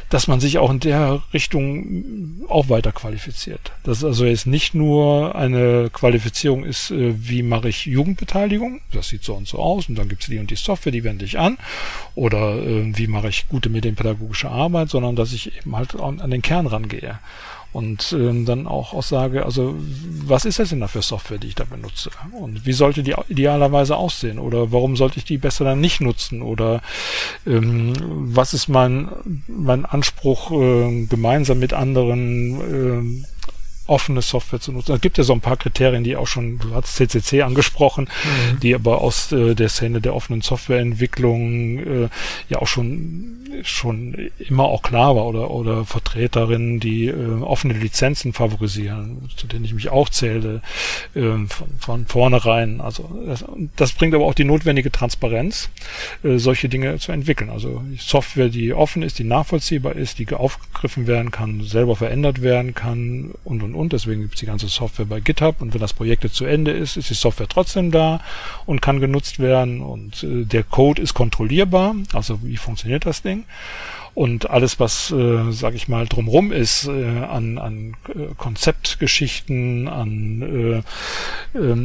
dass 0.09 0.27
man 0.27 0.41
sich 0.41 0.57
auch 0.57 0.69
in 0.69 0.81
der 0.81 1.23
Richtung 1.33 2.43
auch 2.49 2.67
weiter 2.67 2.91
qualifiziert. 2.91 3.71
Dass 3.83 4.03
also 4.03 4.25
jetzt 4.25 4.45
nicht 4.45 4.73
nur 4.73 5.35
eine 5.35 5.89
Qualifizierung 5.89 6.65
ist, 6.65 6.91
äh, 6.91 7.13
wie 7.17 7.43
mache 7.43 7.69
ich 7.69 7.85
Jugendbeteiligung, 7.85 8.81
das 8.91 9.07
sieht 9.07 9.23
so 9.23 9.35
und 9.35 9.47
so 9.47 9.59
aus 9.59 9.87
und 9.87 9.95
dann 9.95 10.09
gibt 10.09 10.23
es 10.23 10.27
die 10.27 10.39
und 10.39 10.51
die 10.51 10.55
Software, 10.55 10.91
die 10.91 11.05
wende 11.05 11.23
ich 11.23 11.39
an, 11.39 11.57
oder 12.13 12.61
äh, 12.61 12.97
wie 12.97 13.07
mache 13.07 13.29
ich 13.29 13.47
gute 13.47 13.69
medienpädagogische 13.69 14.49
Arbeit, 14.49 14.89
sondern 14.89 15.15
dass 15.15 15.31
ich 15.31 15.55
eben 15.57 15.75
halt 15.75 15.97
an 15.99 16.29
den 16.29 16.41
Kern 16.41 16.67
rangehe 16.67 17.19
und 17.73 18.13
ähm, 18.13 18.45
dann 18.45 18.67
auch, 18.67 18.93
auch 18.93 19.03
sage, 19.03 19.45
also 19.45 19.75
was 20.25 20.45
ist 20.45 20.59
das 20.59 20.69
denn 20.69 20.81
da 20.81 20.87
für 20.87 21.01
Software, 21.01 21.37
die 21.37 21.47
ich 21.47 21.55
da 21.55 21.63
benutze? 21.63 22.11
Und 22.31 22.65
wie 22.65 22.73
sollte 22.73 23.01
die 23.01 23.15
idealerweise 23.29 23.95
aussehen? 23.95 24.39
Oder 24.39 24.71
warum 24.71 24.97
sollte 24.97 25.19
ich 25.19 25.25
die 25.25 25.37
besser 25.37 25.63
dann 25.63 25.79
nicht 25.79 26.01
nutzen? 26.01 26.41
Oder 26.41 26.81
ähm, 27.47 27.93
was 27.99 28.53
ist 28.53 28.67
mein 28.67 29.09
mein 29.47 29.85
Anspruch 29.85 30.51
äh, 30.51 31.05
gemeinsam 31.05 31.59
mit 31.59 31.73
anderen 31.73 33.23
äh, 33.23 33.30
offene 33.91 34.21
Software 34.21 34.61
zu 34.61 34.71
nutzen. 34.71 34.93
Es 34.93 35.01
gibt 35.01 35.17
ja 35.17 35.23
so 35.23 35.33
ein 35.33 35.41
paar 35.41 35.57
Kriterien, 35.57 36.03
die 36.03 36.15
auch 36.15 36.27
schon, 36.27 36.59
du 36.59 36.73
hast 36.73 36.95
CCC 36.95 37.41
angesprochen, 37.41 38.05
mhm. 38.23 38.59
die 38.61 38.73
aber 38.73 39.01
aus 39.01 39.31
äh, 39.31 39.53
der 39.53 39.69
Szene 39.69 39.99
der 39.99 40.15
offenen 40.15 40.41
Softwareentwicklung 40.41 41.79
äh, 41.79 42.09
ja 42.49 42.59
auch 42.59 42.67
schon 42.67 43.37
schon 43.63 44.31
immer 44.39 44.63
auch 44.63 44.81
klar 44.81 45.15
war 45.15 45.25
oder 45.25 45.51
oder 45.51 45.85
Vertreterinnen, 45.85 46.79
die 46.79 47.07
äh, 47.07 47.41
offene 47.41 47.73
Lizenzen 47.73 48.31
favorisieren, 48.31 49.29
zu 49.35 49.45
denen 49.45 49.65
ich 49.65 49.73
mich 49.73 49.89
auch 49.89 50.07
zähle 50.09 50.61
äh, 51.13 51.21
von, 51.47 51.67
von 51.77 52.05
vornherein. 52.05 52.79
Also 52.79 53.09
das, 53.25 53.43
das 53.75 53.91
bringt 53.91 54.15
aber 54.15 54.25
auch 54.25 54.33
die 54.33 54.45
notwendige 54.45 54.91
Transparenz, 54.91 55.69
äh, 56.23 56.37
solche 56.37 56.69
Dinge 56.69 56.97
zu 56.99 57.11
entwickeln. 57.11 57.49
Also 57.49 57.83
Software, 57.97 58.47
die 58.47 58.73
offen 58.73 59.03
ist, 59.03 59.19
die 59.19 59.25
nachvollziehbar 59.25 59.95
ist, 59.95 60.19
die 60.19 60.31
aufgegriffen 60.31 61.07
werden 61.07 61.31
kann, 61.31 61.61
selber 61.63 61.97
verändert 61.97 62.41
werden 62.41 62.73
kann 62.73 63.31
und 63.43 63.61
und 63.63 63.75
und 63.75 63.80
und. 63.81 63.93
Deswegen 63.93 64.21
gibt 64.21 64.35
es 64.35 64.39
die 64.39 64.45
ganze 64.45 64.67
Software 64.67 65.05
bei 65.05 65.19
GitHub 65.19 65.61
und 65.61 65.73
wenn 65.73 65.81
das 65.81 65.93
Projekt 65.93 66.33
zu 66.33 66.45
Ende 66.45 66.71
ist, 66.71 66.95
ist 66.95 67.09
die 67.09 67.15
Software 67.15 67.49
trotzdem 67.49 67.91
da 67.91 68.21
und 68.65 68.81
kann 68.81 68.99
genutzt 68.99 69.39
werden 69.39 69.81
und 69.81 70.23
äh, 70.23 70.45
der 70.45 70.63
Code 70.63 71.01
ist 71.01 71.13
kontrollierbar. 71.13 71.95
Also 72.13 72.39
wie 72.43 72.57
funktioniert 72.57 73.05
das 73.05 73.21
Ding? 73.21 73.45
Und 74.13 74.49
alles, 74.49 74.79
was, 74.79 75.11
äh, 75.11 75.51
sage 75.51 75.75
ich 75.75 75.87
mal, 75.87 76.05
drumrum 76.07 76.51
ist 76.51 76.87
äh, 76.87 77.19
an, 77.23 77.57
an 77.57 77.95
äh, 78.09 78.33
Konzeptgeschichten, 78.37 79.87
an 79.87 80.83
äh, 81.53 81.57
äh, 81.57 81.75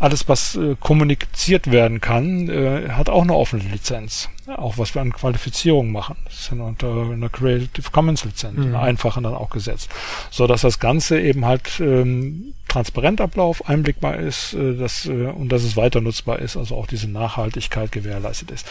alles, 0.00 0.28
was 0.28 0.56
äh, 0.56 0.76
kommuniziert 0.80 1.70
werden 1.70 2.00
kann, 2.00 2.48
äh, 2.48 2.90
hat 2.90 3.08
auch 3.08 3.22
eine 3.22 3.34
offene 3.34 3.62
Lizenz. 3.64 4.28
Auch 4.46 4.76
was 4.76 4.94
wir 4.94 5.00
an 5.00 5.12
Qualifizierung 5.12 5.90
machen. 5.90 6.16
Das 6.24 6.34
ist 6.34 6.52
unter 6.52 7.10
einer 7.10 7.30
Creative 7.30 7.90
Commons 7.90 8.24
Lizenz, 8.24 8.58
mhm. 8.58 8.66
eine 8.66 8.80
einfache 8.80 9.22
dann 9.22 9.34
auch 9.34 9.48
gesetzt. 9.50 9.90
So 10.30 10.46
dass 10.46 10.60
das 10.60 10.80
Ganze 10.80 11.18
eben 11.20 11.46
halt 11.46 11.80
ähm, 11.80 12.52
transparent 12.68 13.20
Ablauf, 13.20 13.68
einblickbar 13.68 14.16
ist, 14.16 14.52
äh, 14.54 14.74
dass, 14.76 15.06
äh, 15.06 15.26
und 15.28 15.50
dass 15.50 15.62
es 15.62 15.76
weiter 15.76 16.00
nutzbar 16.00 16.40
ist, 16.40 16.56
also 16.56 16.74
auch 16.76 16.86
diese 16.86 17.08
Nachhaltigkeit 17.08 17.92
gewährleistet 17.92 18.50
ist. 18.50 18.66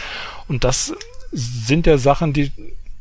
Und 0.48 0.64
das 0.64 0.94
sind 1.34 1.88
ja 1.88 1.97
Sachen, 1.97 2.34
die 2.34 2.51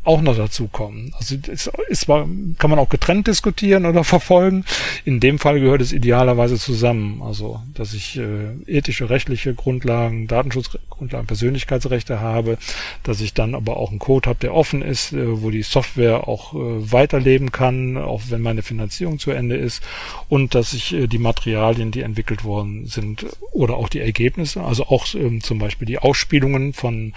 auch 0.04 0.20
noch 0.20 0.36
dazu 0.36 0.66
kommen. 0.66 1.12
Also 1.16 1.36
es 1.50 1.70
ist 1.88 2.06
kann 2.06 2.70
man 2.70 2.78
auch 2.78 2.88
getrennt 2.88 3.26
diskutieren 3.26 3.86
oder 3.86 4.04
verfolgen. 4.12 4.64
In 5.04 5.20
dem 5.20 5.38
Fall 5.38 5.60
gehört 5.60 5.80
es 5.80 5.92
idealerweise 5.92 6.58
zusammen. 6.58 7.22
Also, 7.22 7.60
dass 7.74 7.94
ich 7.94 8.18
äh, 8.18 8.52
ethische, 8.66 9.10
rechtliche 9.10 9.54
Grundlagen, 9.54 10.26
Datenschutzgrundlagen, 10.26 11.26
Persönlichkeitsrechte 11.26 12.20
habe, 12.20 12.58
dass 13.04 13.20
ich 13.20 13.34
dann 13.34 13.54
aber 13.54 13.76
auch 13.76 13.90
einen 13.90 13.98
Code 13.98 14.28
habe, 14.28 14.38
der 14.40 14.54
offen 14.54 14.82
ist, 14.82 15.12
äh, 15.12 15.42
wo 15.42 15.50
die 15.50 15.62
Software 15.62 16.26
auch 16.26 16.54
äh, 16.54 16.92
weiterleben 16.92 17.52
kann, 17.52 17.96
auch 17.96 18.22
wenn 18.28 18.42
meine 18.42 18.62
Finanzierung 18.62 19.18
zu 19.18 19.30
Ende 19.30 19.56
ist 19.56 19.82
und 20.28 20.54
dass 20.54 20.72
ich 20.72 20.92
äh, 20.92 21.06
die 21.06 21.18
Materialien, 21.18 21.90
die 21.90 22.02
entwickelt 22.02 22.44
worden 22.44 22.86
sind 22.86 23.26
oder 23.52 23.76
auch 23.76 23.88
die 23.88 24.00
Ergebnisse, 24.00 24.62
also 24.62 24.86
auch 24.86 25.06
ähm, 25.14 25.42
zum 25.42 25.58
Beispiel 25.58 25.86
die 25.86 25.98
Ausspielungen 25.98 26.72
von, 26.72 27.12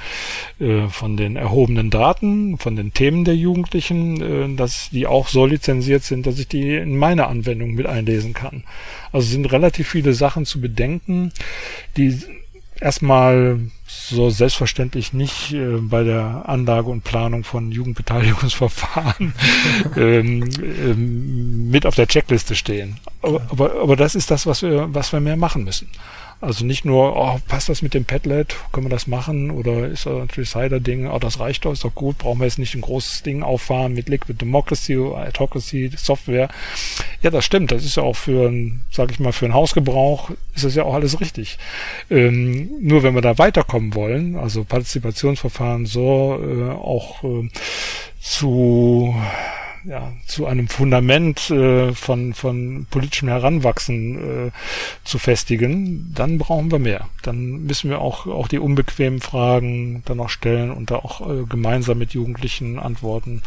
äh, 0.60 0.88
von 0.90 1.18
den 1.18 1.36
erhobenen 1.36 1.90
Daten, 1.90 2.58
von 2.58 2.75
von 2.76 2.84
den 2.84 2.94
Themen 2.94 3.24
der 3.24 3.36
Jugendlichen, 3.36 4.22
äh, 4.22 4.56
dass 4.56 4.90
die 4.90 5.08
auch 5.08 5.30
so 5.30 5.46
lizenziert 5.46 6.04
sind, 6.04 6.28
dass 6.28 6.40
ich 6.40 6.48
die 6.48 6.76
in 6.76 6.98
meine 6.98 7.28
Anwendung 7.28 7.74
mit 7.74 7.86
einlesen 7.86 8.34
kann. 8.34 8.64
Also 9.14 9.28
sind 9.28 9.46
relativ 9.46 9.88
viele 9.88 10.14
Sachen 10.14 10.46
zu 10.46 10.60
bedenken, 10.60 11.32
die 11.96 12.20
erstmal 12.82 13.60
so 13.88 14.30
selbstverständlich 14.30 15.14
nicht 15.14 15.54
äh, 15.54 15.78
bei 15.80 16.04
der 16.04 16.50
Anlage 16.50 16.90
und 16.90 17.06
Planung 17.06 17.46
von 17.46 17.72
Jugendbeteiligungsverfahren 17.72 19.34
ähm, 19.96 20.50
ähm, 20.62 21.70
mit 21.70 21.86
auf 21.86 21.96
der 21.96 22.08
Checkliste 22.08 22.56
stehen. 22.56 22.98
Aber, 23.22 23.42
aber, 23.50 23.82
aber 23.82 23.96
das 23.96 24.16
ist 24.16 24.32
das, 24.32 24.46
was 24.46 24.62
wir, 24.62 24.94
was 24.94 25.14
wir 25.14 25.22
mehr 25.22 25.38
machen 25.38 25.64
müssen. 25.64 25.88
Also 26.42 26.66
nicht 26.66 26.86
nur, 26.86 27.16
oh, 27.16 27.40
passt 27.48 27.70
das 27.70 27.82
mit 27.82 27.94
dem 27.94 28.06
Padlet, 28.06 28.56
können 28.72 28.86
wir 28.86 28.92
das 28.92 29.08
machen? 29.08 29.52
Oder 29.52 29.88
ist 29.88 30.06
das 30.06 30.14
ein 30.14 30.28
Decider-Ding, 30.28 31.08
oh, 31.08 31.20
das 31.20 31.40
reicht 31.40 31.66
doch, 31.66 31.72
ist 31.72 31.84
doch 31.84 31.96
gut, 31.96 32.18
brauchen 32.18 32.40
wir 32.40 32.46
jetzt 32.46 32.60
nicht 32.60 32.76
ein 32.76 32.82
großes 32.82 33.24
Ding 33.24 33.42
auffahren 33.42 33.94
mit 33.94 34.10
Liquid 34.10 34.40
Democracy, 34.40 34.98
Autocracy, 34.98 35.92
Software. 35.96 36.50
Ja, 37.22 37.32
das 37.32 37.46
stimmt, 37.46 37.72
das 37.72 37.84
ist 37.84 37.98
ja 37.98 38.04
auch 38.04 38.16
für 38.16 38.52
sag 38.92 39.12
ich 39.12 39.20
mal, 39.20 39.32
für 39.32 39.46
einen 39.46 39.54
Hausgebrauch 39.54 40.32
ist 40.54 40.66
das 40.66 40.76
ja 40.76 40.84
auch 40.84 40.94
alles 40.94 41.20
richtig. 41.20 41.58
Ähm, 42.10 42.70
nur 42.82 43.04
wenn 43.04 43.16
wir 43.16 43.22
da 43.22 43.38
weiterkommen 43.38 43.94
wollen, 43.96 44.36
also 44.36 44.64
Partizipationsverfahren 44.64 45.86
so 45.86 46.40
äh, 46.42 46.72
auch 46.72 47.24
äh, 47.24 47.50
zu 48.20 49.16
ja, 49.88 50.14
zu 50.26 50.48
einem 50.48 50.68
Fundament 50.68 51.50
äh, 51.52 51.94
von, 51.94 52.34
von 52.34 52.88
politischem 52.90 53.30
Heranwachsen 53.30 54.48
äh, 54.48 54.52
zu 55.04 55.20
festigen, 55.20 56.12
dann 56.16 56.38
brauchen 56.38 56.72
wir 56.72 56.80
mehr. 56.80 57.08
Dann 57.22 57.66
müssen 57.66 57.90
wir 57.90 58.00
auch, 58.00 58.26
auch 58.26 58.48
die 58.48 58.60
unbequemen 58.60 59.22
Fragen 59.22 60.02
dann 60.06 60.20
auch 60.20 60.30
stellen 60.30 60.72
und 60.72 60.92
da 60.92 60.96
auch 60.96 61.22
äh, 61.22 61.44
gemeinsam 61.46 62.00
mit 62.00 62.14
Jugendlichen 62.14 62.80
Antworten 62.80 63.44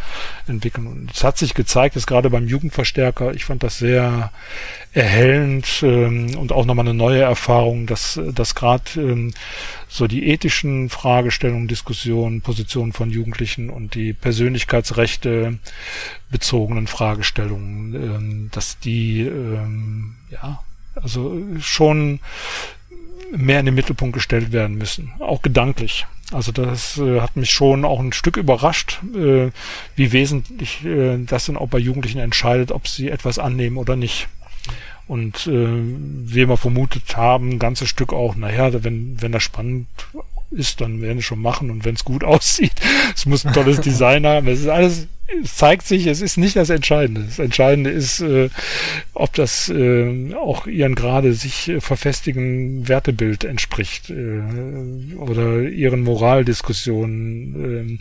entwickeln. 0.46 0.86
Und 0.86 1.10
es 1.12 1.24
hat 1.24 1.38
sich 1.38 1.54
gezeigt, 1.54 1.96
dass 1.96 2.06
gerade 2.06 2.30
beim 2.30 2.46
Jugendverstärker, 2.46 3.34
ich 3.34 3.44
fand 3.44 3.62
das 3.62 3.78
sehr 3.78 4.30
erhellend 4.98 5.80
ähm, 5.82 6.36
und 6.36 6.52
auch 6.52 6.66
nochmal 6.66 6.86
eine 6.86 6.94
neue 6.94 7.22
Erfahrung, 7.22 7.86
dass, 7.86 8.20
dass 8.34 8.54
gerade 8.54 8.84
ähm, 8.96 9.32
so 9.88 10.06
die 10.06 10.28
ethischen 10.28 10.90
Fragestellungen, 10.90 11.68
Diskussionen, 11.68 12.42
Positionen 12.42 12.92
von 12.92 13.10
Jugendlichen 13.10 13.70
und 13.70 13.94
die 13.94 14.12
Persönlichkeitsrechte 14.12 15.58
bezogenen 16.30 16.88
Fragestellungen, 16.88 17.94
ähm, 17.94 18.48
dass 18.52 18.78
die 18.80 19.20
ähm, 19.20 20.16
ja 20.30 20.60
also 20.94 21.40
schon 21.60 22.20
mehr 23.30 23.60
in 23.60 23.66
den 23.66 23.74
Mittelpunkt 23.74 24.14
gestellt 24.14 24.52
werden 24.52 24.76
müssen, 24.78 25.12
auch 25.20 25.42
gedanklich. 25.42 26.06
Also 26.32 26.52
das 26.52 26.98
äh, 26.98 27.20
hat 27.20 27.36
mich 27.36 27.50
schon 27.50 27.84
auch 27.84 28.00
ein 28.00 28.12
Stück 28.12 28.36
überrascht, 28.36 29.00
äh, 29.14 29.50
wie 29.96 30.12
wesentlich 30.12 30.84
äh, 30.84 31.18
das 31.24 31.46
dann 31.46 31.56
auch 31.56 31.68
bei 31.68 31.78
Jugendlichen 31.78 32.18
entscheidet, 32.18 32.70
ob 32.70 32.86
sie 32.86 33.08
etwas 33.08 33.38
annehmen 33.38 33.78
oder 33.78 33.96
nicht. 33.96 34.28
Und 35.08 35.46
äh, 35.46 35.50
wie 35.50 36.48
wir 36.48 36.56
vermutet 36.58 37.16
haben, 37.16 37.50
ein 37.50 37.58
ganzes 37.58 37.88
Stück 37.88 38.12
auch, 38.12 38.36
naja, 38.36 38.84
wenn, 38.84 39.20
wenn 39.20 39.32
das 39.32 39.42
spannend 39.42 39.86
ist, 40.50 40.80
dann 40.80 41.00
werden 41.02 41.18
wir 41.18 41.22
schon 41.22 41.42
machen 41.42 41.70
und 41.70 41.84
wenn 41.84 41.94
es 41.94 42.04
gut 42.04 42.24
aussieht, 42.24 42.74
es 43.14 43.26
muss 43.26 43.44
ein 43.44 43.52
tolles 43.52 43.80
Design 43.80 44.26
haben. 44.26 44.48
Es 44.48 44.60
ist 44.60 44.68
alles 44.68 45.08
es 45.42 45.56
zeigt 45.56 45.86
sich, 45.86 46.06
es 46.06 46.22
ist 46.22 46.38
nicht 46.38 46.56
das 46.56 46.70
Entscheidende. 46.70 47.22
Das 47.22 47.38
Entscheidende 47.38 47.90
ist, 47.90 48.20
äh, 48.20 48.48
ob 49.12 49.34
das 49.34 49.68
äh, 49.68 50.34
auch 50.34 50.66
ihren 50.66 50.94
gerade 50.94 51.34
sich 51.34 51.68
äh, 51.68 51.80
verfestigen 51.80 52.88
Wertebild 52.88 53.44
entspricht 53.44 54.08
äh, 54.08 54.40
oder 55.16 55.68
ihren 55.68 56.02
Moraldiskussionen 56.02 57.98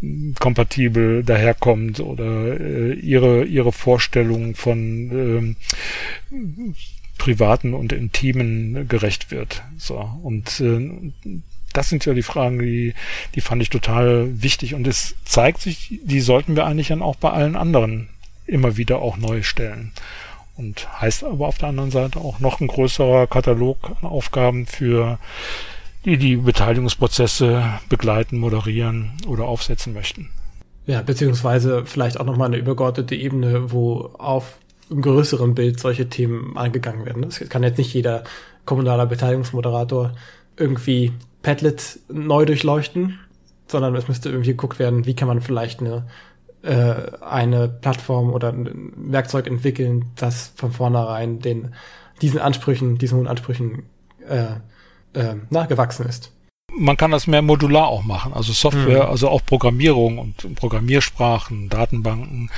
äh, 0.00 0.34
kompatibel 0.38 1.24
daherkommt 1.24 1.98
oder 1.98 2.60
äh, 2.60 2.92
ihre 2.92 3.44
ihre 3.44 3.72
Vorstellung 3.72 4.54
von 4.54 5.56
äh, 6.30 6.34
privaten 7.18 7.74
und 7.74 7.92
intimen 7.92 8.86
gerecht 8.88 9.32
wird. 9.32 9.64
So 9.76 10.08
und 10.22 10.60
äh, 10.60 11.12
das 11.72 11.88
sind 11.88 12.04
ja 12.04 12.14
die 12.14 12.22
Fragen, 12.22 12.58
die, 12.58 12.94
die 13.34 13.40
fand 13.40 13.62
ich 13.62 13.70
total 13.70 14.42
wichtig. 14.42 14.74
Und 14.74 14.86
es 14.86 15.14
zeigt 15.24 15.60
sich, 15.60 16.00
die 16.02 16.20
sollten 16.20 16.56
wir 16.56 16.66
eigentlich 16.66 16.88
dann 16.88 17.02
auch 17.02 17.16
bei 17.16 17.30
allen 17.30 17.56
anderen 17.56 18.08
immer 18.46 18.76
wieder 18.76 19.00
auch 19.00 19.16
neu 19.16 19.42
stellen. 19.42 19.92
Und 20.56 20.88
heißt 21.00 21.24
aber 21.24 21.46
auf 21.46 21.58
der 21.58 21.68
anderen 21.68 21.90
Seite 21.90 22.18
auch 22.18 22.40
noch 22.40 22.60
ein 22.60 22.66
größerer 22.66 23.26
Katalog 23.26 23.96
an 24.00 24.08
Aufgaben 24.08 24.66
für 24.66 25.18
die 26.04 26.16
die 26.16 26.36
Beteiligungsprozesse 26.36 27.62
begleiten, 27.88 28.38
moderieren 28.38 29.12
oder 29.26 29.44
aufsetzen 29.44 29.92
möchten. 29.92 30.30
Ja, 30.86 31.02
beziehungsweise 31.02 31.84
vielleicht 31.84 32.18
auch 32.18 32.24
nochmal 32.24 32.48
eine 32.48 32.56
übergeordnete 32.56 33.14
Ebene, 33.14 33.70
wo 33.70 34.10
auf 34.18 34.58
einem 34.90 35.02
größeren 35.02 35.54
Bild 35.54 35.78
solche 35.78 36.08
Themen 36.08 36.56
angegangen 36.56 37.04
werden. 37.04 37.24
Es 37.24 37.38
kann 37.48 37.62
jetzt 37.62 37.78
nicht 37.78 37.94
jeder 37.94 38.24
kommunaler 38.64 39.06
Beteiligungsmoderator 39.06 40.14
irgendwie 40.56 41.12
Padlet 41.42 41.98
neu 42.08 42.44
durchleuchten, 42.44 43.18
sondern 43.68 43.94
es 43.96 44.08
müsste 44.08 44.28
irgendwie 44.28 44.50
geguckt 44.50 44.78
werden, 44.78 45.06
wie 45.06 45.14
kann 45.14 45.28
man 45.28 45.40
vielleicht 45.40 45.80
eine, 45.80 46.06
äh, 46.62 46.94
eine 47.20 47.68
Plattform 47.68 48.32
oder 48.32 48.52
ein 48.52 48.92
Werkzeug 48.96 49.46
entwickeln, 49.46 50.06
das 50.16 50.52
von 50.56 50.72
vornherein 50.72 51.38
den, 51.40 51.74
diesen 52.20 52.40
Ansprüchen, 52.40 52.98
diesen 52.98 53.18
hohen 53.18 53.28
Ansprüchen 53.28 53.84
äh, 54.28 54.54
äh, 55.14 55.36
na, 55.48 55.66
gewachsen 55.66 56.06
ist 56.06 56.32
man 56.80 56.96
kann 56.96 57.10
das 57.10 57.26
mehr 57.26 57.42
modular 57.42 57.88
auch 57.88 58.04
machen. 58.04 58.32
Also 58.32 58.52
Software, 58.52 59.04
mhm. 59.04 59.10
also 59.10 59.28
auch 59.28 59.44
Programmierung 59.44 60.18
und 60.18 60.54
Programmiersprachen, 60.54 61.68
Datenbanken 61.68 62.50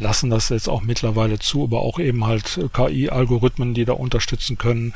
lassen 0.00 0.30
das 0.30 0.48
jetzt 0.48 0.68
auch 0.68 0.82
mittlerweile 0.82 1.38
zu, 1.38 1.64
aber 1.64 1.80
auch 1.80 2.00
eben 2.00 2.26
halt 2.26 2.60
KI-Algorithmen, 2.72 3.74
die 3.74 3.84
da 3.84 3.92
unterstützen 3.92 4.58
können, 4.58 4.94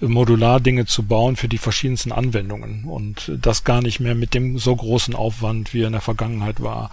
modular 0.00 0.60
Dinge 0.60 0.84
zu 0.84 1.04
bauen 1.04 1.36
für 1.36 1.48
die 1.48 1.58
verschiedensten 1.58 2.12
Anwendungen 2.12 2.84
und 2.84 3.32
das 3.40 3.64
gar 3.64 3.80
nicht 3.80 3.98
mehr 3.98 4.14
mit 4.14 4.34
dem 4.34 4.58
so 4.58 4.76
großen 4.76 5.14
Aufwand, 5.14 5.72
wie 5.72 5.82
er 5.82 5.86
in 5.86 5.92
der 5.92 6.02
Vergangenheit 6.02 6.62
war. 6.62 6.90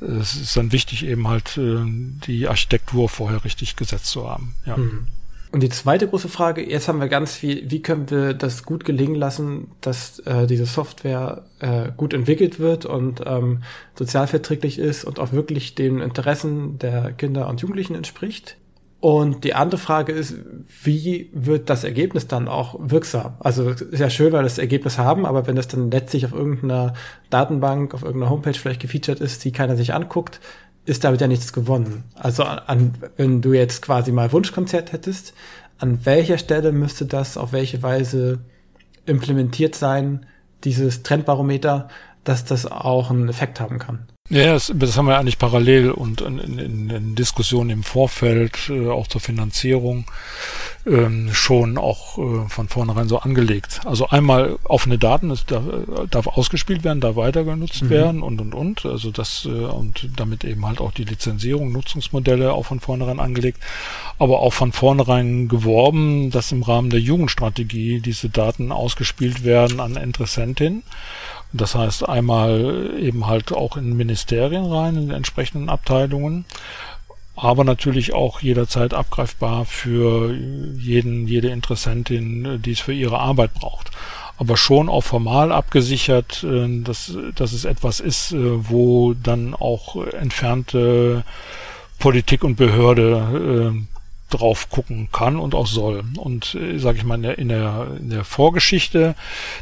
Es 0.00 0.36
ist 0.36 0.56
dann 0.56 0.70
wichtig, 0.70 1.04
eben 1.04 1.26
halt 1.26 1.56
äh, 1.56 1.78
die 2.26 2.46
Architektur 2.46 3.08
vorher 3.08 3.44
richtig 3.44 3.74
gesetzt 3.74 4.06
zu 4.06 4.30
haben. 4.30 4.54
Ja. 4.66 4.76
Mhm. 4.76 5.08
Und 5.56 5.62
die 5.62 5.70
zweite 5.70 6.06
große 6.06 6.28
Frage, 6.28 6.68
jetzt 6.68 6.86
haben 6.86 7.00
wir 7.00 7.08
ganz 7.08 7.34
viel, 7.34 7.70
wie 7.70 7.80
können 7.80 8.10
wir 8.10 8.34
das 8.34 8.64
gut 8.64 8.84
gelingen 8.84 9.14
lassen, 9.14 9.68
dass 9.80 10.18
äh, 10.18 10.46
diese 10.46 10.66
Software 10.66 11.46
äh, 11.60 11.92
gut 11.96 12.12
entwickelt 12.12 12.60
wird 12.60 12.84
und 12.84 13.22
ähm, 13.24 13.62
sozialverträglich 13.94 14.78
ist 14.78 15.06
und 15.06 15.18
auch 15.18 15.32
wirklich 15.32 15.74
den 15.74 16.00
Interessen 16.00 16.78
der 16.78 17.10
Kinder 17.12 17.48
und 17.48 17.62
Jugendlichen 17.62 17.94
entspricht. 17.94 18.58
Und 19.00 19.44
die 19.44 19.54
andere 19.54 19.78
Frage 19.80 20.12
ist, 20.12 20.34
wie 20.82 21.30
wird 21.32 21.70
das 21.70 21.84
Ergebnis 21.84 22.26
dann 22.26 22.48
auch 22.48 22.78
wirksam? 22.78 23.36
Also 23.40 23.70
ist 23.70 23.98
ja 23.98 24.10
schön, 24.10 24.32
weil 24.32 24.40
wir 24.40 24.42
das 24.42 24.58
Ergebnis 24.58 24.98
haben, 24.98 25.24
aber 25.24 25.46
wenn 25.46 25.56
das 25.56 25.68
dann 25.68 25.90
letztlich 25.90 26.26
auf 26.26 26.34
irgendeiner 26.34 26.92
Datenbank, 27.30 27.94
auf 27.94 28.02
irgendeiner 28.02 28.30
Homepage 28.30 28.52
vielleicht 28.52 28.82
gefeatured 28.82 29.20
ist, 29.20 29.42
die 29.44 29.52
keiner 29.52 29.76
sich 29.76 29.94
anguckt, 29.94 30.40
ist 30.86 31.04
damit 31.04 31.20
ja 31.20 31.26
nichts 31.26 31.52
gewonnen. 31.52 32.04
Also 32.14 32.44
an, 32.44 32.94
wenn 33.16 33.42
du 33.42 33.52
jetzt 33.52 33.82
quasi 33.82 34.12
mal 34.12 34.32
Wunschkonzert 34.32 34.92
hättest, 34.92 35.34
an 35.78 36.04
welcher 36.04 36.38
Stelle 36.38 36.72
müsste 36.72 37.04
das 37.04 37.36
auf 37.36 37.52
welche 37.52 37.82
Weise 37.82 38.38
implementiert 39.04 39.74
sein, 39.74 40.26
dieses 40.64 41.02
Trendbarometer, 41.02 41.88
dass 42.24 42.44
das 42.44 42.66
auch 42.66 43.10
einen 43.10 43.28
Effekt 43.28 43.60
haben 43.60 43.78
kann? 43.78 44.06
Ja, 44.28 44.54
das, 44.54 44.72
das 44.74 44.96
haben 44.96 45.06
wir 45.06 45.18
eigentlich 45.18 45.38
parallel 45.38 45.92
und 45.92 46.20
in, 46.20 46.38
in, 46.38 46.90
in 46.90 47.14
Diskussionen 47.14 47.70
im 47.70 47.82
Vorfeld, 47.84 48.68
äh, 48.68 48.88
auch 48.88 49.06
zur 49.06 49.20
Finanzierung, 49.20 50.04
ähm, 50.84 51.32
schon 51.32 51.78
auch 51.78 52.18
äh, 52.18 52.48
von 52.48 52.68
vornherein 52.68 53.08
so 53.08 53.18
angelegt. 53.18 53.80
Also 53.84 54.08
einmal 54.08 54.58
offene 54.64 54.98
Daten, 54.98 55.30
es 55.30 55.46
darf, 55.46 55.64
äh, 55.66 56.06
darf 56.10 56.26
ausgespielt 56.26 56.82
werden, 56.82 57.00
darf 57.00 57.14
weiter 57.14 57.44
genutzt 57.44 57.82
mhm. 57.82 57.90
werden 57.90 58.22
und 58.22 58.40
und 58.40 58.54
und. 58.54 58.84
Also 58.84 59.12
das 59.12 59.46
äh, 59.46 59.50
und 59.50 60.08
damit 60.16 60.44
eben 60.44 60.66
halt 60.66 60.80
auch 60.80 60.92
die 60.92 61.04
Lizenzierung, 61.04 61.70
Nutzungsmodelle 61.70 62.52
auch 62.52 62.66
von 62.66 62.80
vornherein 62.80 63.20
angelegt, 63.20 63.58
aber 64.18 64.40
auch 64.40 64.52
von 64.52 64.72
vornherein 64.72 65.46
geworben, 65.46 66.30
dass 66.30 66.50
im 66.50 66.62
Rahmen 66.62 66.90
der 66.90 67.00
Jugendstrategie 67.00 68.00
diese 68.00 68.28
Daten 68.28 68.72
ausgespielt 68.72 69.44
werden 69.44 69.78
an 69.78 69.96
Interessentinnen. 69.96 70.82
Das 71.52 71.74
heißt 71.74 72.08
einmal 72.08 72.94
eben 72.98 73.26
halt 73.26 73.52
auch 73.52 73.76
in 73.76 73.96
Ministerien 73.96 74.64
rein, 74.64 74.96
in 74.96 75.10
entsprechenden 75.10 75.68
Abteilungen, 75.68 76.44
aber 77.34 77.64
natürlich 77.64 78.14
auch 78.14 78.40
jederzeit 78.40 78.94
abgreifbar 78.94 79.64
für 79.64 80.34
jeden, 80.34 81.28
jede 81.28 81.48
Interessentin, 81.48 82.60
die 82.62 82.72
es 82.72 82.80
für 82.80 82.94
ihre 82.94 83.18
Arbeit 83.18 83.54
braucht. 83.54 83.90
Aber 84.38 84.56
schon 84.56 84.88
auch 84.88 85.02
formal 85.02 85.50
abgesichert, 85.52 86.44
äh, 86.44 86.82
dass, 86.82 87.16
dass 87.34 87.52
es 87.52 87.64
etwas 87.64 88.00
ist, 88.00 88.32
äh, 88.32 88.68
wo 88.68 89.14
dann 89.14 89.54
auch 89.54 90.04
entfernte 90.06 91.24
Politik 91.98 92.44
und 92.44 92.56
Behörde 92.56 93.72
äh, 93.74 93.95
drauf 94.30 94.70
gucken 94.70 95.08
kann 95.12 95.36
und 95.36 95.54
auch 95.54 95.66
soll. 95.66 96.04
Und 96.16 96.54
äh, 96.54 96.78
sage 96.78 96.98
ich 96.98 97.04
mal, 97.04 97.14
in 97.16 97.22
der, 97.22 97.38
in, 97.38 97.48
der, 97.48 97.96
in 97.98 98.10
der 98.10 98.24
Vorgeschichte 98.24 99.14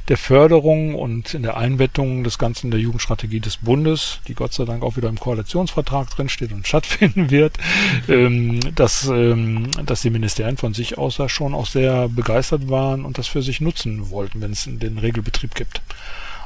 der 0.09 0.17
Förderung 0.17 0.95
und 0.95 1.35
in 1.35 1.43
der 1.43 1.57
Einbettung 1.57 2.25
des 2.25 2.39
Ganzen 2.39 2.71
der 2.71 2.81
Jugendstrategie 2.81 3.41
des 3.41 3.59
Bundes, 3.59 4.21
die 4.27 4.35
Gott 4.35 4.55
sei 4.55 4.65
Dank 4.65 4.83
auch 4.83 4.97
wieder 4.97 5.09
im 5.09 5.21
Koalitionsvertrag 5.21 6.11
drinsteht 6.11 6.53
und 6.53 6.67
stattfinden 6.75 7.31
wird, 7.31 7.59
ähm, 8.09 8.61
dass, 8.75 9.07
ähm, 9.07 9.71
dass 9.85 10.03
die 10.03 10.11
Ministerien 10.11 10.57
von 10.57 10.73
sich 10.73 10.97
aus 10.97 11.17
da 11.17 11.29
schon 11.29 11.55
auch 11.55 11.67
sehr 11.67 12.09
begeistert 12.09 12.69
waren 12.71 13.05
und 13.05 13.19
das 13.19 13.27
für 13.27 13.43
sich 13.43 13.61
nutzen 13.61 14.11
wollten, 14.11 14.41
wenn 14.41 14.53
es 14.53 14.65
den 14.67 14.99
Regelbetrieb 14.99 15.55
gibt. 15.55 15.83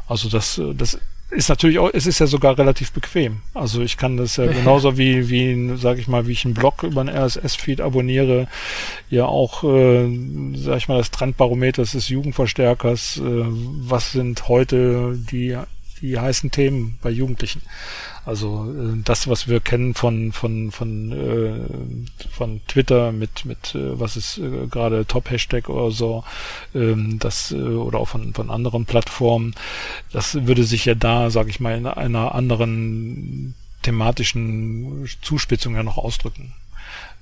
Also 0.09 0.29
das, 0.29 0.61
das 0.75 0.99
ist 1.31 1.49
natürlich 1.49 1.79
auch, 1.79 1.91
es 1.93 2.07
ist 2.07 2.21
ja 2.21 2.27
sogar 2.27 2.57
relativ 2.57 2.93
bequem. 2.93 3.43
Also 3.55 3.83
ich 3.83 3.97
kann 3.97 4.17
das 4.17 4.37
ja 4.37 4.47
genauso 4.53 4.97
wie, 4.97 5.29
wie, 5.29 5.77
sag 5.77 5.99
ich 5.99 6.09
mal, 6.09 6.27
wie 6.27 6.33
ich 6.33 6.45
einen 6.45 6.55
Blog 6.55 6.83
über 6.83 7.01
einen 7.03 7.15
RSS-Feed 7.15 7.81
abonniere, 7.81 8.49
ja 9.11 9.27
auch, 9.27 9.63
äh, 9.65 10.09
sag 10.55 10.79
ich 10.79 10.89
mal, 10.89 10.99
das 10.99 11.11
Trendbarometer 11.11 11.83
des 11.83 12.09
Jugendverstärkers, 12.09 13.19
äh, 13.19 13.23
was 13.23 14.13
sind 14.13 14.49
heute 14.49 15.19
die, 15.31 15.57
die 16.01 16.19
heißen 16.19 16.51
Themen 16.51 16.99
bei 17.03 17.11
Jugendlichen. 17.11 17.63
Also 18.29 18.71
äh, 18.71 19.01
das, 19.05 19.27
was 19.27 19.49
wir 19.49 19.59
kennen 19.59 19.95
von 19.95 20.33
von 20.33 20.71
von 20.71 21.13
äh, 21.13 22.29
von 22.29 22.61
Twitter 22.69 23.11
mit 23.11 23.47
mit 23.47 23.75
äh, 23.75 23.99
was 23.99 24.19
ist 24.19 24.37
äh, 24.37 24.67
gerade 24.67 25.07
Top 25.07 25.31
Hashtag 25.31 25.71
oder 25.71 25.91
so, 25.91 26.25
ähm, 26.75 27.19
das 27.19 27.53
äh, 27.53 27.57
oder 27.57 27.99
auch 27.99 28.09
von 28.09 28.35
von 28.35 28.51
anderen 28.51 28.85
Plattformen, 28.85 29.55
das 30.13 30.47
würde 30.47 30.65
sich 30.65 30.85
ja 30.85 30.95
da, 30.95 31.31
sage 31.31 31.49
ich 31.49 31.59
mal, 31.59 31.79
in 31.79 31.87
einer 31.87 32.35
anderen 32.35 33.55
thematischen 33.81 35.09
Zuspitzungen 35.23 35.79
ja 35.79 35.83
noch 35.83 35.97
ausdrücken. 35.97 36.53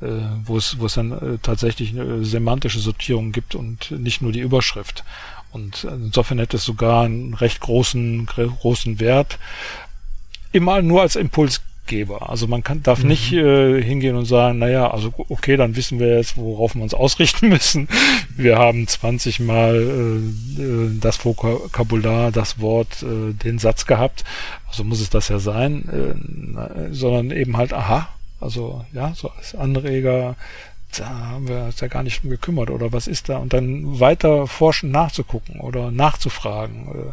Äh, 0.00 0.06
wo 0.44 0.58
es, 0.58 0.78
wo 0.80 0.86
es 0.86 0.94
dann 0.94 1.38
tatsächlich 1.42 1.90
eine 1.90 2.24
semantische 2.24 2.80
Sortierung 2.80 3.32
gibt 3.32 3.54
und 3.54 3.92
nicht 3.92 4.22
nur 4.22 4.32
die 4.32 4.40
Überschrift. 4.40 5.04
Und 5.52 5.84
insofern 5.84 6.38
hätte 6.38 6.58
es 6.58 6.64
sogar 6.64 7.04
einen 7.04 7.32
recht 7.32 7.60
großen, 7.60 8.26
großen 8.26 9.00
Wert. 9.00 9.38
Immer 10.56 10.80
nur 10.80 11.02
als 11.02 11.16
Impulsgeber. 11.16 12.30
Also 12.30 12.46
man 12.46 12.62
kann, 12.62 12.82
darf 12.82 13.02
mhm. 13.02 13.08
nicht 13.08 13.30
äh, 13.30 13.82
hingehen 13.82 14.16
und 14.16 14.24
sagen, 14.24 14.58
naja, 14.58 14.90
also 14.90 15.12
okay, 15.28 15.58
dann 15.58 15.76
wissen 15.76 16.00
wir 16.00 16.16
jetzt, 16.16 16.38
worauf 16.38 16.74
wir 16.74 16.82
uns 16.82 16.94
ausrichten 16.94 17.48
müssen. 17.50 17.88
Wir 18.34 18.56
haben 18.56 18.88
20 18.88 19.40
Mal 19.40 19.74
äh, 19.76 20.62
äh, 20.62 20.98
das 20.98 21.22
Vokabular, 21.22 22.32
das 22.32 22.58
Wort, 22.58 23.02
äh, 23.02 23.34
den 23.34 23.58
Satz 23.58 23.84
gehabt. 23.84 24.24
Also 24.66 24.82
muss 24.82 25.02
es 25.02 25.10
das 25.10 25.28
ja 25.28 25.38
sein, 25.38 25.84
äh, 25.90 26.90
sondern 26.90 27.32
eben 27.32 27.58
halt, 27.58 27.74
aha, 27.74 28.08
also 28.40 28.86
ja, 28.94 29.12
so 29.14 29.28
als 29.28 29.54
Anreger, 29.54 30.36
da 30.96 31.06
haben 31.06 31.48
wir 31.48 31.64
uns 31.64 31.80
ja 31.80 31.88
gar 31.88 32.02
nicht 32.02 32.22
drum 32.22 32.30
gekümmert 32.30 32.70
oder 32.70 32.94
was 32.94 33.08
ist 33.08 33.28
da 33.28 33.36
und 33.36 33.52
dann 33.52 34.00
weiter 34.00 34.46
forschen 34.46 34.90
nachzugucken 34.90 35.60
oder 35.60 35.90
nachzufragen. 35.90 37.12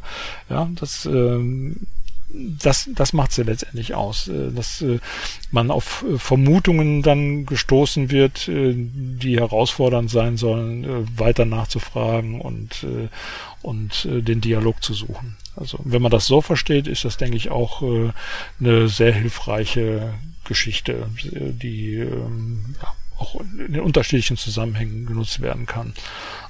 Äh, 0.50 0.54
ja, 0.54 0.70
das 0.76 1.06
ähm, 1.06 1.88
das, 2.34 2.90
das 2.94 3.14
macht 3.14 3.32
sie 3.32 3.44
letztendlich 3.44 3.94
aus, 3.94 4.28
äh, 4.28 4.52
dass 4.52 4.82
äh, 4.82 5.00
man 5.52 5.72
auf 5.72 6.04
Vermutungen 6.18 7.04
dann 7.04 7.46
gestoßen 7.46 8.10
wird, 8.10 8.48
die 8.48 9.40
herausfordernd 9.40 10.10
sein 10.10 10.38
sollen, 10.38 11.08
weiter 11.18 11.46
nachzufragen 11.46 12.42
und, 12.42 12.86
und 13.62 14.08
den 14.10 14.42
Dialog 14.42 14.84
zu 14.84 14.94
suchen. 14.96 15.38
Also 15.56 15.80
wenn 15.84 16.02
man 16.02 16.12
das 16.12 16.26
so 16.26 16.42
versteht, 16.42 16.88
ist 16.88 17.06
das, 17.06 17.18
denke 17.18 17.38
ich, 17.38 17.52
auch 17.52 17.84
eine 18.60 18.88
sehr 18.90 19.14
hilfreiche 19.14 20.14
Geschichte, 20.44 21.08
die 21.24 21.98
ähm, 21.98 22.76
ja, 22.82 22.94
auch 23.18 23.40
in 23.40 23.80
unterschiedlichen 23.80 24.38
Zusammenhängen 24.38 25.06
genutzt 25.06 25.40
werden 25.40 25.66
kann. 25.66 25.94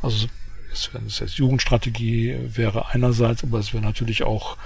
Also 0.02 0.28
es 0.74 1.20
jetzt 1.20 1.36
Jugendstrategie 1.36 2.38
wäre 2.48 2.90
einerseits, 2.90 3.44
aber 3.44 3.60
es 3.60 3.74
wäre 3.74 3.84
natürlich 3.84 4.24
auch, 4.24 4.58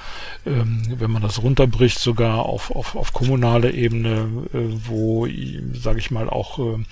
ähm, 0.45 0.84
wenn 0.97 1.11
man 1.11 1.21
das 1.21 1.41
runterbricht, 1.41 1.99
sogar 1.99 2.45
auf, 2.45 2.71
auf, 2.71 2.95
auf 2.95 3.13
kommunaler 3.13 3.73
Ebene, 3.73 4.27
äh, 4.53 4.59
wo, 4.88 5.27
sage 5.73 5.99
ich 5.99 6.11
mal, 6.11 6.29
auch 6.29 6.59
äh, 6.59 6.84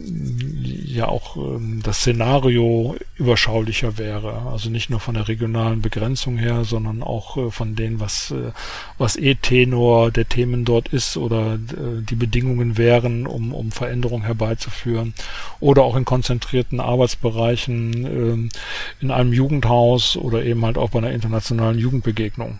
ja 0.00 1.08
auch 1.08 1.36
ähm, 1.36 1.80
das 1.82 1.98
Szenario 1.98 2.96
überschaulicher 3.16 3.98
wäre. 3.98 4.42
Also 4.50 4.70
nicht 4.70 4.90
nur 4.90 5.00
von 5.00 5.14
der 5.14 5.26
regionalen 5.26 5.82
Begrenzung 5.82 6.36
her, 6.36 6.64
sondern 6.64 7.02
auch 7.02 7.36
äh, 7.36 7.50
von 7.50 7.74
dem, 7.74 7.98
was, 7.98 8.30
äh, 8.30 8.52
was 8.96 9.16
eh 9.16 9.34
Tenor 9.34 10.10
der 10.10 10.28
Themen 10.28 10.64
dort 10.64 10.88
ist 10.88 11.16
oder 11.16 11.54
äh, 11.54 12.02
die 12.02 12.14
Bedingungen 12.14 12.78
wären, 12.78 13.26
um, 13.26 13.52
um 13.52 13.72
Veränderung 13.72 14.22
herbeizuführen. 14.22 15.14
Oder 15.58 15.82
auch 15.82 15.96
in 15.96 16.04
konzentrierten 16.04 16.80
Arbeitsbereichen 16.80 18.04
äh, 18.46 19.04
in 19.04 19.10
einem 19.10 19.32
Jugendhaus 19.32 20.16
oder 20.16 20.44
eben 20.44 20.64
halt 20.64 20.78
auch 20.78 20.90
bei 20.90 20.98
einer 20.98 21.10
internationalen 21.10 21.78
Jugendbegegnung. 21.78 22.58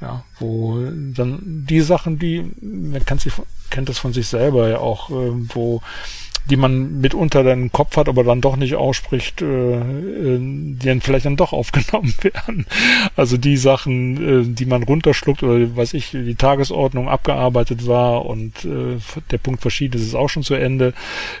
Ja, 0.00 0.24
wo 0.38 0.78
dann 1.14 1.38
die 1.42 1.80
Sachen, 1.80 2.18
die, 2.18 2.44
man 2.60 3.02
kennt, 3.06 3.22
sich, 3.22 3.32
kennt 3.70 3.88
das 3.88 3.98
von 3.98 4.12
sich 4.12 4.26
selber 4.26 4.68
ja 4.68 4.78
auch, 4.78 5.08
äh, 5.10 5.32
wo 5.54 5.80
die 6.48 6.56
man 6.56 7.00
mitunter 7.00 7.42
dann 7.42 7.62
im 7.62 7.72
Kopf 7.72 7.96
hat, 7.96 8.08
aber 8.08 8.22
dann 8.22 8.40
doch 8.40 8.56
nicht 8.56 8.76
ausspricht, 8.76 9.42
äh, 9.42 9.44
äh, 9.46 10.38
die 10.38 10.86
dann 10.86 11.00
vielleicht 11.00 11.26
dann 11.26 11.36
doch 11.36 11.52
aufgenommen 11.56 12.14
werden. 12.20 12.66
Also 13.16 13.36
die 13.36 13.56
Sachen, 13.56 14.16
äh, 14.16 14.54
die 14.54 14.66
man 14.66 14.82
runterschluckt 14.82 15.42
oder 15.42 15.76
weiß 15.76 15.94
ich, 15.94 16.10
die 16.10 16.34
Tagesordnung 16.36 17.08
abgearbeitet 17.08 17.86
war 17.86 18.26
und 18.26 18.52
der 18.64 19.38
Punkt 19.38 19.60
verschieden 19.62 19.98
ist, 19.98 20.06
ist 20.06 20.14
auch 20.14 20.28
schon 20.28 20.42
zu 20.42 20.54
Ende. 20.54 20.94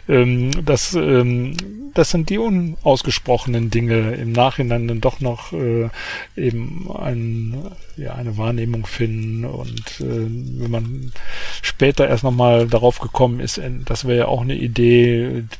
Ähm, 0.08 0.50
das, 0.64 0.94
ähm, 0.94 1.56
das 1.94 2.10
sind 2.10 2.30
die 2.30 2.38
unausgesprochenen 2.38 3.70
Dinge 3.70 4.14
im 4.14 4.32
Nachhinein 4.32 4.88
dann 4.88 5.00
doch 5.00 5.20
noch 5.20 5.52
eben 6.36 6.88
ein, 6.94 7.56
ja, 7.96 8.14
eine 8.14 8.36
Wahrnehmung 8.36 8.86
finden 8.86 9.46
und 9.46 9.98
wenn 9.98 10.70
man 10.70 11.12
später 11.62 12.06
erst 12.06 12.24
nochmal 12.24 12.66
darauf 12.66 12.98
gekommen 12.98 13.40
ist, 13.40 13.60
das 13.86 14.04
wäre 14.04 14.18
ja 14.18 14.28
auch 14.28 14.42
eine 14.42 14.56
Idee, 14.56 14.95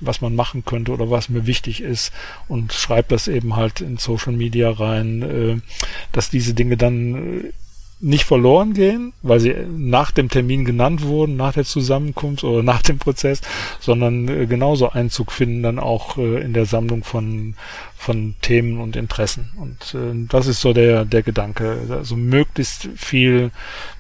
was 0.00 0.20
man 0.20 0.34
machen 0.34 0.64
könnte 0.64 0.92
oder 0.92 1.10
was 1.10 1.28
mir 1.28 1.46
wichtig 1.46 1.80
ist 1.80 2.12
und 2.48 2.72
schreibe 2.72 3.08
das 3.08 3.28
eben 3.28 3.56
halt 3.56 3.80
in 3.80 3.96
Social 3.96 4.32
Media 4.32 4.70
rein, 4.70 5.22
äh, 5.22 5.56
dass 6.12 6.30
diese 6.30 6.54
Dinge 6.54 6.76
dann 6.76 7.40
äh, 7.40 7.52
nicht 7.98 8.24
verloren 8.24 8.74
gehen, 8.74 9.14
weil 9.23 9.40
sie 9.40 9.55
nach 9.68 10.10
dem 10.10 10.28
Termin 10.28 10.66
genannt 10.66 11.02
wurden, 11.02 11.36
nach 11.36 11.55
der 11.55 11.64
Zusammenkunft 11.64 12.44
oder 12.44 12.62
nach 12.62 12.82
dem 12.82 12.98
Prozess, 12.98 13.40
sondern 13.81 14.28
äh, 14.28 14.47
genauso 14.47 14.90
Einzug 14.90 15.32
finden 15.32 15.62
dann 15.62 15.78
auch 15.78 16.18
äh, 16.18 16.43
in 16.43 16.52
der 16.52 16.66
Sammlung 16.66 17.05
von, 17.05 17.55
von 17.97 18.35
Themen 18.43 18.81
und 18.81 18.97
Interessen. 18.97 19.51
Und 19.56 19.94
äh, 19.94 20.27
das 20.28 20.47
ist 20.47 20.60
so 20.60 20.74
der, 20.74 21.06
der 21.06 21.23
Gedanke, 21.23 21.86
also 21.89 22.16
möglichst 22.16 22.90
viel 22.97 23.51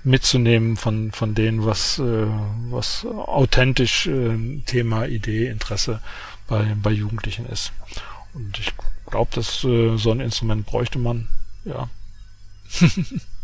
mitzunehmen 0.04 0.76
von, 0.76 1.10
von 1.12 1.34
denen, 1.34 1.64
was, 1.64 1.98
äh, 1.98 2.26
was 2.68 3.06
authentisch 3.06 4.08
äh, 4.08 4.60
Thema, 4.66 5.06
Idee, 5.06 5.46
Interesse 5.46 6.00
bei, 6.46 6.76
bei 6.82 6.90
Jugendlichen 6.90 7.46
ist. 7.46 7.72
Und 8.34 8.58
ich 8.58 8.74
glaube, 9.10 9.30
dass 9.34 9.60
so 9.60 10.10
ein 10.10 10.20
Instrument 10.20 10.66
bräuchte 10.66 10.98
man, 10.98 11.28
ja. 11.64 11.88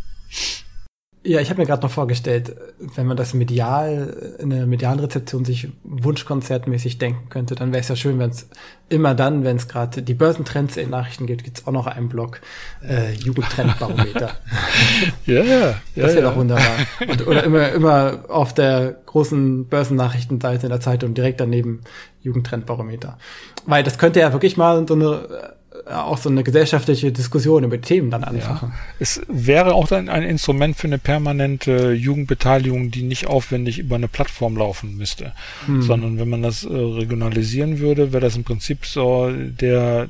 Ja, 1.24 1.40
ich 1.40 1.50
habe 1.50 1.60
mir 1.60 1.66
gerade 1.68 1.82
noch 1.82 1.90
vorgestellt, 1.90 2.56
wenn 2.96 3.06
man 3.06 3.16
das 3.16 3.32
medial, 3.32 4.36
in 4.40 4.50
der 4.50 4.66
medialen 4.66 4.98
Rezeption 4.98 5.44
sich 5.44 5.68
wunschkonzertmäßig 5.84 6.98
denken 6.98 7.28
könnte, 7.28 7.54
dann 7.54 7.72
wäre 7.72 7.80
es 7.80 7.86
ja 7.86 7.94
schön, 7.94 8.18
wenn 8.18 8.30
es 8.30 8.48
immer 8.88 9.14
dann, 9.14 9.44
wenn 9.44 9.56
es 9.56 9.68
gerade 9.68 10.02
die 10.02 10.14
Börsentrends 10.14 10.76
in 10.76 10.90
Nachrichten 10.90 11.26
gibt, 11.26 11.44
gibt 11.44 11.59
es 11.59 11.66
auch 11.66 11.70
noch 11.70 11.86
einen 11.86 12.09
Blog 12.09 12.40
äh, 12.84 13.12
Jugendtrendbarometer. 13.12 14.32
ja, 15.26 15.42
ja. 15.44 15.74
Das 15.94 16.14
wäre 16.14 16.22
ja. 16.22 16.30
doch 16.30 16.36
wunderbar. 16.36 16.78
Und, 17.06 17.24
oder 17.28 17.44
immer, 17.44 17.68
immer 17.70 18.24
auf 18.28 18.52
der 18.52 18.96
großen 19.06 19.66
Börsennachrichtenseite 19.66 20.66
in 20.66 20.70
der 20.70 20.80
Zeitung 20.80 21.14
direkt 21.14 21.38
daneben 21.38 21.82
Jugendtrendbarometer. 22.22 23.16
Weil 23.64 23.84
das 23.84 23.96
könnte 23.96 24.18
ja 24.18 24.32
wirklich 24.32 24.56
mal 24.56 24.88
so 24.88 24.94
eine 24.94 25.54
auch 25.90 26.18
so 26.18 26.28
eine 26.28 26.44
gesellschaftliche 26.44 27.12
Diskussion 27.12 27.64
über 27.64 27.80
Themen 27.80 28.10
dann 28.10 28.24
anfachen. 28.24 28.68
Ja. 28.70 28.74
Es 28.98 29.20
wäre 29.28 29.74
auch 29.74 29.88
dann 29.88 30.09
ein 30.09 30.22
Instrument 30.22 30.76
für 30.76 30.86
eine 30.86 30.98
permanente 30.98 31.92
Jugendbeteiligung, 31.92 32.90
die 32.90 33.02
nicht 33.02 33.26
aufwendig 33.26 33.78
über 33.78 33.96
eine 33.96 34.09
Plattform 34.09 34.56
laufen 34.56 34.96
müsste, 34.96 35.32
hm. 35.66 35.82
sondern 35.82 36.18
wenn 36.18 36.28
man 36.28 36.42
das 36.42 36.64
äh, 36.64 36.68
regionalisieren 36.68 37.78
würde, 37.80 38.12
wäre 38.12 38.22
das 38.22 38.36
im 38.36 38.44
Prinzip 38.44 38.86
so 38.86 39.30
der 39.30 40.09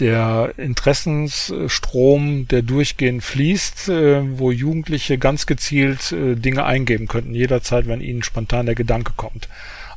der 0.00 0.54
Interessensstrom, 0.56 2.48
der 2.48 2.62
durchgehend 2.62 3.22
fließt, 3.22 3.88
äh, 3.90 4.38
wo 4.38 4.50
Jugendliche 4.50 5.18
ganz 5.18 5.46
gezielt 5.46 6.10
äh, 6.10 6.34
Dinge 6.34 6.64
eingeben 6.64 7.06
könnten, 7.06 7.32
jederzeit, 7.32 7.86
wenn 7.86 8.00
ihnen 8.00 8.24
spontan 8.24 8.66
der 8.66 8.74
Gedanke 8.74 9.12
kommt. 9.16 9.48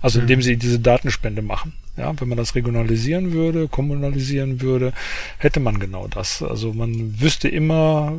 Also 0.08 0.22
indem 0.22 0.42
sie 0.42 0.56
diese 0.56 0.80
Datenspende 0.80 1.42
machen. 1.42 1.74
Ja, 1.98 2.18
wenn 2.18 2.30
man 2.30 2.38
das 2.38 2.56
regionalisieren 2.56 3.34
würde, 3.34 3.68
kommunalisieren 3.68 4.62
würde, 4.62 4.94
hätte 5.38 5.60
man 5.60 5.80
genau 5.80 6.08
das. 6.08 6.42
Also 6.42 6.72
man 6.72 7.20
wüsste 7.20 7.50
immer, 7.50 8.14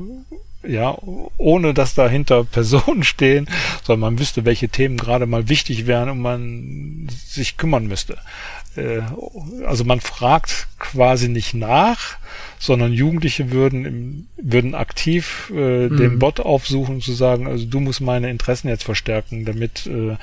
ja, 0.62 0.98
ohne 1.39 1.73
dass 1.73 1.94
dahinter 1.94 2.44
Personen 2.52 3.05
stehen, 3.05 3.48
sondern 3.85 4.01
man 4.01 4.19
wüsste, 4.19 4.44
welche 4.44 4.69
Themen 4.69 4.98
gerade 4.98 5.24
mal 5.24 5.48
wichtig 5.48 5.86
wären 5.86 6.10
und 6.10 6.20
man 6.20 7.09
sich 7.27 7.56
kümmern 7.56 7.86
müsste. 7.86 8.19
Äh, 8.76 9.00
also 9.64 9.84
man 9.84 10.00
fragt 10.00 10.68
quasi 10.78 11.28
nicht 11.28 11.54
nach, 11.54 12.18
sondern 12.58 12.92
Jugendliche 12.92 13.50
würden 13.50 13.84
im, 13.84 14.26
würden 14.36 14.74
aktiv 14.74 15.52
äh, 15.54 15.88
mhm. 15.88 15.96
den 15.96 16.18
Bot 16.18 16.40
aufsuchen 16.40 17.00
zu 17.00 17.12
sagen, 17.12 17.46
also 17.46 17.66
du 17.66 17.80
musst 17.80 18.00
meine 18.00 18.30
Interessen 18.30 18.68
jetzt 18.68 18.84
verstärken, 18.84 19.44
damit 19.44 19.86
äh, 19.86 20.16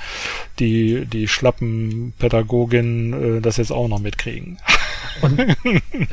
die 0.59 1.05
die 1.05 1.27
schlappen 1.27 2.13
Pädagoginnen 2.19 3.37
äh, 3.37 3.41
das 3.41 3.57
jetzt 3.57 3.71
auch 3.71 3.87
noch 3.87 3.99
mitkriegen. 3.99 4.59
Und 5.21 5.39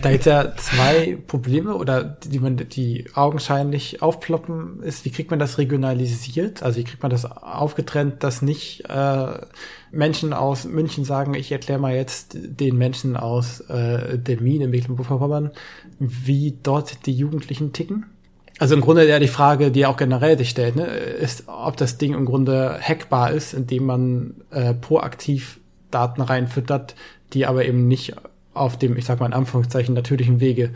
da 0.03 0.11
gibt's 0.11 0.27
ja 0.27 0.55
zwei 0.57 1.19
Probleme 1.27 1.74
oder 1.74 2.05
die 2.05 2.39
man 2.39 2.57
die 2.57 3.07
augenscheinlich 3.15 4.03
aufploppen 4.03 4.83
ist, 4.83 5.05
wie 5.05 5.11
kriegt 5.11 5.31
man 5.31 5.39
das 5.39 5.59
regionalisiert? 5.59 6.62
Also 6.62 6.79
wie 6.79 6.85
kriegt 6.85 7.03
man 7.03 7.11
das 7.11 7.24
aufgetrennt, 7.24 8.23
dass 8.23 8.43
nicht 8.43 8.85
äh, 8.89 9.27
Menschen 9.91 10.33
aus 10.33 10.65
München 10.65 11.05
sagen, 11.05 11.35
ich 11.35 11.53
erkläre 11.53 11.81
mal 11.81 11.95
jetzt 11.95 12.37
den 12.41 12.77
Menschen 12.77 13.16
aus 13.16 13.61
äh, 13.61 14.19
Delmin 14.19 14.62
in 14.62 14.70
Mecklenburg-Vorpommern, 14.70 15.51
wie 15.99 16.59
dort 16.62 17.07
die 17.07 17.15
Jugendlichen 17.15 17.73
ticken? 17.73 18.07
Also 18.59 18.74
im 18.74 18.81
Grunde 18.81 19.09
ja 19.09 19.19
die 19.19 19.29
Frage, 19.29 19.70
die 19.70 19.87
auch 19.87 19.97
generell 19.97 20.39
sich 20.39 20.51
stellt, 20.51 20.77
ne, 20.77 20.87
ist, 20.87 21.45
ob 21.49 21.77
das 21.77 21.99
Ding 21.99 22.15
im 22.15 22.27
Grunde 22.27 22.79
hackbar 22.81 23.33
ist, 23.33 23.55
indem 23.55 23.87
man 23.87 24.35
äh, 24.51 24.74
proaktiv 24.74 25.59
Daten 25.91 26.20
reinfüttert, 26.20 26.95
die 27.33 27.47
aber 27.47 27.65
eben 27.65 27.89
nicht 27.89 28.15
auf 28.55 28.79
dem, 28.79 28.97
ich 28.97 29.05
sag 29.05 29.20
mal 29.20 29.27
in 29.27 29.33
Anführungszeichen, 29.33 29.95
natürlichen 29.95 30.41
Wege 30.41 30.70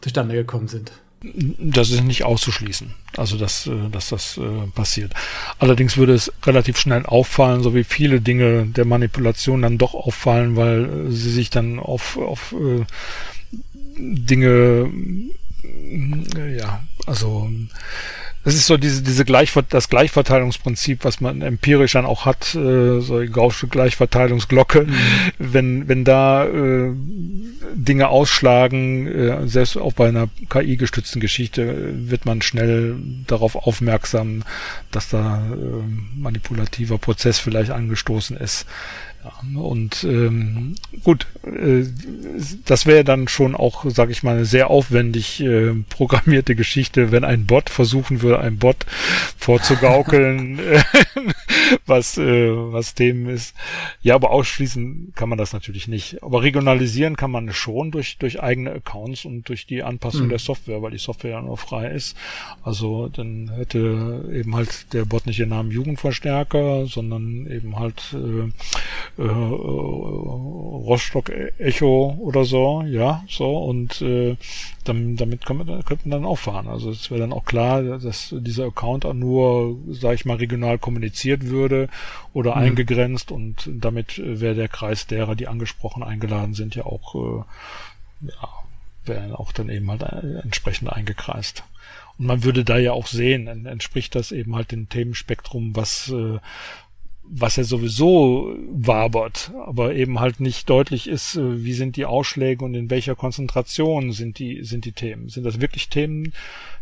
zustande 0.00 0.34
gekommen 0.34 0.68
sind. 0.68 0.92
Das 1.22 1.90
ist 1.90 2.04
nicht 2.04 2.24
auszuschließen, 2.24 2.94
also 3.16 3.38
dass, 3.38 3.66
äh, 3.66 3.88
dass 3.90 4.10
das 4.10 4.36
äh, 4.36 4.66
passiert. 4.74 5.12
Allerdings 5.58 5.96
würde 5.96 6.14
es 6.14 6.30
relativ 6.44 6.78
schnell 6.78 7.06
auffallen, 7.06 7.62
so 7.62 7.74
wie 7.74 7.84
viele 7.84 8.20
Dinge 8.20 8.66
der 8.66 8.84
Manipulation 8.84 9.62
dann 9.62 9.78
doch 9.78 9.94
auffallen, 9.94 10.56
weil 10.56 10.84
äh, 10.84 11.10
sie 11.10 11.32
sich 11.32 11.50
dann 11.50 11.78
auf, 11.78 12.18
auf 12.18 12.54
Dinge, 13.98 14.92
ja, 16.56 16.82
also 17.06 17.50
das 18.46 18.54
ist 18.54 18.68
so 18.68 18.76
diese, 18.76 19.02
diese 19.02 19.24
Gleichver 19.24 19.64
das 19.68 19.88
Gleichverteilungsprinzip, 19.88 21.02
was 21.02 21.20
man 21.20 21.42
empirisch 21.42 21.94
dann 21.94 22.06
auch 22.06 22.26
hat, 22.26 22.54
äh, 22.54 23.00
so 23.00 23.20
die 23.20 23.26
Gaußsche 23.26 23.66
Gleichverteilungsglocke. 23.66 24.82
Mhm. 24.82 24.94
Wenn, 25.40 25.88
wenn 25.88 26.04
da 26.04 26.46
äh, 26.46 26.92
Dinge 27.74 28.06
ausschlagen, 28.06 29.08
äh, 29.08 29.48
selbst 29.48 29.76
auch 29.76 29.94
bei 29.94 30.06
einer 30.06 30.28
KI-gestützten 30.48 31.20
Geschichte, 31.20 31.92
wird 32.08 32.24
man 32.24 32.40
schnell 32.40 32.94
darauf 33.26 33.56
aufmerksam, 33.56 34.44
dass 34.92 35.08
da 35.08 35.44
äh, 35.44 36.16
manipulativer 36.16 36.98
Prozess 36.98 37.40
vielleicht 37.40 37.72
angestoßen 37.72 38.36
ist. 38.36 38.64
Und 39.54 40.04
ähm, 40.04 40.74
gut, 41.02 41.26
äh, 41.44 41.84
das 42.64 42.86
wäre 42.86 43.04
dann 43.04 43.28
schon 43.28 43.54
auch, 43.54 43.84
sage 43.88 44.12
ich 44.12 44.22
mal, 44.22 44.36
eine 44.36 44.44
sehr 44.44 44.70
aufwendig 44.70 45.40
äh, 45.40 45.72
programmierte 45.88 46.54
Geschichte, 46.54 47.12
wenn 47.12 47.24
ein 47.24 47.46
Bot 47.46 47.70
versuchen 47.70 48.22
würde, 48.22 48.40
ein 48.40 48.58
Bot 48.58 48.86
vorzugaukeln, 49.38 50.58
was 51.86 52.18
äh, 52.18 52.50
was 52.50 52.94
dem 52.94 53.28
ist. 53.28 53.54
Ja, 54.02 54.14
aber 54.14 54.30
ausschließen 54.30 55.12
kann 55.14 55.28
man 55.28 55.38
das 55.38 55.52
natürlich 55.52 55.88
nicht. 55.88 56.22
Aber 56.22 56.42
regionalisieren 56.42 57.16
kann 57.16 57.30
man 57.30 57.52
schon 57.52 57.90
durch 57.90 58.18
durch 58.18 58.42
eigene 58.42 58.72
Accounts 58.72 59.24
und 59.24 59.48
durch 59.48 59.66
die 59.66 59.82
Anpassung 59.82 60.26
mhm. 60.26 60.30
der 60.30 60.38
Software, 60.38 60.82
weil 60.82 60.92
die 60.92 60.98
Software 60.98 61.32
ja 61.32 61.42
nur 61.42 61.56
frei 61.56 61.90
ist. 61.90 62.16
Also 62.62 63.08
dann 63.08 63.50
hätte 63.56 64.28
eben 64.32 64.54
halt 64.54 64.92
der 64.92 65.04
Bot 65.04 65.26
nicht 65.26 65.38
den 65.38 65.50
Namen 65.50 65.70
Jugendverstärker, 65.70 66.86
sondern 66.86 67.46
eben 67.46 67.78
halt 67.78 68.14
äh, 68.14 69.22
äh, 69.22 69.26
Rostock 70.86 71.30
Echo 71.58 72.16
oder 72.20 72.44
so, 72.44 72.82
ja, 72.86 73.24
so 73.28 73.56
und 73.58 74.00
äh, 74.02 74.36
dann, 74.84 75.16
damit 75.16 75.44
könnte 75.44 75.64
man, 75.64 75.84
könnte 75.84 76.08
man 76.08 76.22
dann 76.22 76.30
auch 76.30 76.38
fahren. 76.38 76.68
Also 76.68 76.90
es 76.90 77.10
wäre 77.10 77.20
dann 77.20 77.32
auch 77.32 77.44
klar, 77.44 77.82
dass 77.82 78.34
dieser 78.38 78.66
Account 78.66 79.04
auch 79.04 79.14
nur, 79.14 79.78
sage 79.90 80.14
ich 80.14 80.24
mal, 80.24 80.36
regional 80.36 80.78
kommuniziert 80.78 81.35
würde 81.44 81.88
oder 82.32 82.56
mhm. 82.56 82.62
eingegrenzt 82.62 83.30
und 83.30 83.68
damit 83.72 84.18
wäre 84.18 84.54
der 84.54 84.68
Kreis 84.68 85.06
derer, 85.06 85.34
die 85.34 85.48
angesprochen 85.48 86.02
eingeladen 86.02 86.54
sind, 86.54 86.74
ja 86.74 86.84
auch, 86.84 87.14
äh, 87.14 88.28
ja, 88.28 88.48
wäre 89.04 89.38
auch 89.38 89.52
dann 89.52 89.68
eben 89.68 89.90
halt 89.90 90.02
entsprechend 90.02 90.92
eingekreist. 90.92 91.64
Und 92.18 92.26
man 92.26 92.44
würde 92.44 92.64
da 92.64 92.78
ja 92.78 92.92
auch 92.92 93.06
sehen, 93.06 93.66
entspricht 93.66 94.14
das 94.14 94.32
eben 94.32 94.56
halt 94.56 94.72
dem 94.72 94.88
Themenspektrum, 94.88 95.76
was 95.76 96.08
äh, 96.08 96.38
was 97.28 97.56
ja 97.56 97.64
sowieso 97.64 98.54
wabert, 98.70 99.52
aber 99.66 99.94
eben 99.94 100.20
halt 100.20 100.40
nicht 100.40 100.70
deutlich 100.70 101.08
ist, 101.08 101.36
äh, 101.36 101.64
wie 101.64 101.72
sind 101.72 101.96
die 101.96 102.04
Ausschläge 102.04 102.64
und 102.64 102.74
in 102.74 102.90
welcher 102.90 103.14
Konzentration 103.14 104.12
sind 104.12 104.38
die, 104.38 104.62
sind 104.64 104.84
die 104.84 104.92
Themen. 104.92 105.28
Sind 105.28 105.44
das 105.44 105.60
wirklich 105.60 105.88
Themen, 105.88 106.32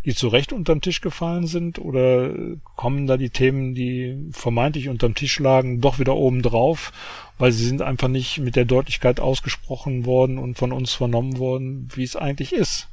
die 0.04 0.14
zu 0.14 0.28
Recht 0.28 0.52
unterm 0.52 0.80
Tisch 0.80 1.00
gefallen 1.00 1.46
sind 1.46 1.78
oder 1.78 2.30
kommen 2.76 3.06
da 3.06 3.16
die 3.16 3.30
Themen, 3.30 3.74
die 3.74 4.16
vermeintlich 4.32 4.88
unterm 4.88 5.14
Tisch 5.14 5.38
lagen, 5.40 5.80
doch 5.80 5.98
wieder 5.98 6.14
oben 6.14 6.42
drauf, 6.42 6.92
weil 7.38 7.52
sie 7.52 7.64
sind 7.64 7.82
einfach 7.82 8.08
nicht 8.08 8.38
mit 8.38 8.56
der 8.56 8.66
Deutlichkeit 8.66 9.20
ausgesprochen 9.20 10.04
worden 10.04 10.38
und 10.38 10.58
von 10.58 10.72
uns 10.72 10.92
vernommen 10.92 11.38
worden, 11.38 11.88
wie 11.94 12.04
es 12.04 12.16
eigentlich 12.16 12.52
ist. 12.52 12.88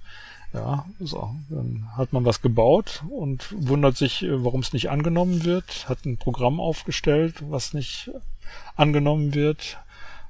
Ja, 0.53 0.85
so. 0.99 1.33
Dann 1.49 1.87
hat 1.95 2.11
man 2.11 2.25
was 2.25 2.41
gebaut 2.41 3.03
und 3.09 3.47
wundert 3.55 3.95
sich, 3.95 4.23
äh, 4.23 4.43
warum 4.43 4.61
es 4.61 4.73
nicht 4.73 4.89
angenommen 4.89 5.45
wird, 5.45 5.87
hat 5.87 6.05
ein 6.05 6.17
Programm 6.17 6.59
aufgestellt, 6.59 7.35
was 7.49 7.73
nicht 7.73 8.11
angenommen 8.75 9.33
wird, 9.33 9.77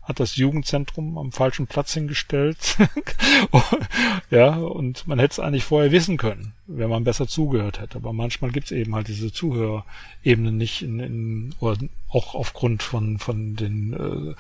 hat 0.03 0.19
das 0.19 0.35
Jugendzentrum 0.35 1.17
am 1.17 1.31
falschen 1.31 1.67
Platz 1.67 1.93
hingestellt. 1.93 2.77
ja, 4.29 4.55
und 4.55 5.07
man 5.07 5.19
hätte 5.19 5.33
es 5.33 5.39
eigentlich 5.39 5.63
vorher 5.63 5.91
wissen 5.91 6.17
können, 6.17 6.53
wenn 6.67 6.89
man 6.89 7.03
besser 7.03 7.27
zugehört 7.27 7.79
hätte. 7.79 7.97
Aber 7.97 8.13
manchmal 8.13 8.51
gibt 8.51 8.67
es 8.67 8.71
eben 8.71 8.93
halt 8.93 9.07
diese 9.07 9.31
Zuhörebenen 9.31 10.57
nicht 10.57 10.81
in, 10.81 10.99
in 10.99 11.55
oder 11.59 11.77
auch 12.09 12.35
aufgrund 12.35 12.83
von, 12.83 13.19
von 13.19 13.55
den 13.55 13.93
äh, 13.93 14.35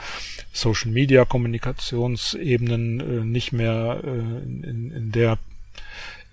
Social 0.51 0.91
Media 0.91 1.25
Kommunikationsebenen 1.25 2.99
äh, 2.99 3.25
nicht 3.25 3.51
mehr 3.51 4.01
äh, 4.03 4.09
in, 4.09 4.91
in 4.91 5.11
der 5.11 5.37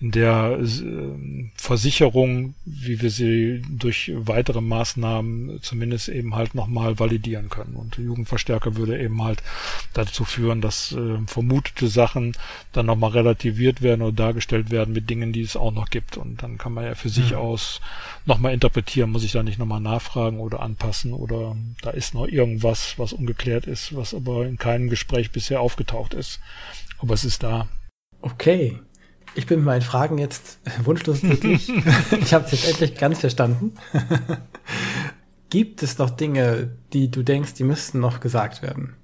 in 0.00 0.12
der 0.12 0.60
äh, 0.60 1.50
Versicherung, 1.56 2.54
wie 2.64 3.02
wir 3.02 3.10
sie 3.10 3.62
durch 3.68 4.12
weitere 4.14 4.60
Maßnahmen 4.60 5.58
zumindest 5.60 6.08
eben 6.08 6.36
halt 6.36 6.54
nochmal 6.54 7.00
validieren 7.00 7.48
können. 7.48 7.74
Und 7.74 7.98
Jugendverstärker 7.98 8.76
würde 8.76 9.00
eben 9.00 9.24
halt 9.24 9.42
dazu 9.94 10.24
führen, 10.24 10.60
dass 10.60 10.92
äh, 10.92 11.18
vermutete 11.26 11.88
Sachen 11.88 12.36
dann 12.72 12.86
nochmal 12.86 13.10
relativiert 13.10 13.82
werden 13.82 14.02
oder 14.02 14.12
dargestellt 14.12 14.70
werden 14.70 14.94
mit 14.94 15.10
Dingen, 15.10 15.32
die 15.32 15.42
es 15.42 15.56
auch 15.56 15.72
noch 15.72 15.90
gibt. 15.90 16.16
Und 16.16 16.44
dann 16.44 16.58
kann 16.58 16.74
man 16.74 16.84
ja 16.84 16.94
für 16.94 17.08
sich 17.08 17.30
ja. 17.30 17.38
aus 17.38 17.80
nochmal 18.24 18.54
interpretieren, 18.54 19.10
muss 19.10 19.24
ich 19.24 19.32
da 19.32 19.42
nicht 19.42 19.58
nochmal 19.58 19.80
nachfragen 19.80 20.38
oder 20.38 20.60
anpassen 20.60 21.12
oder 21.12 21.56
da 21.82 21.90
ist 21.90 22.14
noch 22.14 22.28
irgendwas, 22.28 22.94
was 22.98 23.12
ungeklärt 23.12 23.66
ist, 23.66 23.96
was 23.96 24.14
aber 24.14 24.46
in 24.46 24.58
keinem 24.58 24.90
Gespräch 24.90 25.32
bisher 25.32 25.60
aufgetaucht 25.60 26.14
ist. 26.14 26.38
Aber 26.98 27.14
es 27.14 27.24
ist 27.24 27.42
da. 27.42 27.68
Okay. 28.20 28.78
Ich 29.34 29.46
bin 29.46 29.60
mit 29.60 29.66
meinen 29.66 29.82
Fragen 29.82 30.18
jetzt 30.18 30.58
wunschlos 30.84 31.20
glücklich. 31.20 31.68
ich 32.20 32.34
habe 32.34 32.44
es 32.44 32.52
jetzt 32.52 32.68
endlich 32.68 32.96
ganz 32.96 33.20
verstanden. 33.20 33.74
Gibt 35.50 35.82
es 35.82 35.98
noch 35.98 36.10
Dinge, 36.10 36.70
die 36.92 37.10
du 37.10 37.22
denkst, 37.22 37.54
die 37.54 37.64
müssten 37.64 38.00
noch 38.00 38.20
gesagt 38.20 38.60
werden? 38.62 38.97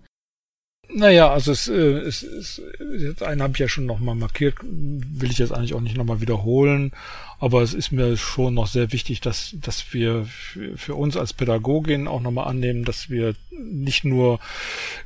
Naja, 0.88 1.30
also 1.30 1.52
es, 1.52 1.68
äh, 1.68 1.74
es, 1.74 2.22
es, 2.22 2.58
es 2.58 3.22
einen 3.22 3.42
habe 3.42 3.54
ich 3.54 3.58
ja 3.58 3.68
schon 3.68 3.86
nochmal 3.86 4.14
markiert, 4.14 4.56
will 4.62 5.30
ich 5.30 5.38
jetzt 5.38 5.52
eigentlich 5.52 5.74
auch 5.74 5.80
nicht 5.80 5.96
nochmal 5.96 6.20
wiederholen, 6.20 6.92
aber 7.40 7.62
es 7.62 7.74
ist 7.74 7.90
mir 7.90 8.16
schon 8.16 8.54
noch 8.54 8.66
sehr 8.66 8.92
wichtig, 8.92 9.20
dass, 9.20 9.54
dass 9.60 9.92
wir 9.92 10.24
für, 10.24 10.78
für 10.78 10.94
uns 10.94 11.16
als 11.16 11.32
Pädagogin 11.32 12.06
auch 12.06 12.20
nochmal 12.20 12.48
annehmen, 12.48 12.84
dass 12.84 13.10
wir 13.10 13.34
nicht 13.50 14.04
nur 14.04 14.40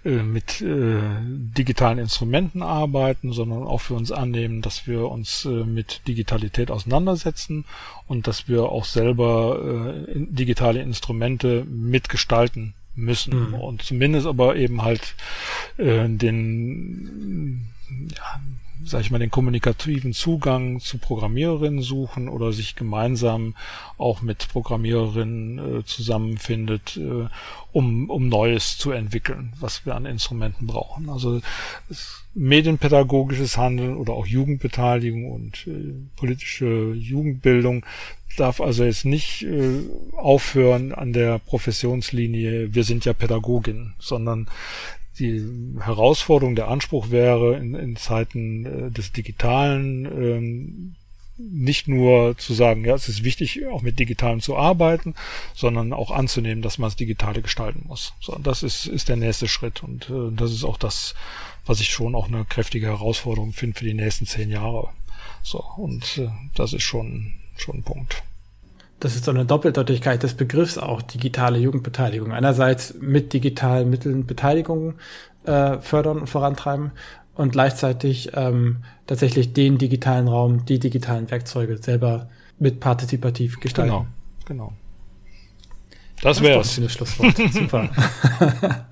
äh, 0.05 0.10
mit 0.10 0.60
äh, 0.60 1.00
digitalen 1.20 1.98
Instrumenten 1.98 2.62
arbeiten, 2.62 3.32
sondern 3.32 3.64
auch 3.64 3.80
für 3.80 3.94
uns 3.94 4.12
annehmen, 4.12 4.62
dass 4.62 4.86
wir 4.86 5.09
uns 5.09 5.46
äh, 5.46 5.48
mit 5.48 6.06
Digitalität 6.06 6.70
auseinandersetzen 6.70 7.64
und 8.06 8.26
dass 8.26 8.46
wir 8.48 8.64
auch 8.64 8.84
selber 8.84 9.96
äh, 10.06 10.14
digitale 10.14 10.82
Instrumente 10.82 11.64
mitgestalten 11.64 12.74
müssen 12.98 13.48
mhm. 13.48 13.55
und 13.55 13.82
zumindest 13.82 14.26
aber 14.26 14.56
eben 14.56 14.82
halt 14.82 15.14
äh, 15.78 16.09
den 16.09 17.66
ja, 18.14 18.40
sag 18.84 19.00
ich 19.00 19.10
mal, 19.10 19.18
den 19.18 19.30
kommunikativen 19.30 20.12
Zugang 20.12 20.80
zu 20.80 20.98
Programmiererinnen 20.98 21.82
suchen 21.82 22.28
oder 22.28 22.52
sich 22.52 22.76
gemeinsam 22.76 23.55
auch 23.96 24.22
mit 24.22 24.48
Programmiererinnen 24.48 25.80
äh, 25.80 25.84
zusammenfindet, 25.84 26.96
äh, 26.96 27.28
um, 27.72 28.09
um 28.09 28.28
Neues 28.28 28.78
zu 28.78 28.92
entwickeln, 28.92 29.52
was 29.59 29.84
wir 29.84 29.94
an 29.94 30.06
Instrumenten 30.06 30.66
brauchen. 30.66 31.10
Also 31.10 31.40
medienpädagogisches 32.34 33.56
Handeln 33.59 33.96
oder 33.96 34.12
auch 34.12 34.26
Jugendbeteiligung 34.26 35.30
und 35.30 35.66
äh, 35.66 35.94
politische 36.16 36.92
Jugendbildung 36.94 37.84
darf 38.36 38.60
also 38.60 38.84
jetzt 38.84 39.05
nicht 39.05 39.42
äh, 39.42 39.80
aufhören 40.16 40.92
an 40.92 41.12
der 41.12 41.40
Professionslinie, 41.40 42.72
wir 42.72 42.84
sind 42.84 43.05
ja 43.05 43.12
Pädagogin, 43.12 43.94
sondern 43.98 44.48
die 45.18 45.44
Herausforderung, 45.80 46.56
der 46.56 46.68
Anspruch 46.68 47.10
wäre 47.10 47.56
in, 47.56 47.74
in 47.74 47.96
Zeiten 47.96 48.66
äh, 48.66 48.90
des 48.90 49.12
Digitalen 49.12 50.04
ähm, 50.06 50.94
nicht 51.36 51.86
nur 51.86 52.36
zu 52.36 52.52
sagen, 52.52 52.84
ja, 52.84 52.94
es 52.94 53.08
ist 53.08 53.22
wichtig, 53.22 53.64
auch 53.66 53.82
mit 53.82 53.98
Digitalen 53.98 54.40
zu 54.40 54.56
arbeiten, 54.56 55.14
sondern 55.54 55.92
auch 55.92 56.10
anzunehmen, 56.10 56.62
dass 56.62 56.78
man 56.78 56.88
das 56.88 56.96
Digitale 56.96 57.42
gestalten 57.42 57.84
muss. 57.86 58.14
So, 58.20 58.36
das 58.42 58.64
ist, 58.64 58.86
ist 58.86 59.08
der 59.08 59.16
nächste 59.16 59.46
Schritt 59.46 59.82
und 59.84 60.10
äh, 60.10 60.32
das 60.32 60.52
ist 60.52 60.64
auch 60.64 60.78
das, 60.78 61.14
was 61.64 61.80
ich 61.80 61.90
schon 61.90 62.14
auch 62.14 62.26
eine 62.26 62.44
kräftige 62.44 62.86
Herausforderung 62.86 63.52
finde 63.52 63.78
für 63.78 63.84
die 63.84 63.94
nächsten 63.94 64.26
zehn 64.26 64.50
Jahre. 64.50 64.88
So, 65.42 65.62
und 65.76 66.18
äh, 66.18 66.28
das 66.54 66.72
ist 66.72 66.82
schon, 66.82 67.34
schon 67.56 67.76
ein 67.76 67.82
Punkt 67.84 68.22
das 69.00 69.14
ist 69.14 69.24
so 69.24 69.30
eine 69.30 69.44
Doppeldeutigkeit 69.44 70.22
des 70.22 70.34
Begriffs 70.34 70.78
auch, 70.78 71.02
digitale 71.02 71.58
Jugendbeteiligung. 71.58 72.32
Einerseits 72.32 72.94
mit 73.00 73.32
digitalen 73.32 73.90
Mitteln 73.90 74.26
Beteiligung 74.26 74.94
äh, 75.44 75.78
fördern 75.78 76.20
und 76.20 76.26
vorantreiben 76.26 76.92
und 77.34 77.52
gleichzeitig 77.52 78.30
ähm, 78.34 78.78
tatsächlich 79.06 79.52
den 79.52 79.78
digitalen 79.78 80.26
Raum, 80.26 80.64
die 80.64 80.78
digitalen 80.78 81.30
Werkzeuge 81.30 81.78
selber 81.78 82.28
mit 82.58 82.80
partizipativ 82.80 83.60
gestalten. 83.60 83.90
Genau, 83.90 84.06
genau. 84.44 84.72
Das, 86.20 86.38
das 86.38 86.40
wäre 86.42 86.58
ein 86.58 86.64
schönes 86.64 86.92
Schlusswort. 86.92 87.36
Super. 87.52 87.88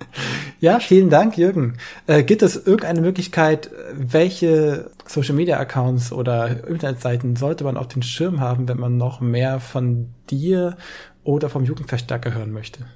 Ja, 0.60 0.80
vielen 0.80 1.10
Dank, 1.10 1.36
Jürgen. 1.36 1.76
Äh, 2.06 2.22
gibt 2.22 2.42
es 2.42 2.56
irgendeine 2.56 3.00
Möglichkeit, 3.00 3.70
welche 3.92 4.90
Social 5.06 5.34
Media 5.34 5.58
Accounts 5.58 6.12
oder 6.12 6.66
Internetseiten 6.66 7.36
sollte 7.36 7.64
man 7.64 7.76
auf 7.76 7.88
den 7.88 8.02
Schirm 8.02 8.40
haben, 8.40 8.68
wenn 8.68 8.78
man 8.78 8.96
noch 8.96 9.20
mehr 9.20 9.60
von 9.60 10.08
dir 10.30 10.76
oder 11.24 11.50
vom 11.50 11.64
Jugendverstärker 11.64 12.32
hören 12.32 12.52
möchte? 12.52 12.86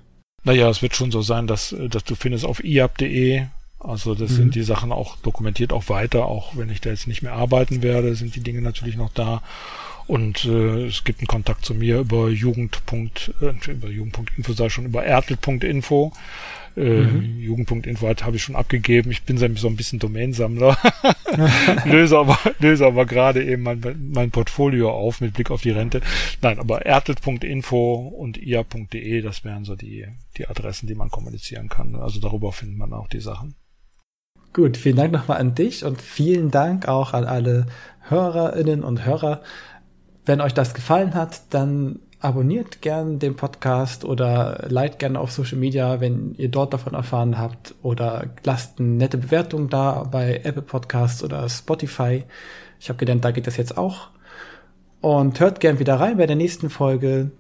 Naja, 0.43 0.70
es 0.70 0.81
wird 0.81 0.97
schon 0.97 1.11
so 1.11 1.20
sein, 1.20 1.47
dass, 1.47 1.74
dass 1.91 2.05
du 2.05 2.15
findest 2.15 2.47
auf 2.47 2.65
iab.de, 2.65 3.45
also 3.78 4.15
das 4.15 4.31
mhm. 4.31 4.37
sind 4.37 4.55
die 4.55 4.62
Sachen 4.62 4.91
auch 4.91 5.16
dokumentiert 5.16 5.73
auch 5.73 5.89
weiter, 5.91 6.27
auch 6.27 6.57
wenn 6.57 6.70
ich 6.70 6.81
da 6.81 6.91
jetzt 6.91 7.07
nicht 7.07 7.23
mehr 7.23 7.35
arbeiten 7.35 7.82
werde, 7.82 8.15
sind 8.15 8.35
die 8.35 8.43
Dinge 8.43 8.62
natürlich 8.62 8.97
noch 8.97 9.12
da. 9.12 9.43
Und 10.07 10.45
äh, 10.45 10.87
es 10.87 11.05
gibt 11.05 11.20
einen 11.20 11.28
Kontakt 11.28 11.65
zu 11.65 11.73
mir 11.73 12.01
über 12.01 12.31
Jugend. 12.31 12.82
Äh, 12.91 13.70
über 13.70 13.89
Jugend.info, 13.89 14.53
sei 14.55 14.69
schon 14.69 14.87
über 14.87 15.05
ertel.info. 15.05 16.12
Äh, 16.77 17.01
mhm. 17.01 17.41
Jugend.info 17.41 18.09
habe 18.09 18.37
ich 18.37 18.43
schon 18.43 18.57
abgegeben. 18.57 19.11
Ich 19.11 19.23
bin 19.23 19.39
so 19.39 19.69
ein 19.69 19.77
bisschen 19.77 19.99
Domainsammler. 19.99 20.77
löse 21.85 22.19
aber, 22.19 22.39
löse 22.59 22.87
aber 22.87 23.07
gerade 23.07 23.45
eben 23.45 23.63
mein, 23.63 23.81
mein 24.13 24.31
Portfolio 24.31 24.91
auf 24.91 25.21
mit 25.21 25.35
Blick 25.35 25.51
auf 25.51 25.63
die 25.63 25.71
Rente. 25.71 26.01
Nein, 26.43 26.59
aber 26.59 26.87
ertel.info 26.87 27.95
und 27.95 28.39
ia.de, 28.39 29.23
das 29.23 29.45
wären 29.45 29.65
so 29.65 29.77
die, 29.77 30.07
die 30.37 30.47
Adressen, 30.49 30.87
die 30.87 30.95
man 30.95 31.11
kommunizieren 31.11 31.69
kann. 31.69 31.97
Also 31.97 32.21
darüber 32.21 32.53
findet 32.53 32.79
man 32.79 32.93
auch 32.93 33.09
die 33.09 33.21
Sachen. 33.21 33.55
Gut, 34.53 34.77
vielen 34.77 34.97
Dank 34.97 35.13
nochmal 35.13 35.39
an 35.39 35.55
dich 35.55 35.85
und 35.85 36.03
vielen 36.03 36.51
Dank 36.51 36.89
auch 36.89 37.13
an 37.13 37.25
alle 37.25 37.67
Hörerinnen 38.09 38.83
und 38.83 39.05
Hörer. 39.05 39.43
Wenn 40.25 40.41
euch 40.41 40.55
das 40.55 40.75
gefallen 40.75 41.15
hat, 41.15 41.43
dann 41.51 42.01
abonniert 42.21 42.83
gern 42.83 43.19
den 43.19 43.35
Podcast 43.35 44.05
oder 44.05 44.67
liked 44.69 44.99
gerne 44.99 45.19
auf 45.19 45.33
Social 45.33 45.59
Media, 45.59 46.01
wenn 46.01 46.35
ihr 46.37 46.51
dort 46.51 46.75
davon 46.75 46.95
erfahren 46.95 47.39
habt 47.39 47.75
oder 47.83 48.27
lasst 48.45 48.79
eine 48.79 48.89
nette 48.89 49.19
Bewertung 49.19 49.69
da 49.69 50.05
bei 50.05 50.41
Apple 50.45 50.63
Podcasts 50.63 51.25
oder 51.25 51.49
Spotify. 51.49 52.25
Ich 52.79 52.89
habe 52.89 52.99
gelernt, 52.99 53.25
da 53.25 53.31
geht 53.31 53.47
das 53.47 53.57
jetzt 53.57 53.79
auch. 53.79 54.09
Und 55.01 55.41
hört 55.41 55.61
gern 55.61 55.79
wieder 55.79 55.99
rein 55.99 56.19
bei 56.19 56.27
der 56.27 56.37
nächsten 56.37 56.69
Folge. 56.69 57.31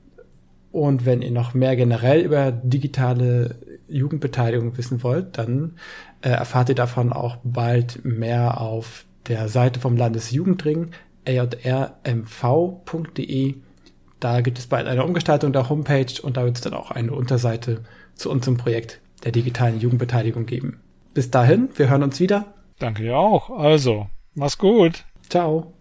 Und 0.72 1.04
wenn 1.04 1.20
ihr 1.20 1.32
noch 1.32 1.52
mehr 1.52 1.76
generell 1.76 2.20
über 2.20 2.50
digitale 2.52 3.56
Jugendbeteiligung 3.88 4.78
wissen 4.78 5.02
wollt, 5.02 5.36
dann 5.36 5.76
äh, 6.22 6.30
erfahrt 6.30 6.70
ihr 6.70 6.74
davon 6.74 7.12
auch 7.12 7.36
bald 7.42 8.04
mehr 8.04 8.60
auf 8.60 9.04
der 9.26 9.48
Seite 9.48 9.80
vom 9.80 9.96
Landesjugendring 9.96 10.92
ajrmv.de. 11.26 11.94
Da 14.20 14.42
gibt 14.42 14.58
es 14.58 14.66
bald 14.66 14.86
eine 14.86 15.04
Umgestaltung 15.04 15.52
der 15.52 15.68
Homepage 15.68 16.20
und 16.22 16.36
da 16.36 16.44
wird 16.44 16.56
es 16.56 16.62
dann 16.62 16.74
auch 16.74 16.90
eine 16.90 17.12
Unterseite 17.12 17.82
zu 18.14 18.30
unserem 18.30 18.58
Projekt 18.58 19.00
der 19.24 19.32
digitalen 19.32 19.80
Jugendbeteiligung 19.80 20.46
geben. 20.46 20.80
Bis 21.14 21.30
dahin, 21.30 21.70
wir 21.74 21.88
hören 21.88 22.02
uns 22.02 22.20
wieder. 22.20 22.54
Danke 22.78 23.02
dir 23.02 23.16
auch. 23.16 23.50
Also, 23.50 24.08
mach's 24.34 24.58
gut. 24.58 25.04
Ciao. 25.28 25.72